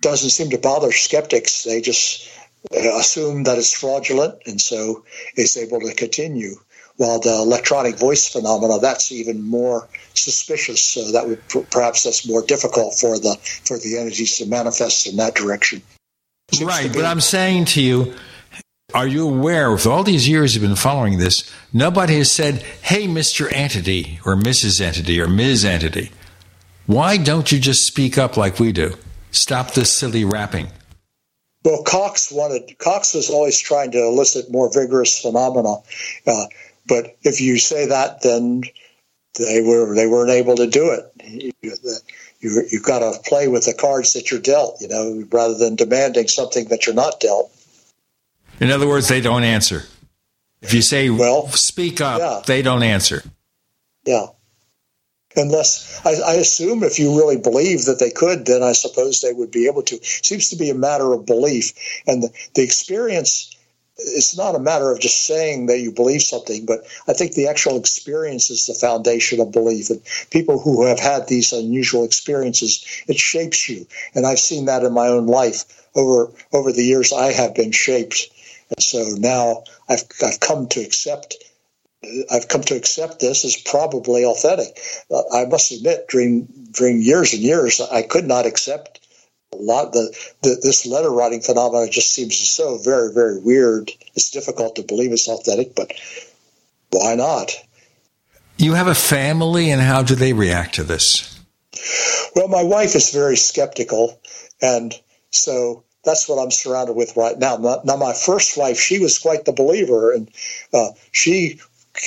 doesn't 0.00 0.30
seem 0.30 0.50
to 0.50 0.58
bother 0.58 0.92
skeptics. 0.92 1.64
They 1.64 1.80
just 1.82 2.28
assume 2.72 3.44
that 3.44 3.58
it's 3.58 3.78
fraudulent, 3.78 4.42
and 4.46 4.60
so 4.60 5.04
it's 5.34 5.56
able 5.56 5.80
to 5.80 5.94
continue. 5.94 6.56
While 6.96 7.20
the 7.20 7.34
electronic 7.34 7.96
voice 7.96 8.28
phenomena, 8.28 8.78
that's 8.78 9.12
even 9.12 9.42
more 9.42 9.86
suspicious. 10.14 10.82
So 10.82 11.12
that 11.12 11.28
would 11.28 11.40
perhaps 11.70 12.04
that's 12.04 12.26
more 12.26 12.42
difficult 12.42 12.94
for 12.94 13.18
the 13.18 13.36
for 13.64 13.78
the 13.78 13.98
entities 13.98 14.38
to 14.38 14.46
manifest 14.46 15.06
in 15.06 15.16
that 15.16 15.34
direction. 15.34 15.82
Seems 16.52 16.68
right, 16.68 16.92
but 16.92 17.04
I'm 17.04 17.20
saying 17.20 17.66
to 17.66 17.82
you, 17.82 18.14
are 18.94 19.06
you 19.06 19.28
aware, 19.28 19.70
with 19.72 19.86
all 19.86 20.04
these 20.04 20.28
years 20.28 20.54
you've 20.54 20.62
been 20.62 20.76
following 20.76 21.18
this, 21.18 21.52
nobody 21.72 22.18
has 22.18 22.32
said, 22.32 22.62
hey, 22.82 23.06
Mr. 23.06 23.52
Entity, 23.52 24.20
or 24.24 24.36
Mrs. 24.36 24.80
Entity, 24.80 25.20
or 25.20 25.26
Ms. 25.26 25.64
Entity, 25.64 26.12
why 26.86 27.16
don't 27.16 27.50
you 27.50 27.58
just 27.58 27.80
speak 27.86 28.16
up 28.16 28.36
like 28.36 28.60
we 28.60 28.70
do? 28.70 28.94
Stop 29.32 29.72
this 29.72 29.98
silly 29.98 30.24
rapping. 30.24 30.68
Well, 31.64 31.82
Cox 31.82 32.30
wanted, 32.30 32.78
Cox 32.78 33.12
was 33.12 33.28
always 33.28 33.58
trying 33.58 33.90
to 33.90 33.98
elicit 33.98 34.52
more 34.52 34.72
vigorous 34.72 35.20
phenomena. 35.20 35.78
Uh, 36.24 36.46
but 36.86 37.16
if 37.22 37.40
you 37.40 37.58
say 37.58 37.86
that, 37.86 38.22
then 38.22 38.62
they 39.38 39.60
were 39.60 39.94
they 39.94 40.06
weren't 40.06 40.30
able 40.30 40.56
to 40.56 40.66
do 40.66 40.90
it. 40.90 41.52
You, 42.40 42.64
have 42.72 42.82
got 42.82 42.98
to 43.00 43.18
play 43.28 43.48
with 43.48 43.64
the 43.64 43.74
cards 43.74 44.12
that 44.12 44.30
you're 44.30 44.40
dealt, 44.40 44.80
you 44.80 44.88
know, 44.88 45.24
rather 45.30 45.54
than 45.54 45.74
demanding 45.74 46.28
something 46.28 46.66
that 46.68 46.86
you're 46.86 46.94
not 46.94 47.18
dealt. 47.18 47.50
In 48.60 48.70
other 48.70 48.86
words, 48.86 49.08
they 49.08 49.20
don't 49.20 49.42
answer. 49.42 49.84
If 50.62 50.72
you 50.72 50.82
say, 50.82 51.10
"Well, 51.10 51.48
speak 51.48 52.00
up," 52.00 52.18
yeah. 52.18 52.42
they 52.46 52.62
don't 52.62 52.82
answer. 52.82 53.22
Yeah. 54.04 54.26
Unless 55.38 56.00
I, 56.06 56.14
I, 56.26 56.34
assume 56.34 56.82
if 56.82 56.98
you 56.98 57.14
really 57.18 57.36
believe 57.36 57.84
that 57.84 57.98
they 57.98 58.10
could, 58.10 58.46
then 58.46 58.62
I 58.62 58.72
suppose 58.72 59.20
they 59.20 59.34
would 59.34 59.50
be 59.50 59.66
able 59.66 59.82
to. 59.82 59.96
It 59.96 60.04
seems 60.04 60.48
to 60.48 60.56
be 60.56 60.70
a 60.70 60.74
matter 60.74 61.12
of 61.12 61.26
belief, 61.26 61.74
and 62.06 62.22
the, 62.22 62.30
the 62.54 62.62
experience 62.62 63.55
it's 63.98 64.36
not 64.36 64.54
a 64.54 64.60
matter 64.60 64.90
of 64.90 65.00
just 65.00 65.24
saying 65.24 65.66
that 65.66 65.78
you 65.78 65.90
believe 65.90 66.22
something, 66.22 66.66
but 66.66 66.80
I 67.08 67.14
think 67.14 67.32
the 67.32 67.48
actual 67.48 67.78
experience 67.78 68.50
is 68.50 68.66
the 68.66 68.74
foundation 68.74 69.40
of 69.40 69.52
belief. 69.52 69.88
And 69.90 70.02
people 70.30 70.58
who 70.58 70.84
have 70.86 71.00
had 71.00 71.26
these 71.26 71.52
unusual 71.52 72.04
experiences, 72.04 72.84
it 73.08 73.16
shapes 73.16 73.68
you. 73.68 73.86
And 74.14 74.26
I've 74.26 74.38
seen 74.38 74.66
that 74.66 74.82
in 74.82 74.92
my 74.92 75.08
own 75.08 75.26
life 75.26 75.64
over 75.94 76.30
over 76.52 76.72
the 76.72 76.84
years. 76.84 77.12
I 77.12 77.32
have 77.32 77.54
been 77.54 77.72
shaped, 77.72 78.28
and 78.68 78.82
so 78.82 79.14
now 79.16 79.64
I've 79.88 80.04
I've 80.22 80.40
come 80.40 80.68
to 80.68 80.80
accept. 80.80 81.36
I've 82.30 82.48
come 82.48 82.62
to 82.64 82.76
accept 82.76 83.20
this 83.20 83.44
as 83.44 83.56
probably 83.56 84.24
authentic. 84.24 84.78
Uh, 85.10 85.22
I 85.32 85.46
must 85.46 85.72
admit, 85.72 86.08
during 86.08 86.42
during 86.70 87.00
years 87.00 87.32
and 87.32 87.42
years, 87.42 87.80
I 87.80 88.02
could 88.02 88.26
not 88.26 88.44
accept 88.44 89.00
lot 89.60 89.92
the, 89.92 90.14
the 90.42 90.58
this 90.62 90.86
letter 90.86 91.10
writing 91.10 91.40
phenomenon 91.40 91.88
just 91.90 92.12
seems 92.12 92.36
so 92.36 92.78
very 92.78 93.12
very 93.12 93.40
weird. 93.40 93.90
It's 94.14 94.30
difficult 94.30 94.76
to 94.76 94.82
believe 94.82 95.12
it's 95.12 95.28
authentic, 95.28 95.74
but 95.74 95.92
why 96.90 97.14
not? 97.14 97.52
You 98.58 98.72
have 98.72 98.86
a 98.86 98.94
family, 98.94 99.70
and 99.70 99.82
how 99.82 100.02
do 100.02 100.14
they 100.14 100.32
react 100.32 100.76
to 100.76 100.84
this? 100.84 101.38
Well, 102.34 102.48
my 102.48 102.62
wife 102.62 102.94
is 102.94 103.10
very 103.10 103.36
skeptical, 103.36 104.18
and 104.62 104.94
so 105.30 105.84
that's 106.04 106.28
what 106.28 106.42
I'm 106.42 106.50
surrounded 106.50 106.94
with 106.96 107.16
right 107.16 107.38
now. 107.38 107.56
Now, 107.84 107.96
my 107.96 108.14
first 108.14 108.56
wife, 108.56 108.78
she 108.78 108.98
was 108.98 109.18
quite 109.18 109.44
the 109.44 109.52
believer, 109.52 110.12
and 110.12 110.30
uh, 110.72 110.88
she 111.12 111.60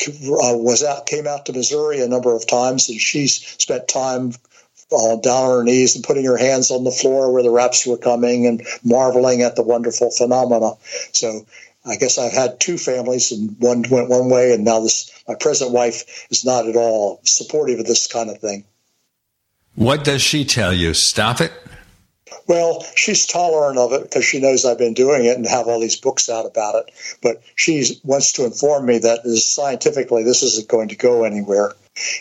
uh, 0.08 0.56
was 0.58 0.84
out, 0.84 1.06
came 1.06 1.28
out 1.28 1.46
to 1.46 1.54
Missouri 1.54 2.02
a 2.02 2.08
number 2.08 2.36
of 2.36 2.48
times, 2.48 2.90
and 2.90 3.00
she's 3.00 3.36
spent 3.36 3.88
time 3.88 4.34
all 4.92 5.20
down 5.20 5.44
on 5.44 5.58
her 5.58 5.64
knees 5.64 5.96
and 5.96 6.04
putting 6.04 6.26
her 6.26 6.38
hands 6.38 6.72
on 6.72 6.84
the 6.84 6.92
floor 6.92 7.32
where 7.32 7.44
the 7.44 7.50
raps 7.50 7.86
were 7.86 7.98
coming 7.98 8.48
and 8.48 8.66
marveling 8.84 9.42
at 9.42 9.56
the 9.56 9.64
wonderful 9.64 10.12
phenomena. 10.12 10.72
So 11.12 11.46
I 11.86 11.96
guess 11.96 12.18
I've 12.18 12.34
had 12.34 12.60
two 12.60 12.78
families, 12.78 13.32
and 13.32 13.56
one 13.60 13.84
went 13.90 14.10
one 14.10 14.30
way, 14.30 14.54
and 14.54 14.66
now 14.66 14.82
this 14.82 15.12
my 15.28 15.36
present 15.36 15.72
wife 15.72 16.28
is 16.30 16.44
not 16.44 16.68
at 16.68 16.76
all 16.76 17.22
supportive 17.24 17.80
of 17.80 17.86
this 17.86 18.08
kind 18.08 18.30
of 18.30 18.40
thing. 18.40 18.66
What 19.76 20.04
does 20.04 20.22
she 20.22 20.44
tell 20.44 20.74
you? 20.74 20.94
Stop 20.94 21.40
it. 21.40 21.54
Well, 22.48 22.84
she's 22.96 23.28
tolerant 23.28 23.78
of 23.78 23.94
it 23.94 24.04
because 24.04 24.26
she 24.26 24.40
knows 24.40 24.66
I've 24.66 24.78
been 24.78 24.96
doing 24.96 25.26
it 25.26 25.38
and 25.38 25.48
have 25.48 25.68
all 25.68 25.80
these 25.80 26.00
books 26.00 26.30
out 26.30 26.46
about 26.46 26.76
it. 26.76 26.92
But 27.22 27.42
she 27.56 28.00
wants 28.04 28.34
to 28.34 28.46
inform 28.46 28.88
me 28.88 28.98
that 29.00 29.24
scientifically 29.24 30.24
this 30.24 30.42
isn't 30.42 30.68
going 30.68 30.90
to 30.90 30.96
go 30.96 31.24
anywhere. 31.24 31.74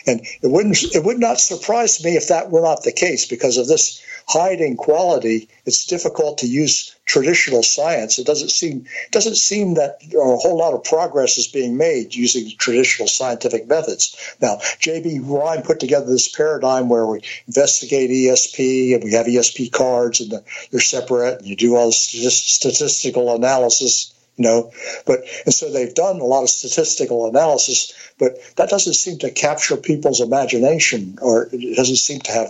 And 0.05 0.21
it 0.41 0.47
wouldn't 0.47 0.83
it 0.95 1.03
would 1.03 1.19
not 1.19 1.39
surprise 1.39 2.03
me 2.03 2.15
if 2.15 2.27
that 2.27 2.51
were 2.51 2.61
not 2.61 2.83
the 2.83 2.91
case 2.91 3.25
because 3.25 3.57
of 3.57 3.67
this 3.67 4.01
hiding 4.27 4.77
quality. 4.77 5.49
It's 5.65 5.85
difficult 5.85 6.37
to 6.39 6.47
use 6.47 6.95
traditional 7.05 7.63
science. 7.63 8.19
It 8.19 8.27
doesn't 8.27 8.51
seem 8.51 8.85
doesn't 9.11 9.37
seem 9.37 9.73
that 9.75 10.01
a 10.13 10.37
whole 10.37 10.57
lot 10.57 10.73
of 10.73 10.83
progress 10.83 11.37
is 11.37 11.47
being 11.47 11.77
made 11.77 12.15
using 12.15 12.51
traditional 12.57 13.07
scientific 13.07 13.67
methods. 13.67 14.15
Now, 14.41 14.59
J.B. 14.79 15.19
Rhine 15.23 15.63
put 15.63 15.79
together 15.79 16.05
this 16.05 16.27
paradigm 16.27 16.89
where 16.89 17.07
we 17.07 17.21
investigate 17.47 18.11
ESP 18.11 18.93
and 18.93 19.03
we 19.03 19.13
have 19.13 19.25
ESP 19.25 19.71
cards 19.71 20.21
and 20.21 20.31
they're 20.71 20.79
separate 20.79 21.39
and 21.39 21.47
you 21.47 21.55
do 21.55 21.75
all 21.75 21.87
the 21.87 21.93
statistical 21.93 23.35
analysis 23.35 24.13
you 24.39 24.45
know 24.45 24.71
but 25.05 25.19
and 25.45 25.53
so 25.53 25.71
they've 25.71 25.93
done 25.93 26.19
a 26.19 26.25
lot 26.25 26.43
of 26.43 26.49
statistical 26.49 27.27
analysis 27.27 27.93
but 28.17 28.31
that 28.55 28.69
doesn't 28.69 28.93
seem 28.93 29.19
to 29.19 29.29
capture 29.29 29.77
people's 29.77 30.21
imagination 30.21 31.19
or 31.21 31.49
it 31.51 31.75
doesn't 31.75 31.97
seem 31.97 32.19
to 32.19 32.31
have 32.31 32.49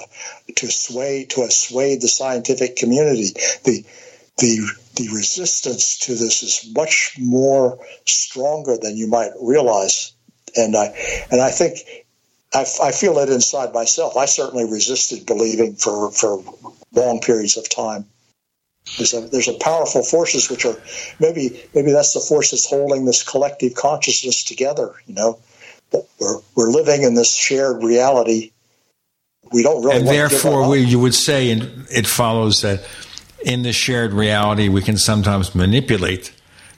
to 0.55 0.71
sway 0.71 1.25
to 1.25 1.49
swayed 1.51 2.01
the 2.01 2.07
scientific 2.07 2.75
community 2.75 3.31
the 3.65 3.83
the 4.37 4.69
the 4.95 5.09
resistance 5.13 5.97
to 5.97 6.13
this 6.13 6.43
is 6.43 6.71
much 6.73 7.15
more 7.19 7.79
stronger 8.05 8.77
than 8.77 8.95
you 8.95 9.07
might 9.07 9.31
realize 9.41 10.13
and 10.55 10.75
i 10.75 10.85
and 11.31 11.41
i 11.41 11.49
think 11.49 11.79
I, 12.53 12.65
I 12.81 12.91
feel 12.91 13.19
it 13.19 13.29
inside 13.29 13.75
myself. 13.75 14.17
I 14.17 14.25
certainly 14.25 14.65
resisted 14.65 15.27
believing 15.27 15.75
for, 15.75 16.09
for 16.09 16.43
long 16.91 17.19
periods 17.19 17.57
of 17.57 17.69
time. 17.69 18.05
There's 18.97 19.13
a, 19.13 19.21
there's 19.21 19.47
a 19.47 19.53
powerful 19.53 20.03
forces 20.03 20.49
which 20.49 20.65
are 20.65 20.75
maybe 21.19 21.61
maybe 21.73 21.91
that's 21.91 22.13
the 22.13 22.19
force 22.19 22.51
that's 22.51 22.69
holding 22.69 23.05
this 23.05 23.23
collective 23.23 23.75
consciousness 23.75 24.43
together. 24.43 24.93
You 25.05 25.15
know, 25.15 25.39
we're 25.91 26.39
we're 26.55 26.69
living 26.69 27.03
in 27.03 27.13
this 27.13 27.33
shared 27.35 27.83
reality. 27.83 28.51
We 29.51 29.63
don't 29.63 29.83
really. 29.83 29.99
And 29.99 30.07
therefore, 30.07 30.69
we, 30.69 30.79
you 30.79 30.99
would 30.99 31.15
say, 31.15 31.51
and 31.51 31.87
it 31.91 32.07
follows 32.07 32.61
that 32.61 32.85
in 33.43 33.63
the 33.63 33.73
shared 33.73 34.13
reality, 34.13 34.69
we 34.69 34.81
can 34.81 34.97
sometimes 34.97 35.55
manipulate 35.55 36.33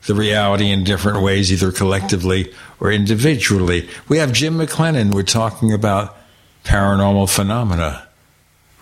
the 0.07 0.15
reality 0.15 0.71
in 0.71 0.83
different 0.83 1.21
ways, 1.21 1.51
either 1.51 1.71
collectively 1.71 2.51
or 2.79 2.91
individually. 2.91 3.88
We 4.07 4.17
have 4.17 4.33
Jim 4.33 4.57
McClenon. 4.57 5.13
We're 5.13 5.23
talking 5.23 5.73
about 5.73 6.17
paranormal 6.63 7.29
phenomena 7.29 8.07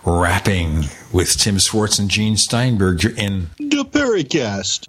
rapping 0.04 0.84
with 1.12 1.36
Tim 1.36 1.58
Swartz 1.58 1.98
and 1.98 2.10
Gene 2.10 2.36
Steinberg 2.36 3.02
You're 3.02 3.16
in 3.16 3.50
the 3.58 3.84
Paracast. 3.84 4.86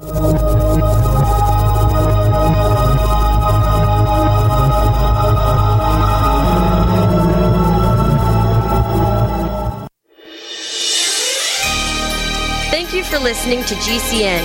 Thank 12.72 12.94
you 12.94 13.04
for 13.04 13.20
listening 13.20 13.64
to 13.64 13.76
GCN. 13.76 14.42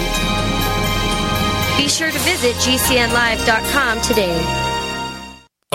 Be 1.77 1.89
sure 1.89 2.11
to 2.11 2.19
visit 2.21 2.55
GCNlive.com 2.57 4.01
today. 4.01 4.66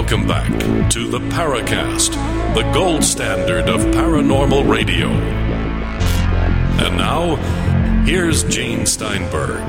Welcome 0.00 0.26
back 0.26 0.48
to 0.92 1.06
the 1.06 1.18
Paracast, 1.18 2.14
the 2.54 2.62
gold 2.72 3.04
standard 3.04 3.68
of 3.68 3.82
paranormal 3.94 4.66
radio. 4.66 5.08
And 6.78 6.96
now, 6.96 7.36
here's 8.06 8.42
Gene 8.44 8.86
Steinberg. 8.86 9.60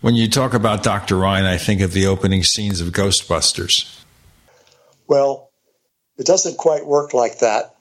When 0.00 0.14
you 0.14 0.30
talk 0.30 0.54
about 0.54 0.82
Dr. 0.82 1.18
Rhine, 1.18 1.44
I 1.44 1.58
think 1.58 1.82
of 1.82 1.92
the 1.92 2.06
opening 2.06 2.42
scenes 2.42 2.80
of 2.80 2.88
Ghostbusters. 2.88 4.02
Well, 5.06 5.50
it 6.16 6.24
doesn't 6.24 6.56
quite 6.56 6.86
work 6.86 7.12
like 7.12 7.40
that. 7.40 7.76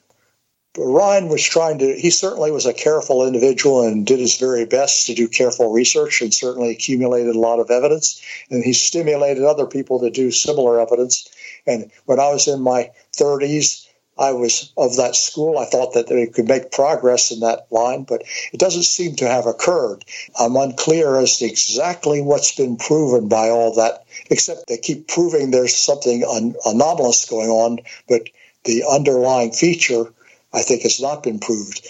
Rhine 0.78 1.28
was 1.28 1.44
trying 1.44 1.80
to, 1.80 2.00
he 2.00 2.10
certainly 2.10 2.50
was 2.50 2.66
a 2.66 2.74
careful 2.74 3.28
individual 3.28 3.86
and 3.86 4.06
did 4.06 4.20
his 4.20 4.38
very 4.38 4.66
best 4.66 5.06
to 5.08 5.14
do 5.14 5.28
careful 5.28 5.72
research 5.72 6.22
and 6.22 6.34
certainly 6.34 6.70
accumulated 6.70 7.36
a 7.36 7.40
lot 7.40 7.60
of 7.60 7.70
evidence. 7.70 8.22
And 8.50 8.64
he 8.64 8.72
stimulated 8.72 9.44
other 9.44 9.66
people 9.66 10.00
to 10.00 10.10
do 10.10 10.32
similar 10.32 10.80
evidence. 10.80 11.28
And 11.68 11.92
when 12.06 12.22
I 12.22 12.30
was 12.30 12.48
in 12.48 12.62
my 12.62 12.92
30s, 13.14 13.86
I 14.18 14.32
was 14.34 14.72
of 14.78 14.98
that 14.98 15.16
school. 15.16 15.58
I 15.58 15.66
thought 15.66 15.94
that 15.94 16.08
they 16.08 16.28
could 16.28 16.48
make 16.48 16.72
progress 16.72 17.32
in 17.32 17.40
that 17.40 17.68
line, 17.72 18.04
but 18.04 18.24
it 18.54 18.60
doesn't 18.60 18.84
seem 18.84 19.16
to 19.16 19.28
have 19.28 19.48
occurred. 19.48 20.06
I'm 20.40 20.56
unclear 20.56 21.18
as 21.18 21.38
to 21.38 21.46
exactly 21.46 22.22
what's 22.22 22.56
been 22.56 22.78
proven 22.78 23.28
by 23.28 23.50
all 23.50 23.74
that, 23.76 24.06
except 24.30 24.68
they 24.68 24.78
keep 24.78 25.08
proving 25.08 25.52
there's 25.52 25.76
something 25.76 26.24
un- 26.24 26.56
anomalous 26.66 27.26
going 27.26 27.50
on, 27.50 27.80
but 28.08 28.30
the 28.64 28.84
underlying 28.90 29.52
feature, 29.52 30.14
I 30.54 30.62
think, 30.62 30.84
has 30.84 31.02
not 31.02 31.24
been 31.24 31.40
proved. 31.40 31.88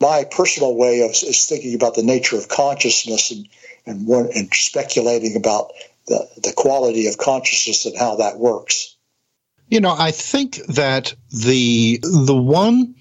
My 0.00 0.24
personal 0.24 0.74
way 0.76 1.02
of 1.02 1.10
is 1.10 1.46
thinking 1.46 1.74
about 1.74 1.94
the 1.94 2.02
nature 2.02 2.36
of 2.36 2.48
consciousness 2.48 3.30
and 3.30 3.48
and, 3.84 4.06
one, 4.06 4.28
and 4.34 4.52
speculating 4.54 5.36
about 5.36 5.72
the, 6.06 6.28
the 6.42 6.52
quality 6.56 7.08
of 7.08 7.18
consciousness 7.18 7.84
and 7.86 7.96
how 7.96 8.16
that 8.16 8.38
works. 8.38 8.96
You 9.68 9.80
know, 9.80 9.94
I 9.96 10.10
think 10.10 10.56
that 10.66 11.14
the 11.30 11.98
the 12.02 12.36
one 12.36 12.94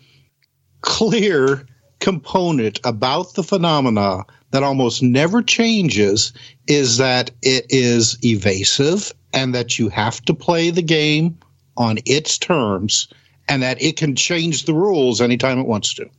clear 0.82 1.68
component 2.00 2.80
about 2.84 3.34
the 3.34 3.44
phenomena 3.44 4.24
that 4.52 4.64
almost 4.64 5.04
never 5.04 5.44
changes 5.44 6.34
is 6.68 6.98
that 6.98 7.32
it 7.42 7.66
is 7.70 8.18
evasive 8.24 9.14
and 9.34 9.54
that 9.56 9.78
you 9.78 9.90
have 9.90 10.22
to 10.22 10.34
play 10.34 10.72
the 10.72 10.82
game 10.82 11.38
on 11.78 12.00
its 12.06 12.38
terms 12.38 13.08
and 13.48 13.64
that 13.64 13.82
it 13.82 13.98
can 13.98 14.16
change 14.16 14.66
the 14.66 14.74
rules 14.74 15.22
anytime 15.22 15.60
it 15.60 15.68
wants 15.68 15.94
to. 15.96 16.10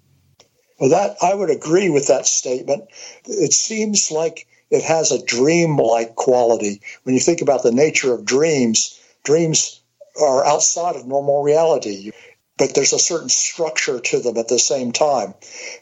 Well, 0.79 0.91
that 0.91 1.17
I 1.23 1.35
would 1.35 1.51
agree 1.51 1.91
with 1.91 2.09
that 2.09 2.27
statement. 2.27 2.85
It 3.25 3.53
seems 3.53 4.11
like 4.11 4.47
it 4.71 4.83
has 4.83 5.13
a 5.13 5.25
dream-like 5.25 6.15
quality. 6.15 6.81
When 7.05 7.15
you 7.15 7.21
think 7.21 7.41
about 7.41 7.63
the 7.63 7.73
nature 7.73 8.13
of 8.13 8.25
dreams, 8.25 8.99
dreams 9.23 9.81
are 10.21 10.45
outside 10.45 10.97
of 10.97 11.07
normal 11.07 11.43
reality, 11.43 12.11
but 12.59 12.75
there's 12.75 12.93
a 12.93 12.99
certain 12.99 13.29
structure 13.29 14.01
to 14.01 14.21
them 14.21 14.37
at 14.37 14.49
the 14.49 14.59
same 14.59 14.93
time. 14.93 15.35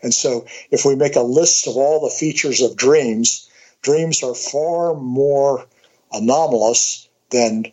And 0.02 0.12
so 0.12 0.46
if 0.70 0.84
we 0.84 0.96
make 0.96 1.16
a 1.16 1.20
list 1.20 1.66
of 1.66 1.76
all 1.76 2.00
the 2.00 2.14
features 2.14 2.60
of 2.60 2.76
dreams, 2.76 3.48
dreams 3.82 4.22
are 4.22 4.34
far 4.34 4.94
more 4.94 5.66
anomalous 6.12 7.08
than 7.30 7.72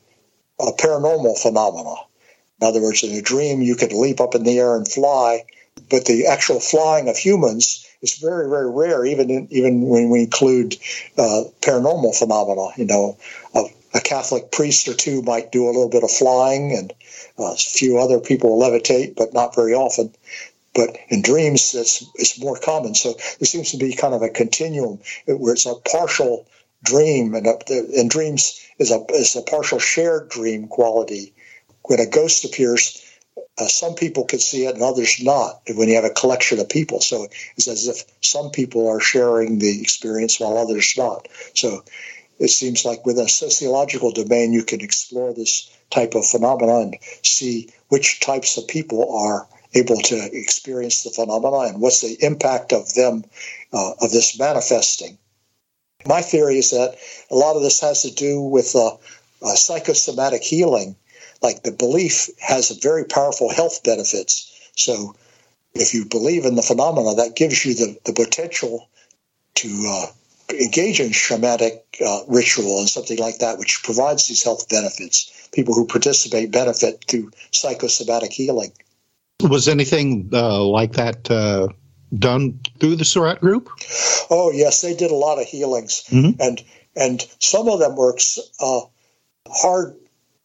a 0.60 0.72
paranormal 0.72 1.38
phenomena. 1.38 1.96
In 2.60 2.68
other 2.68 2.82
words, 2.82 3.04
in 3.04 3.12
a 3.12 3.22
dream, 3.22 3.62
you 3.62 3.76
could 3.76 3.94
leap 3.94 4.20
up 4.20 4.34
in 4.34 4.44
the 4.44 4.58
air 4.58 4.76
and 4.76 4.88
fly, 4.88 5.46
but 5.90 6.06
the 6.06 6.28
actual 6.28 6.60
flying 6.60 7.08
of 7.08 7.18
humans 7.18 7.86
is 8.02 8.16
very, 8.16 8.50
very 8.50 8.70
rare, 8.70 9.06
even 9.06 9.30
in, 9.30 9.48
even 9.52 9.82
when 9.82 10.10
we 10.10 10.22
include 10.22 10.76
uh, 11.18 11.44
paranormal 11.62 12.16
phenomena. 12.16 12.70
You 12.78 12.86
know, 12.86 13.18
a, 13.54 13.66
a, 13.94 14.02
Catholic 14.02 14.52
priest 14.52 14.88
or 14.88 14.94
two 14.94 15.22
might 15.22 15.52
do 15.52 15.66
a 15.66 15.74
little 15.74 15.90
bit 15.90 16.04
of 16.04 16.12
flying, 16.12 16.74
and 16.74 16.94
uh, 17.40 17.54
a 17.54 17.56
few 17.56 18.00
other 18.00 18.20
people 18.20 18.60
levitate, 18.60 19.16
but 19.16 19.34
not 19.34 19.56
very 19.56 19.74
often. 19.74 20.14
But 20.74 20.98
in 21.10 21.22
dreams, 21.22 21.74
it's 21.74 22.06
it's 22.16 22.40
more 22.40 22.58
common. 22.58 22.94
So 22.94 23.14
there 23.14 23.48
seems 23.48 23.72
to 23.72 23.78
be 23.78 23.96
kind 23.96 24.14
of 24.14 24.22
a 24.22 24.30
continuum 24.30 25.00
where 25.26 25.54
it's 25.54 25.66
a 25.66 25.76
partial 25.76 26.46
dream, 26.84 27.34
and 27.34 27.48
in 27.70 28.08
dreams 28.08 28.62
is 28.78 28.92
a 28.92 29.04
is 29.10 29.36
a 29.36 29.42
partial 29.42 29.80
shared 29.80 30.30
dream 30.30 30.68
quality. 30.68 31.34
When 31.88 32.00
a 32.00 32.06
ghost 32.06 32.46
appears, 32.46 33.02
uh, 33.58 33.68
some 33.68 33.96
people 33.96 34.26
can 34.26 34.40
see 34.40 34.66
it 34.66 34.76
and 34.76 34.84
others 34.84 35.22
not 35.22 35.62
when 35.74 35.90
you 35.90 35.96
have 35.96 36.04
a 36.04 36.10
collection 36.10 36.60
of 36.60 36.70
people. 36.70 37.02
So 37.02 37.28
it's 37.56 37.68
as 37.68 37.88
if 37.88 38.04
some 38.22 38.52
people 38.52 38.90
are 38.90 39.00
sharing 39.00 39.60
the 39.60 39.82
experience 39.82 40.40
while 40.40 40.58
others 40.58 40.94
not. 40.98 41.28
So 41.56 41.84
it 42.40 42.50
seems 42.50 42.86
like 42.86 43.06
with 43.06 43.18
a 43.18 43.28
sociological 43.28 44.12
domain, 44.12 44.54
you 44.54 44.64
can 44.64 44.82
explore 44.82 45.34
this 45.34 45.72
type 45.90 46.14
of 46.14 46.26
phenomena 46.26 46.80
and 46.82 46.98
see 47.24 47.70
which 47.88 48.20
types 48.20 48.58
of 48.58 48.68
people 48.68 49.16
are 49.18 49.48
able 49.74 49.98
to 49.98 50.30
experience 50.34 51.04
the 51.04 51.10
phenomena 51.10 51.72
and 51.72 51.82
what's 51.82 52.02
the 52.02 52.18
impact 52.26 52.74
of 52.74 52.94
them 52.94 53.24
uh, 53.74 53.92
of 54.02 54.12
this 54.12 54.38
manifesting. 54.38 55.18
My 56.06 56.22
theory 56.22 56.58
is 56.58 56.72
that 56.72 56.98
a 57.32 57.36
lot 57.36 57.56
of 57.56 57.64
this 57.64 57.80
has 57.82 58.04
to 58.04 58.12
do 58.12 58.42
with 58.42 58.76
uh, 58.76 58.96
uh, 59.42 59.56
psychosomatic 59.56 60.44
healing 60.44 60.96
like 61.42 61.64
the 61.64 61.72
belief 61.72 62.30
has 62.40 62.72
very 62.82 63.06
powerful 63.06 63.50
health 63.50 63.84
benefits. 63.84 64.70
So 64.76 65.16
if 65.74 65.94
you 65.94 66.06
believe 66.06 66.46
in 66.46 66.56
the 66.56 66.62
phenomena, 66.62 67.16
that 67.16 67.36
gives 67.36 67.66
you 67.66 67.74
the, 67.76 67.98
the 68.06 68.14
potential 68.14 68.90
to 69.56 69.86
uh, 69.90 70.06
engage 70.54 71.00
in 71.00 71.10
shamanic 71.10 71.82
uh, 72.06 72.24
ritual 72.28 72.80
and 72.80 72.90
something 72.90 73.18
like 73.18 73.40
that, 73.40 73.58
which 73.58 73.82
provides 73.84 74.28
these 74.28 74.44
health 74.44 74.70
benefits. 74.70 75.50
People 75.52 75.74
who 75.74 75.88
participate 75.88 76.52
benefit 76.52 77.04
through 77.08 77.32
psychosomatic 77.52 78.32
healing. 78.32 78.72
Was 79.42 79.68
anything 79.68 80.30
uh, 80.34 80.64
like 80.64 80.94
that 80.94 81.30
uh, 81.30 81.68
done 82.18 82.60
through 82.80 82.96
the 82.96 83.06
SORRAT 83.06 83.40
group? 83.40 83.70
Oh 84.30 84.52
yes, 84.54 84.82
they 84.82 84.96
did 84.96 85.12
a 85.12 85.16
lot 85.16 85.40
of 85.40 85.46
healings, 85.46 86.04
mm-hmm. 86.10 86.42
and 86.42 86.64
and 86.96 87.26
some 87.40 87.70
of 87.70 87.80
them 87.80 87.96
were 87.96 88.18
uh, 88.60 88.82
hard 89.48 89.96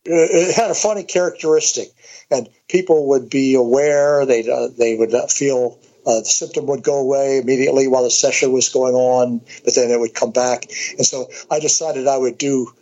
it 0.04 0.54
had 0.54 0.70
a 0.70 0.74
funny 0.74 1.04
characteristic, 1.04 1.88
and 2.30 2.48
people 2.68 3.10
would 3.10 3.30
be 3.30 3.54
aware. 3.54 4.26
They 4.26 4.48
uh, 4.50 4.68
they 4.76 4.96
would 4.96 5.12
feel 5.30 5.78
uh, 6.06 6.20
the 6.20 6.24
symptom 6.24 6.66
would 6.66 6.82
go 6.82 6.98
away 6.98 7.38
immediately 7.38 7.88
while 7.88 8.04
the 8.04 8.10
session 8.10 8.52
was 8.52 8.68
going 8.68 8.94
on, 8.94 9.40
but 9.64 9.74
then 9.74 9.90
it 9.90 10.00
would 10.00 10.14
come 10.14 10.32
back. 10.32 10.64
And 10.96 11.06
so 11.06 11.28
I 11.50 11.60
decided 11.60 12.06
I 12.06 12.18
would 12.18 12.38
do. 12.38 12.72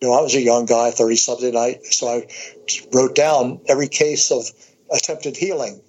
You 0.00 0.08
know, 0.08 0.14
I 0.14 0.22
was 0.22 0.34
a 0.34 0.40
young 0.40 0.66
guy, 0.66 0.90
thirty 0.90 1.16
something. 1.16 1.56
I 1.56 1.78
so 1.82 2.08
I 2.08 2.26
wrote 2.92 3.14
down 3.14 3.60
every 3.68 3.88
case 3.88 4.30
of 4.32 4.50
attempted 4.90 5.36
healing 5.36 5.80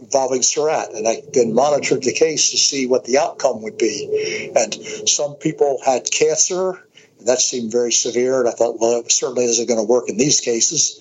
involving 0.00 0.42
SORRAT, 0.42 0.94
and 0.94 1.06
I 1.06 1.22
then 1.32 1.54
monitored 1.54 2.02
the 2.02 2.12
case 2.12 2.50
to 2.50 2.56
see 2.56 2.86
what 2.86 3.04
the 3.04 3.18
outcome 3.18 3.62
would 3.62 3.78
be. 3.78 4.50
And 4.56 4.74
some 5.08 5.34
people 5.34 5.78
had 5.84 6.10
cancer 6.10 6.85
that 7.20 7.40
seemed 7.40 7.72
very 7.72 7.92
severe, 7.92 8.40
and 8.40 8.48
I 8.48 8.52
thought, 8.52 8.78
well, 8.80 9.00
it 9.00 9.10
certainly 9.10 9.44
isn't 9.44 9.66
going 9.66 9.80
to 9.80 9.90
work 9.90 10.08
in 10.08 10.16
these 10.16 10.40
cases. 10.40 11.00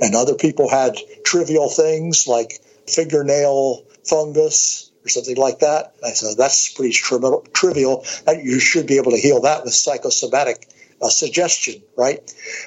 And 0.00 0.14
other 0.14 0.34
people 0.34 0.68
had 0.68 0.96
trivial 1.24 1.68
things 1.68 2.26
like 2.26 2.60
fingernail 2.86 3.84
fungus 4.04 4.90
or 5.04 5.08
something 5.08 5.36
like 5.36 5.60
that. 5.60 5.94
I 6.04 6.10
said, 6.10 6.36
that's 6.36 6.72
pretty 6.72 6.92
tri- 6.92 7.18
trivial. 7.52 8.04
You 8.28 8.60
should 8.60 8.86
be 8.86 8.96
able 8.98 9.12
to 9.12 9.18
heal 9.18 9.42
that 9.42 9.64
with 9.64 9.74
psychosomatic 9.74 10.68
uh, 11.00 11.08
suggestion, 11.08 11.82
right? 11.96 12.20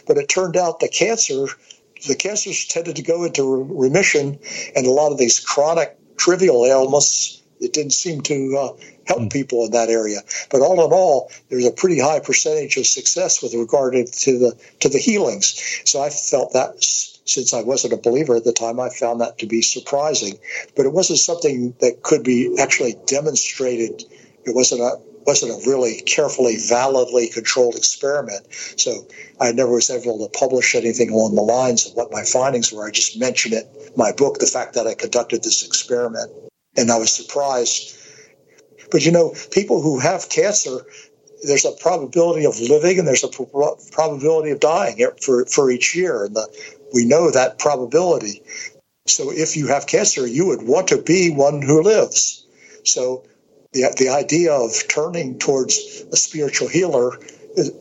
But 0.07 0.17
it 0.17 0.29
turned 0.29 0.57
out 0.57 0.79
the 0.79 0.89
cancer, 0.89 1.47
the 2.07 2.15
cancers 2.15 2.65
tended 2.65 2.97
to 2.97 3.01
go 3.01 3.23
into 3.23 3.43
re- 3.43 3.87
remission, 3.87 4.39
and 4.75 4.85
a 4.85 4.91
lot 4.91 5.11
of 5.11 5.17
these 5.17 5.39
chronic 5.39 5.97
trivial 6.17 6.65
ailments, 6.65 7.41
it 7.59 7.73
didn't 7.73 7.93
seem 7.93 8.21
to 8.21 8.57
uh, 8.57 8.83
help 9.09 9.23
mm. 9.23 9.33
people 9.33 9.65
in 9.65 9.71
that 9.71 9.89
area. 9.89 10.21
But 10.49 10.61
all 10.61 10.85
in 10.85 10.93
all, 10.93 11.31
there's 11.49 11.65
a 11.65 11.71
pretty 11.71 11.99
high 11.99 12.21
percentage 12.21 12.77
of 12.77 12.87
success 12.87 13.43
with 13.43 13.53
regard 13.53 13.93
to 13.93 14.39
the 14.39 14.57
to 14.79 14.89
the 14.89 14.99
healings. 14.99 15.81
So 15.83 16.01
I 16.01 16.09
felt 16.09 16.53
that 16.53 16.75
since 16.79 17.53
I 17.53 17.61
wasn't 17.61 17.93
a 17.93 17.97
believer 17.97 18.35
at 18.35 18.45
the 18.45 18.53
time, 18.53 18.79
I 18.79 18.89
found 18.89 19.21
that 19.21 19.39
to 19.39 19.45
be 19.45 19.61
surprising. 19.61 20.39
But 20.75 20.85
it 20.85 20.93
wasn't 20.93 21.19
something 21.19 21.75
that 21.79 22.03
could 22.03 22.23
be 22.23 22.55
actually 22.59 22.95
demonstrated. 23.05 24.03
It 24.45 24.55
wasn't 24.55 24.81
a 24.81 24.97
wasn't 25.25 25.51
a 25.51 25.69
really 25.69 26.01
carefully, 26.01 26.55
validly 26.57 27.27
controlled 27.27 27.75
experiment. 27.75 28.47
So 28.77 29.05
I 29.39 29.51
never 29.51 29.73
was 29.73 29.91
able 29.91 30.17
to 30.25 30.39
publish 30.39 30.73
anything 30.73 31.11
along 31.11 31.35
the 31.35 31.41
lines 31.41 31.85
of 31.85 31.93
what 31.93 32.11
my 32.11 32.23
findings 32.23 32.71
were. 32.71 32.87
I 32.87 32.91
just 32.91 33.19
mentioned 33.19 33.53
it 33.53 33.67
in 33.75 33.93
my 33.95 34.11
book, 34.11 34.39
the 34.39 34.47
fact 34.47 34.73
that 34.73 34.87
I 34.87 34.95
conducted 34.95 35.43
this 35.43 35.65
experiment. 35.67 36.31
And 36.77 36.89
I 36.89 36.97
was 36.97 37.11
surprised 37.11 37.98
but 38.91 39.05
you 39.05 39.11
know, 39.11 39.33
people 39.51 39.81
who 39.81 39.99
have 39.99 40.29
cancer, 40.29 40.85
there's 41.43 41.65
a 41.65 41.71
probability 41.71 42.45
of 42.45 42.59
living 42.59 42.99
and 42.99 43.07
there's 43.07 43.23
a 43.23 43.27
pro- 43.27 43.77
probability 43.91 44.51
of 44.51 44.59
dying 44.59 45.05
for, 45.21 45.45
for 45.45 45.71
each 45.71 45.95
year. 45.95 46.25
And 46.25 46.35
the, 46.35 46.47
we 46.93 47.05
know 47.05 47.31
that 47.31 47.59
probability. 47.59 48.41
So 49.07 49.31
if 49.31 49.57
you 49.57 49.67
have 49.67 49.87
cancer, 49.87 50.27
you 50.27 50.47
would 50.47 50.61
want 50.61 50.89
to 50.89 51.01
be 51.01 51.31
one 51.31 51.61
who 51.61 51.81
lives. 51.81 52.45
So 52.83 53.25
the, 53.73 53.93
the 53.97 54.09
idea 54.09 54.53
of 54.53 54.71
turning 54.87 55.39
towards 55.39 56.03
a 56.11 56.15
spiritual 56.15 56.67
healer 56.67 57.17
is, 57.55 57.71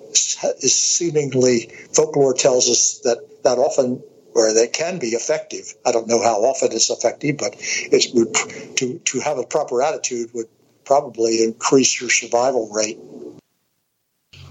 is 0.60 0.74
seemingly, 0.74 1.70
folklore 1.92 2.34
tells 2.34 2.68
us 2.68 3.00
that 3.00 3.42
that 3.44 3.58
often 3.58 4.02
or 4.34 4.52
that 4.52 4.72
can 4.72 4.98
be 4.98 5.08
effective. 5.08 5.74
I 5.84 5.92
don't 5.92 6.06
know 6.06 6.22
how 6.22 6.44
often 6.44 6.72
it's 6.72 6.90
effective, 6.90 7.38
but 7.38 7.56
it 7.58 8.14
would 8.14 8.34
to 8.76 8.98
to 8.98 9.20
have 9.20 9.38
a 9.38 9.44
proper 9.44 9.82
attitude 9.82 10.30
would 10.34 10.48
probably 10.88 11.44
increase 11.44 12.00
your 12.00 12.08
survival 12.08 12.70
rate. 12.72 12.98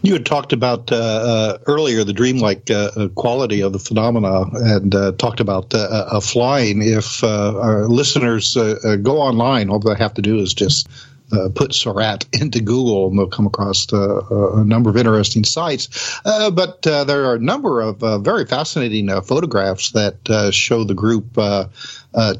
You 0.03 0.13
had 0.13 0.25
talked 0.25 0.53
about 0.53 0.91
uh, 0.91 0.95
uh, 0.95 1.57
earlier 1.65 2.03
the 2.03 2.13
dreamlike 2.13 2.69
uh, 2.69 2.91
uh 2.95 3.07
quality 3.09 3.61
of 3.61 3.73
the 3.73 3.79
phenomena 3.79 4.43
and 4.53 4.93
uh, 4.93 5.11
talked 5.13 5.39
about 5.39 5.73
uh, 5.73 6.19
flying. 6.19 6.83
If 6.83 7.23
our 7.23 7.87
listeners 7.87 8.53
go 8.53 9.17
online, 9.17 9.69
all 9.69 9.79
they 9.79 9.95
have 9.95 10.13
to 10.13 10.21
do 10.21 10.37
is 10.37 10.53
just 10.53 10.87
uh, 11.29 11.49
put 11.53 11.73
SORRAT 11.73 12.25
into 12.41 12.61
Google, 12.61 13.09
and 13.09 13.19
they'll 13.19 13.27
come 13.27 13.47
across 13.47 13.91
uh, 13.91 14.21
a 14.61 14.63
number 14.63 14.89
of 14.89 14.95
interesting 14.95 15.43
sites. 15.43 16.21
Uh, 16.23 16.51
but 16.51 16.83
there 16.83 17.25
are 17.25 17.35
a 17.35 17.39
number 17.39 17.81
of 17.81 18.23
very 18.23 18.45
fascinating 18.45 19.09
photographs 19.21 19.91
that 19.91 20.51
show 20.53 20.83
the 20.83 20.93
group 20.93 21.37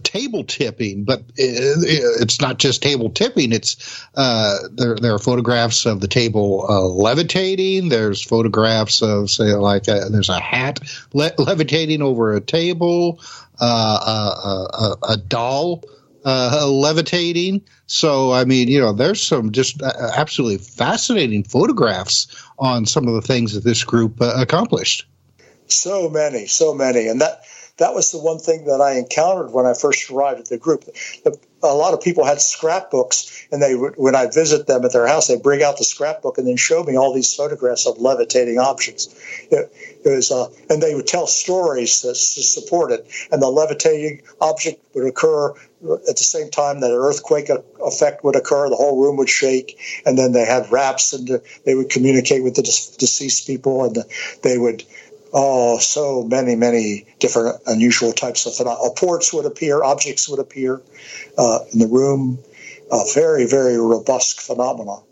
table 0.04 0.44
tipping. 0.44 1.04
But 1.04 1.24
it's 1.36 2.42
not 2.42 2.58
just 2.58 2.82
table 2.82 3.10
tipping; 3.10 3.52
it's 3.52 4.06
there. 4.16 4.96
There 4.96 5.14
are 5.14 5.20
photographs 5.20 5.86
of 5.86 6.02
the 6.02 6.08
table 6.08 6.66
levitating. 6.96 7.90
There's 7.90 8.22
photographs 8.22 9.02
of, 9.02 9.30
say, 9.30 9.54
like 9.54 9.88
a, 9.88 10.08
there's 10.10 10.30
a 10.30 10.40
hat 10.40 10.80
le- 11.14 11.34
levitating 11.38 12.02
over 12.02 12.34
a 12.34 12.42
table. 12.42 13.20
a, 13.60 13.66
a, 13.66 14.96
a 15.14 15.18
doll 15.18 15.84
uh, 16.26 16.68
levitating. 16.68 17.62
So, 17.88 18.34
I 18.34 18.44
mean, 18.44 18.68
you 18.68 18.80
know, 18.82 18.94
there's 18.94 19.22
some 19.22 19.52
just 19.52 19.82
uh, 19.82 19.94
absolutely 20.16 20.58
fascinating 20.58 21.44
photographs 21.44 22.28
on 22.60 22.86
some 22.86 23.08
of 23.08 23.14
the 23.14 23.22
things 23.22 23.54
that 23.54 23.64
this 23.64 23.84
group 23.84 24.22
uh, 24.22 24.34
accomplished. 24.38 25.06
So 25.68 26.10
many, 26.10 26.48
so 26.48 26.74
many, 26.74 27.08
and 27.08 27.22
that 27.22 27.44
that 27.78 27.94
was 27.94 28.12
the 28.12 28.20
one 28.20 28.40
thing 28.40 28.66
that 28.66 28.82
I 28.82 28.94
encountered 28.94 29.52
when 29.52 29.66
I 29.66 29.74
first 29.74 30.10
arrived 30.10 30.40
at 30.40 30.46
the 30.48 30.58
group. 30.58 30.84
A 31.64 31.74
lot 31.74 31.94
of 31.94 32.02
people 32.02 32.24
had 32.24 32.40
scrapbooks, 32.40 33.48
and 33.52 33.62
they 33.62 33.74
when 33.74 34.16
I 34.16 34.28
visit 34.28 34.68
them 34.68 34.86
at 34.86 34.94
their 34.94 35.08
house, 35.08 35.28
they 35.28 35.38
bring 35.38 35.64
out 35.64 35.78
the 35.78 35.84
scrapbook 35.84 36.38
and 36.38 36.48
then 36.48 36.58
show 36.58 36.84
me 36.84 36.96
all 36.96 37.14
these 37.14 37.34
photographs 37.34 37.88
of 37.88 37.98
levitating 37.98 38.60
objects. 38.60 39.08
It, 39.50 39.72
it 40.06 40.10
was, 40.10 40.32
uh, 40.32 40.50
and 40.70 40.82
they 40.82 40.94
would 40.94 41.08
tell 41.08 41.26
stories 41.26 42.02
to, 42.02 42.10
to, 42.10 42.16
support 42.16 42.92
it. 42.92 43.08
And 43.32 43.42
the 43.42 43.48
levitating 43.48 44.22
object 44.40 44.84
would 44.94 45.08
occur 45.08 45.50
at 45.52 46.18
the 46.18 46.24
same 46.24 46.50
time 46.50 46.80
that 46.82 46.92
an 46.92 46.98
earthquake 46.98 47.50
uh, 47.50 47.60
effect 47.84 48.24
would 48.24 48.36
occur. 48.36 48.70
The 48.70 48.76
whole 48.76 49.02
room 49.02 49.18
would 49.18 49.30
shake, 49.30 49.80
and 50.06 50.18
then 50.18 50.32
they 50.32 50.46
had 50.46 50.72
raps, 50.72 51.14
and 51.14 51.30
uh, 51.30 51.40
they 51.66 51.76
would 51.76 51.90
communicate 51.90 52.44
with 52.44 52.56
the 52.56 52.64
deceased 52.64 53.48
people, 53.48 53.84
and 53.84 53.98
uh, 53.98 54.04
they 54.44 54.58
would 54.58 54.84
oh, 55.38 55.78
so 55.78 56.24
many, 56.24 56.56
many 56.56 57.06
different 57.20 57.62
unusual 57.68 58.12
types 58.12 58.48
of 58.48 58.56
phenomena. 58.56 58.84
Apports 58.86 59.32
would 59.32 59.46
appear, 59.46 59.84
objects 59.84 60.28
would 60.28 60.40
appear 60.40 60.82
uh, 61.38 61.60
in 61.72 61.80
the 61.80 61.88
room. 61.88 62.40
A 62.92 63.04
very, 63.14 63.46
very 63.46 63.78
robust 63.78 64.42
phenomenon. 64.42 65.04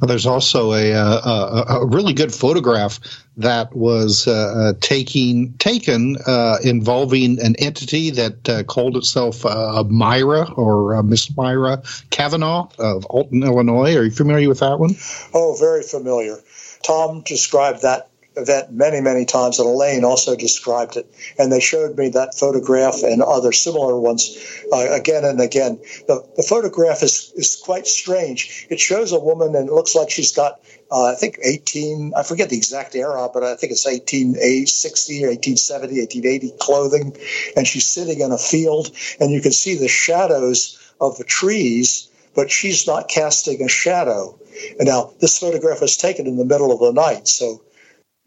There's 0.00 0.24
also 0.24 0.72
a, 0.72 0.92
a, 0.92 1.64
a, 1.68 1.86
really 1.86 2.14
good 2.14 2.32
photograph 2.32 3.00
that 3.36 3.74
was 3.74 4.26
uh, 4.26 4.32
uh, 4.32 4.72
taking, 4.80 5.52
taken 5.58 6.16
uh, 6.26 6.56
involving 6.64 7.38
an 7.42 7.56
entity 7.58 8.10
that 8.10 8.48
uh, 8.48 8.62
called 8.62 8.96
itself 8.96 9.44
uh, 9.44 9.84
Myra 9.86 10.50
or 10.52 10.94
uh, 10.94 11.02
Miss 11.02 11.36
Myra 11.36 11.82
Kavanaugh 12.08 12.70
of 12.78 13.04
Alton, 13.06 13.42
Illinois. 13.42 13.94
Are 13.96 14.04
you 14.04 14.10
familiar 14.10 14.48
with 14.48 14.60
that 14.60 14.78
one? 14.78 14.94
Oh, 15.34 15.56
very 15.60 15.82
familiar. 15.82 16.36
Tom 16.82 17.22
described 17.26 17.82
that 17.82 18.09
event 18.36 18.72
many, 18.72 19.00
many 19.00 19.24
times, 19.24 19.58
and 19.58 19.68
Elaine 19.68 20.04
also 20.04 20.36
described 20.36 20.96
it. 20.96 21.12
And 21.38 21.50
they 21.50 21.60
showed 21.60 21.96
me 21.96 22.10
that 22.10 22.34
photograph 22.34 23.02
and 23.02 23.22
other 23.22 23.52
similar 23.52 23.98
ones 23.98 24.36
uh, 24.72 24.92
again 24.92 25.24
and 25.24 25.40
again. 25.40 25.80
The, 26.06 26.24
the 26.36 26.42
photograph 26.42 27.02
is, 27.02 27.32
is 27.34 27.56
quite 27.56 27.86
strange. 27.86 28.66
It 28.70 28.80
shows 28.80 29.12
a 29.12 29.20
woman, 29.20 29.54
and 29.56 29.68
it 29.68 29.72
looks 29.72 29.94
like 29.94 30.10
she's 30.10 30.32
got, 30.32 30.60
uh, 30.90 31.06
I 31.06 31.14
think, 31.14 31.38
18, 31.42 32.12
I 32.16 32.22
forget 32.22 32.50
the 32.50 32.56
exact 32.56 32.94
era, 32.94 33.28
but 33.32 33.42
I 33.42 33.56
think 33.56 33.72
it's 33.72 33.86
1860 33.86 35.24
or 35.24 35.28
1870, 35.28 36.00
1880 36.00 36.52
clothing. 36.60 37.16
And 37.56 37.66
she's 37.66 37.86
sitting 37.86 38.20
in 38.20 38.32
a 38.32 38.38
field, 38.38 38.90
and 39.18 39.30
you 39.30 39.40
can 39.40 39.52
see 39.52 39.76
the 39.76 39.88
shadows 39.88 40.78
of 41.00 41.18
the 41.18 41.24
trees 41.24 42.06
but 42.32 42.48
she's 42.48 42.86
not 42.86 43.08
casting 43.08 43.60
a 43.60 43.68
shadow. 43.68 44.38
And 44.78 44.86
now 44.86 45.12
this 45.20 45.38
photograph 45.38 45.80
was 45.80 45.96
taken 45.96 46.28
in 46.28 46.36
the 46.36 46.44
middle 46.44 46.70
of 46.70 46.78
the 46.78 46.92
night, 46.92 47.26
so 47.26 47.60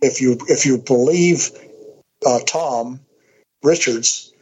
if 0.04 0.22
you 0.22 0.38
if 0.48 0.66
you 0.66 0.78
believe 0.78 1.50
uh, 2.26 2.40
Tom 2.46 3.00
Richards, 3.64 4.34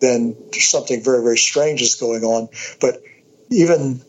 then 0.00 0.36
something 0.52 1.02
very 1.02 1.22
very 1.22 1.38
strange 1.38 1.82
is 1.82 1.94
going 1.94 2.24
on. 2.24 2.48
But 2.80 3.02
even 3.50 4.00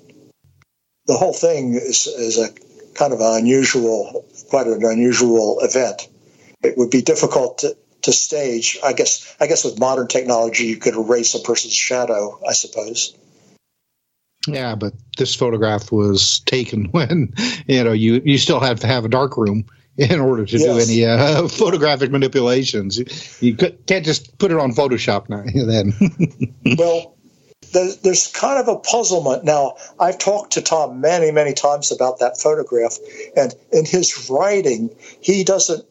the 1.06 1.18
whole 1.18 1.34
thing 1.34 1.74
is 1.76 2.08
is 2.08 2.40
a 2.40 2.50
kind 2.94 3.14
of 3.14 3.20
an 3.20 3.40
unusual, 3.40 4.26
quite 4.50 4.68
an 4.68 4.84
unusual 4.86 5.60
event. 5.62 6.08
It 6.64 6.78
would 6.78 6.92
be 6.92 7.02
difficult 7.02 7.60
to, 7.60 7.76
to 8.04 8.14
stage. 8.14 8.78
I 8.84 8.94
guess 8.94 9.36
I 9.40 9.48
guess 9.48 9.66
with 9.66 9.80
modern 9.80 10.08
technology, 10.08 10.66
you 10.66 10.78
could 10.78 10.96
erase 10.96 11.36
a 11.36 11.40
person's 11.40 11.74
shadow. 11.74 12.40
I 12.48 12.54
suppose. 12.54 13.16
Yeah, 14.48 14.76
but 14.76 14.94
this 15.18 15.36
photograph 15.36 15.92
was 15.92 16.40
taken 16.42 16.86
when 16.92 17.34
you 17.68 17.84
know 17.84 17.92
you 17.92 18.22
you 18.24 18.38
still 18.38 18.60
have 18.60 18.80
to 18.82 18.88
have 18.88 19.06
a 19.06 19.10
dark 19.10 19.38
room 19.38 19.66
in 19.98 20.20
order 20.20 20.46
to 20.46 20.58
yes. 20.58 20.64
do 20.64 20.92
any 20.92 21.06
uh, 21.06 21.48
photographic 21.48 22.12
manipulations. 22.12 22.98
You 23.42 23.56
can't 23.56 24.06
just 24.06 24.38
put 24.38 24.52
it 24.52 24.58
on 24.58 24.72
Photoshop 24.72 25.30
now. 25.30 25.44
Then, 25.64 25.94
well, 26.78 27.16
there's 27.72 28.28
kind 28.28 28.60
of 28.60 28.68
a 28.68 28.80
puzzlement 28.80 29.44
now. 29.44 29.76
I've 30.00 30.18
talked 30.18 30.54
to 30.54 30.62
Tom 30.62 31.02
many, 31.02 31.32
many 31.32 31.54
times 31.54 31.92
about 31.92 32.20
that 32.20 32.40
photograph, 32.40 32.98
and 33.36 33.54
in 33.72 33.86
his 33.86 34.30
writing, 34.30 34.90
he 35.22 35.44
doesn't 35.44 35.86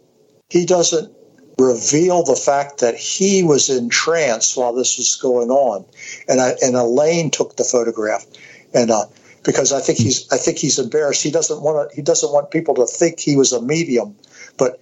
he 0.49 0.67
doesn't 0.67 1.15
reveal 1.59 2.25
the 2.25 2.37
fact 2.37 2.81
that 2.81 2.97
he 2.97 3.43
was 3.43 3.71
in 3.71 3.89
trance 3.89 4.57
while 4.57 4.73
this 4.73 4.99
was 4.99 5.17
going 5.17 5.51
on, 5.51 5.85
and 6.29 6.41
I, 6.41 6.55
and 6.63 6.77
Elaine 6.77 7.31
took 7.31 7.57
the 7.57 7.65
photograph, 7.65 8.27
and 8.75 8.91
uh, 8.91 9.07
because 9.43 9.73
I 9.73 9.81
think 9.81 9.99
he's 9.99 10.31
I 10.33 10.37
think 10.37 10.59
he's 10.59 10.79
embarrassed. 10.79 11.23
He 11.23 11.31
doesn't 11.31 11.61
want 11.61 11.91
to, 11.91 11.97
he 11.97 12.03
doesn't 12.03 12.33
want 12.33 12.51
people 12.51 12.75
to 12.77 12.87
think 12.87 13.19
he 13.19 13.37
was 13.37 13.53
a 13.53 13.63
medium, 13.63 14.17
but 14.57 14.81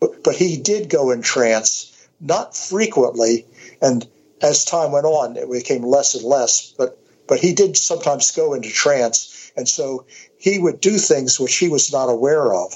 but 0.00 0.34
he 0.34 0.56
did 0.56 0.88
go 0.88 1.10
in 1.10 1.22
trance, 1.22 2.08
not 2.20 2.56
frequently, 2.56 3.46
and 3.80 4.06
as 4.40 4.64
time 4.64 4.92
went 4.92 5.06
on, 5.06 5.36
it 5.36 5.50
became 5.50 5.82
less 5.82 6.14
and 6.14 6.24
less. 6.24 6.74
But 6.76 6.98
but 7.28 7.38
he 7.38 7.54
did 7.54 7.76
sometimes 7.76 8.30
go 8.32 8.54
into 8.54 8.70
trance, 8.70 9.52
and 9.56 9.68
so 9.68 10.06
he 10.38 10.58
would 10.58 10.80
do 10.80 10.98
things 10.98 11.38
which 11.38 11.56
he 11.56 11.68
was 11.68 11.92
not 11.92 12.08
aware 12.08 12.52
of, 12.52 12.72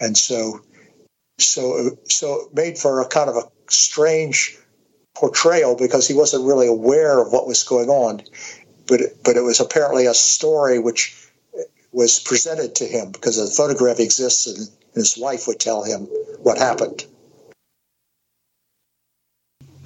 and 0.00 0.16
so 0.16 0.60
so 1.38 1.96
so 2.04 2.46
it 2.46 2.54
made 2.54 2.78
for 2.78 3.00
a 3.00 3.08
kind 3.08 3.30
of 3.30 3.36
a 3.36 3.50
strange 3.70 4.58
portrayal 5.14 5.74
because 5.74 6.06
he 6.06 6.14
wasn't 6.14 6.44
really 6.44 6.68
aware 6.68 7.20
of 7.20 7.32
what 7.32 7.46
was 7.46 7.64
going 7.64 7.88
on 7.88 8.22
but 8.88 9.00
it, 9.00 9.18
but 9.22 9.36
it 9.36 9.42
was 9.42 9.60
apparently 9.60 10.06
a 10.06 10.14
story 10.14 10.78
which 10.78 11.14
was 11.92 12.18
presented 12.18 12.76
to 12.76 12.84
him 12.84 13.12
because 13.12 13.36
the 13.36 13.46
photograph 13.46 14.00
exists 14.00 14.46
and 14.46 14.68
his 14.94 15.16
wife 15.16 15.46
would 15.46 15.60
tell 15.60 15.84
him 15.84 16.02
what 16.42 16.58
happened. 16.58 17.04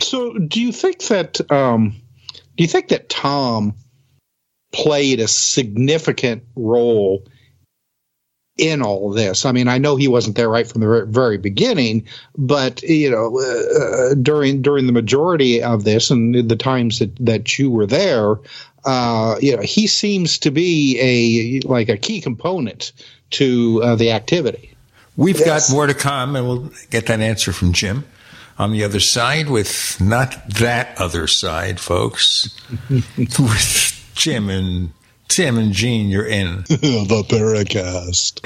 So, 0.01 0.33
do 0.35 0.61
you 0.61 0.73
think 0.73 1.01
that 1.05 1.41
um, 1.51 1.95
do 2.57 2.65
you 2.65 2.69
think 2.69 2.89
that 2.89 3.09
Tom 3.09 3.75
played 4.73 5.21
a 5.21 5.29
significant 5.29 6.45
role 6.57 7.27
in 8.59 8.83
all 8.83 9.11
this. 9.11 9.47
I 9.47 9.53
mean, 9.53 9.69
I 9.69 9.79
know 9.79 9.97
he 9.97 10.09
wasn't 10.09 10.37
there 10.37 10.49
right 10.49 10.67
from 10.67 10.83
the 10.83 11.07
very 11.09 11.39
beginning, 11.39 12.07
but 12.37 12.83
you 12.83 13.11
know, 13.11 13.39
uh, 13.39 14.15
during 14.15 14.63
during 14.63 14.87
the 14.87 14.93
majority 14.93 15.63
of 15.63 15.85
this 15.85 16.11
and 16.11 16.49
the 16.49 16.57
times 16.57 16.99
that 16.99 17.15
that 17.25 17.59
you 17.59 17.71
were 17.71 17.87
there, 17.87 18.37
uh, 18.85 19.37
you 19.41 19.57
know, 19.57 19.63
he 19.63 19.87
seems 19.87 20.39
to 20.39 20.51
be 20.51 20.99
a 21.01 21.67
like 21.67 21.89
a 21.89 21.97
key 21.97 22.21
component 22.21 22.93
to 23.31 23.81
uh, 23.83 23.97
the 23.97 24.11
activity. 24.11 24.75
We've 25.17 25.39
yes. 25.39 25.69
got 25.69 25.75
more 25.75 25.87
to 25.87 25.95
come, 25.95 26.37
and 26.37 26.47
we'll 26.47 26.71
get 26.91 27.07
that 27.07 27.21
answer 27.21 27.53
from 27.53 27.73
Jim 27.73 28.05
on 28.59 28.71
the 28.73 28.85
other 28.85 29.01
side 29.01 29.49
with 29.49 30.01
not 30.01 30.49
that 30.49 30.99
other 30.99 31.27
side, 31.27 31.81
folks, 31.81 32.55
with 33.19 34.11
Jim 34.15 34.49
and 34.49 34.93
Tim 35.33 35.57
and 35.57 35.73
Gene. 35.73 36.11
You're 36.11 36.27
in 36.27 36.57
the 36.69 37.25
Paracast. 37.27 38.43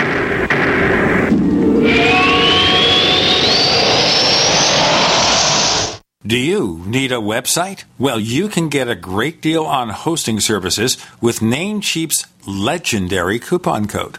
Do 6.25 6.39
you 6.39 6.83
need 6.87 7.11
a 7.11 7.17
website? 7.17 7.83
Well, 7.99 8.21
you 8.21 8.49
can 8.49 8.69
get 8.69 8.89
a 8.89 8.95
great 8.95 9.41
deal 9.41 9.65
on 9.65 9.89
hosting 9.89 10.39
services 10.39 10.97
with 11.21 11.41
Namecheap's 11.41 12.25
legendary 12.47 13.41
coupon 13.41 13.89
code. 13.89 14.19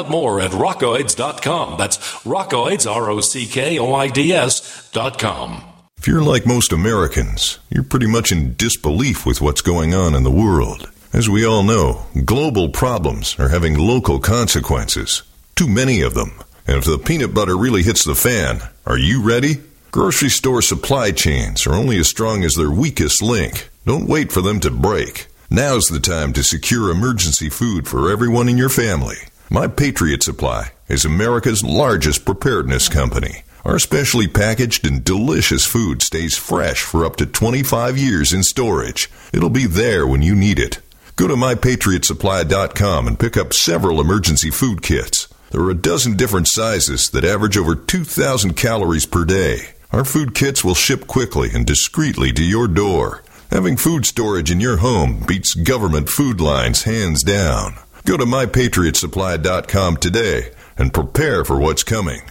more 0.09 0.39
at 0.39 0.51
rockoids.com. 0.51 1.77
That's 1.77 1.97
rockoids, 2.23 2.89
R 2.89 3.09
O 3.09 3.21
C 3.21 3.45
K 3.45 3.79
O 3.79 3.93
I 3.93 4.07
D 4.07 4.33
S.com. 4.33 5.63
If 5.97 6.07
you're 6.07 6.23
like 6.23 6.47
most 6.47 6.71
Americans, 6.71 7.59
you're 7.69 7.83
pretty 7.83 8.07
much 8.07 8.31
in 8.31 8.55
disbelief 8.55 9.25
with 9.25 9.39
what's 9.39 9.61
going 9.61 9.93
on 9.93 10.15
in 10.15 10.23
the 10.23 10.31
world. 10.31 10.89
As 11.13 11.29
we 11.29 11.45
all 11.45 11.61
know, 11.61 12.05
global 12.25 12.69
problems 12.69 13.37
are 13.37 13.49
having 13.49 13.77
local 13.77 14.19
consequences. 14.19 15.23
Too 15.55 15.67
many 15.67 16.01
of 16.01 16.13
them. 16.15 16.31
And 16.65 16.77
if 16.77 16.85
the 16.85 16.97
peanut 16.97 17.33
butter 17.33 17.57
really 17.57 17.83
hits 17.83 18.03
the 18.03 18.15
fan, 18.15 18.61
are 18.85 18.97
you 18.97 19.21
ready? 19.21 19.57
Grocery 19.91 20.29
store 20.29 20.61
supply 20.61 21.11
chains 21.11 21.67
are 21.67 21.73
only 21.73 21.97
as 21.99 22.09
strong 22.09 22.43
as 22.43 22.53
their 22.53 22.71
weakest 22.71 23.21
link. 23.21 23.69
Don't 23.85 24.07
wait 24.07 24.31
for 24.31 24.41
them 24.41 24.59
to 24.61 24.71
break. 24.71 25.27
Now's 25.49 25.85
the 25.87 25.99
time 25.99 26.31
to 26.33 26.43
secure 26.43 26.89
emergency 26.89 27.49
food 27.49 27.87
for 27.87 28.09
everyone 28.09 28.47
in 28.47 28.57
your 28.57 28.69
family. 28.69 29.17
My 29.53 29.67
Patriot 29.67 30.23
Supply 30.23 30.71
is 30.87 31.03
America's 31.03 31.61
largest 31.61 32.23
preparedness 32.23 32.87
company. 32.87 33.43
Our 33.65 33.79
specially 33.79 34.29
packaged 34.29 34.87
and 34.87 35.03
delicious 35.03 35.65
food 35.65 36.01
stays 36.01 36.37
fresh 36.37 36.81
for 36.83 37.03
up 37.05 37.17
to 37.17 37.25
25 37.25 37.97
years 37.97 38.31
in 38.31 38.43
storage. 38.43 39.11
It'll 39.33 39.49
be 39.49 39.65
there 39.65 40.07
when 40.07 40.21
you 40.21 40.35
need 40.35 40.57
it. 40.57 40.79
Go 41.17 41.27
to 41.27 41.35
mypatriotsupply.com 41.35 43.07
and 43.07 43.19
pick 43.19 43.35
up 43.35 43.51
several 43.51 43.99
emergency 43.99 44.51
food 44.51 44.81
kits. 44.81 45.27
There 45.49 45.59
are 45.59 45.71
a 45.71 45.75
dozen 45.75 46.15
different 46.15 46.47
sizes 46.47 47.09
that 47.09 47.25
average 47.25 47.57
over 47.57 47.75
2,000 47.75 48.55
calories 48.55 49.05
per 49.05 49.25
day. 49.25 49.71
Our 49.91 50.05
food 50.05 50.33
kits 50.33 50.63
will 50.63 50.75
ship 50.75 51.07
quickly 51.07 51.49
and 51.53 51.65
discreetly 51.65 52.31
to 52.31 52.41
your 52.41 52.69
door. 52.69 53.21
Having 53.49 53.75
food 53.77 54.05
storage 54.05 54.49
in 54.49 54.61
your 54.61 54.77
home 54.77 55.25
beats 55.27 55.55
government 55.55 56.07
food 56.07 56.39
lines 56.39 56.83
hands 56.83 57.21
down. 57.21 57.75
Go 58.05 58.17
to 58.17 58.25
mypatriotsupply.com 58.25 59.97
today 59.97 60.51
and 60.77 60.93
prepare 60.93 61.45
for 61.45 61.59
what's 61.59 61.83
coming. 61.83 62.21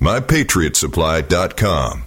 mypatriotsupply.com. 0.00 2.04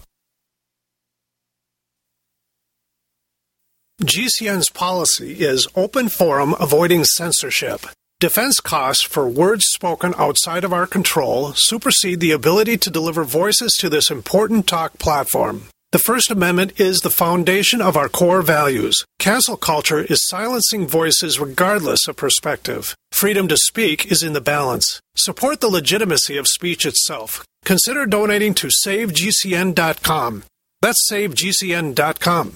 GCN's 4.03 4.69
policy 4.69 5.39
is 5.39 5.69
open 5.73 6.09
forum 6.09 6.53
avoiding 6.59 7.05
censorship. 7.05 7.85
Defense 8.19 8.59
costs 8.59 9.03
for 9.03 9.27
words 9.27 9.65
spoken 9.67 10.13
outside 10.17 10.65
of 10.65 10.73
our 10.73 10.85
control 10.85 11.53
supersede 11.55 12.19
the 12.19 12.31
ability 12.31 12.77
to 12.77 12.89
deliver 12.89 13.23
voices 13.23 13.73
to 13.79 13.89
this 13.89 14.11
important 14.11 14.67
talk 14.67 14.97
platform. 14.97 15.63
The 15.95 15.99
First 15.99 16.29
Amendment 16.29 16.77
is 16.77 16.99
the 16.99 17.09
foundation 17.09 17.81
of 17.81 17.95
our 17.95 18.09
core 18.09 18.41
values. 18.41 19.05
Cancel 19.17 19.55
culture 19.55 20.01
is 20.01 20.27
silencing 20.27 20.89
voices 20.89 21.39
regardless 21.39 22.05
of 22.09 22.17
perspective. 22.17 22.97
Freedom 23.13 23.47
to 23.47 23.55
speak 23.55 24.11
is 24.11 24.21
in 24.21 24.33
the 24.33 24.41
balance. 24.41 24.99
Support 25.15 25.61
the 25.61 25.69
legitimacy 25.69 26.35
of 26.35 26.49
speech 26.49 26.85
itself. 26.85 27.45
Consider 27.63 28.05
donating 28.05 28.53
to 28.55 28.67
SaveGCN.com. 28.85 30.43
That's 30.81 31.09
SaveGCN.com. 31.09 32.55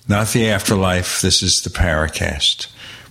not 0.08 0.30
the 0.30 0.50
afterlife. 0.50 1.22
This 1.22 1.44
is 1.44 1.62
the 1.62 1.70
Paracast. 1.70 2.66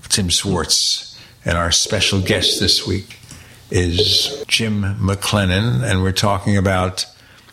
Tim 0.09 0.29
Swartz 0.29 1.17
and 1.45 1.57
our 1.57 1.71
special 1.71 2.19
guest 2.19 2.59
this 2.59 2.85
week 2.85 3.19
is 3.73 4.43
Jim 4.47 4.83
McClenon, 4.99 5.83
and 5.83 6.03
we're 6.03 6.11
talking 6.11 6.55
about 6.55 7.07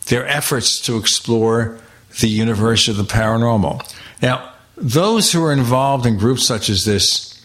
their 0.09 0.27
efforts 0.27 0.79
to 0.83 0.99
explore 0.99 1.79
the 2.21 2.29
universe 2.29 2.89
of 2.89 2.99
the 2.99 3.05
paranormal. 3.05 3.81
Now, 4.21 4.53
those 4.77 5.33
who 5.33 5.43
are 5.43 5.53
involved 5.53 6.05
in 6.05 6.19
groups 6.19 6.47
such 6.47 6.69
as 6.69 6.85
this, 6.85 7.43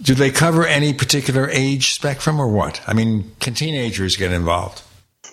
do 0.00 0.14
they 0.14 0.30
cover 0.30 0.64
any 0.64 0.92
particular 0.92 1.48
age 1.50 1.94
spectrum 1.94 2.38
or 2.38 2.46
what? 2.46 2.80
I 2.86 2.92
mean, 2.92 3.32
can 3.40 3.54
teenagers 3.54 4.16
get 4.16 4.30
involved? 4.30 4.82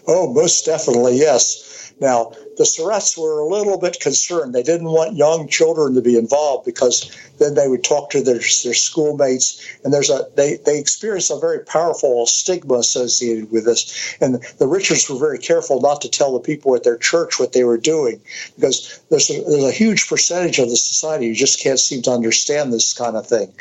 Oh, 0.08 0.34
most 0.34 0.66
definitely, 0.66 1.20
yes. 1.20 1.94
Now, 2.02 2.34
the 2.58 2.66
SORRATs 2.66 3.18
were 3.18 3.40
a 3.40 3.48
little 3.48 3.78
bit 3.78 4.00
concerned. 4.00 4.54
They 4.54 4.64
didn't 4.64 4.92
want 4.92 5.16
young 5.16 5.48
children 5.48 5.96
to 5.96 6.02
be 6.02 6.18
involved 6.18 6.66
because 6.66 7.12
then 7.40 7.56
they 7.56 7.68
would 7.68 7.84
talk 7.84 8.10
to 8.12 8.22
their, 8.22 8.40
their 8.64 8.74
schoolmates, 8.74 9.62
and 9.84 9.94
there's 9.94 10.10
a 10.10 10.28
they 10.36 10.58
they 10.66 10.80
experience 10.80 11.30
a 11.30 11.40
very 11.40 11.60
powerful 11.60 12.26
stigma 12.26 12.76
associated 12.76 13.52
with 13.52 13.66
this. 13.66 14.16
And 14.22 14.44
the 14.58 14.68
Richards 14.68 15.10
were 15.10 15.20
very 15.20 15.40
careful 15.40 15.82
not 15.82 16.02
to 16.02 16.10
tell 16.10 16.34
the 16.34 16.40
people 16.40 16.76
at 16.76 16.84
their 16.84 16.98
church 16.98 17.40
what 17.40 17.54
they 17.54 17.64
were 17.64 17.78
doing 17.78 18.22
because 18.56 19.02
there's 19.10 19.30
a, 19.30 19.42
there's 19.44 19.64
a 19.64 19.72
huge 19.72 20.08
percentage 20.08 20.60
of 20.60 20.70
the 20.70 20.78
society 20.78 21.28
who 21.28 21.36
just 21.36 21.60
can't 21.60 21.80
seem 21.80 22.02
to 22.04 22.12
understand 22.12 22.72
this 22.72 22.94
kind 22.94 23.16
of 23.16 23.28
thing. 23.28 23.54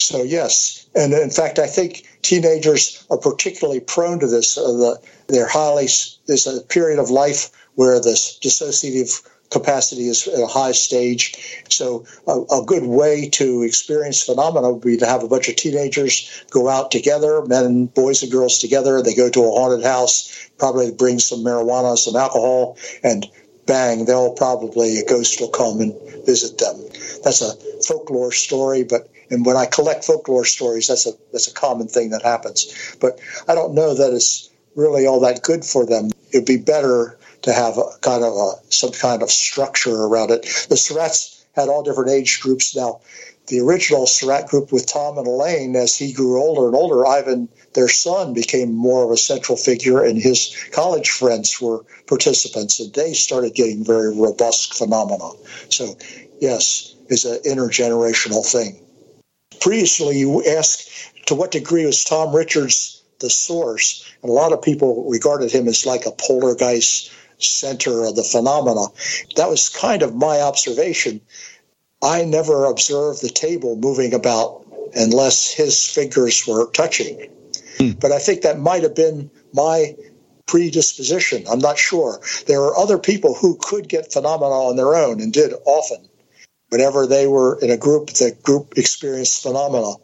So 0.00 0.22
yes, 0.22 0.86
and 0.94 1.14
in 1.14 1.30
fact, 1.30 1.58
I 1.58 1.66
think 1.66 2.06
teenagers 2.20 3.06
are 3.10 3.16
particularly 3.16 3.80
prone 3.80 4.20
to 4.20 4.26
this. 4.26 4.58
Uh, 4.58 4.72
the, 4.72 5.00
they're 5.28 5.48
highly 5.48 5.88
there's 6.26 6.46
a 6.46 6.60
period 6.60 6.98
of 6.98 7.10
life 7.10 7.50
where 7.74 8.00
this 8.00 8.38
dissociative 8.42 9.28
capacity 9.50 10.08
is 10.08 10.26
at 10.26 10.42
a 10.42 10.46
high 10.46 10.72
stage. 10.72 11.64
So, 11.68 12.04
a, 12.26 12.40
a, 12.40 12.64
good 12.64 12.84
way 12.84 13.28
to 13.30 13.62
experience 13.62 14.22
phenomena 14.22 14.72
would 14.72 14.82
be 14.82 14.96
to 14.96 15.06
have 15.06 15.22
a 15.22 15.28
bunch 15.28 15.48
of 15.48 15.56
teenagers 15.56 16.44
go 16.50 16.68
out 16.68 16.90
together, 16.90 17.44
men, 17.46 17.86
boys, 17.86 18.22
and 18.22 18.32
girls 18.32 18.58
together. 18.58 19.02
They 19.02 19.14
go 19.14 19.30
to 19.30 19.40
a 19.40 19.50
haunted 19.50 19.84
house, 19.84 20.50
probably 20.58 20.90
bring 20.92 21.18
some 21.18 21.40
marijuana, 21.40 21.96
some 21.96 22.16
alcohol, 22.16 22.78
and 23.02 23.26
bang, 23.66 24.04
they'll 24.04 24.32
probably 24.32 24.98
a 24.98 25.04
ghost 25.04 25.40
will 25.40 25.48
come 25.48 25.80
and 25.80 25.94
visit 26.26 26.58
them. 26.58 26.76
That's 27.22 27.42
a 27.42 27.54
folklore 27.82 28.32
story, 28.32 28.84
but 28.84 29.08
and 29.30 29.46
when 29.46 29.56
I 29.56 29.66
collect 29.66 30.04
folklore 30.04 30.44
stories, 30.44 30.88
that's 30.88 31.06
a 31.06 31.12
that's 31.32 31.48
a 31.48 31.54
common 31.54 31.88
thing 31.88 32.10
that 32.10 32.22
happens. 32.22 32.96
But 33.00 33.18
I 33.48 33.54
don't 33.54 33.74
know 33.74 33.94
that 33.94 34.12
it's 34.12 34.50
really 34.74 35.06
all 35.06 35.20
that 35.20 35.42
good 35.42 35.64
for 35.64 35.86
them. 35.86 36.10
It'd 36.32 36.46
be 36.46 36.56
better 36.56 37.16
to 37.44 37.52
have 37.52 37.76
a 37.76 37.84
kind 38.00 38.24
of 38.24 38.32
a, 38.32 38.52
some 38.72 38.90
kind 38.90 39.22
of 39.22 39.30
structure 39.30 39.94
around 39.94 40.30
it. 40.30 40.42
The 40.70 40.76
SORRATs 40.76 41.44
had 41.54 41.68
all 41.68 41.82
different 41.82 42.10
age 42.10 42.40
groups. 42.40 42.74
Now, 42.74 43.00
the 43.48 43.60
original 43.60 44.06
SORRAT 44.06 44.48
group 44.48 44.72
with 44.72 44.86
Tom 44.86 45.18
and 45.18 45.26
Elaine, 45.26 45.76
as 45.76 45.94
he 45.94 46.14
grew 46.14 46.42
older 46.42 46.66
and 46.66 46.74
older, 46.74 47.06
Ivan, 47.06 47.50
their 47.74 47.88
son, 47.88 48.32
became 48.32 48.72
more 48.72 49.04
of 49.04 49.10
a 49.10 49.18
central 49.18 49.58
figure, 49.58 50.02
and 50.02 50.18
his 50.18 50.56
college 50.72 51.10
friends 51.10 51.60
were 51.60 51.84
participants, 52.06 52.80
and 52.80 52.94
they 52.94 53.12
started 53.12 53.54
getting 53.54 53.84
very 53.84 54.16
robust 54.16 54.72
phenomena. 54.72 55.30
So, 55.68 55.98
yes, 56.40 56.94
it's 57.10 57.26
an 57.26 57.40
intergenerational 57.44 58.44
thing. 58.50 58.80
Previously, 59.60 60.18
you 60.18 60.42
asked 60.46 60.88
to 61.26 61.34
what 61.34 61.50
degree 61.50 61.84
was 61.84 62.04
Tom 62.04 62.34
Richards 62.34 63.02
the 63.20 63.28
source, 63.28 64.10
and 64.22 64.30
a 64.30 64.32
lot 64.32 64.52
of 64.52 64.62
people 64.62 65.08
regarded 65.10 65.52
him 65.52 65.68
as 65.68 65.84
like 65.84 66.06
a 66.06 66.10
polar 66.10 66.54
poltergeist 66.54 67.10
center 67.48 68.04
of 68.04 68.16
the 68.16 68.24
phenomena. 68.24 68.86
That 69.36 69.48
was 69.48 69.68
kind 69.68 70.02
of 70.02 70.14
my 70.14 70.40
observation. 70.40 71.20
I 72.02 72.24
never 72.24 72.66
observed 72.66 73.22
the 73.22 73.28
table 73.28 73.76
moving 73.76 74.14
about 74.14 74.64
unless 74.94 75.50
his 75.50 75.88
fingers 75.88 76.46
were 76.46 76.70
touching. 76.70 77.30
Hmm. 77.78 77.92
But 78.00 78.12
I 78.12 78.18
think 78.18 78.42
that 78.42 78.58
might 78.58 78.82
have 78.82 78.94
been 78.94 79.30
my 79.52 79.96
predisposition. 80.46 81.44
I'm 81.50 81.58
not 81.58 81.78
sure. 81.78 82.20
There 82.46 82.62
are 82.62 82.76
other 82.76 82.98
people 82.98 83.34
who 83.34 83.56
could 83.60 83.88
get 83.88 84.12
phenomena 84.12 84.52
on 84.52 84.76
their 84.76 84.94
own 84.94 85.20
and 85.20 85.32
did 85.32 85.54
often. 85.64 86.08
Whenever 86.68 87.06
they 87.06 87.26
were 87.26 87.58
in 87.60 87.70
a 87.70 87.76
group, 87.76 88.08
the 88.08 88.36
group 88.42 88.74
experienced 88.76 89.42
phenomena. 89.42 89.94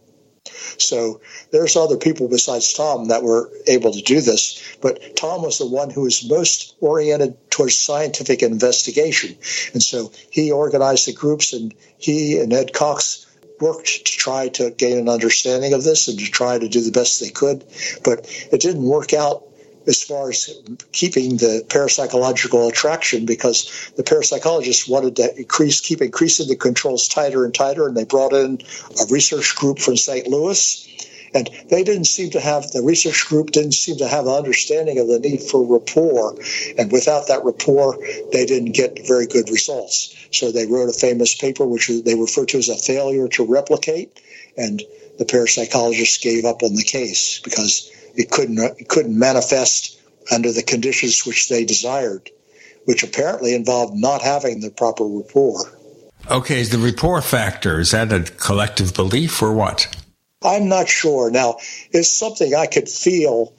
So 0.79 1.21
there's 1.51 1.77
other 1.77 1.97
people 1.97 2.29
besides 2.29 2.73
Tom 2.73 3.09
that 3.09 3.23
were 3.23 3.51
able 3.67 3.93
to 3.93 4.03
do 4.03 4.21
this, 4.21 4.63
but 4.81 5.17
Tom 5.17 5.43
was 5.43 5.59
the 5.59 5.67
one 5.67 5.91
who 5.91 6.03
was 6.03 6.29
most 6.29 6.75
oriented 6.81 7.37
towards 7.51 7.77
scientific 7.77 8.43
investigation. 8.43 9.37
And 9.73 9.83
so 9.83 10.13
he 10.31 10.51
organized 10.51 11.07
the 11.07 11.13
groups 11.13 11.53
and 11.53 11.75
he 11.99 12.39
and 12.39 12.53
Ed 12.53 12.73
Cox 12.73 13.27
worked 13.61 14.07
to 14.07 14.13
try 14.17 14.49
to 14.49 14.71
gain 14.71 14.99
an 14.99 15.09
understanding 15.09 15.75
of 15.75 15.85
this 15.85 16.09
and 16.09 16.19
to 16.19 16.31
try 16.31 16.59
to 16.59 16.69
do 16.69 16.81
the 16.81 16.91
best 16.91 17.21
they 17.21 17.29
could. 17.29 17.65
But 18.03 18.27
it 18.51 18.61
didn't 18.61 18.85
work 18.85 19.13
out 19.13 19.45
as 19.91 20.05
far 20.05 20.31
as 20.31 20.49
keeping 20.93 21.37
the 21.37 21.65
parapsychological 21.69 22.69
attraction 22.69 23.27
because 23.27 23.91
the 23.97 24.05
parapsychologists 24.05 24.89
wanted 24.89 25.17
to 25.17 25.37
increase, 25.37 25.81
keep 25.81 26.01
increasing 26.01 26.47
the 26.47 26.55
controls 26.55 27.09
tighter 27.09 27.45
and 27.45 27.53
tighter, 27.53 27.89
and 27.89 27.97
they 27.97 28.05
brought 28.05 28.33
in 28.33 28.61
a 29.03 29.05
research 29.11 29.57
group 29.57 29.81
from 29.81 29.97
St. 29.97 30.29
Louis. 30.29 30.87
And 31.35 31.49
they 31.69 31.85
didn't 31.85 32.07
seem 32.07 32.31
to 32.31 32.41
have, 32.41 32.71
the 32.71 32.83
research 32.83 33.27
group 33.29 33.51
didn't 33.51 33.75
seem 33.75 33.97
to 33.99 34.09
have 34.09 34.27
an 34.27 34.33
understanding 34.33 34.99
of 34.99 35.09
the 35.09 35.21
need 35.21 35.43
for 35.43 35.65
rapport. 35.65 36.37
And 36.79 36.91
without 36.91 37.29
that 37.29 37.45
rapport, 37.45 37.99
they 38.33 38.47
didn't 38.47 38.73
get 38.73 39.07
very 39.07 39.27
good 39.27 39.49
results. 39.51 40.15
So 40.33 40.51
they 40.51 40.67
wrote 40.67 40.89
a 40.89 40.93
famous 40.93 41.35
paper, 41.35 41.67
which 41.67 41.89
they 41.89 42.17
refer 42.17 42.47
to 42.47 42.59
as 42.59 42.69
a 42.69 42.77
failure 42.77 43.29
to 43.29 43.45
replicate. 43.45 44.21
And 44.57 44.83
the 45.19 45.25
parapsychologists 45.25 46.21
gave 46.21 46.45
up 46.45 46.63
on 46.65 46.75
the 46.75 46.85
case 46.85 47.41
because 47.45 47.91
it 48.15 48.31
couldn't 48.31 48.59
it 48.59 48.89
couldn't 48.89 49.19
manifest 49.19 50.01
under 50.31 50.53
the 50.53 50.63
conditions 50.63 51.27
which 51.27 51.49
they 51.49 51.65
desired, 51.65 52.31
which 52.85 53.03
apparently 53.03 53.55
involved 53.55 53.95
not 53.97 54.23
having 54.23 54.61
the 54.61 54.71
proper 54.71 55.05
rapport. 55.05 55.79
Okay, 56.31 56.61
is 56.61 56.71
the 56.71 56.79
rapport 56.79 57.23
factor 57.23 57.81
is 57.81 57.91
that 57.91 58.13
a 58.13 58.23
collective 58.23 58.95
belief 58.95 59.43
or 59.43 59.53
what? 59.53 59.89
I'm 60.43 60.69
not 60.69 60.89
sure. 60.89 61.31
Now, 61.31 61.57
it's 61.91 62.11
something 62.11 62.55
I 62.55 62.67
could 62.67 62.89
feel 62.89 63.53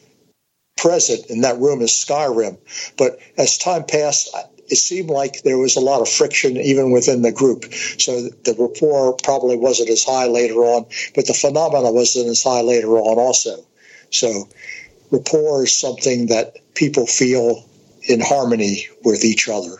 present 0.77 1.27
in 1.27 1.41
that 1.41 1.59
room 1.59 1.81
as 1.81 1.91
Skyrim, 1.91 2.57
but 2.97 3.19
as 3.37 3.57
time 3.57 3.83
passed, 3.83 4.35
it 4.67 4.77
seemed 4.77 5.09
like 5.09 5.43
there 5.43 5.57
was 5.57 5.75
a 5.75 5.81
lot 5.81 6.01
of 6.01 6.09
friction 6.09 6.57
even 6.57 6.91
within 6.91 7.21
the 7.21 7.31
group. 7.31 7.65
So 7.99 8.21
the 8.21 8.55
rapport 8.57 9.13
probably 9.21 9.57
wasn't 9.57 9.89
as 9.89 10.03
high 10.03 10.27
later 10.27 10.63
on, 10.63 10.85
but 11.13 11.27
the 11.27 11.33
phenomena 11.33 11.91
wasn't 11.91 12.29
as 12.29 12.41
high 12.41 12.61
later 12.61 12.97
on 12.97 13.19
also. 13.19 13.63
So 14.11 14.47
rapport 15.09 15.63
is 15.63 15.75
something 15.75 16.27
that 16.27 16.57
people 16.75 17.05
feel 17.07 17.65
in 18.03 18.19
harmony 18.19 18.87
with 19.03 19.23
each 19.23 19.49
other. 19.49 19.77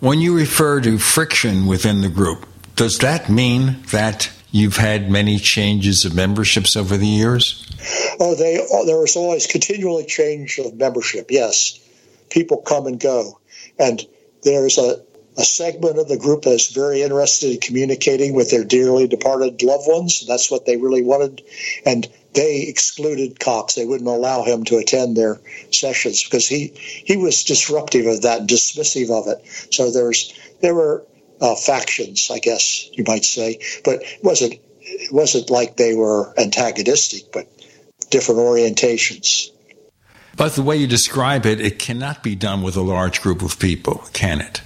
When 0.00 0.20
you 0.20 0.36
refer 0.36 0.80
to 0.80 0.98
friction 0.98 1.66
within 1.66 2.00
the 2.00 2.08
group, 2.08 2.46
does 2.76 2.98
that 2.98 3.28
mean 3.28 3.76
that 3.92 4.30
you've 4.50 4.76
had 4.76 5.10
many 5.10 5.38
changes 5.38 6.04
of 6.04 6.14
memberships 6.14 6.76
over 6.76 6.96
the 6.96 7.06
years? 7.06 7.68
Oh, 8.18 8.34
they 8.34 8.64
oh, 8.70 8.86
there 8.86 9.04
is 9.04 9.16
always 9.16 9.46
continually 9.46 10.04
change 10.04 10.58
of 10.58 10.74
membership. 10.74 11.30
Yes, 11.30 11.78
people 12.30 12.58
come 12.58 12.86
and 12.86 12.98
go, 12.98 13.38
and 13.78 14.04
there's 14.42 14.78
a 14.78 15.02
a 15.38 15.44
segment 15.44 15.98
of 15.98 16.08
the 16.08 16.18
group 16.18 16.42
that's 16.42 16.72
very 16.72 17.02
interested 17.02 17.52
in 17.52 17.60
communicating 17.60 18.34
with 18.34 18.50
their 18.50 18.64
dearly 18.64 19.08
departed 19.08 19.62
loved 19.62 19.84
ones. 19.86 20.26
That's 20.26 20.50
what 20.50 20.66
they 20.66 20.76
really 20.76 21.02
wanted. 21.02 21.42
And 21.86 22.06
they 22.34 22.62
excluded 22.62 23.38
Cox. 23.38 23.74
They 23.74 23.84
wouldn't 23.84 24.08
allow 24.08 24.42
him 24.44 24.64
to 24.64 24.78
attend 24.78 25.16
their 25.16 25.40
sessions 25.70 26.22
because 26.24 26.48
he 26.48 26.72
he 26.76 27.16
was 27.16 27.44
disruptive 27.44 28.06
of 28.06 28.22
that, 28.22 28.46
dismissive 28.46 29.10
of 29.10 29.28
it. 29.28 29.44
So 29.72 29.90
there's 29.90 30.32
there 30.60 30.74
were 30.74 31.04
uh, 31.40 31.54
factions, 31.56 32.30
I 32.30 32.38
guess 32.38 32.88
you 32.92 33.04
might 33.06 33.24
say, 33.24 33.58
but 33.84 34.02
it 34.02 34.22
wasn't 34.22 34.54
it 34.80 35.12
wasn't 35.12 35.50
like 35.50 35.76
they 35.76 35.94
were 35.94 36.32
antagonistic, 36.38 37.32
but 37.32 37.48
different 38.10 38.40
orientations. 38.40 39.48
But 40.36 40.54
the 40.54 40.62
way 40.62 40.76
you 40.76 40.86
describe 40.86 41.44
it, 41.44 41.60
it 41.60 41.78
cannot 41.78 42.22
be 42.22 42.34
done 42.34 42.62
with 42.62 42.76
a 42.76 42.80
large 42.80 43.20
group 43.20 43.42
of 43.42 43.58
people, 43.58 44.04
can 44.12 44.40
it? 44.40 44.62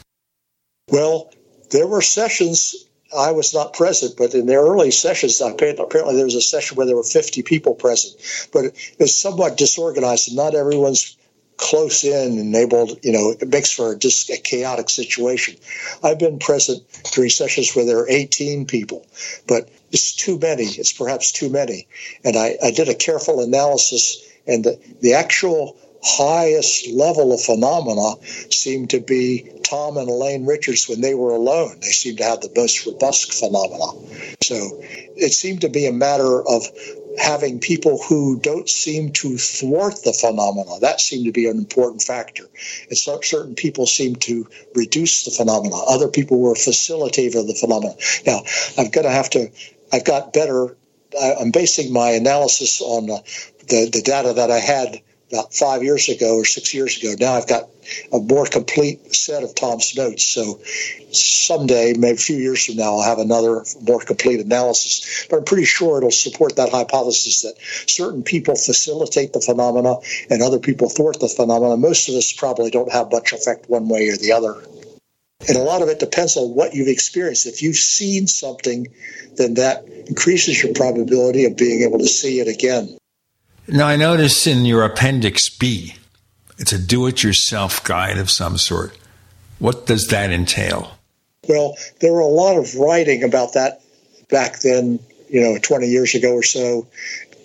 Well, 0.89 1.33
there 1.71 1.89
were 1.89 2.03
sessions 2.03 2.86
I 3.17 3.33
was 3.33 3.55
not 3.55 3.73
present, 3.73 4.17
but 4.17 4.35
in 4.35 4.47
the 4.47 4.55
early 4.55 4.91
sessions, 4.91 5.41
apparently 5.41 6.17
there 6.17 6.25
was 6.25 6.35
a 6.35 6.41
session 6.41 6.77
where 6.77 6.87
there 6.87 6.97
were 6.97 7.03
50 7.03 7.43
people 7.43 7.75
present, 7.75 8.15
but 8.53 8.65
it 8.67 8.97
was 8.99 9.17
somewhat 9.17 9.57
disorganized, 9.57 10.29
and 10.29 10.37
not 10.37 10.55
everyone's 10.55 11.17
close 11.57 12.05
in 12.05 12.39
and 12.39 12.55
able, 12.55 12.89
to, 12.89 12.99
you 13.03 13.13
know, 13.13 13.31
it 13.31 13.49
makes 13.49 13.73
for 13.73 13.95
just 13.95 14.31
a 14.31 14.37
chaotic 14.37 14.91
situation. 14.91 15.57
I've 16.03 16.19
been 16.19 16.39
present 16.39 16.83
during 17.13 17.31
sessions 17.31 17.75
where 17.75 17.87
there 17.87 18.01
are 18.01 18.09
18 18.09 18.67
people, 18.67 19.07
but 19.47 19.69
it's 19.93 20.15
too 20.15 20.39
many. 20.39 20.65
It's 20.65 20.93
perhaps 20.93 21.33
too 21.33 21.49
many. 21.49 21.89
And 22.25 22.37
I, 22.37 22.57
I 22.63 22.71
did 22.73 22.89
a 22.89 22.95
careful 22.95 23.41
analysis, 23.41 24.23
and 24.47 24.65
the, 24.65 24.79
the 25.01 25.15
actual 25.15 25.77
highest 26.07 26.89
level 26.93 27.33
of 27.33 27.41
phenomena 27.41 28.15
seemed 28.51 28.91
to 28.91 29.01
be 29.01 29.51
Tom 29.65 29.97
and 29.97 30.09
Elaine 30.09 30.47
Richards 30.47 30.89
when 30.89 31.01
they 31.01 31.15
were 31.15 31.33
alone. 31.33 31.81
They 31.81 31.89
seemed 31.89 32.19
to 32.19 32.25
have 32.25 32.41
the 32.41 32.53
most 32.55 32.87
robust 32.87 33.35
phenomena. 33.35 33.93
So 34.43 34.79
it 35.17 35.33
seemed 35.33 35.63
to 35.63 35.69
be 35.69 35.87
a 35.87 35.93
matter 35.93 36.47
of 36.47 36.65
having 37.19 37.59
people 37.59 38.01
who 38.03 38.39
don't 38.41 38.69
seem 38.69 39.11
to 39.11 39.37
thwart 39.39 39.95
the 40.05 40.13
phenomena. 40.13 40.79
That 40.81 41.01
seemed 41.01 41.25
to 41.25 41.33
be 41.33 41.49
an 41.49 41.59
important 41.59 42.03
factor. 42.03 42.45
And 42.89 42.97
so 42.97 43.21
certain 43.23 43.55
people 43.55 43.87
seem 43.87 44.17
to 44.17 44.47
reduce 44.75 45.25
the 45.25 45.31
phenomena. 45.31 45.77
Other 45.89 46.09
people 46.09 46.39
were 46.39 46.55
facilitative 46.55 47.41
of 47.41 47.47
the 47.47 47.55
phenomena. 47.55 47.95
Now, 48.27 48.43
I'm 48.79 48.91
going 48.91 49.07
to 49.07 49.11
have 49.11 49.31
to, 49.31 49.51
I've 49.93 50.05
got 50.05 50.33
better, 50.33 50.77
I'm 51.41 51.51
basing 51.51 51.93
my 51.93 52.11
analysis 52.11 52.81
on 52.81 53.11
uh, 53.11 53.19
the, 53.69 53.91
the 53.93 54.03
data 54.03 54.35
that 54.35 54.51
I 54.51 54.59
had 54.59 55.01
about 55.31 55.53
five 55.53 55.83
years 55.83 56.09
ago 56.09 56.37
or 56.37 56.45
six 56.45 56.73
years 56.73 56.99
ago. 56.99 57.15
Now 57.19 57.35
I've 57.35 57.49
got 57.49 57.69
a 58.13 58.19
more 58.19 58.47
complete 58.47 59.15
set 59.15 59.43
of 59.43 59.55
Tom's 59.55 59.97
notes. 59.97 60.25
So 60.25 60.61
someday, 61.11 61.95
maybe 61.95 62.15
a 62.15 62.19
few 62.19 62.37
years 62.37 62.65
from 62.65 62.77
now, 62.77 62.97
I'll 62.97 63.03
have 63.03 63.19
another 63.19 63.65
more 63.83 64.01
complete 64.01 64.41
analysis. 64.41 65.27
But 65.29 65.39
I'm 65.39 65.45
pretty 65.45 65.65
sure 65.65 65.99
it'll 65.99 66.11
support 66.11 66.57
that 66.57 66.71
hypothesis 66.71 67.43
that 67.43 67.55
certain 67.89 68.23
people 68.23 68.55
facilitate 68.55 69.33
the 69.33 69.41
phenomena 69.41 69.97
and 70.31 70.43
other 70.43 70.59
people 70.59 70.89
thwart 70.89 71.19
the 71.21 71.29
phenomena. 71.29 71.77
Most 71.77 72.09
of 72.09 72.15
us 72.15 72.33
probably 72.33 72.71
don't 72.71 72.93
have 72.93 73.11
much 73.11 73.33
effect 73.33 73.69
one 73.69 73.89
way 73.89 74.09
or 74.09 74.17
the 74.17 74.33
other. 74.33 74.63
And 75.49 75.57
a 75.57 75.63
lot 75.63 75.83
of 75.83 75.89
it 75.89 75.99
depends 75.99 76.37
on 76.37 76.55
what 76.55 76.75
you've 76.75 76.89
experienced. 76.89 77.47
If 77.47 77.63
you've 77.63 77.77
seen 77.77 78.27
something, 78.27 78.89
then 79.37 79.55
that 79.55 79.85
increases 79.87 80.63
your 80.63 80.73
probability 80.73 81.45
of 81.45 81.57
being 81.57 81.83
able 81.83 81.99
to 81.99 82.07
see 82.07 82.41
it 82.41 82.49
again. 82.49 82.97
Now, 83.69 83.89
I 83.89 83.97
notice 83.97 84.47
in 84.47 84.65
your 84.65 84.85
Appendix 84.85 85.49
B, 85.49 85.97
it's 86.59 86.73
a 86.73 86.79
do-it-yourself 86.79 87.83
guide 87.85 88.17
of 88.17 88.31
some 88.31 88.59
sort. 88.59 88.97
What 89.59 89.87
does 89.87 90.07
that 90.09 90.31
entail? 90.31 90.99
Well, 91.49 91.75
there 92.01 92.13
were 92.13 92.21
a 92.21 92.27
lot 92.27 92.57
of 92.59 92.77
writing 92.77 93.25
about 93.25 93.55
that 93.55 93.81
back 94.31 94.61
then, 94.61 95.01
you 95.29 95.41
know, 95.41 95.59
20 95.61 95.87
years 95.89 96.15
ago 96.15 96.33
or 96.33 96.43
so. 96.43 96.87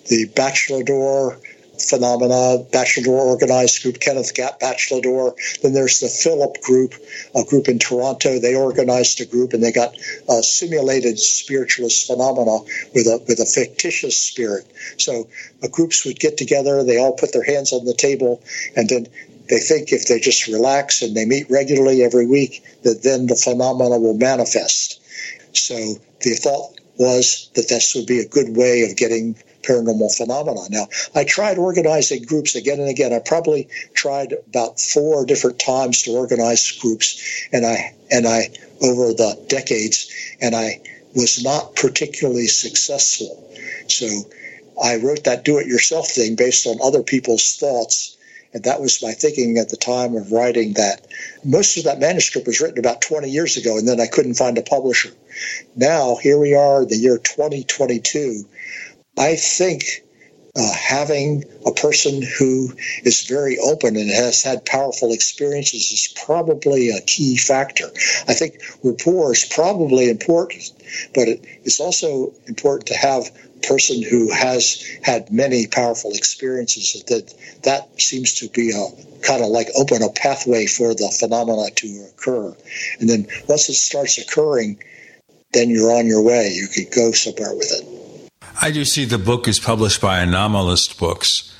The 0.08 0.28
Batcheldor 0.28 1.40
phenomena, 1.84 2.64
Batcheldor 2.70 3.08
organized 3.08 3.82
group, 3.82 4.00
Kenneth 4.00 4.34
Gap 4.34 4.60
Batcheldor. 4.60 5.34
Then 5.62 5.72
there's 5.72 6.00
the 6.00 6.08
Philip 6.08 6.60
group, 6.62 6.94
a 7.34 7.44
group 7.44 7.68
in 7.68 7.78
Toronto. 7.78 8.38
They 8.38 8.54
organized 8.54 9.20
a 9.20 9.26
group 9.26 9.52
and 9.52 9.62
they 9.62 9.72
got 9.72 9.94
uh, 10.28 10.42
simulated 10.42 11.18
spiritualist 11.18 12.06
phenomena 12.06 12.58
with 12.94 13.06
a 13.06 13.22
with 13.28 13.40
a 13.40 13.46
fictitious 13.46 14.20
spirit. 14.20 14.66
So 14.98 15.28
uh, 15.62 15.68
groups 15.68 16.04
would 16.04 16.18
get 16.18 16.36
together, 16.36 16.84
they 16.84 16.98
all 16.98 17.12
put 17.12 17.32
their 17.32 17.44
hands 17.44 17.72
on 17.72 17.84
the 17.84 17.94
table, 17.94 18.42
and 18.76 18.88
then 18.88 19.06
they 19.48 19.58
think 19.58 19.92
if 19.92 20.06
they 20.06 20.20
just 20.20 20.46
relax 20.46 21.02
and 21.02 21.14
they 21.14 21.24
meet 21.24 21.50
regularly 21.50 22.02
every 22.02 22.26
week, 22.26 22.64
that 22.84 23.02
then 23.02 23.26
the 23.26 23.36
phenomena 23.36 23.98
will 23.98 24.16
manifest. 24.16 25.00
So 25.54 25.74
the 26.20 26.34
thought 26.34 26.78
was 26.96 27.50
that 27.54 27.68
this 27.68 27.94
would 27.94 28.06
be 28.06 28.20
a 28.20 28.28
good 28.28 28.56
way 28.56 28.82
of 28.82 28.96
getting 28.96 29.36
paranormal 29.62 30.14
phenomena. 30.16 30.60
Now, 30.70 30.88
I 31.14 31.24
tried 31.24 31.58
organizing 31.58 32.24
groups 32.24 32.54
again 32.54 32.80
and 32.80 32.88
again. 32.88 33.12
I 33.12 33.20
probably 33.20 33.68
tried 33.94 34.34
about 34.48 34.80
four 34.80 35.24
different 35.24 35.58
times 35.58 36.02
to 36.02 36.12
organize 36.12 36.70
groups, 36.72 37.48
and 37.52 37.66
I 37.66 37.94
and 38.10 38.26
I 38.26 38.50
over 38.80 39.12
the 39.12 39.42
decades, 39.48 40.10
and 40.40 40.54
I 40.54 40.80
was 41.14 41.42
not 41.42 41.76
particularly 41.76 42.46
successful. 42.46 43.50
So 43.88 44.06
I 44.82 44.96
wrote 44.96 45.24
that 45.24 45.44
do-it-yourself 45.44 46.08
thing 46.08 46.36
based 46.36 46.66
on 46.66 46.78
other 46.82 47.02
people's 47.02 47.56
thoughts. 47.56 48.16
And 48.54 48.64
that 48.64 48.80
was 48.80 49.02
my 49.02 49.12
thinking 49.12 49.56
at 49.56 49.70
the 49.70 49.78
time 49.78 50.14
of 50.14 50.30
writing 50.30 50.74
that. 50.74 51.06
Most 51.42 51.78
of 51.78 51.84
that 51.84 52.00
manuscript 52.00 52.46
was 52.46 52.60
written 52.60 52.78
about 52.78 53.00
20 53.00 53.30
years 53.30 53.56
ago, 53.56 53.78
and 53.78 53.88
then 53.88 54.00
I 54.00 54.06
couldn't 54.06 54.34
find 54.34 54.58
a 54.58 54.62
publisher. 54.62 55.10
Now, 55.74 56.16
here 56.16 56.38
we 56.38 56.54
are, 56.54 56.84
the 56.84 56.96
year 56.96 57.16
2022, 57.16 58.44
I 59.18 59.36
think 59.36 60.02
uh, 60.54 60.72
having 60.72 61.44
a 61.64 61.72
person 61.72 62.22
who 62.38 62.72
is 63.04 63.26
very 63.26 63.58
open 63.58 63.96
and 63.96 64.10
has 64.10 64.42
had 64.42 64.66
powerful 64.66 65.12
experiences 65.12 65.92
is 65.92 66.14
probably 66.26 66.90
a 66.90 67.00
key 67.00 67.36
factor. 67.36 67.86
I 68.28 68.34
think 68.34 68.60
rapport 68.82 69.32
is 69.32 69.44
probably 69.44 70.10
important, 70.10 70.72
but 71.14 71.28
it's 71.64 71.80
also 71.80 72.34
important 72.46 72.86
to 72.88 72.96
have 72.96 73.30
a 73.56 73.66
person 73.66 74.02
who 74.02 74.30
has 74.30 74.84
had 75.02 75.32
many 75.32 75.66
powerful 75.66 76.12
experiences. 76.12 77.02
That 77.04 77.32
that 77.62 78.00
seems 78.00 78.34
to 78.34 78.48
be 78.48 78.72
a 78.72 79.22
kind 79.22 79.42
of 79.42 79.48
like 79.48 79.68
open 79.74 80.02
a 80.02 80.10
pathway 80.10 80.66
for 80.66 80.94
the 80.94 81.08
phenomena 81.18 81.70
to 81.76 82.08
occur, 82.10 82.54
and 83.00 83.08
then 83.08 83.26
once 83.48 83.70
it 83.70 83.74
starts 83.74 84.18
occurring, 84.18 84.82
then 85.52 85.70
you're 85.70 85.92
on 85.92 86.06
your 86.06 86.22
way. 86.22 86.50
You 86.50 86.68
could 86.68 86.94
go 86.94 87.12
somewhere 87.12 87.54
with 87.54 87.72
it. 87.72 88.01
I 88.60 88.70
do 88.70 88.84
see 88.84 89.04
the 89.04 89.18
book 89.18 89.48
is 89.48 89.58
published 89.58 90.00
by 90.00 90.24
Anomalist 90.24 90.98
Books, 90.98 91.52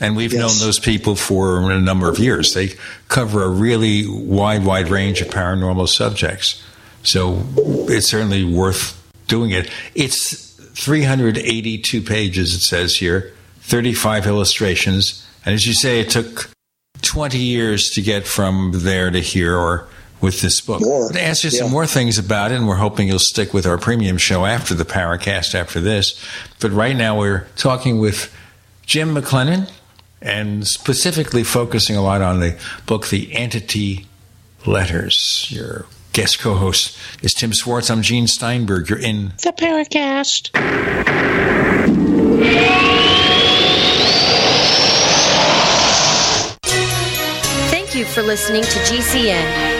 and 0.00 0.16
we've 0.16 0.32
yes. 0.32 0.40
known 0.40 0.66
those 0.66 0.78
people 0.78 1.14
for 1.16 1.70
a 1.70 1.80
number 1.80 2.08
of 2.08 2.18
years. 2.18 2.54
They 2.54 2.70
cover 3.08 3.42
a 3.42 3.48
really 3.48 4.06
wide, 4.08 4.64
wide 4.64 4.88
range 4.88 5.20
of 5.20 5.28
paranormal 5.28 5.88
subjects. 5.88 6.62
So 7.02 7.44
it's 7.88 8.10
certainly 8.10 8.44
worth 8.44 8.96
doing 9.26 9.50
it. 9.50 9.70
It's 9.94 10.50
382 10.74 12.02
pages, 12.02 12.54
it 12.54 12.60
says 12.60 12.96
here, 12.96 13.32
35 13.60 14.26
illustrations. 14.26 15.26
And 15.44 15.54
as 15.54 15.66
you 15.66 15.74
say, 15.74 16.00
it 16.00 16.10
took 16.10 16.50
20 17.02 17.38
years 17.38 17.90
to 17.90 18.02
get 18.02 18.26
from 18.26 18.72
there 18.74 19.10
to 19.10 19.20
here, 19.20 19.56
or 19.56 19.88
with 20.20 20.40
this 20.40 20.60
book. 20.60 20.80
More. 20.80 21.10
To 21.10 21.20
ask 21.20 21.44
you 21.44 21.50
yeah. 21.50 21.60
some 21.60 21.70
more 21.70 21.86
things 21.86 22.18
about 22.18 22.52
it, 22.52 22.56
and 22.56 22.68
we're 22.68 22.76
hoping 22.76 23.08
you'll 23.08 23.18
stick 23.18 23.54
with 23.54 23.66
our 23.66 23.78
premium 23.78 24.18
show 24.18 24.44
after 24.44 24.74
the 24.74 24.84
Paracast 24.84 25.54
after 25.54 25.80
this. 25.80 26.22
But 26.60 26.72
right 26.72 26.96
now 26.96 27.18
we're 27.18 27.46
talking 27.56 27.98
with 27.98 28.34
Jim 28.86 29.14
McClenon 29.14 29.70
and 30.22 30.66
specifically 30.66 31.44
focusing 31.44 31.96
a 31.96 32.02
lot 32.02 32.22
on 32.22 32.40
the 32.40 32.58
book, 32.86 33.08
The 33.08 33.34
Entity 33.34 34.06
Letters. 34.66 35.46
Your 35.48 35.86
guest 36.12 36.38
co 36.38 36.54
host 36.54 36.98
is 37.22 37.32
Tim 37.32 37.52
Swartz. 37.52 37.90
I'm 37.90 38.02
Gene 38.02 38.26
Steinberg. 38.26 38.90
You're 38.90 38.98
in 38.98 39.32
the 39.42 39.52
Paracast. 39.52 40.50
Thank 47.70 47.94
you 47.94 48.04
for 48.04 48.22
listening 48.22 48.62
to 48.62 48.78
GCN. 48.80 49.79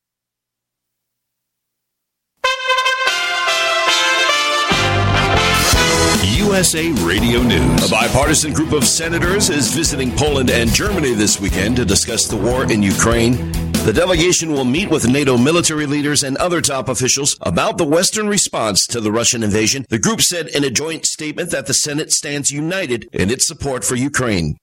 USA 6.51 6.91
Radio 7.05 7.41
News. 7.41 7.87
A 7.87 7.89
bipartisan 7.89 8.51
group 8.51 8.73
of 8.73 8.83
senators 8.83 9.49
is 9.49 9.73
visiting 9.73 10.11
Poland 10.11 10.49
and 10.49 10.69
Germany 10.69 11.13
this 11.13 11.39
weekend 11.39 11.77
to 11.77 11.85
discuss 11.85 12.27
the 12.27 12.35
war 12.35 12.69
in 12.69 12.83
Ukraine. 12.83 13.53
The 13.85 13.93
delegation 13.95 14.51
will 14.51 14.65
meet 14.65 14.89
with 14.89 15.07
NATO 15.07 15.37
military 15.37 15.85
leaders 15.85 16.23
and 16.23 16.35
other 16.35 16.59
top 16.59 16.89
officials 16.89 17.37
about 17.39 17.77
the 17.77 17.85
Western 17.85 18.27
response 18.27 18.85
to 18.87 18.99
the 18.99 19.13
Russian 19.13 19.43
invasion. 19.43 19.85
The 19.87 19.97
group 19.97 20.19
said 20.19 20.49
in 20.49 20.65
a 20.65 20.69
joint 20.69 21.05
statement 21.05 21.51
that 21.51 21.67
the 21.67 21.73
Senate 21.73 22.11
stands 22.11 22.51
united 22.51 23.07
in 23.13 23.29
its 23.29 23.47
support 23.47 23.85
for 23.85 23.95
Ukraine. 23.95 24.57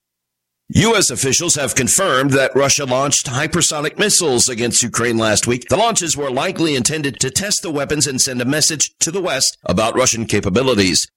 U.S. 0.69 1.09
officials 1.09 1.55
have 1.55 1.75
confirmed 1.75 2.33
that 2.33 2.55
Russia 2.55 2.85
launched 2.85 3.29
hypersonic 3.29 3.99
missiles 3.99 4.51
against 4.51 4.83
Ukraine 4.83 5.17
last 5.17 5.47
week. 5.47 5.65
The 5.71 5.79
launches 5.79 6.19
were 6.19 6.31
likely 6.31 6.77
intended 6.77 7.19
to 7.21 7.31
test 7.31 7.63
the 7.63 7.71
weapons 7.71 8.07
and 8.07 8.21
send 8.21 8.43
a 8.43 8.45
message 8.45 8.91
to 9.01 9.11
the 9.11 9.23
West 9.23 9.57
about 9.65 9.97
Russian 9.97 10.27
capabilities. 10.27 11.09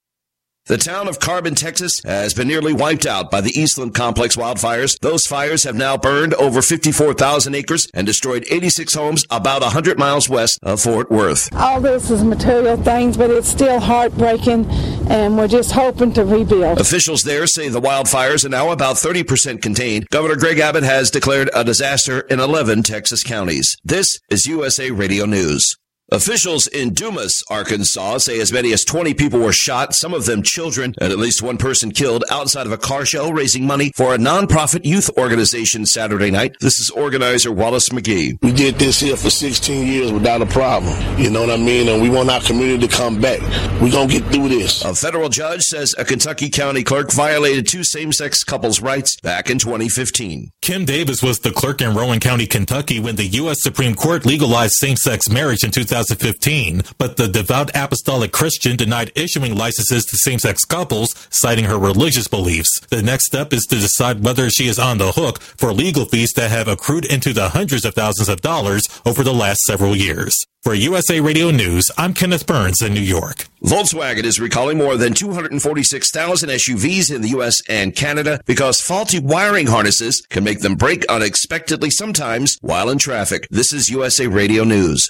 The 0.68 0.78
town 0.78 1.08
of 1.08 1.20
Carbon, 1.20 1.56
Texas 1.56 1.92
has 2.06 2.36
been 2.36 2.48
nearly 2.48 2.72
wiped 2.72 3.08
out 3.08 3.32
by 3.32 3.42
the 3.42 3.60
Eastland 3.60 3.96
Complex 3.96 4.36
wildfires. 4.36 4.96
Those 5.00 5.26
fires 5.26 5.64
have 5.64 5.76
now 5.76 5.98
burned 5.98 6.36
over 6.36 6.62
54,000 6.62 7.56
acres 7.56 7.88
and 7.96 8.06
destroyed 8.06 8.46
86 8.50 8.94
homes 8.94 9.26
about 9.32 9.64
100 9.64 9.98
miles 9.98 10.30
west 10.30 10.60
of 10.62 10.80
Fort 10.80 11.10
Worth. 11.10 11.50
All 11.56 11.82
this 11.82 12.12
is 12.12 12.24
material 12.24 12.78
things, 12.78 13.18
but 13.18 13.32
it's 13.32 13.48
still 13.50 13.80
heartbreaking, 13.80 14.70
and 15.10 15.36
we're 15.36 15.48
just 15.48 15.72
hoping 15.72 16.14
to 16.14 16.24
rebuild. 16.24 16.80
Officials 16.80 17.24
there 17.24 17.48
say 17.48 17.68
the 17.68 17.82
wildfires 17.82 18.46
are 18.46 18.50
now 18.50 18.70
about 18.70 18.98
30% 18.98 19.64
contained. 19.64 20.08
Governor 20.10 20.36
Greg 20.36 20.60
Abbott 20.60 20.84
has 20.84 21.10
declared 21.10 21.50
a 21.56 21.64
disaster 21.64 22.20
in 22.22 22.40
11 22.40 22.84
Texas 22.84 23.24
counties. 23.24 23.76
This 23.84 24.20
is 24.30 24.46
USA 24.46 24.92
Radio 24.92 25.26
News. 25.26 25.76
Officials 26.14 26.68
in 26.68 26.94
Dumas, 26.94 27.42
Arkansas 27.50 28.18
say 28.18 28.42
as 28.42 28.52
many 28.52 28.74
as 28.74 28.84
20 28.84 29.14
people 29.14 29.40
were 29.40 29.54
shot, 29.54 29.94
some 29.94 30.14
of 30.14 30.26
them 30.26 30.44
children, 30.44 30.94
and 31.00 31.10
at 31.10 31.18
least 31.18 31.42
one 31.42 31.56
person 31.56 31.90
killed 31.90 32.26
outside 32.30 32.66
of 32.66 32.74
a 32.74 32.78
car 32.78 33.06
show 33.06 33.32
raising 33.32 33.66
money 33.66 33.94
for 33.96 34.14
a 34.14 34.18
nonprofit 34.18 34.84
youth 34.84 35.10
organization 35.18 35.86
Saturday 35.86 36.30
night. 36.30 36.58
This 36.60 36.82
is 36.82 36.90
organizer 36.90 37.54
Wallace 37.54 37.88
McGee. 37.90 38.38
We 38.42 38.52
did 38.52 38.76
this 38.76 39.00
here 39.00 39.16
for 39.16 39.30
16 39.30 39.88
years 39.88 40.12
without 40.12 40.42
a 40.42 40.46
problem. 40.48 40.94
You 41.18 41.30
know 41.30 41.40
what 41.40 41.50
I 41.50 41.56
mean? 41.56 41.88
And 41.88 42.02
we 42.02 42.10
want 42.10 42.30
our 42.30 42.42
community 42.42 42.86
to 42.90 42.94
come 42.94 43.22
back. 43.22 43.40
We're 43.82 43.92
going 43.92 44.10
to 44.10 44.20
get 44.20 44.30
through 44.34 44.50
this. 44.50 44.84
A 44.84 44.94
federal 44.94 45.30
judge 45.30 45.62
says 45.62 45.96
a 45.98 46.04
Kentucky 46.04 46.50
county 46.50 46.84
clerk 46.84 47.14
violated 47.14 47.70
two 47.70 47.86
same 47.86 48.12
sex 48.12 48.44
couples' 48.44 48.82
rights 48.82 49.16
back 49.22 49.50
in 49.50 49.60
2015. 49.60 50.52
Kim 50.62 50.84
Davis 50.84 51.24
was 51.24 51.40
the 51.40 51.52
clerk 51.52 51.80
in 51.80 51.96
Rowan 51.96 52.20
County, 52.20 52.48
Kentucky 52.48 53.00
when 53.00 53.16
the 53.16 53.28
U.S. 53.28 53.62
Supreme 53.62 53.96
Court 53.96 54.26
legalized 54.26 54.74
same 54.74 54.98
sex 54.98 55.30
marriage 55.30 55.64
in 55.64 55.72
2000. 55.72 56.01
2015, 56.08 56.82
but 56.98 57.18
the 57.18 57.28
devout 57.28 57.70
apostolic 57.76 58.32
Christian 58.32 58.76
denied 58.76 59.12
issuing 59.16 59.56
licenses 59.56 60.06
to 60.06 60.18
same 60.18 60.40
sex 60.40 60.66
couples, 60.66 61.14
citing 61.30 61.66
her 61.66 61.78
religious 61.78 62.28
beliefs. 62.28 62.80
The 62.90 63.02
next 63.02 63.28
step 63.28 63.54
is 63.54 63.66
to 63.70 63.76
decide 63.76 64.24
whether 64.24 64.50
she 64.50 64.68
is 64.68 64.80
on 64.80 64.98
the 64.98 65.12
hook 65.12 65.42
for 65.42 65.74
legal 65.74 66.06
fees 66.06 66.32
that 66.36 66.52
have 66.52 66.68
accrued 66.68 67.06
into 67.06 67.34
the 67.34 67.50
hundreds 67.50 67.86
of 67.86 67.96
thousands 67.96 68.30
of 68.30 68.42
dollars 68.42 68.84
over 69.06 69.24
the 69.24 69.34
last 69.34 69.62
several 69.62 69.96
years. 69.96 70.36
For 70.64 70.76
USA 70.76 71.20
Radio 71.20 71.50
News, 71.50 71.90
I'm 71.98 72.14
Kenneth 72.14 72.46
Burns 72.46 72.84
in 72.84 72.94
New 72.94 73.02
York. 73.02 73.48
Volkswagen 73.64 74.26
is 74.26 74.40
recalling 74.40 74.78
more 74.78 74.96
than 74.96 75.16
246,000 75.16 76.50
SUVs 76.50 77.12
in 77.12 77.24
the 77.24 77.30
US 77.30 77.64
and 77.68 77.96
Canada 77.96 78.40
because 78.46 78.80
faulty 78.80 79.20
wiring 79.20 79.66
harnesses 79.66 80.22
can 80.30 80.44
make 80.44 80.60
them 80.60 80.76
break 80.76 81.04
unexpectedly 81.08 81.90
sometimes 81.90 82.58
while 82.62 82.90
in 82.90 83.00
traffic. 83.00 83.48
This 83.50 83.74
is 83.74 83.90
USA 83.90 84.28
Radio 84.28 84.64
News. 84.64 85.10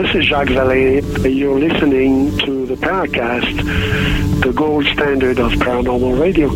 This 0.00 0.14
is 0.14 0.24
Jacques 0.28 0.48
Vallée. 0.48 1.36
You're 1.36 1.60
listening 1.60 2.34
to 2.38 2.64
the 2.64 2.74
Paracast, 2.74 4.40
the 4.42 4.50
gold 4.50 4.86
standard 4.86 5.38
of 5.38 5.52
paranormal 5.52 6.18
radio. 6.18 6.48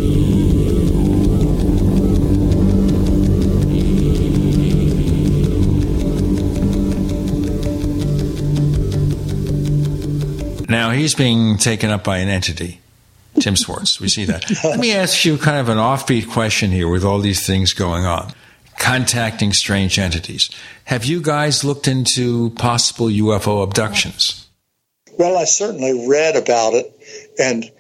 Now 10.66 10.92
he's 10.92 11.14
being 11.14 11.58
taken 11.58 11.90
up 11.90 12.02
by 12.02 12.18
an 12.18 12.30
entity. 12.30 12.80
Tim 13.40 13.56
Swartz, 13.56 14.00
we 14.00 14.08
see 14.08 14.24
that. 14.24 14.50
Let 14.64 14.80
me 14.80 14.94
ask 14.94 15.22
you 15.26 15.36
kind 15.36 15.58
of 15.58 15.68
an 15.68 15.76
offbeat 15.76 16.30
question 16.30 16.70
here 16.70 16.88
with 16.88 17.04
all 17.04 17.18
these 17.18 17.46
things 17.46 17.74
going 17.74 18.06
on. 18.06 18.32
Contacting 18.78 19.52
strange 19.52 19.98
entities. 19.98 20.51
Have 20.84 21.05
you 21.05 21.22
guys 21.22 21.64
looked 21.64 21.88
into 21.88 22.51
possible 22.51 23.06
UFO 23.06 23.62
abductions? 23.62 24.48
Well, 25.18 25.36
I 25.38 25.44
certainly 25.44 26.06
read 26.09 26.36
about 26.36 26.74
it, 26.74 26.92
and 27.38 27.70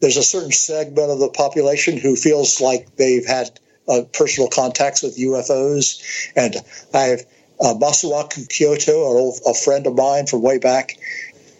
there's 0.00 0.18
a 0.18 0.22
certain 0.22 0.52
segment 0.52 1.10
of 1.10 1.18
the 1.18 1.30
population 1.30 1.96
who 1.96 2.16
feels 2.16 2.60
like 2.60 2.96
they've 2.96 3.26
had 3.26 3.58
uh, 3.88 4.02
personal 4.12 4.48
contacts 4.48 5.02
with 5.02 5.18
UFOs. 5.18 6.00
And 6.36 6.56
I 6.92 6.98
have 6.98 7.20
uh, 7.60 7.74
Masuaki 7.74 8.46
Kiyota, 8.48 8.88
an 8.88 9.16
old, 9.16 9.38
a 9.46 9.54
friend 9.54 9.86
of 9.86 9.96
mine 9.96 10.26
from 10.26 10.42
way 10.42 10.58
back. 10.58 10.96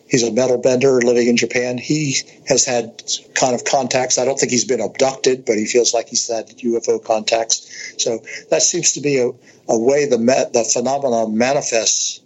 He's 0.08 0.22
a 0.22 0.32
metal 0.32 0.58
bender 0.58 1.00
living 1.00 1.26
in 1.28 1.36
Japan. 1.36 1.78
He 1.78 2.16
has 2.46 2.64
had 2.64 3.02
kind 3.34 3.54
of 3.54 3.64
contacts. 3.64 4.18
I 4.18 4.24
don't 4.24 4.38
think 4.38 4.52
he's 4.52 4.64
been 4.64 4.80
abducted, 4.80 5.44
but 5.44 5.56
he 5.56 5.66
feels 5.66 5.92
like 5.92 6.08
he's 6.08 6.28
had 6.28 6.48
UFO 6.48 7.02
contacts. 7.02 7.94
So 7.98 8.20
that 8.50 8.62
seems 8.62 8.92
to 8.92 9.00
be 9.00 9.18
a, 9.18 9.28
a 9.68 9.78
way 9.78 10.06
the 10.06 10.18
the 10.52 10.64
phenomenon 10.64 11.36
manifests. 11.36 12.20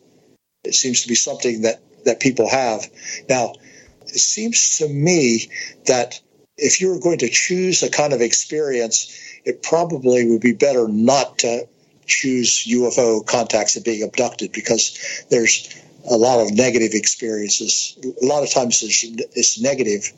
It 0.65 0.74
seems 0.74 1.02
to 1.02 1.09
be 1.09 1.15
something 1.15 1.62
that 1.62 1.81
that 2.05 2.20
people 2.20 2.48
have. 2.48 2.89
Now, 3.28 3.55
it 4.02 4.19
seems 4.19 4.78
to 4.78 4.89
me 4.89 5.51
that 5.86 6.20
if 6.57 6.81
you 6.81 6.90
were 6.90 7.01
going 7.01 7.19
to 7.19 7.28
choose 7.31 7.82
a 7.82 7.90
kind 7.90 8.12
of 8.12 8.20
experience, 8.20 9.16
it 9.44 9.62
probably 9.62 10.28
would 10.28 10.43
be 10.43 10.52
better 10.52 10.86
not 10.89 11.39
to 11.39 11.66
choose 12.07 12.66
UFO 12.66 13.24
contacts 13.24 13.77
and 13.77 13.85
being 13.85 14.02
abducted 14.02 14.52
because 14.52 15.24
there's 15.31 15.69
a 16.09 16.16
lot 16.16 16.40
of 16.40 16.55
negative 16.55 16.93
experiences. 16.93 17.98
A 18.22 18.27
lot 18.27 18.43
of 18.43 18.51
times 18.51 18.82
it's, 18.82 19.05
it's 19.36 19.60
negative, 19.60 20.12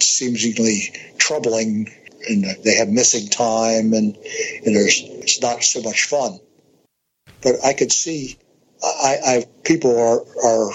seemingly 0.00 0.94
troubling, 1.18 1.90
and 2.28 2.44
they 2.64 2.74
have 2.76 2.88
missing 2.88 3.28
time, 3.28 3.92
and, 3.92 4.16
and 4.64 4.74
there's 4.76 5.00
it's 5.02 5.40
not 5.40 5.62
so 5.62 5.82
much 5.82 6.04
fun. 6.04 6.38
But 7.42 7.64
I 7.64 7.72
could 7.72 7.92
see, 7.92 8.38
I, 8.82 9.16
I 9.24 9.46
people 9.64 9.98
are 9.98 10.20
are 10.44 10.72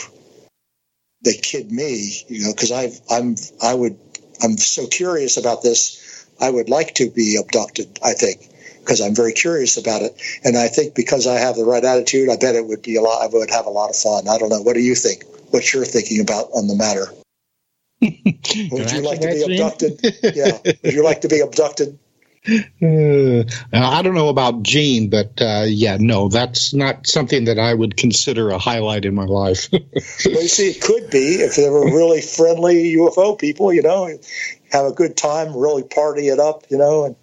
they 1.24 1.34
kid 1.34 1.72
me, 1.72 2.24
you 2.28 2.46
know, 2.46 2.54
because 2.54 2.72
I've 2.72 3.00
I'm 3.10 3.36
I 3.62 3.74
would 3.74 3.98
I'm 4.42 4.58
so 4.58 4.88
curious 4.88 5.38
about 5.38 5.62
this. 5.62 6.26
I 6.40 6.50
would 6.50 6.70
like 6.70 6.96
to 6.96 7.10
be 7.10 7.38
abducted. 7.40 8.00
I 8.04 8.14
think 8.14 8.51
because 8.82 9.02
I'm 9.02 9.16
very 9.16 9.34
curious 9.34 9.78
about 9.78 10.02
it, 10.02 10.22
and 10.44 10.58
I 10.58 10.68
think 10.68 10.96
because 10.96 11.28
I 11.28 11.40
have 11.40 11.56
the 11.56 11.66
right 11.66 11.84
attitude, 11.84 12.30
I 12.30 12.38
bet 12.38 12.56
it 12.56 12.66
would 12.66 12.82
be 12.82 12.96
a 12.96 13.02
lot. 13.02 13.24
I 13.24 13.28
would 13.28 13.50
have 13.50 13.66
a 13.66 13.70
lot 13.70 13.90
of 13.90 13.96
fun. 13.96 14.28
I 14.28 14.38
don't 14.38 14.50
know. 14.50 14.62
What 14.62 14.74
do 14.74 14.82
you 14.82 14.96
think? 14.96 15.24
What 15.52 15.74
you're 15.74 15.86
thinking 15.86 16.22
about 16.22 16.50
on 16.54 16.68
the 16.68 16.76
matter? 16.76 17.06
would 18.02 18.92
you 18.92 19.02
like 19.02 19.22
to 19.22 19.28
be 19.28 19.44
abducted? 19.44 20.00
yeah. 20.36 20.58
Would 20.84 20.94
you 20.94 21.04
like 21.04 21.22
to 21.22 21.28
be 21.28 21.40
abducted? 21.40 22.00
Uh, 22.84 23.44
I 23.72 24.02
don't 24.02 24.16
know 24.16 24.30
about 24.30 24.64
Gene, 24.64 25.12
but 25.12 25.40
uh, 25.40 25.66
yeah, 25.68 25.98
no, 26.00 26.28
that's 26.28 26.74
not 26.74 27.06
something 27.06 27.46
that 27.46 27.60
I 27.60 27.72
would 27.72 27.96
consider 27.96 28.50
a 28.50 28.58
highlight 28.58 29.06
in 29.06 29.14
my 29.14 29.26
life. 29.26 29.70
well, 29.72 29.82
you 29.94 30.48
see, 30.48 30.72
it 30.72 30.82
could 30.82 31.12
be 31.12 31.36
if 31.36 31.56
they 31.56 31.70
were 31.70 31.86
really 31.86 32.22
friendly 32.22 32.96
UFO 32.96 33.38
people, 33.38 33.72
you 33.72 33.84
know, 33.84 34.10
have 34.72 34.86
a 34.86 34.92
good 34.92 35.16
time, 35.16 35.56
really 35.56 35.84
party 35.84 36.30
it 36.30 36.40
up, 36.40 36.64
you 36.70 36.80
know, 36.80 37.06
and 37.06 37.16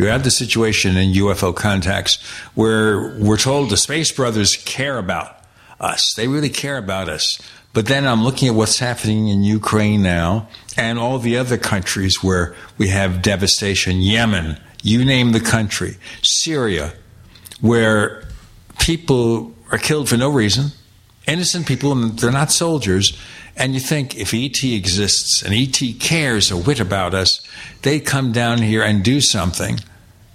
you 0.00 0.06
have 0.06 0.24
the 0.24 0.30
situation 0.30 0.96
in 0.96 1.12
UFO 1.12 1.54
contacts 1.54 2.22
where 2.54 3.14
we're 3.18 3.36
told 3.36 3.68
the 3.68 3.76
Space 3.76 4.10
Brothers 4.10 4.56
care 4.56 4.96
about 4.96 5.44
us. 5.78 6.14
They 6.16 6.26
really 6.26 6.48
care 6.48 6.78
about 6.78 7.10
us. 7.10 7.38
But 7.74 7.84
then 7.84 8.06
I'm 8.06 8.24
looking 8.24 8.48
at 8.48 8.54
what's 8.54 8.78
happening 8.78 9.28
in 9.28 9.42
Ukraine 9.42 10.02
now 10.02 10.48
and 10.74 10.98
all 10.98 11.18
the 11.18 11.36
other 11.36 11.58
countries 11.58 12.22
where 12.22 12.54
we 12.78 12.88
have 12.88 13.20
devastation 13.20 14.00
Yemen, 14.00 14.58
you 14.82 15.04
name 15.04 15.32
the 15.32 15.40
country, 15.40 15.98
Syria, 16.22 16.94
where 17.60 18.24
people 18.78 19.54
are 19.70 19.76
killed 19.76 20.08
for 20.08 20.16
no 20.16 20.30
reason, 20.30 20.72
innocent 21.28 21.66
people, 21.66 21.92
and 21.92 22.18
they're 22.18 22.32
not 22.32 22.50
soldiers. 22.50 23.20
And 23.54 23.74
you 23.74 23.80
think 23.80 24.16
if 24.16 24.32
ET 24.32 24.64
exists 24.64 25.42
and 25.42 25.52
ET 25.52 26.00
cares 26.00 26.50
a 26.50 26.56
whit 26.56 26.80
about 26.80 27.12
us, 27.12 27.46
they 27.82 28.00
come 28.00 28.32
down 28.32 28.62
here 28.62 28.82
and 28.82 29.04
do 29.04 29.20
something, 29.20 29.80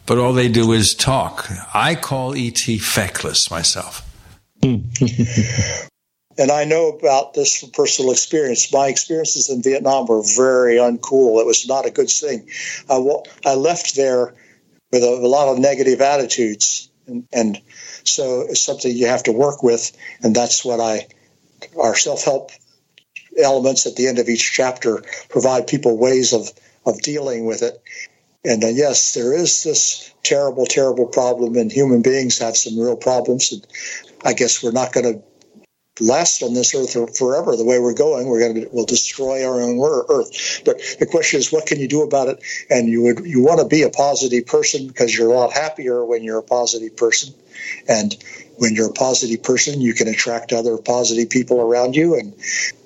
but 0.05 0.17
all 0.17 0.33
they 0.33 0.47
do 0.47 0.71
is 0.71 0.93
talk. 0.93 1.49
I 1.73 1.95
call 1.95 2.35
ET 2.35 2.59
feckless 2.59 3.49
myself. 3.49 4.01
and 4.61 6.51
I 6.51 6.65
know 6.65 6.89
about 6.89 7.33
this 7.33 7.59
from 7.59 7.71
personal 7.71 8.11
experience. 8.11 8.71
My 8.73 8.87
experiences 8.87 9.49
in 9.49 9.61
Vietnam 9.61 10.05
were 10.07 10.21
very 10.21 10.75
uncool. 10.75 11.39
It 11.39 11.45
was 11.45 11.67
not 11.67 11.85
a 11.85 11.91
good 11.91 12.09
thing. 12.09 12.49
I, 12.89 13.03
I 13.45 13.55
left 13.55 13.95
there 13.95 14.33
with 14.91 15.03
a, 15.03 15.07
a 15.07 15.27
lot 15.27 15.51
of 15.51 15.59
negative 15.59 16.01
attitudes, 16.01 16.89
and, 17.07 17.27
and 17.33 17.61
so 18.03 18.41
it's 18.41 18.61
something 18.61 18.95
you 18.95 19.07
have 19.07 19.23
to 19.23 19.31
work 19.31 19.63
with, 19.63 19.91
and 20.21 20.35
that's 20.35 20.63
what 20.63 20.79
I 20.79 21.07
our 21.79 21.95
self 21.95 22.23
help 22.23 22.51
elements 23.41 23.85
at 23.85 23.95
the 23.95 24.07
end 24.07 24.19
of 24.19 24.29
each 24.29 24.53
chapter 24.53 25.03
provide 25.29 25.67
people 25.67 25.97
ways 25.97 26.33
of 26.33 26.51
of 26.85 27.01
dealing 27.01 27.45
with 27.45 27.63
it. 27.63 27.81
And 28.45 28.63
uh, 28.63 28.67
yes, 28.67 29.13
there 29.15 29.33
is 29.33 29.63
this 29.63 30.13
terrible, 30.23 30.65
terrible 30.65 31.07
problem, 31.07 31.55
and 31.55 31.71
human 31.71 32.01
beings 32.01 32.37
have 32.37 32.55
some 32.55 32.79
real 32.79 32.95
problems. 32.95 33.51
And 33.51 33.65
I 34.23 34.33
guess 34.33 34.61
we're 34.61 34.71
not 34.71 34.93
going 34.93 35.13
to 35.13 35.23
last 35.99 36.43
on 36.43 36.53
this 36.53 36.75
earth 36.75 37.17
forever. 37.17 37.55
The 37.55 37.65
way 37.65 37.79
we're 37.79 37.93
going, 37.93 38.27
we're 38.27 38.39
going 38.39 38.55
to 38.55 38.69
we'll 38.71 38.85
destroy 38.85 39.45
our 39.45 39.61
own 39.61 39.79
earth. 40.09 40.61
But 40.63 40.79
the 40.99 41.05
question 41.05 41.39
is, 41.39 41.51
what 41.51 41.65
can 41.65 41.79
you 41.79 41.87
do 41.87 42.03
about 42.03 42.27
it? 42.27 42.43
And 42.69 42.87
you 42.87 43.01
would 43.03 43.25
you 43.25 43.41
want 43.41 43.61
to 43.61 43.67
be 43.67 43.81
a 43.81 43.89
positive 43.89 44.45
person 44.45 44.87
because 44.87 45.17
you're 45.17 45.31
a 45.31 45.33
lot 45.33 45.53
happier 45.53 46.05
when 46.05 46.23
you're 46.23 46.39
a 46.39 46.43
positive 46.43 46.95
person, 46.95 47.33
and 47.87 48.15
when 48.57 48.75
you're 48.75 48.89
a 48.89 48.93
positive 48.93 49.41
person, 49.41 49.81
you 49.81 49.93
can 49.93 50.07
attract 50.07 50.53
other 50.53 50.77
positive 50.77 51.29
people 51.29 51.61
around 51.61 51.95
you, 51.95 52.15
and 52.15 52.35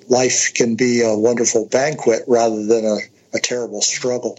life 0.08 0.54
can 0.54 0.76
be 0.76 1.02
a 1.02 1.14
wonderful 1.16 1.66
banquet 1.66 2.22
rather 2.26 2.64
than 2.64 2.84
a, 2.84 2.98
a 3.36 3.40
terrible 3.40 3.82
struggle. 3.82 4.38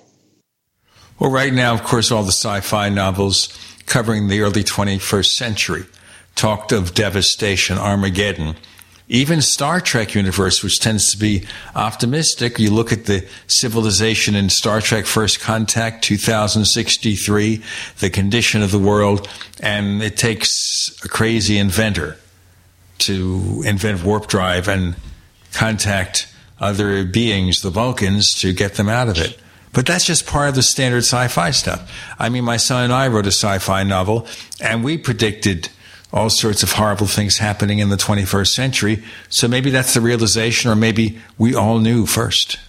Well, 1.22 1.30
right 1.30 1.54
now, 1.54 1.76
of 1.76 1.84
course, 1.84 2.10
all 2.10 2.24
the 2.24 2.32
sci-fi 2.32 2.90
novels 2.90 3.56
covering 3.86 4.28
the 4.28 4.42
early 4.42 4.64
21st 4.64 5.28
century 5.28 5.86
talked 6.34 6.72
of 6.72 6.96
devastation, 6.96 7.78
Armageddon. 7.78 8.56
Even 9.08 9.44
Star 9.44 9.80
Trek 9.80 10.16
universe, 10.16 10.64
which 10.64 10.80
tends 10.80 11.12
to 11.12 11.20
be 11.20 11.46
optimistic, 11.76 12.58
you 12.58 12.72
look 12.72 12.92
at 12.92 13.06
the 13.06 13.24
civilization 13.46 14.34
in 14.34 14.50
Star 14.50 14.82
Trek 14.82 15.06
First 15.06 15.40
Contact 15.40 16.04
2063, 16.04 17.62
the 18.00 18.10
condition 18.10 18.64
of 18.64 18.72
the 18.72 18.80
world, 18.80 19.30
and 19.62 20.02
it 20.02 20.18
takes 20.18 20.50
a 21.06 21.08
crazy 21.08 21.60
inventor 21.60 22.18
to 22.98 23.62
invent 23.64 24.04
warp 24.04 24.26
drive 24.26 24.68
and 24.68 24.96
contact 25.54 26.34
other 26.60 27.06
beings, 27.06 27.62
the 27.62 27.70
Vulcans, 27.70 28.34
to 28.40 28.54
get 28.54 28.74
them 28.74 28.90
out 28.90 29.08
of 29.08 29.20
it. 29.20 29.38
But 29.74 29.86
that's 29.86 30.06
just 30.06 30.28
part 30.28 30.50
of 30.50 30.56
the 30.56 30.64
standard 30.64 31.00
sci 31.00 31.28
fi 31.30 31.52
stuff. 31.52 31.92
I 32.20 32.30
mean, 32.30 32.44
my 32.44 32.58
son 32.58 32.84
and 32.84 32.94
I 32.94 33.08
wrote 33.08 33.26
a 33.26 33.32
sci 33.32 33.60
fi 33.60 33.84
novel, 33.84 34.28
and 34.60 34.84
we 34.84 34.98
predicted 34.98 35.70
all 36.14 36.30
sorts 36.30 36.62
of 36.62 36.74
horrible 36.74 37.08
things 37.08 37.38
happening 37.38 37.80
in 37.80 37.90
the 37.90 37.96
21st 37.96 38.48
century. 38.48 39.04
So 39.30 39.48
maybe 39.48 39.70
that's 39.70 39.94
the 39.94 40.02
realization, 40.02 40.70
or 40.70 40.76
maybe 40.76 41.20
we 41.38 41.56
all 41.56 41.80
knew 41.80 42.06
first. 42.06 42.60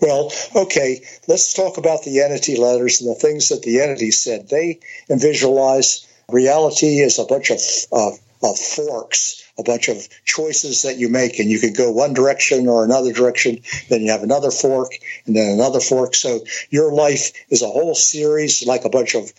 Well, 0.00 0.32
okay, 0.54 1.04
let's 1.26 1.54
talk 1.54 1.78
about 1.78 2.04
the 2.04 2.20
entity 2.20 2.56
letters 2.56 3.00
and 3.00 3.10
the 3.10 3.14
things 3.18 3.48
that 3.48 3.62
the 3.62 3.80
entity 3.80 4.10
said. 4.10 4.48
They 4.48 4.80
visualize 5.08 6.06
reality 6.28 7.02
as 7.02 7.18
a 7.18 7.24
bunch 7.24 7.50
of, 7.50 7.60
of 7.92 8.58
forks, 8.58 9.42
a 9.58 9.62
bunch 9.62 9.88
of 9.88 10.08
choices 10.24 10.82
that 10.82 10.98
you 10.98 11.08
make, 11.08 11.38
and 11.38 11.50
you 11.50 11.58
can 11.58 11.72
go 11.72 11.90
one 11.90 12.14
direction 12.14 12.68
or 12.68 12.84
another 12.84 13.12
direction. 13.12 13.60
Then 13.88 14.02
you 14.02 14.10
have 14.10 14.22
another 14.22 14.50
fork, 14.50 14.92
and 15.26 15.36
then 15.36 15.52
another 15.52 15.80
fork. 15.80 16.14
So 16.14 16.40
your 16.70 16.92
life 16.92 17.32
is 17.50 17.62
a 17.62 17.68
whole 17.68 17.94
series, 17.94 18.66
like 18.66 18.84
a 18.84 18.90
bunch 18.90 19.14
of 19.14 19.32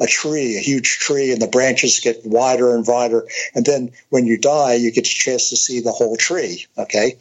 a 0.00 0.06
tree, 0.06 0.56
a 0.56 0.60
huge 0.60 0.98
tree, 0.98 1.30
and 1.32 1.40
the 1.40 1.46
branches 1.46 2.00
get 2.00 2.24
wider 2.24 2.74
and 2.74 2.86
wider. 2.86 3.28
And 3.54 3.64
then 3.64 3.92
when 4.10 4.26
you 4.26 4.38
die, 4.38 4.74
you 4.74 4.90
get 4.90 5.06
a 5.06 5.10
chance 5.10 5.50
to 5.50 5.56
see 5.56 5.80
the 5.80 5.92
whole 5.92 6.16
tree. 6.16 6.66
Okay. 6.76 7.16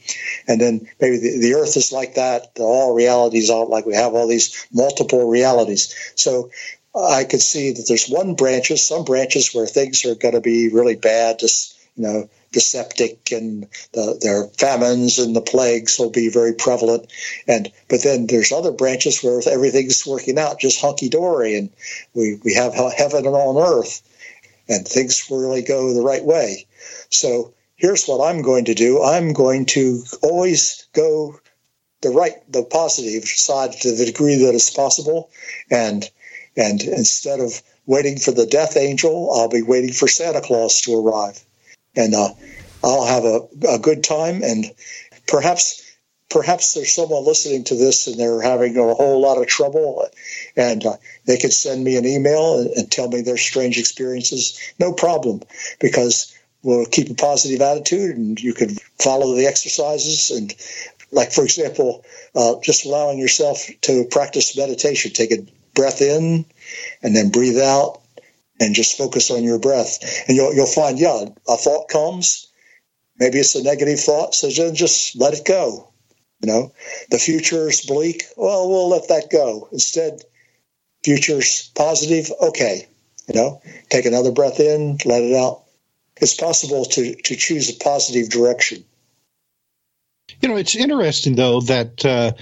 And 0.48 0.60
then 0.60 0.88
maybe 1.00 1.18
the, 1.18 1.40
the 1.40 1.54
earth 1.54 1.78
is 1.78 1.92
like 1.92 2.16
that. 2.16 2.54
All 2.60 2.96
realities 2.96 3.50
are 3.52 3.66
like 3.66 3.86
we 3.86 3.94
have 3.94 4.16
all 4.16 4.28
these 4.28 4.68
multiple 4.74 5.30
realities. 5.30 5.94
So 6.16 6.50
I 6.96 7.26
could 7.26 7.42
see 7.42 7.72
that 7.72 7.86
there's 7.88 8.08
one 8.08 8.36
branches, 8.36 8.86
some 8.86 9.04
branches 9.04 9.54
where 9.54 9.68
things 9.68 10.06
are 10.06 10.16
going 10.16 10.36
to 10.36 10.42
be 10.42 10.70
really 10.70 10.96
bad, 10.96 11.40
just, 11.40 11.78
you 11.96 12.04
know, 12.04 12.30
the 12.54 12.62
septic 12.62 13.32
and 13.32 13.68
the, 13.92 14.18
their 14.22 14.46
famines 14.48 15.20
and 15.20 15.36
the 15.36 15.42
plagues 15.42 16.00
will 16.00 16.12
be 16.12 16.30
very 16.30 16.54
prevalent. 16.54 17.12
And 17.48 17.72
but 17.90 18.04
then 18.04 18.28
there's 18.28 18.52
other 18.52 18.72
branches 18.72 19.24
where 19.24 19.42
everything's 19.46 20.06
working 20.06 20.40
out 20.40 20.60
just 20.60 20.80
hunky 20.80 21.10
dory, 21.10 21.56
and 21.56 21.70
we 22.14 22.40
we 22.44 22.54
have 22.54 22.74
heaven 22.74 23.26
on 23.26 23.58
earth, 23.58 24.02
and 24.70 24.88
things 24.88 25.28
really 25.30 25.64
go 25.64 25.94
the 25.94 26.02
right 26.02 26.24
way. 26.24 26.68
So 27.10 27.54
here's 27.76 28.06
what 28.06 28.28
I'm 28.28 28.42
going 28.42 28.66
to 28.66 28.76
do. 28.76 29.04
I'm 29.04 29.34
going 29.34 29.66
to 29.68 30.04
always 30.22 30.88
go 30.94 31.40
the 32.02 32.10
right, 32.10 32.34
the 32.52 32.64
positive 32.64 33.24
side 33.24 33.74
to 33.82 33.96
the 33.96 34.06
degree 34.06 34.36
that 34.36 34.56
is 34.56 34.70
possible, 34.70 35.30
and 35.70 36.10
and 36.56 36.82
instead 36.82 37.40
of 37.40 37.62
waiting 37.86 38.18
for 38.18 38.32
the 38.32 38.46
death 38.46 38.78
angel, 38.78 39.32
I'll 39.34 39.50
be 39.50 39.64
waiting 39.64 39.92
for 39.92 40.08
Santa 40.08 40.42
Claus 40.42 40.82
to 40.82 40.96
arrive 40.96 41.44
and 41.96 42.14
uh, 42.14 42.30
I'll 42.84 43.06
have 43.06 43.26
a, 43.26 43.48
a 43.70 43.80
good 43.80 44.04
time. 44.04 44.44
And 44.44 44.66
perhaps 45.28 45.82
perhaps 46.30 46.74
there's 46.74 46.94
someone 46.94 47.26
listening 47.26 47.64
to 47.66 47.76
this 47.76 48.08
and 48.08 48.20
they're 48.20 48.42
having 48.42 48.76
a 48.78 48.94
whole 48.94 49.22
lot 49.22 49.38
of 49.40 49.48
trouble, 49.48 50.08
and 50.56 50.86
uh, 50.86 50.96
they 51.26 51.38
could 51.38 51.54
send 51.54 51.84
me 51.84 51.96
an 51.96 52.06
email 52.06 52.60
and, 52.60 52.70
and 52.72 52.92
tell 52.92 53.08
me 53.08 53.22
their 53.22 53.38
strange 53.38 53.78
experiences. 53.78 54.60
No 54.80 54.94
problem, 54.94 55.42
because 55.80 56.36
we'll 56.64 56.86
keep 56.86 57.10
a 57.10 57.14
positive 57.14 57.62
attitude, 57.62 58.18
and 58.18 58.42
you 58.42 58.54
can 58.54 58.76
follow 59.00 59.36
the 59.36 59.48
exercises 59.48 60.32
and. 60.32 60.54
Like, 61.12 61.32
for 61.32 61.44
example, 61.44 62.04
uh, 62.34 62.56
just 62.64 62.88
allowing 62.88 63.20
yourself 63.20 63.70
to 63.82 64.06
practice 64.10 64.58
meditation. 64.58 65.12
Take 65.12 65.32
a 65.32 65.46
breath 65.76 66.02
in 66.02 66.44
and 67.04 67.16
then 67.16 67.30
breathe 67.30 67.60
out 67.60 68.02
and 68.60 68.76
just 68.76 68.98
focus 68.98 69.32
on 69.32 69.44
your 69.44 69.60
breath. 69.60 70.00
And 70.28 70.38
you'll, 70.38 70.54
you'll 70.54 70.66
find, 70.66 71.00
yeah, 71.00 71.26
a 71.48 71.58
thought 71.58 71.90
comes. 71.90 72.48
Maybe 73.20 73.40
it's 73.40 73.56
a 73.56 73.64
negative 73.64 74.00
thought. 74.00 74.36
So 74.36 74.50
then 74.50 74.76
just 74.76 75.16
let 75.16 75.34
it 75.34 75.46
go. 75.46 75.92
You 76.42 76.48
know, 76.48 76.74
the 77.10 77.20
future 77.20 77.70
is 77.70 77.86
bleak. 77.86 78.24
Well, 78.36 78.70
we'll 78.70 78.90
let 78.90 79.08
that 79.08 79.30
go. 79.32 79.70
Instead, 79.72 80.22
future's 81.04 81.72
positive. 81.76 82.32
Okay. 82.42 82.88
You 83.28 83.36
know, 83.36 83.62
take 83.90 84.06
another 84.06 84.34
breath 84.34 84.60
in, 84.60 84.98
let 85.06 85.24
it 85.24 85.34
out. 85.34 85.64
It's 86.18 86.36
possible 86.36 86.84
to, 86.84 87.16
to 87.16 87.36
choose 87.36 87.70
a 87.70 87.82
positive 87.82 88.30
direction. 88.30 88.84
You 90.42 90.50
know, 90.50 90.58
it's 90.58 90.76
interesting, 90.76 91.36
though, 91.36 91.62
that 91.62 92.06
uh, 92.06 92.34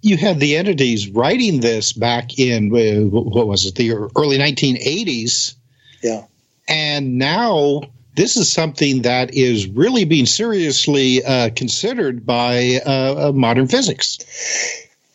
you 0.00 0.16
had 0.16 0.38
the 0.40 0.56
entities 0.56 1.08
writing 1.08 1.60
this 1.60 1.92
back 1.92 2.38
in, 2.38 2.70
uh, 2.74 3.08
what 3.08 3.46
was 3.46 3.66
it, 3.66 3.74
the 3.74 3.92
early 3.92 4.38
1980s 4.38 5.54
yeah. 6.02 6.24
And 6.68 7.18
now 7.18 7.82
this 8.14 8.36
is 8.36 8.50
something 8.50 9.02
that 9.02 9.34
is 9.34 9.66
really 9.68 10.04
being 10.04 10.26
seriously 10.26 11.24
uh, 11.24 11.50
considered 11.54 12.26
by 12.26 12.80
uh, 12.84 13.28
uh, 13.28 13.32
modern 13.32 13.68
physics. 13.68 14.18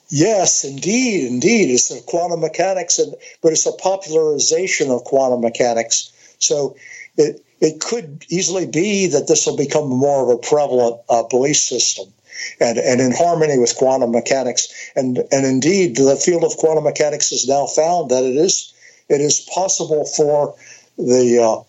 Yes, 0.10 0.64
indeed, 0.64 1.28
indeed. 1.28 1.72
It's 1.72 1.90
a 1.92 2.02
quantum 2.02 2.42
mechanics, 2.42 3.00
and 3.00 3.16
but 3.42 3.52
it's 3.52 3.66
a 3.66 3.72
popularization 3.72 4.92
of 4.92 5.03
quantum 5.03 5.42
mechanics. 5.42 6.12
So 6.40 6.76
it 7.18 7.44
it 7.62 7.80
could 7.80 8.26
easily 8.30 8.68
be 8.68 9.08
that 9.08 9.28
this 9.28 9.48
will 9.48 9.58
become 9.58 9.90
more 9.90 10.24
of 10.24 10.30
a 10.30 10.38
prevalent 10.38 11.02
uh, 11.10 11.24
belief 11.24 11.58
system, 11.58 12.14
and 12.60 12.78
and 12.78 13.02
in 13.02 13.12
harmony 13.12 13.58
with 13.58 13.76
quantum 13.76 14.12
mechanics. 14.12 14.92
And 14.95 15.18
and 15.32 15.45
indeed, 15.45 15.95
the 15.95 16.16
field 16.16 16.44
of 16.44 16.58
quantum 16.58 16.84
mechanics 16.84 17.30
has 17.32 17.48
now 17.48 17.66
found 17.66 18.12
that 18.12 18.24
it 18.24 18.36
is 18.36 18.74
it 19.10 19.22
is 19.22 19.40
possible 19.53 20.06
for 20.06 20.56
the 20.98 21.40
uh, 21.40 21.64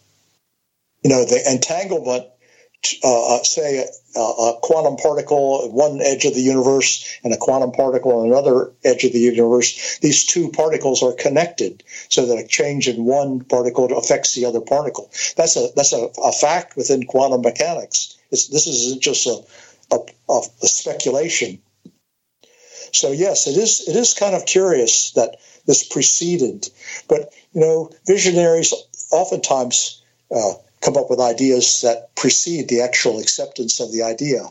you 1.02 1.10
know 1.10 1.24
the 1.24 1.42
entanglement, 1.50 2.26
uh, 3.02 3.36
uh, 3.36 3.42
say 3.42 3.84
a, 4.16 4.20
a, 4.20 4.58
quantum 4.62 4.96
particle 4.96 5.62
at 5.64 5.72
one 5.72 6.00
edge 6.00 6.24
of 6.24 6.34
the 6.34 6.40
universe 6.40 7.18
and 7.24 7.32
a 7.32 7.36
quantum 7.36 7.72
particle 7.72 8.20
on 8.20 8.28
another 8.28 8.72
edge 8.84 9.04
of 9.04 9.12
the 9.12 9.18
universe. 9.18 9.98
These 9.98 10.24
two 10.26 10.50
particles 10.50 11.02
are 11.02 11.12
connected, 11.12 11.82
so 12.08 12.26
that 12.26 12.38
a 12.38 12.46
change 12.46 12.88
in 12.88 13.04
one 13.04 13.40
particle 13.40 13.96
affects 13.96 14.34
the 14.34 14.46
other 14.46 14.60
particle. 14.60 15.10
That's 15.36 15.56
a 15.56 15.68
that's 15.74 15.92
a, 15.92 16.08
a 16.22 16.32
fact 16.32 16.76
within 16.76 17.04
quantum 17.04 17.42
mechanics. 17.42 18.16
It's, 18.30 18.48
this 18.48 18.66
isn't 18.66 19.02
just 19.02 19.26
a, 19.26 19.44
a, 19.92 19.98
a 20.30 20.66
speculation. 20.66 21.60
So 22.92 23.10
yes, 23.10 23.46
it 23.46 23.56
is 23.56 23.88
it 23.88 23.96
is 23.96 24.14
kind 24.14 24.34
of 24.34 24.46
curious 24.46 25.10
that 25.12 25.36
this 25.66 25.86
preceded, 25.86 26.68
but 27.08 27.32
you 27.52 27.60
know, 27.60 27.90
visionaries 28.06 28.72
oftentimes 29.10 30.02
uh, 30.34 30.52
come 30.80 30.96
up 30.96 31.10
with 31.10 31.20
ideas 31.20 31.80
that 31.80 32.14
precede 32.14 32.68
the 32.68 32.82
actual 32.82 33.18
acceptance 33.18 33.80
of 33.80 33.92
the 33.92 34.02
idea. 34.02 34.46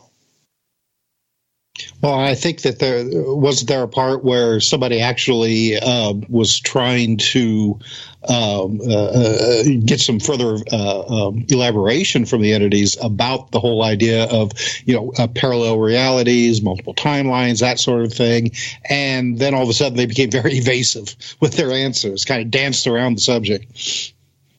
Well, 2.00 2.14
I 2.14 2.34
think 2.34 2.62
that 2.62 2.78
there 2.78 3.04
was 3.04 3.64
there 3.64 3.82
a 3.82 3.88
part 3.88 4.22
where 4.22 4.60
somebody 4.60 5.00
actually 5.00 5.76
uh, 5.76 6.12
was 6.28 6.60
trying 6.60 7.16
to 7.32 7.80
um, 8.28 8.80
uh, 8.80 8.94
uh, 8.94 9.62
get 9.84 10.00
some 10.00 10.20
further 10.20 10.56
uh, 10.72 11.26
um, 11.26 11.44
elaboration 11.48 12.24
from 12.26 12.42
the 12.42 12.52
entities 12.52 12.96
about 13.02 13.50
the 13.50 13.60
whole 13.60 13.82
idea 13.82 14.24
of 14.24 14.52
you 14.84 14.94
know 14.94 15.12
uh, 15.18 15.26
parallel 15.26 15.78
realities, 15.78 16.62
multiple 16.62 16.94
timelines, 16.94 17.60
that 17.60 17.78
sort 17.78 18.04
of 18.04 18.12
thing, 18.12 18.52
and 18.88 19.38
then 19.38 19.54
all 19.54 19.64
of 19.64 19.68
a 19.68 19.74
sudden 19.74 19.96
they 19.96 20.06
became 20.06 20.30
very 20.30 20.54
evasive 20.58 21.16
with 21.40 21.56
their 21.56 21.72
answers, 21.72 22.24
kind 22.24 22.40
of 22.40 22.50
danced 22.50 22.86
around 22.86 23.16
the 23.16 23.20
subject. 23.20 24.12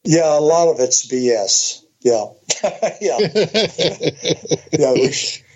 Yeah, 0.03 0.37
a 0.37 0.41
lot 0.41 0.69
of 0.69 0.79
it's 0.79 1.07
BS. 1.07 1.81
Yeah, 2.01 2.25
yeah, 3.01 3.17
yeah. 4.79 4.93
We, 4.93 5.11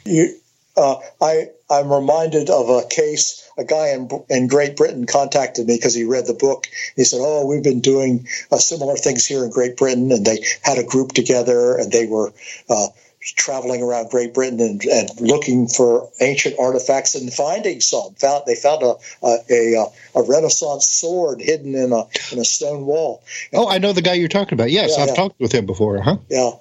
you, 0.06 0.39
uh, 0.80 1.00
I 1.22 1.50
I'm 1.70 1.92
reminded 1.92 2.50
of 2.50 2.70
a 2.70 2.88
case. 2.88 3.48
A 3.58 3.66
guy 3.66 3.90
in 3.90 4.10
in 4.30 4.48
Great 4.48 4.78
Britain 4.78 5.06
contacted 5.06 5.68
me 5.68 5.76
because 5.76 5.94
he 5.94 6.06
read 6.06 6.26
the 6.26 6.34
book. 6.34 6.68
He 6.96 7.04
said, 7.04 7.20
"Oh, 7.22 7.46
we've 7.46 7.64
been 7.64 7.82
doing 7.82 8.28
uh, 8.52 8.58
similar 8.58 8.96
things 8.96 9.26
here 9.26 9.44
in 9.44 9.52
Great 9.52 9.76
Britain, 9.76 10.12
and 10.12 10.26
they 10.26 10.40
had 10.64 10.78
a 10.78 10.84
group 10.84 11.12
together, 11.12 11.78
and 11.78 11.92
they 11.92 12.06
were." 12.06 12.34
Uh, 12.70 12.88
traveling 13.36 13.84
around 13.84 14.10
Great 14.10 14.34
Britain 14.34 14.62
and, 14.62 14.82
and, 14.86 15.10
looking 15.20 15.68
for 15.68 16.10
ancient 16.22 16.56
artifacts 16.58 17.16
and 17.16 17.32
finding 17.32 17.82
some. 17.82 18.14
Found 18.16 18.44
they 18.48 18.56
found 18.56 18.82
a 18.82 18.96
a, 19.22 19.38
a, 19.52 19.86
a 20.16 20.24
Renaissance 20.24 20.88
sword 20.88 21.42
hidden 21.42 21.76
in 21.76 21.92
a 21.92 22.06
in 22.32 22.40
a 22.40 22.46
stone 22.46 22.86
wall. 22.86 23.22
Oh, 23.54 23.68
I 23.68 23.80
know 23.80 23.92
the 23.92 24.02
guy 24.02 24.14
you're 24.14 24.30
talking 24.30 24.54
about. 24.54 24.72
Yes, 24.72 24.94
yeah, 24.96 25.04
I've 25.04 25.10
yeah. 25.10 25.16
talked 25.16 25.38
with 25.38 25.52
him 25.52 25.66
before. 25.66 26.02
Huh? 26.02 26.16
Yeah, 26.30 26.52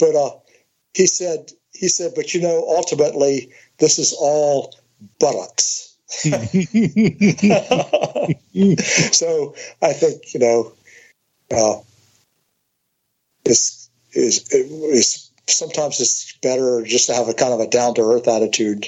but 0.00 0.14
uh, 0.14 0.30
he 0.94 1.06
said 1.06 1.52
he 1.78 1.88
said, 1.88 2.12
but 2.16 2.34
you 2.34 2.40
know, 2.40 2.64
ultimately, 2.68 3.52
this 3.78 3.98
is 4.00 4.12
all 4.12 4.74
buttocks. 5.20 5.96
so 6.08 6.34
I 9.82 9.92
think 9.92 10.34
you 10.34 10.40
know, 10.40 10.72
uh, 11.54 11.76
it's 13.44 13.88
is 14.12 14.52
is 14.52 15.30
sometimes 15.46 16.00
it's 16.00 16.36
better 16.42 16.82
just 16.84 17.06
to 17.08 17.14
have 17.14 17.28
a 17.28 17.34
kind 17.34 17.52
of 17.52 17.60
a 17.60 17.68
down 17.68 17.94
to 17.94 18.02
earth 18.02 18.26
attitude. 18.26 18.86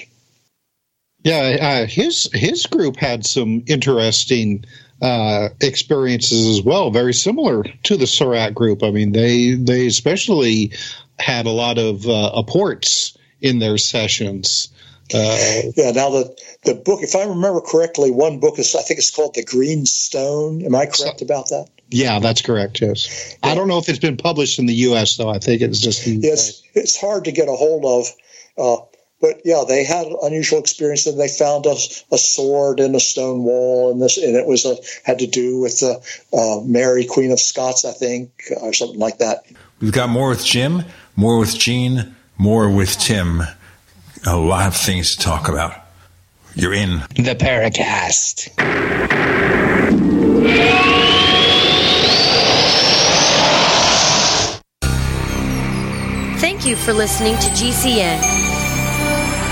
Yeah, 1.23 1.59
uh, 1.60 1.86
his 1.86 2.28
his 2.33 2.67
group 2.67 2.97
had 2.97 3.25
some 3.25 3.62
interesting 3.67 4.65
uh, 5.01 5.49
experiences 5.61 6.59
as 6.59 6.62
well, 6.62 6.91
very 6.91 7.15
similar 7.15 7.65
to 7.85 7.97
the 7.97 8.07
SORRAT 8.07 8.55
group. 8.55 8.83
I 8.83 8.91
mean, 8.91 9.12
they 9.12 9.53
they 9.53 9.87
especially 9.87 10.73
had 11.19 11.47
a 11.47 11.51
lot 11.51 11.79
of 11.79 12.07
uh, 12.07 12.33
apports 12.35 13.17
in 13.41 13.59
their 13.59 13.79
sessions. 13.79 14.69
Uh, 15.12 15.62
yeah. 15.75 15.91
Now 15.91 16.11
the 16.11 16.37
the 16.65 16.75
book, 16.75 17.03
if 17.03 17.17
I 17.17 17.25
remember 17.25 17.61
correctly, 17.61 18.11
one 18.11 18.41
book 18.41 18.59
is 18.59 18.75
I 18.75 18.83
think 18.83 18.99
it's 18.99 19.11
called 19.11 19.35
The 19.35 19.45
Green 19.45 19.87
Stone. 19.87 20.65
Am 20.65 20.75
I 20.75 20.87
correct 20.87 21.20
so, 21.20 21.25
about 21.25 21.49
that? 21.49 21.67
Yeah, 21.89 22.20
that's 22.20 22.43
correct. 22.43 22.81
Yes. 22.81 23.37
Yeah. 23.43 23.51
I 23.51 23.55
don't 23.55 23.67
know 23.67 23.79
if 23.79 23.89
it's 23.89 23.99
been 23.99 24.17
published 24.17 24.59
in 24.59 24.67
the 24.67 24.75
U.S. 24.75 25.17
though. 25.17 25.29
I 25.29 25.39
think 25.39 25.62
it's 25.62 25.81
just. 25.81 26.07
Yes, 26.07 26.62
it's 26.75 27.01
hard 27.01 27.25
to 27.25 27.33
get 27.33 27.49
a 27.49 27.53
hold 27.53 27.85
of. 27.85 28.12
Uh, 28.57 28.85
but 29.20 29.42
yeah, 29.44 29.65
they 29.68 29.84
had 29.84 30.07
unusual 30.23 30.58
experience, 30.58 31.07
and 31.07 31.20
they 31.20 31.28
found 31.28 31.66
a, 31.66 31.76
a 32.10 32.18
sword 32.18 32.81
in 32.81 32.94
a 32.94 33.00
stone 33.00 33.44
wall, 33.44 33.92
and 33.92 34.00
this, 34.00 34.16
and 34.16 34.34
it 34.34 34.47
was 34.47 34.65
a, 34.65 34.76
had 35.05 35.18
to 35.18 35.26
do 35.26 35.60
with 35.60 35.82
uh, 35.82 35.99
uh, 36.36 36.60
Mary, 36.62 37.05
Queen 37.05 37.31
of 37.31 37.39
Scots, 37.39 37.84
I 37.84 37.92
think, 37.92 38.44
or 38.60 38.73
something 38.73 38.99
like 38.99 39.18
that. 39.18 39.44
We've 39.81 39.92
got 39.92 40.08
more 40.08 40.31
with 40.31 40.44
Jim, 40.44 40.84
more 41.16 41.39
with 41.39 41.58
Gene, 41.58 42.16
more 42.39 42.70
with 42.70 42.99
Tim. 42.99 43.42
A 44.26 44.36
lot 44.36 44.66
of 44.66 44.76
things 44.76 45.16
to 45.16 45.23
talk 45.23 45.49
about. 45.49 45.74
You're 46.55 46.74
in 46.74 47.00
the 47.15 47.36
Paracast. 47.39 48.50
Thank 56.40 56.66
you 56.66 56.76
for 56.76 56.92
listening 56.92 57.34
to 57.34 57.49
GCN. 57.50 58.50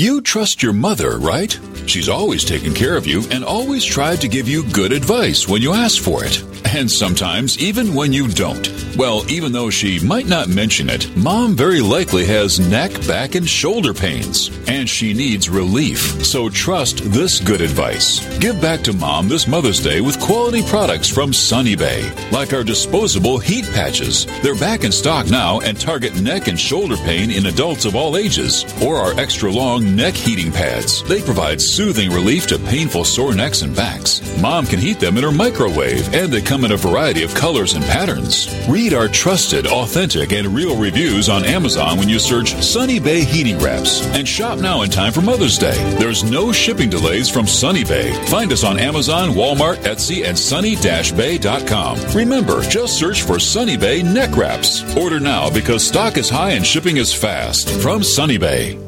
You 0.00 0.20
trust 0.20 0.62
your 0.62 0.74
mother, 0.74 1.18
right? 1.18 1.58
She's 1.86 2.08
always 2.08 2.44
taken 2.44 2.72
care 2.72 2.96
of 2.96 3.04
you 3.04 3.24
and 3.32 3.44
always 3.44 3.84
tried 3.84 4.20
to 4.20 4.28
give 4.28 4.46
you 4.46 4.62
good 4.70 4.92
advice 4.92 5.48
when 5.48 5.60
you 5.60 5.72
ask 5.72 6.00
for 6.00 6.22
it. 6.22 6.44
And 6.72 6.88
sometimes 6.88 7.58
even 7.58 7.94
when 7.94 8.12
you 8.12 8.28
don't. 8.28 8.68
Well, 8.96 9.24
even 9.28 9.52
though 9.52 9.70
she 9.70 10.04
might 10.04 10.26
not 10.26 10.48
mention 10.48 10.90
it, 10.90 11.08
mom 11.16 11.56
very 11.56 11.80
likely 11.80 12.26
has 12.26 12.60
neck, 12.60 12.92
back, 13.06 13.36
and 13.36 13.48
shoulder 13.48 13.94
pains. 13.94 14.50
And 14.68 14.88
she 14.88 15.14
needs 15.14 15.48
relief. 15.48 16.24
So 16.24 16.48
trust 16.48 16.98
this 17.10 17.40
good 17.40 17.60
advice. 17.60 18.20
Give 18.38 18.60
back 18.60 18.82
to 18.82 18.92
mom 18.92 19.28
this 19.28 19.48
Mother's 19.48 19.80
Day 19.80 20.00
with 20.00 20.20
quality 20.20 20.62
products 20.64 21.08
from 21.08 21.32
Sunny 21.32 21.74
Bay, 21.74 22.10
like 22.30 22.52
our 22.52 22.64
disposable 22.64 23.38
heat 23.38 23.64
patches. 23.72 24.26
They're 24.42 24.54
back 24.56 24.84
in 24.84 24.92
stock 24.92 25.30
now 25.30 25.60
and 25.60 25.80
target 25.80 26.20
neck 26.20 26.48
and 26.48 26.58
shoulder 26.58 26.96
pain 26.96 27.30
in 27.30 27.46
adults 27.46 27.84
of 27.84 27.96
all 27.96 28.16
ages, 28.16 28.64
or 28.82 28.96
our 28.96 29.18
extra 29.18 29.50
long 29.50 29.87
neck 29.88 30.14
heating 30.14 30.52
pads. 30.52 31.02
They 31.04 31.22
provide 31.22 31.60
soothing 31.60 32.10
relief 32.10 32.46
to 32.48 32.58
painful 32.58 33.04
sore 33.04 33.34
necks 33.34 33.62
and 33.62 33.74
backs. 33.74 34.20
Mom 34.40 34.66
can 34.66 34.78
heat 34.78 35.00
them 35.00 35.16
in 35.16 35.24
her 35.24 35.32
microwave, 35.32 36.12
and 36.14 36.32
they 36.32 36.40
come 36.40 36.64
in 36.64 36.72
a 36.72 36.76
variety 36.76 37.22
of 37.22 37.34
colors 37.34 37.74
and 37.74 37.84
patterns. 37.84 38.48
Read 38.68 38.94
our 38.94 39.08
trusted, 39.08 39.66
authentic, 39.66 40.32
and 40.32 40.48
real 40.48 40.76
reviews 40.76 41.28
on 41.28 41.44
Amazon 41.44 41.98
when 41.98 42.08
you 42.08 42.18
search 42.18 42.54
Sunny 42.62 42.98
Bay 42.98 43.24
Heating 43.24 43.58
Wraps 43.58 44.06
and 44.08 44.26
shop 44.26 44.58
now 44.58 44.82
in 44.82 44.90
time 44.90 45.12
for 45.12 45.22
Mother's 45.22 45.58
Day. 45.58 45.76
There's 45.98 46.24
no 46.24 46.52
shipping 46.52 46.90
delays 46.90 47.28
from 47.28 47.46
Sunny 47.46 47.84
Bay. 47.84 48.12
Find 48.26 48.52
us 48.52 48.64
on 48.64 48.78
Amazon, 48.78 49.30
Walmart, 49.30 49.76
Etsy, 49.78 50.24
and 50.24 50.38
sunny-bay.com. 50.38 52.14
Remember, 52.14 52.62
just 52.62 52.98
search 52.98 53.22
for 53.22 53.38
Sunny 53.38 53.76
Bay 53.76 54.02
neck 54.02 54.36
wraps. 54.36 54.82
Order 54.96 55.20
now 55.20 55.50
because 55.50 55.86
stock 55.86 56.16
is 56.16 56.28
high 56.28 56.52
and 56.52 56.66
shipping 56.66 56.96
is 56.96 57.12
fast. 57.12 57.70
From 57.82 58.02
Sunny 58.02 58.38
Bay. 58.38 58.87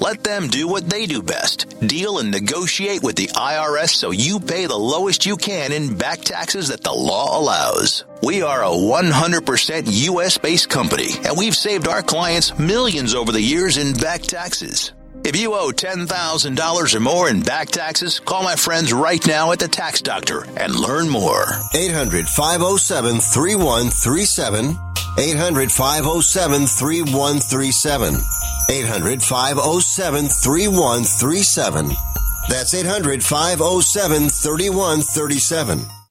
Let 0.00 0.24
them 0.24 0.48
do 0.48 0.66
what 0.66 0.88
they 0.88 1.06
do 1.06 1.22
best. 1.22 1.80
Deal 1.86 2.18
and 2.18 2.30
negotiate 2.30 3.02
with 3.02 3.16
the 3.16 3.28
IRS 3.28 3.90
so 3.90 4.10
you 4.10 4.40
pay 4.40 4.66
the 4.66 4.76
lowest 4.76 5.24
you 5.24 5.36
can 5.36 5.72
in 5.72 5.96
back 5.96 6.20
taxes 6.20 6.68
that 6.68 6.82
the 6.82 6.92
law 6.92 7.38
allows. 7.38 8.04
We 8.22 8.42
are 8.42 8.62
a 8.62 8.68
100% 8.68 9.84
US 9.86 10.38
based 10.38 10.68
company 10.68 11.10
and 11.24 11.36
we've 11.36 11.56
saved 11.56 11.88
our 11.88 12.02
clients 12.02 12.58
millions 12.58 13.14
over 13.14 13.32
the 13.32 13.40
years 13.40 13.76
in 13.76 13.94
back 13.94 14.22
taxes. 14.22 14.92
If 15.24 15.36
you 15.36 15.54
owe 15.54 15.70
$10,000 15.70 16.94
or 16.94 17.00
more 17.00 17.30
in 17.30 17.40
back 17.40 17.68
taxes, 17.68 18.20
call 18.20 18.42
my 18.42 18.56
friends 18.56 18.92
right 18.92 19.26
now 19.26 19.52
at 19.52 19.58
the 19.58 19.68
Tax 19.68 20.02
Doctor 20.02 20.44
and 20.58 20.74
learn 20.74 21.08
more. 21.08 21.46
800 21.74 22.26
507 22.28 23.20
3137. 23.20 24.76
800 25.18 25.72
507 25.72 26.66
3137. 26.66 28.20
800 28.70 29.22
507 29.22 30.28
3137. 30.28 31.96
That's 32.50 32.74
800 32.74 33.24
507 33.24 34.28
3137. 34.28 36.03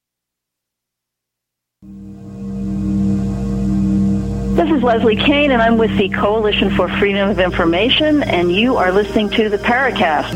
This 4.53 4.69
is 4.69 4.83
Leslie 4.83 5.15
Kean, 5.15 5.49
and 5.49 5.63
I'm 5.63 5.79
with 5.79 5.97
the 5.97 6.09
Coalition 6.09 6.69
for 6.75 6.87
Freedom 6.99 7.27
of 7.27 7.39
Information, 7.39 8.21
and 8.21 8.51
you 8.51 8.77
are 8.77 8.91
listening 8.91 9.31
to 9.31 9.49
the 9.49 9.57
Paracast. 9.57 10.31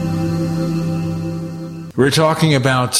We're 1.95 2.09
talking 2.09 2.55
about, 2.55 2.99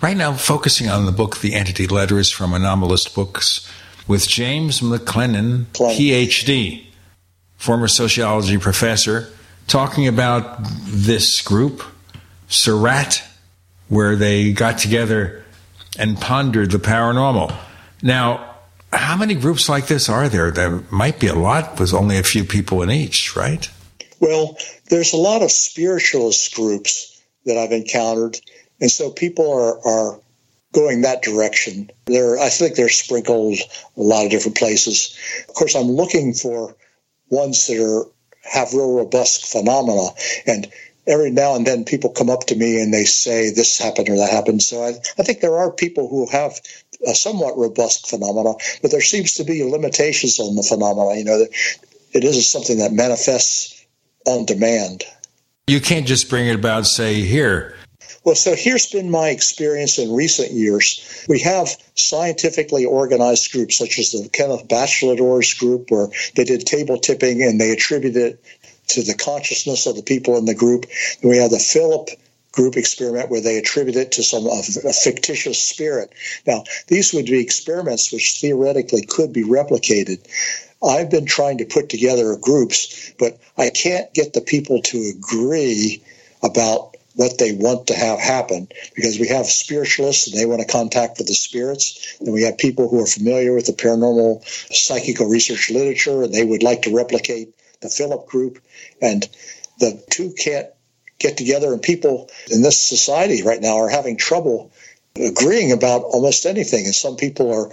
right 0.00 0.16
now, 0.16 0.32
focusing 0.32 0.88
on 0.88 1.04
the 1.04 1.12
book, 1.12 1.40
The 1.40 1.52
Entity 1.52 1.86
Letters 1.86 2.32
from 2.32 2.52
Anomalist 2.52 3.14
Books, 3.14 3.70
with 4.08 4.26
James 4.26 4.80
McClenon, 4.80 5.66
PhD, 5.74 6.86
former 7.56 7.86
sociology 7.86 8.56
professor, 8.56 9.28
talking 9.66 10.08
about 10.08 10.56
this 10.86 11.42
group, 11.42 11.82
SORRAT, 12.48 13.22
where 13.88 14.16
they 14.16 14.52
got 14.52 14.78
together 14.78 15.44
and 15.98 16.18
pondered 16.18 16.70
the 16.70 16.78
paranormal. 16.78 17.54
Now, 18.02 18.55
how 18.96 19.16
many 19.16 19.34
groups 19.34 19.68
like 19.68 19.86
this 19.86 20.08
are 20.08 20.28
there? 20.28 20.50
There 20.50 20.82
might 20.90 21.20
be 21.20 21.26
a 21.26 21.34
lot 21.34 21.78
with 21.78 21.94
only 21.94 22.18
a 22.18 22.22
few 22.22 22.44
people 22.44 22.82
in 22.82 22.90
each, 22.90 23.36
right? 23.36 23.68
Well, 24.20 24.56
there's 24.88 25.12
a 25.12 25.18
lot 25.18 25.42
of 25.42 25.50
spiritualist 25.50 26.54
groups 26.54 27.22
that 27.44 27.56
I've 27.56 27.72
encountered, 27.72 28.38
and 28.80 28.90
so 28.90 29.10
people 29.10 29.52
are, 29.52 29.86
are 29.86 30.20
going 30.72 31.02
that 31.02 31.22
direction. 31.22 31.90
There, 32.06 32.38
I 32.38 32.48
think 32.48 32.76
they're 32.76 32.88
sprinkled 32.88 33.58
a 33.96 34.00
lot 34.00 34.24
of 34.24 34.30
different 34.30 34.56
places. 34.56 35.16
Of 35.48 35.54
course, 35.54 35.74
I'm 35.74 35.90
looking 35.90 36.34
for 36.34 36.76
ones 37.30 37.66
that 37.66 37.82
are 37.82 38.06
have 38.42 38.74
real 38.74 38.96
robust 38.96 39.46
phenomena, 39.46 40.08
and 40.46 40.70
every 41.06 41.30
now 41.30 41.54
and 41.54 41.66
then 41.66 41.84
people 41.84 42.10
come 42.10 42.30
up 42.30 42.46
to 42.46 42.56
me 42.56 42.80
and 42.80 42.92
they 42.92 43.04
say 43.04 43.50
this 43.50 43.78
happened 43.78 44.08
or 44.08 44.16
that 44.16 44.30
happened. 44.30 44.62
So 44.62 44.82
I, 44.82 44.88
I 45.18 45.22
think 45.22 45.40
there 45.40 45.56
are 45.56 45.70
people 45.70 46.08
who 46.08 46.28
have 46.28 46.60
a 47.06 47.14
somewhat 47.14 47.56
robust 47.56 48.08
phenomena, 48.08 48.54
but 48.82 48.90
there 48.90 49.00
seems 49.00 49.34
to 49.34 49.44
be 49.44 49.64
limitations 49.64 50.38
on 50.38 50.54
the 50.54 50.62
phenomena. 50.62 51.18
You 51.18 51.24
know, 51.24 51.38
that 51.38 51.50
it 52.12 52.24
isn't 52.24 52.42
something 52.42 52.78
that 52.78 52.92
manifests 52.92 53.84
on 54.26 54.44
demand. 54.46 55.04
You 55.66 55.80
can't 55.80 56.06
just 56.06 56.30
bring 56.30 56.46
it 56.46 56.54
about, 56.54 56.86
say, 56.86 57.22
here. 57.22 57.74
Well, 58.24 58.34
so 58.34 58.56
here's 58.56 58.90
been 58.90 59.10
my 59.10 59.28
experience 59.28 59.98
in 59.98 60.12
recent 60.12 60.50
years. 60.50 61.24
We 61.28 61.40
have 61.40 61.68
scientifically 61.94 62.84
organized 62.84 63.52
groups, 63.52 63.78
such 63.78 63.98
as 64.00 64.10
the 64.10 64.28
Kenneth 64.28 64.66
Batcheldor's 64.66 65.54
group, 65.54 65.90
where 65.90 66.08
they 66.34 66.42
did 66.42 66.66
table 66.66 66.98
tipping 66.98 67.42
and 67.42 67.60
they 67.60 67.70
attributed 67.70 68.16
it 68.16 68.44
to 68.88 69.02
the 69.02 69.14
consciousness 69.14 69.86
of 69.86 69.96
the 69.96 70.02
people 70.02 70.36
in 70.36 70.44
the 70.44 70.54
group. 70.54 70.86
And 71.20 71.30
we 71.30 71.38
have 71.38 71.50
the 71.50 71.58
Philip 71.58 72.10
group 72.56 72.76
experiment 72.76 73.30
where 73.30 73.42
they 73.42 73.58
attribute 73.58 73.96
it 73.96 74.12
to 74.12 74.22
some 74.22 74.46
a 74.46 74.92
fictitious 74.92 75.62
spirit. 75.62 76.12
Now, 76.46 76.64
these 76.88 77.12
would 77.12 77.26
be 77.26 77.40
experiments 77.40 78.10
which 78.10 78.40
theoretically 78.40 79.02
could 79.02 79.32
be 79.32 79.44
replicated. 79.44 80.26
I've 80.82 81.10
been 81.10 81.26
trying 81.26 81.58
to 81.58 81.66
put 81.66 81.88
together 81.90 82.34
groups, 82.36 83.12
but 83.18 83.38
I 83.56 83.70
can't 83.70 84.12
get 84.14 84.32
the 84.32 84.40
people 84.40 84.82
to 84.82 85.12
agree 85.14 86.02
about 86.42 86.96
what 87.14 87.38
they 87.38 87.52
want 87.52 87.86
to 87.86 87.94
have 87.94 88.18
happen 88.18 88.68
because 88.94 89.18
we 89.18 89.28
have 89.28 89.46
spiritualists 89.46 90.28
and 90.28 90.38
they 90.38 90.44
want 90.44 90.60
to 90.60 90.66
contact 90.66 91.16
with 91.18 91.26
the 91.26 91.34
spirits 91.34 92.16
and 92.20 92.32
we 92.32 92.42
have 92.42 92.58
people 92.58 92.88
who 92.88 93.02
are 93.02 93.06
familiar 93.06 93.54
with 93.54 93.66
the 93.66 93.72
paranormal 93.72 94.44
psychical 94.74 95.26
research 95.26 95.70
literature 95.70 96.22
and 96.22 96.32
they 96.32 96.44
would 96.44 96.62
like 96.62 96.82
to 96.82 96.94
replicate 96.94 97.54
the 97.80 97.88
Philip 97.88 98.26
group 98.26 98.58
and 99.00 99.26
the 99.78 100.02
two 100.10 100.32
can't 100.32 100.68
get 101.18 101.36
together 101.36 101.72
and 101.72 101.82
people 101.82 102.30
in 102.50 102.62
this 102.62 102.80
society 102.80 103.42
right 103.42 103.60
now 103.60 103.76
are 103.76 103.88
having 103.88 104.16
trouble 104.16 104.72
agreeing 105.16 105.72
about 105.72 106.02
almost 106.02 106.44
anything. 106.44 106.84
And 106.84 106.94
some 106.94 107.16
people 107.16 107.52
are 107.52 107.70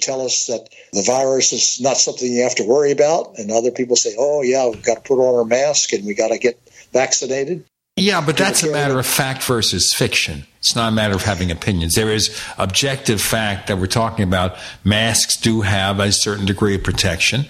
tell 0.00 0.24
us 0.24 0.46
that 0.46 0.68
the 0.92 1.02
virus 1.02 1.52
is 1.52 1.80
not 1.80 1.98
something 1.98 2.32
you 2.32 2.42
have 2.42 2.54
to 2.56 2.66
worry 2.66 2.92
about. 2.92 3.38
And 3.38 3.50
other 3.50 3.70
people 3.70 3.96
say 3.96 4.14
oh 4.18 4.42
yeah 4.42 4.68
we've 4.68 4.82
got 4.82 4.96
to 4.96 5.00
put 5.02 5.20
on 5.20 5.34
our 5.34 5.44
mask 5.44 5.92
and 5.92 6.06
we 6.06 6.14
got 6.14 6.28
to 6.28 6.38
get 6.38 6.58
vaccinated 6.92 7.64
yeah, 7.96 8.24
but 8.24 8.38
that's 8.38 8.62
a 8.62 8.72
matter 8.72 8.98
of 8.98 9.06
fact 9.06 9.42
versus 9.42 9.92
fiction. 9.92 10.46
It's 10.58 10.74
not 10.74 10.92
a 10.92 10.94
matter 10.94 11.14
of 11.14 11.22
having 11.22 11.50
opinions. 11.50 11.94
There 11.94 12.10
is 12.10 12.34
objective 12.56 13.20
fact 13.20 13.66
that 13.66 13.76
we're 13.76 13.86
talking 13.86 14.22
about. 14.22 14.56
Masks 14.82 15.36
do 15.36 15.60
have 15.60 16.00
a 16.00 16.10
certain 16.10 16.46
degree 16.46 16.74
of 16.74 16.82
protection, 16.82 17.46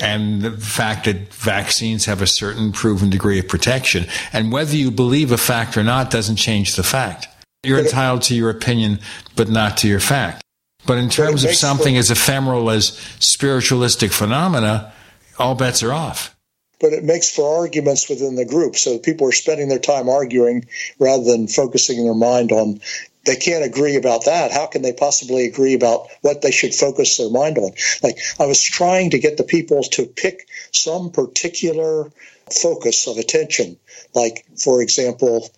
and 0.00 0.42
the 0.42 0.52
fact 0.52 1.06
that 1.06 1.34
vaccines 1.34 2.04
have 2.04 2.22
a 2.22 2.26
certain 2.26 2.70
proven 2.70 3.10
degree 3.10 3.40
of 3.40 3.48
protection. 3.48 4.06
And 4.32 4.52
whether 4.52 4.76
you 4.76 4.92
believe 4.92 5.32
a 5.32 5.38
fact 5.38 5.76
or 5.76 5.82
not 5.82 6.10
doesn't 6.10 6.36
change 6.36 6.76
the 6.76 6.84
fact. 6.84 7.26
You're 7.64 7.80
entitled 7.80 8.22
to 8.22 8.34
your 8.34 8.48
opinion, 8.48 9.00
but 9.36 9.48
not 9.48 9.76
to 9.78 9.88
your 9.88 10.00
fact. 10.00 10.42
But 10.86 10.98
in 10.98 11.10
terms 11.10 11.44
of 11.44 11.54
something 11.54 11.96
as 11.96 12.10
ephemeral 12.10 12.70
as 12.70 12.88
spiritualistic 13.18 14.12
phenomena, 14.12 14.92
all 15.38 15.54
bets 15.54 15.82
are 15.82 15.92
off 15.92 16.34
but 16.80 16.92
it 16.92 17.04
makes 17.04 17.30
for 17.30 17.60
arguments 17.60 18.08
within 18.08 18.36
the 18.36 18.44
group. 18.44 18.76
So 18.76 18.98
people 18.98 19.28
are 19.28 19.32
spending 19.32 19.68
their 19.68 19.78
time 19.78 20.08
arguing 20.08 20.66
rather 20.98 21.24
than 21.24 21.46
focusing 21.46 22.04
their 22.04 22.14
mind 22.14 22.52
on. 22.52 22.80
They 23.26 23.36
can't 23.36 23.64
agree 23.64 23.96
about 23.96 24.24
that. 24.24 24.50
How 24.50 24.66
can 24.66 24.80
they 24.80 24.94
possibly 24.94 25.44
agree 25.44 25.74
about 25.74 26.08
what 26.22 26.40
they 26.40 26.50
should 26.50 26.74
focus 26.74 27.18
their 27.18 27.28
mind 27.28 27.58
on? 27.58 27.72
Like 28.02 28.18
I 28.38 28.46
was 28.46 28.62
trying 28.62 29.10
to 29.10 29.18
get 29.18 29.36
the 29.36 29.44
people 29.44 29.82
to 29.82 30.06
pick 30.06 30.48
some 30.72 31.10
particular 31.10 32.10
focus 32.50 33.06
of 33.06 33.18
attention. 33.18 33.76
Like, 34.14 34.46
for 34.56 34.80
example, 34.82 35.50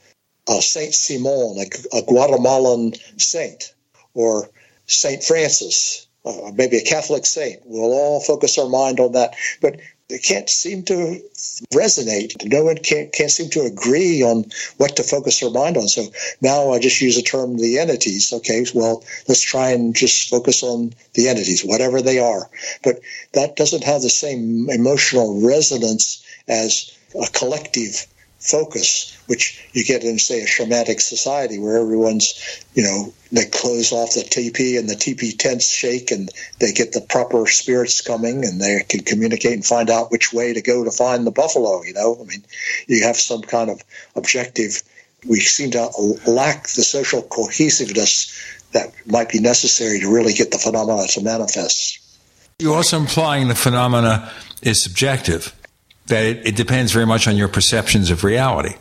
uh, 0.49 0.61
Saint 0.61 0.95
Simon, 0.95 1.57
a, 1.59 1.99
a, 1.99 2.03
Guatemalan 2.03 2.95
saint, 3.17 3.75
or 4.15 4.51
Saint 4.87 5.23
Francis, 5.23 6.07
uh, 6.25 6.51
maybe 6.55 6.77
a 6.77 6.85
Catholic 6.85 7.25
saint. 7.27 7.63
We'll 7.65 7.93
all 7.93 8.21
focus 8.21 8.59
our 8.59 8.69
mind 8.69 9.01
on 9.01 9.13
that. 9.13 9.35
But 9.61 9.81
they 10.13 10.19
can't 10.19 10.51
seem 10.51 10.83
to 10.83 11.23
resonate. 11.73 12.45
No 12.45 12.65
one 12.65 12.77
can't, 12.77 13.11
can't 13.11 13.31
seem 13.31 13.49
to 13.51 13.63
agree 13.63 14.23
on 14.23 14.45
what 14.77 14.97
to 14.97 15.03
focus 15.03 15.41
their 15.41 15.49
mind 15.49 15.79
on. 15.79 15.89
So 15.89 16.05
now 16.43 16.73
I 16.73 16.81
just 16.81 17.01
use 17.01 17.17
the 17.17 17.23
term 17.23 17.57
the 17.57 17.79
entities. 17.79 18.31
Okay, 18.31 18.67
well, 18.75 19.03
let's 19.27 19.41
try 19.41 19.71
and 19.71 19.97
just 19.97 20.29
focus 20.29 20.63
on 20.63 20.93
the 21.15 21.29
entities, 21.29 21.65
whatever 21.65 22.03
they 22.03 22.19
are. 22.19 22.51
But 22.85 23.01
that 23.33 23.57
doesn't 23.57 23.85
have 23.85 24.03
the 24.03 24.11
same 24.11 24.69
emotional 24.69 25.41
resonance 25.41 26.23
as 26.47 26.95
a 27.19 27.27
collective 27.33 28.07
focus, 28.43 29.17
which 29.27 29.65
you 29.73 29.85
get 29.85 30.03
in, 30.03 30.19
say, 30.19 30.43
a 30.43 30.47
shamanic 30.47 31.01
society 31.01 31.59
where 31.59 31.79
everyone's, 31.79 32.35
you 32.75 32.83
know, 32.83 33.13
they 33.31 33.47
close 33.47 33.93
off 33.93 34.15
the 34.15 34.23
teepee 34.23 34.77
and 34.77 34.89
the 34.89 34.97
teepee 34.97 35.33
tents 35.33 35.71
shake 35.71 36.11
and 36.11 36.29
they 36.59 36.73
get 36.73 36.93
the 36.93 37.01
proper 37.01 37.47
spirits 37.47 38.01
coming 38.01 38.45
and 38.45 38.61
they 38.61 38.85
can 38.89 39.01
communicate 39.01 39.53
and 39.53 39.65
find 39.65 39.89
out 39.89 40.11
which 40.11 40.33
way 40.33 40.53
to 40.53 40.61
go 40.61 40.85
to 40.85 40.91
find 40.91 41.27
the 41.27 41.31
buffalo, 41.31 41.83
you 41.85 41.95
know. 41.95 42.19
I 42.21 42.25
mean, 42.25 42.45
you 42.89 43.05
have 43.05 43.17
some 43.17 43.43
kind 43.43 43.71
of 43.71 43.81
objective. 44.17 44.83
We 45.27 45.39
seem 45.39 45.71
to 45.71 45.89
lack 46.27 46.65
the 46.65 46.83
social 46.83 47.23
cohesiveness 47.23 48.59
that 48.73 48.93
might 49.07 49.29
be 49.29 49.39
necessary 49.39 50.01
to 50.01 50.13
really 50.13 50.33
get 50.33 50.51
the 50.51 50.59
phenomena 50.59 51.07
to 51.07 51.23
manifest. 51.23 52.01
You're 52.59 52.75
also 52.75 52.99
implying 52.99 53.49
the 53.49 53.55
phenomena 53.55 54.33
is 54.63 54.83
subjective 54.83 55.55
that 56.13 56.25
it, 56.25 56.47
it, 56.49 56.57
depends 56.57 56.93
very 56.93 57.07
much 57.07 57.27
on 57.27 57.37
your 57.37 57.49
perceptions 57.49 58.11
of 58.11 58.23
reality. 58.23 58.75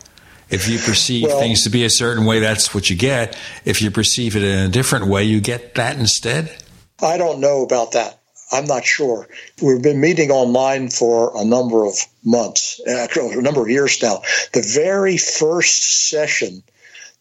If 0.50 0.68
you 0.68 0.80
perceive 0.80 1.27
well, 1.27 1.40
things 1.40 1.64
to 1.64 1.69
be 1.69 1.85
a 1.85 1.90
certain 1.90 2.26
way, 2.26 2.40
that's 2.40 2.76
what 2.76 2.90
you 2.90 2.98
get. 2.98 3.38
If 3.64 3.82
you 3.82 3.90
perceive 3.90 4.35
it 4.35 4.43
in 4.43 4.60
a 4.60 4.69
different 4.69 5.08
way, 5.08 5.24
you 5.24 5.40
get 5.40 5.76
that 5.76 5.98
instead? 5.98 6.56
I 7.01 7.18
don't 7.18 7.40
know 7.40 7.64
about 7.64 7.93
that. 7.93 8.19
I'm 8.51 8.66
not 8.66 8.84
sure. 8.84 9.30
We've 9.61 9.82
been 9.82 10.01
meeting 10.01 10.30
online 10.30 10.90
for 10.90 11.32
a 11.34 11.45
number 11.45 11.85
of 11.85 11.95
months, 12.26 12.82
actually, 12.85 13.35
a 13.35 13.42
number 13.42 13.61
of 13.61 13.69
years 13.69 14.01
now. 14.03 14.24
The 14.51 14.69
very 14.76 15.16
first 15.16 16.10
session, 16.10 16.64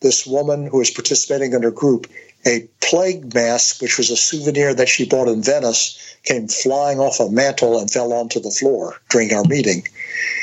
this 0.00 0.26
woman 0.26 0.66
who 0.66 0.78
was 0.78 0.90
participating 0.90 1.52
in 1.52 1.62
her 1.62 1.70
group, 1.70 2.08
a 2.44 2.68
plague 2.80 3.32
mask, 3.32 3.80
which 3.80 3.96
was 3.96 4.10
a 4.10 4.16
souvenir 4.16 4.74
that 4.74 4.88
she 4.88 5.06
bought 5.06 5.28
in 5.28 5.42
Venice, 5.42 6.16
came 6.24 6.48
flying 6.48 6.98
off 6.98 7.20
a 7.20 7.30
mantle 7.30 7.78
and 7.78 7.90
fell 7.90 8.12
onto 8.12 8.40
the 8.40 8.50
floor 8.50 8.96
during 9.10 9.32
our 9.32 9.44
meeting. 9.44 9.84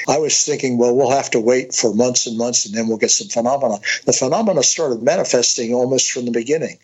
I 0.08 0.18
was 0.18 0.46
thinking, 0.46 0.78
well, 0.78 0.96
we'll 0.96 1.12
have 1.12 1.32
to 1.32 1.40
wait 1.40 1.74
for 1.74 1.94
months 1.94 2.28
and 2.28 2.38
months 2.38 2.66
and 2.66 2.74
then 2.74 2.88
we'll 2.88 2.98
get 2.98 3.12
some 3.12 3.28
phenomena. 3.28 3.80
The 4.06 4.14
phenomena 4.14 4.64
started 4.64 5.02
manifesting 5.02 5.74
almost 5.74 6.12
from 6.12 6.26
the 6.26 6.32
beginning. 6.32 6.78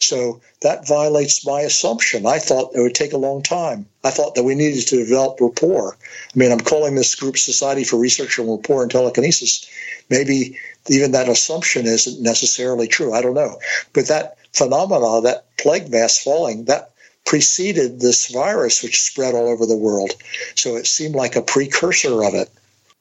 So 0.00 0.40
that 0.60 0.86
violates 0.86 1.46
my 1.46 1.60
assumption. 1.60 2.26
I 2.26 2.38
thought 2.38 2.74
it 2.74 2.80
would 2.80 2.94
take 2.94 3.12
a 3.12 3.18
long 3.18 3.42
time. 3.42 3.86
I 4.02 4.10
thought 4.10 4.34
that 4.34 4.42
we 4.42 4.54
needed 4.54 4.86
to 4.88 4.96
develop 4.98 5.40
rapport. 5.40 5.96
I 6.02 6.38
mean, 6.38 6.52
I'm 6.52 6.60
calling 6.60 6.94
this 6.94 7.14
group 7.14 7.38
Society 7.38 7.84
for 7.84 7.96
Research 7.96 8.38
on 8.38 8.50
Rapport 8.50 8.82
and 8.82 8.90
Telekinesis. 8.90 9.66
Maybe 10.10 10.58
even 10.88 11.12
that 11.12 11.28
assumption 11.28 11.86
isn't 11.86 12.20
necessarily 12.20 12.88
true. 12.88 13.14
I 13.14 13.22
don't 13.22 13.34
know. 13.34 13.58
But 13.92 14.08
that 14.08 14.36
phenomena, 14.52 15.22
that 15.22 15.46
plague 15.56 15.90
mass 15.90 16.22
falling, 16.22 16.64
that 16.66 16.93
preceded 17.24 18.00
this 18.00 18.28
virus, 18.28 18.82
which 18.82 19.02
spread 19.02 19.34
all 19.34 19.48
over 19.48 19.66
the 19.66 19.76
world. 19.76 20.12
So 20.54 20.76
it 20.76 20.86
seemed 20.86 21.14
like 21.14 21.36
a 21.36 21.42
precursor 21.42 22.22
of 22.24 22.34
it, 22.34 22.50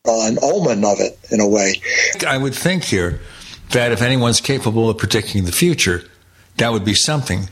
uh, 0.08 0.28
an 0.28 0.38
omen 0.42 0.84
of 0.86 1.00
it, 1.00 1.20
in 1.32 1.40
a 1.40 1.48
way. 1.48 1.82
I 2.26 2.38
would 2.38 2.56
think 2.56 2.86
here 2.86 3.20
that 3.72 3.92
if 3.92 4.02
anyone's 4.02 4.42
capable 4.42 4.90
of 4.90 4.98
predicting 4.98 5.46
the 5.46 5.52
future, 5.52 6.04
that 6.58 6.72
would 6.72 6.86
be 6.86 6.94
something. 6.94 7.50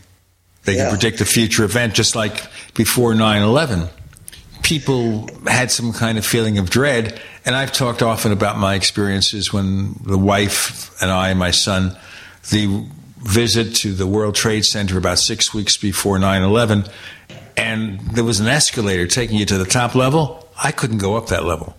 They 0.63 0.75
yeah. 0.75 0.83
can 0.83 0.91
predict 0.91 1.21
a 1.21 1.25
future 1.25 1.63
event 1.63 1.93
just 1.93 2.15
like 2.15 2.45
before 2.73 3.15
9 3.15 3.41
11. 3.41 3.89
People 4.61 5.27
had 5.47 5.71
some 5.71 5.91
kind 5.91 6.17
of 6.17 6.25
feeling 6.25 6.59
of 6.59 6.69
dread, 6.69 7.19
and 7.45 7.55
I've 7.55 7.71
talked 7.71 8.03
often 8.03 8.31
about 8.31 8.57
my 8.57 8.75
experiences 8.75 9.51
when 9.51 9.95
the 10.03 10.17
wife 10.17 11.01
and 11.01 11.09
I, 11.09 11.29
and 11.29 11.39
my 11.39 11.51
son, 11.51 11.97
the 12.51 12.85
visit 13.21 13.75
to 13.77 13.93
the 13.93 14.07
World 14.07 14.35
Trade 14.35 14.65
Center 14.65 14.97
about 14.97 15.19
six 15.19 15.53
weeks 15.53 15.77
before 15.77 16.19
9 16.19 16.41
11, 16.41 16.85
and 17.55 17.99
there 17.99 18.23
was 18.23 18.39
an 18.39 18.47
escalator 18.47 19.07
taking 19.07 19.37
you 19.37 19.45
to 19.45 19.57
the 19.57 19.65
top 19.65 19.95
level. 19.95 20.47
I 20.61 20.71
couldn't 20.71 20.99
go 20.99 21.15
up 21.15 21.27
that 21.27 21.45
level. 21.45 21.75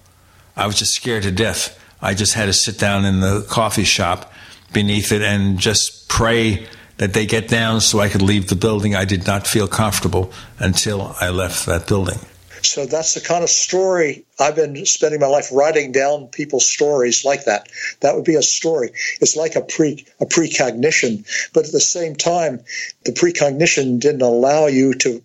I 0.56 0.66
was 0.66 0.78
just 0.78 0.92
scared 0.92 1.22
to 1.24 1.30
death. 1.30 1.78
I 2.00 2.14
just 2.14 2.34
had 2.34 2.46
to 2.46 2.52
sit 2.52 2.78
down 2.78 3.04
in 3.04 3.20
the 3.20 3.46
coffee 3.48 3.84
shop 3.84 4.32
beneath 4.72 5.12
it 5.12 5.22
and 5.22 5.58
just 5.58 6.08
pray 6.08 6.66
that 6.98 7.14
they 7.14 7.26
get 7.26 7.48
down 7.48 7.80
so 7.80 8.00
I 8.00 8.08
could 8.08 8.22
leave 8.22 8.48
the 8.48 8.56
building. 8.56 8.94
I 8.94 9.04
did 9.04 9.26
not 9.26 9.46
feel 9.46 9.66
comfortable 9.66 10.32
until 10.58 11.16
I 11.20 11.30
left 11.30 11.66
that 11.66 11.86
building. 11.86 12.18
So 12.64 12.86
that's 12.86 13.14
the 13.14 13.20
kind 13.20 13.42
of 13.42 13.50
story 13.50 14.24
I've 14.38 14.56
been 14.56 14.86
spending 14.86 15.20
my 15.20 15.26
life 15.26 15.48
writing 15.52 15.92
down 15.92 16.28
people's 16.28 16.66
stories 16.66 17.24
like 17.24 17.44
that. 17.44 17.68
That 18.00 18.14
would 18.14 18.24
be 18.24 18.36
a 18.36 18.42
story. 18.42 18.92
It's 19.20 19.36
like 19.36 19.56
a 19.56 19.62
pre 19.62 20.06
a 20.20 20.26
precognition, 20.26 21.24
but 21.52 21.66
at 21.66 21.72
the 21.72 21.80
same 21.80 22.14
time, 22.14 22.64
the 23.04 23.12
precognition 23.12 23.98
didn't 23.98 24.22
allow 24.22 24.66
you 24.66 24.94
to 24.94 25.22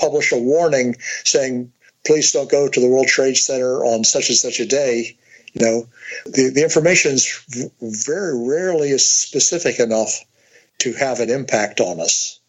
publish 0.00 0.32
a 0.32 0.38
warning 0.38 0.96
saying, 1.24 1.72
"Please 2.04 2.32
don't 2.32 2.50
go 2.50 2.68
to 2.68 2.80
the 2.80 2.88
World 2.88 3.08
Trade 3.08 3.36
Center 3.36 3.84
on 3.84 4.04
such 4.04 4.28
and 4.28 4.38
such 4.38 4.60
a 4.60 4.66
day." 4.66 5.16
You 5.52 5.64
know, 5.64 5.88
the 6.26 6.50
the 6.50 6.62
information 6.62 7.12
is 7.12 7.32
very 7.80 8.36
rarely 8.36 8.90
is 8.90 9.06
specific 9.08 9.80
enough 9.80 10.24
to 10.78 10.92
have 10.92 11.20
an 11.20 11.30
impact 11.30 11.80
on 11.80 12.00
us. 12.00 12.40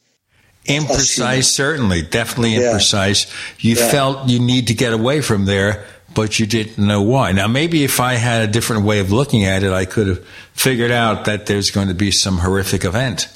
Imprecise, 0.65 1.45
certainly, 1.45 2.01
definitely 2.01 2.55
yeah. 2.55 2.73
imprecise. 2.73 3.31
You 3.59 3.75
yeah. 3.75 3.89
felt 3.89 4.29
you 4.29 4.39
need 4.39 4.67
to 4.67 4.73
get 4.73 4.93
away 4.93 5.21
from 5.21 5.45
there, 5.45 5.85
but 6.13 6.39
you 6.39 6.45
didn't 6.45 6.77
know 6.77 7.01
why. 7.01 7.31
Now, 7.31 7.47
maybe 7.47 7.83
if 7.83 7.99
I 7.99 8.15
had 8.15 8.49
a 8.49 8.51
different 8.51 8.83
way 8.83 8.99
of 8.99 9.11
looking 9.11 9.45
at 9.45 9.63
it, 9.63 9.71
I 9.71 9.85
could 9.85 10.07
have 10.07 10.25
figured 10.53 10.91
out 10.91 11.25
that 11.25 11.45
there's 11.45 11.69
going 11.69 11.89
to 11.89 11.93
be 11.93 12.11
some 12.11 12.39
horrific 12.39 12.83
event 12.83 13.27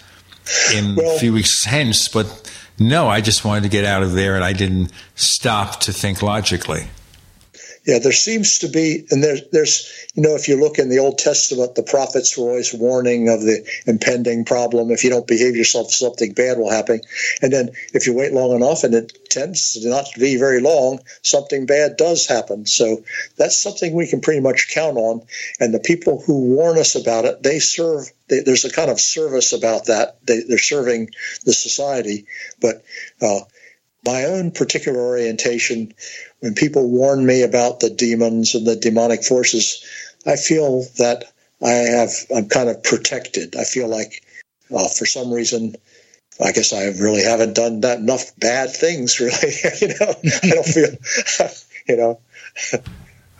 in 0.73 0.95
well, 0.95 1.15
a 1.15 1.19
few 1.19 1.33
weeks 1.33 1.65
hence, 1.65 2.07
but 2.07 2.51
no, 2.79 3.07
I 3.07 3.21
just 3.21 3.45
wanted 3.45 3.63
to 3.63 3.69
get 3.69 3.85
out 3.85 4.03
of 4.03 4.13
there 4.13 4.35
and 4.35 4.43
I 4.43 4.53
didn't 4.53 4.91
stop 5.15 5.81
to 5.81 5.93
think 5.93 6.23
logically 6.23 6.87
yeah, 7.89 7.97
there 7.97 8.11
seems 8.11 8.59
to 8.59 8.67
be, 8.67 9.07
and 9.09 9.23
there's, 9.23 9.49
there's, 9.49 10.07
you 10.13 10.21
know, 10.21 10.35
if 10.35 10.47
you 10.47 10.59
look 10.59 10.77
in 10.77 10.89
the 10.89 10.99
Old 10.99 11.17
Testament, 11.17 11.73
the 11.73 11.81
prophets 11.81 12.37
were 12.37 12.49
always 12.49 12.71
warning 12.71 13.29
of 13.29 13.41
the 13.41 13.67
impending 13.87 14.45
problem. 14.45 14.91
If 14.91 15.03
you 15.03 15.09
don't 15.09 15.25
behave 15.25 15.55
yourself, 15.55 15.91
something 15.91 16.33
bad 16.33 16.59
will 16.59 16.69
happen. 16.69 17.01
And 17.41 17.51
then 17.51 17.71
if 17.91 18.05
you 18.05 18.13
wait 18.13 18.31
long 18.31 18.55
enough, 18.55 18.83
and 18.83 18.93
it 18.93 19.17
tends 19.31 19.83
not 19.83 20.05
to 20.05 20.19
be 20.19 20.35
very 20.35 20.61
long, 20.61 20.99
something 21.23 21.65
bad 21.65 21.97
does 21.97 22.27
happen. 22.27 22.67
So 22.67 23.03
that's 23.37 23.59
something 23.59 23.95
we 23.95 24.05
can 24.05 24.21
pretty 24.21 24.41
much 24.41 24.71
count 24.71 24.97
on. 24.97 25.23
And 25.59 25.73
the 25.73 25.79
people 25.79 26.21
who 26.21 26.41
warn 26.41 26.77
us 26.77 26.93
about 26.93 27.25
it, 27.25 27.41
they 27.41 27.57
serve. 27.57 28.11
They, 28.27 28.41
there's 28.41 28.65
a 28.65 28.71
kind 28.71 28.91
of 28.91 28.99
service 28.99 29.51
about 29.51 29.87
that. 29.87 30.23
They, 30.27 30.43
are 30.53 30.59
serving 30.59 31.09
the 31.43 31.53
society, 31.53 32.27
but. 32.61 32.83
Uh, 33.19 33.39
my 34.05 34.25
own 34.25 34.51
particular 34.51 34.99
orientation, 34.99 35.93
when 36.39 36.53
people 36.53 36.89
warn 36.89 37.25
me 37.25 37.43
about 37.43 37.79
the 37.79 37.89
demons 37.89 38.55
and 38.55 38.65
the 38.65 38.75
demonic 38.75 39.23
forces, 39.23 39.83
I 40.25 40.35
feel 40.35 40.83
that 40.97 41.25
I 41.61 41.69
have 41.69 42.11
I'm 42.35 42.47
kind 42.47 42.69
of 42.69 42.83
protected. 42.83 43.55
I 43.55 43.63
feel 43.63 43.87
like 43.87 44.23
uh, 44.73 44.87
for 44.87 45.05
some 45.05 45.31
reason, 45.33 45.75
I 46.43 46.51
guess 46.51 46.71
I 46.71 46.85
really 47.01 47.23
haven't 47.23 47.55
done 47.55 47.81
that 47.81 47.99
enough 47.99 48.31
bad 48.39 48.71
things. 48.71 49.19
Really, 49.19 49.53
you 49.81 49.87
know, 49.89 50.13
I 50.43 50.49
don't 50.49 50.65
feel, 50.65 51.49
you 51.87 51.97
know. 51.97 52.19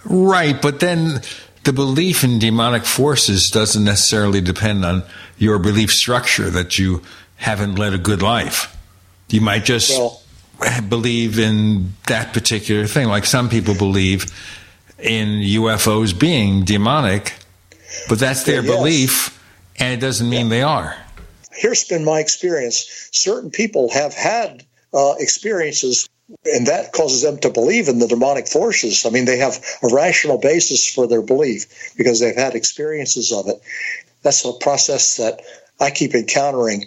right, 0.06 0.62
but 0.62 0.80
then 0.80 1.22
the 1.64 1.74
belief 1.74 2.24
in 2.24 2.40
demonic 2.40 2.84
forces 2.84 3.50
doesn't 3.50 3.84
necessarily 3.84 4.42
depend 4.42 4.84
on 4.84 5.04
your 5.38 5.60
belief 5.60 5.92
structure 5.92 6.50
that 6.50 6.78
you 6.78 7.02
haven't 7.38 7.76
led 7.76 7.94
a 7.94 7.98
good 7.98 8.22
life. 8.22 8.76
You 9.30 9.42
might 9.42 9.64
just 9.64 9.92
well, 9.92 10.22
believe 10.90 11.40
in 11.40 11.94
that 12.08 12.34
particular 12.34 12.88
thing. 12.88 13.08
Like 13.08 13.26
some 13.26 13.50
people 13.50 13.76
believe 13.76 14.26
in 14.98 15.42
UFOs 15.42 16.18
being 16.18 16.66
demonic, 16.66 17.34
but 18.08 18.20
that's 18.20 18.44
their 18.44 18.64
yes. 18.64 18.76
belief, 18.76 19.44
and 19.80 19.94
it 19.94 20.02
doesn't 20.02 20.30
mean 20.30 20.48
yeah. 20.48 20.50
they 20.50 20.62
are. 20.62 20.98
Here's 21.52 21.84
been 21.86 22.06
my 22.06 22.20
experience. 22.20 23.10
Certain 23.12 23.52
people 23.52 23.90
have 23.92 24.14
had 24.14 24.66
uh, 24.94 25.16
experiences, 25.20 26.08
and 26.46 26.68
that 26.68 26.94
causes 26.94 27.22
them 27.22 27.38
to 27.40 27.50
believe 27.50 27.88
in 27.88 28.00
the 28.00 28.08
demonic 28.08 28.48
forces. 28.48 29.06
I 29.06 29.10
mean, 29.10 29.26
they 29.26 29.38
have 29.38 29.64
a 29.84 29.94
rational 29.94 30.38
basis 30.38 30.92
for 30.92 31.08
their 31.08 31.22
belief 31.22 31.94
because 31.98 32.20
they've 32.20 32.36
had 32.36 32.56
experiences 32.56 33.32
of 33.32 33.48
it. 33.48 33.62
That's 34.22 34.44
a 34.46 34.54
process 34.54 35.18
that 35.18 35.42
I 35.80 35.92
keep 35.92 36.14
encountering 36.14 36.86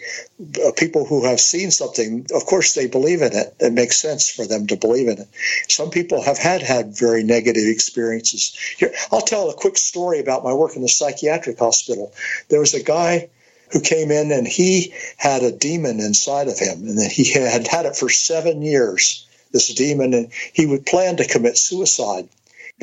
uh, 0.65 0.73
people 0.77 1.07
who 1.07 1.25
have 1.25 1.41
seen 1.41 1.71
something. 1.71 2.27
Of 2.35 2.45
course, 2.45 2.75
they 2.75 2.87
believe 2.87 3.23
in 3.23 3.33
it. 3.33 3.55
It 3.59 3.73
makes 3.73 3.97
sense 3.97 4.31
for 4.31 4.47
them 4.47 4.67
to 4.67 4.77
believe 4.77 5.09
in 5.09 5.19
it. 5.19 5.29
Some 5.69 5.91
people 5.91 6.23
have 6.23 6.39
had 6.39 6.63
had 6.63 6.97
very 6.97 7.25
negative 7.25 7.67
experiences. 7.67 8.55
Here, 8.77 8.93
I'll 9.11 9.23
tell 9.23 9.49
a 9.49 9.55
quick 9.55 9.79
story 9.79 10.21
about 10.21 10.45
my 10.45 10.53
work 10.53 10.77
in 10.77 10.83
the 10.83 10.89
psychiatric 10.89 11.59
hospital. 11.59 12.13
There 12.49 12.61
was 12.61 12.75
a 12.75 12.83
guy 12.83 13.31
who 13.73 13.81
came 13.81 14.11
in 14.11 14.31
and 14.31 14.47
he 14.47 14.93
had 15.17 15.43
a 15.43 15.51
demon 15.51 15.99
inside 16.01 16.49
of 16.49 16.59
him, 16.59 16.87
and 16.87 17.11
he 17.11 17.33
had 17.33 17.67
had 17.67 17.87
it 17.87 17.97
for 17.97 18.11
seven 18.11 18.61
years. 18.61 19.27
This 19.53 19.75
demon, 19.75 20.15
and 20.15 20.33
he 20.53 20.65
would 20.67 20.87
plan 20.87 21.17
to 21.17 21.29
commit 21.29 21.59
suicide. 21.59 22.29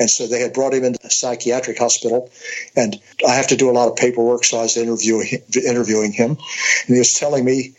And 0.00 0.10
so 0.10 0.26
they 0.26 0.40
had 0.40 0.54
brought 0.54 0.74
him 0.74 0.82
into 0.82 1.06
a 1.06 1.10
psychiatric 1.10 1.78
hospital, 1.78 2.30
and 2.74 2.96
I 3.26 3.34
have 3.34 3.48
to 3.48 3.56
do 3.56 3.70
a 3.70 3.76
lot 3.78 3.88
of 3.88 3.96
paperwork, 3.96 4.44
so 4.44 4.58
I 4.58 4.62
was 4.62 4.76
interviewing 4.76 5.28
interviewing 5.54 6.12
him, 6.12 6.30
and 6.30 6.94
he 6.94 6.98
was 6.98 7.14
telling 7.14 7.44
me 7.44 7.74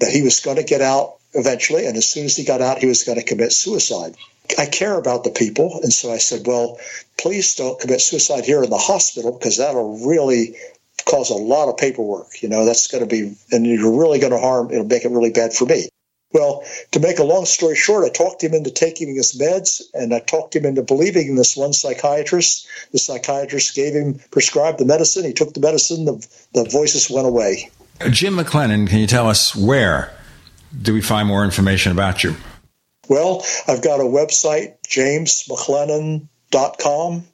that 0.00 0.10
he 0.10 0.22
was 0.22 0.40
going 0.40 0.56
to 0.56 0.64
get 0.64 0.80
out 0.80 1.16
eventually, 1.34 1.86
and 1.86 1.96
as 1.96 2.08
soon 2.08 2.24
as 2.24 2.36
he 2.36 2.44
got 2.44 2.62
out, 2.62 2.78
he 2.78 2.86
was 2.86 3.04
going 3.04 3.18
to 3.18 3.24
commit 3.24 3.52
suicide. 3.52 4.16
I 4.58 4.66
care 4.66 4.98
about 4.98 5.24
the 5.24 5.30
people. 5.30 5.80
And 5.82 5.92
so 5.92 6.12
I 6.12 6.18
said, 6.18 6.46
well, 6.46 6.78
please 7.18 7.54
don't 7.56 7.80
commit 7.80 8.00
suicide 8.00 8.44
here 8.44 8.62
in 8.62 8.70
the 8.70 8.78
hospital 8.78 9.32
because 9.32 9.58
that'll 9.58 10.06
really 10.06 10.56
cause 11.04 11.30
a 11.30 11.34
lot 11.34 11.68
of 11.68 11.76
paperwork. 11.76 12.42
You 12.42 12.48
know, 12.48 12.64
that's 12.64 12.86
going 12.86 13.06
to 13.06 13.10
be, 13.10 13.36
and 13.50 13.66
you're 13.66 13.98
really 13.98 14.18
going 14.18 14.32
to 14.32 14.38
harm, 14.38 14.70
it'll 14.70 14.84
make 14.84 15.04
it 15.04 15.10
really 15.10 15.30
bad 15.32 15.52
for 15.52 15.66
me. 15.66 15.88
Well, 16.36 16.62
to 16.92 17.00
make 17.00 17.18
a 17.18 17.24
long 17.24 17.46
story 17.46 17.74
short, 17.76 18.04
I 18.04 18.10
talked 18.10 18.44
him 18.44 18.52
into 18.52 18.70
taking 18.70 19.16
his 19.16 19.32
meds 19.40 19.80
and 19.94 20.12
I 20.12 20.18
talked 20.18 20.54
him 20.54 20.66
into 20.66 20.82
believing 20.82 21.28
in 21.28 21.34
this 21.34 21.56
one 21.56 21.72
psychiatrist. 21.72 22.68
The 22.92 22.98
psychiatrist 22.98 23.74
gave 23.74 23.94
him, 23.94 24.20
prescribed 24.30 24.78
the 24.78 24.84
medicine. 24.84 25.24
He 25.24 25.32
took 25.32 25.54
the 25.54 25.60
medicine, 25.60 26.04
the, 26.04 26.28
the 26.52 26.64
voices 26.64 27.08
went 27.08 27.26
away. 27.26 27.70
Jim 28.10 28.36
McClenon, 28.36 28.86
can 28.86 28.98
you 28.98 29.06
tell 29.06 29.30
us 29.30 29.56
where 29.56 30.12
do 30.78 30.92
we 30.92 31.00
find 31.00 31.26
more 31.26 31.42
information 31.42 31.90
about 31.90 32.22
you? 32.22 32.36
Well, 33.08 33.42
I've 33.66 33.82
got 33.82 34.00
a 34.00 34.04
website, 34.04 34.74
jamesmcclenon.com, 34.86 37.24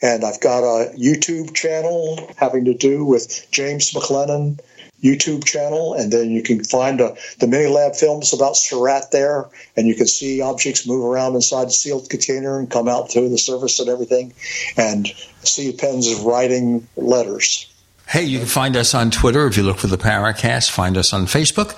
and 0.00 0.24
I've 0.24 0.40
got 0.40 0.60
a 0.60 0.94
YouTube 0.94 1.54
channel 1.54 2.30
having 2.36 2.64
to 2.64 2.72
do 2.72 3.04
with 3.04 3.48
James 3.50 3.92
McClenon 3.92 4.60
YouTube 5.02 5.44
channel, 5.44 5.94
and 5.94 6.12
then 6.12 6.30
you 6.30 6.42
can 6.42 6.64
find 6.64 7.00
uh, 7.00 7.14
the 7.38 7.46
mini 7.46 7.66
lab 7.66 7.94
films 7.94 8.32
about 8.32 8.56
SORRAT 8.56 9.10
there, 9.10 9.48
and 9.76 9.86
you 9.86 9.94
can 9.94 10.06
see 10.06 10.40
objects 10.40 10.86
move 10.86 11.04
around 11.04 11.34
inside 11.34 11.66
the 11.66 11.72
sealed 11.72 12.08
container 12.08 12.58
and 12.58 12.70
come 12.70 12.88
out 12.88 13.12
through 13.12 13.28
the 13.28 13.38
surface 13.38 13.78
and 13.78 13.88
everything, 13.88 14.32
and 14.76 15.06
see 15.42 15.72
pens 15.72 16.14
writing 16.14 16.88
letters. 16.96 17.72
Hey, 18.08 18.22
you 18.22 18.38
can 18.38 18.46
find 18.46 18.76
us 18.76 18.94
on 18.94 19.10
Twitter 19.10 19.48
if 19.48 19.56
you 19.56 19.64
look 19.64 19.78
for 19.78 19.88
the 19.88 19.98
Paracast. 19.98 20.70
Find 20.70 20.96
us 20.96 21.12
on 21.12 21.26
Facebook. 21.26 21.76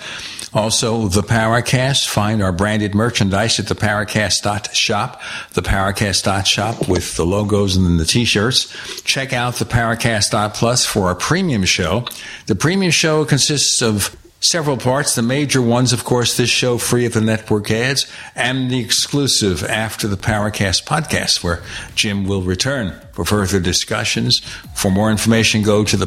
Also, 0.55 1.09
the 1.09 1.23
Paracast. 1.23 2.07
Find 2.07 2.43
our 2.43 2.53
branded 2.53 2.95
merchandise 2.95 3.59
at 3.59 3.69
the 3.69 3.75
Paracast.shop, 3.75 5.23
the 5.55 5.63
Paracast.shop 5.63 6.87
with 6.87 7.17
the 7.17 7.25
logos 7.25 7.77
and 7.77 7.99
the 7.99 8.05
t-shirts. 8.05 9.03
Check 9.03 9.33
out 9.33 9.55
the 9.55 9.65
Paracast.plus 9.65 10.85
for 10.85 11.09
our 11.09 11.15
premium 11.15 11.65
show. 11.65 12.05
The 12.47 12.55
premium 12.55 12.93
show 12.93 13.25
consists 13.25 13.81
of 13.81 14.15
several 14.41 14.77
parts. 14.77 15.15
The 15.15 15.23
major 15.23 15.61
ones, 15.61 15.93
of 15.93 16.05
course, 16.05 16.37
this 16.37 16.51
show 16.51 16.79
free 16.79 17.07
of 17.07 17.13
the 17.13 17.21
network 17.21 17.71
ads, 17.71 18.11
and 18.35 18.71
the 18.71 18.81
exclusive 18.81 19.65
after 19.65 20.09
the 20.09 20.17
Paracast 20.17 20.85
podcast, 20.85 21.43
where 21.43 21.63
Jim 21.95 22.27
will 22.27 22.43
return 22.43 22.95
for 23.13 23.25
further 23.25 23.61
discussions. 23.61 24.41
For 24.75 24.91
more 24.91 25.11
information, 25.11 25.63
go 25.63 25.85
to 25.85 25.97
the 25.97 26.07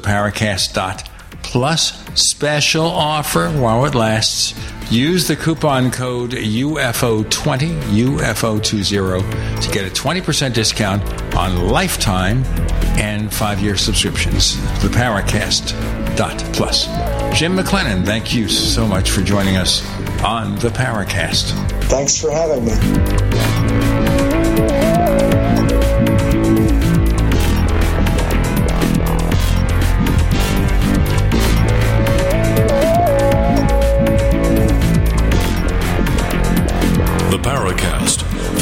Paracast.plus 1.32 2.04
special 2.16 2.86
offer 2.86 3.50
while 3.52 3.86
it 3.86 3.96
lasts. 3.96 4.54
Use 4.92 5.28
the 5.28 5.36
coupon 5.36 5.90
code 5.90 6.32
UFO20, 6.32 7.82
UFO20, 7.82 9.62
to 9.62 9.72
get 9.72 9.86
a 9.86 9.90
20% 9.90 10.54
discount 10.54 11.02
on 11.36 11.68
lifetime 11.70 12.44
and 12.98 13.34
five 13.34 13.60
year 13.62 13.78
subscriptions. 13.78 14.58
The 14.82 14.90
Paracast 14.90 15.76
dot 16.18 16.38
plus. 16.54 16.88
Jim 17.38 17.56
McClenon, 17.56 18.06
thank 18.06 18.34
you 18.34 18.50
so 18.50 18.86
much 18.86 19.10
for 19.12 19.22
joining 19.22 19.56
us 19.56 19.82
on 20.24 20.56
the 20.56 20.70
Paracast. 20.70 21.52
Thanks 21.86 22.20
for 22.20 22.30
having 22.32 22.66
me. 22.66 23.71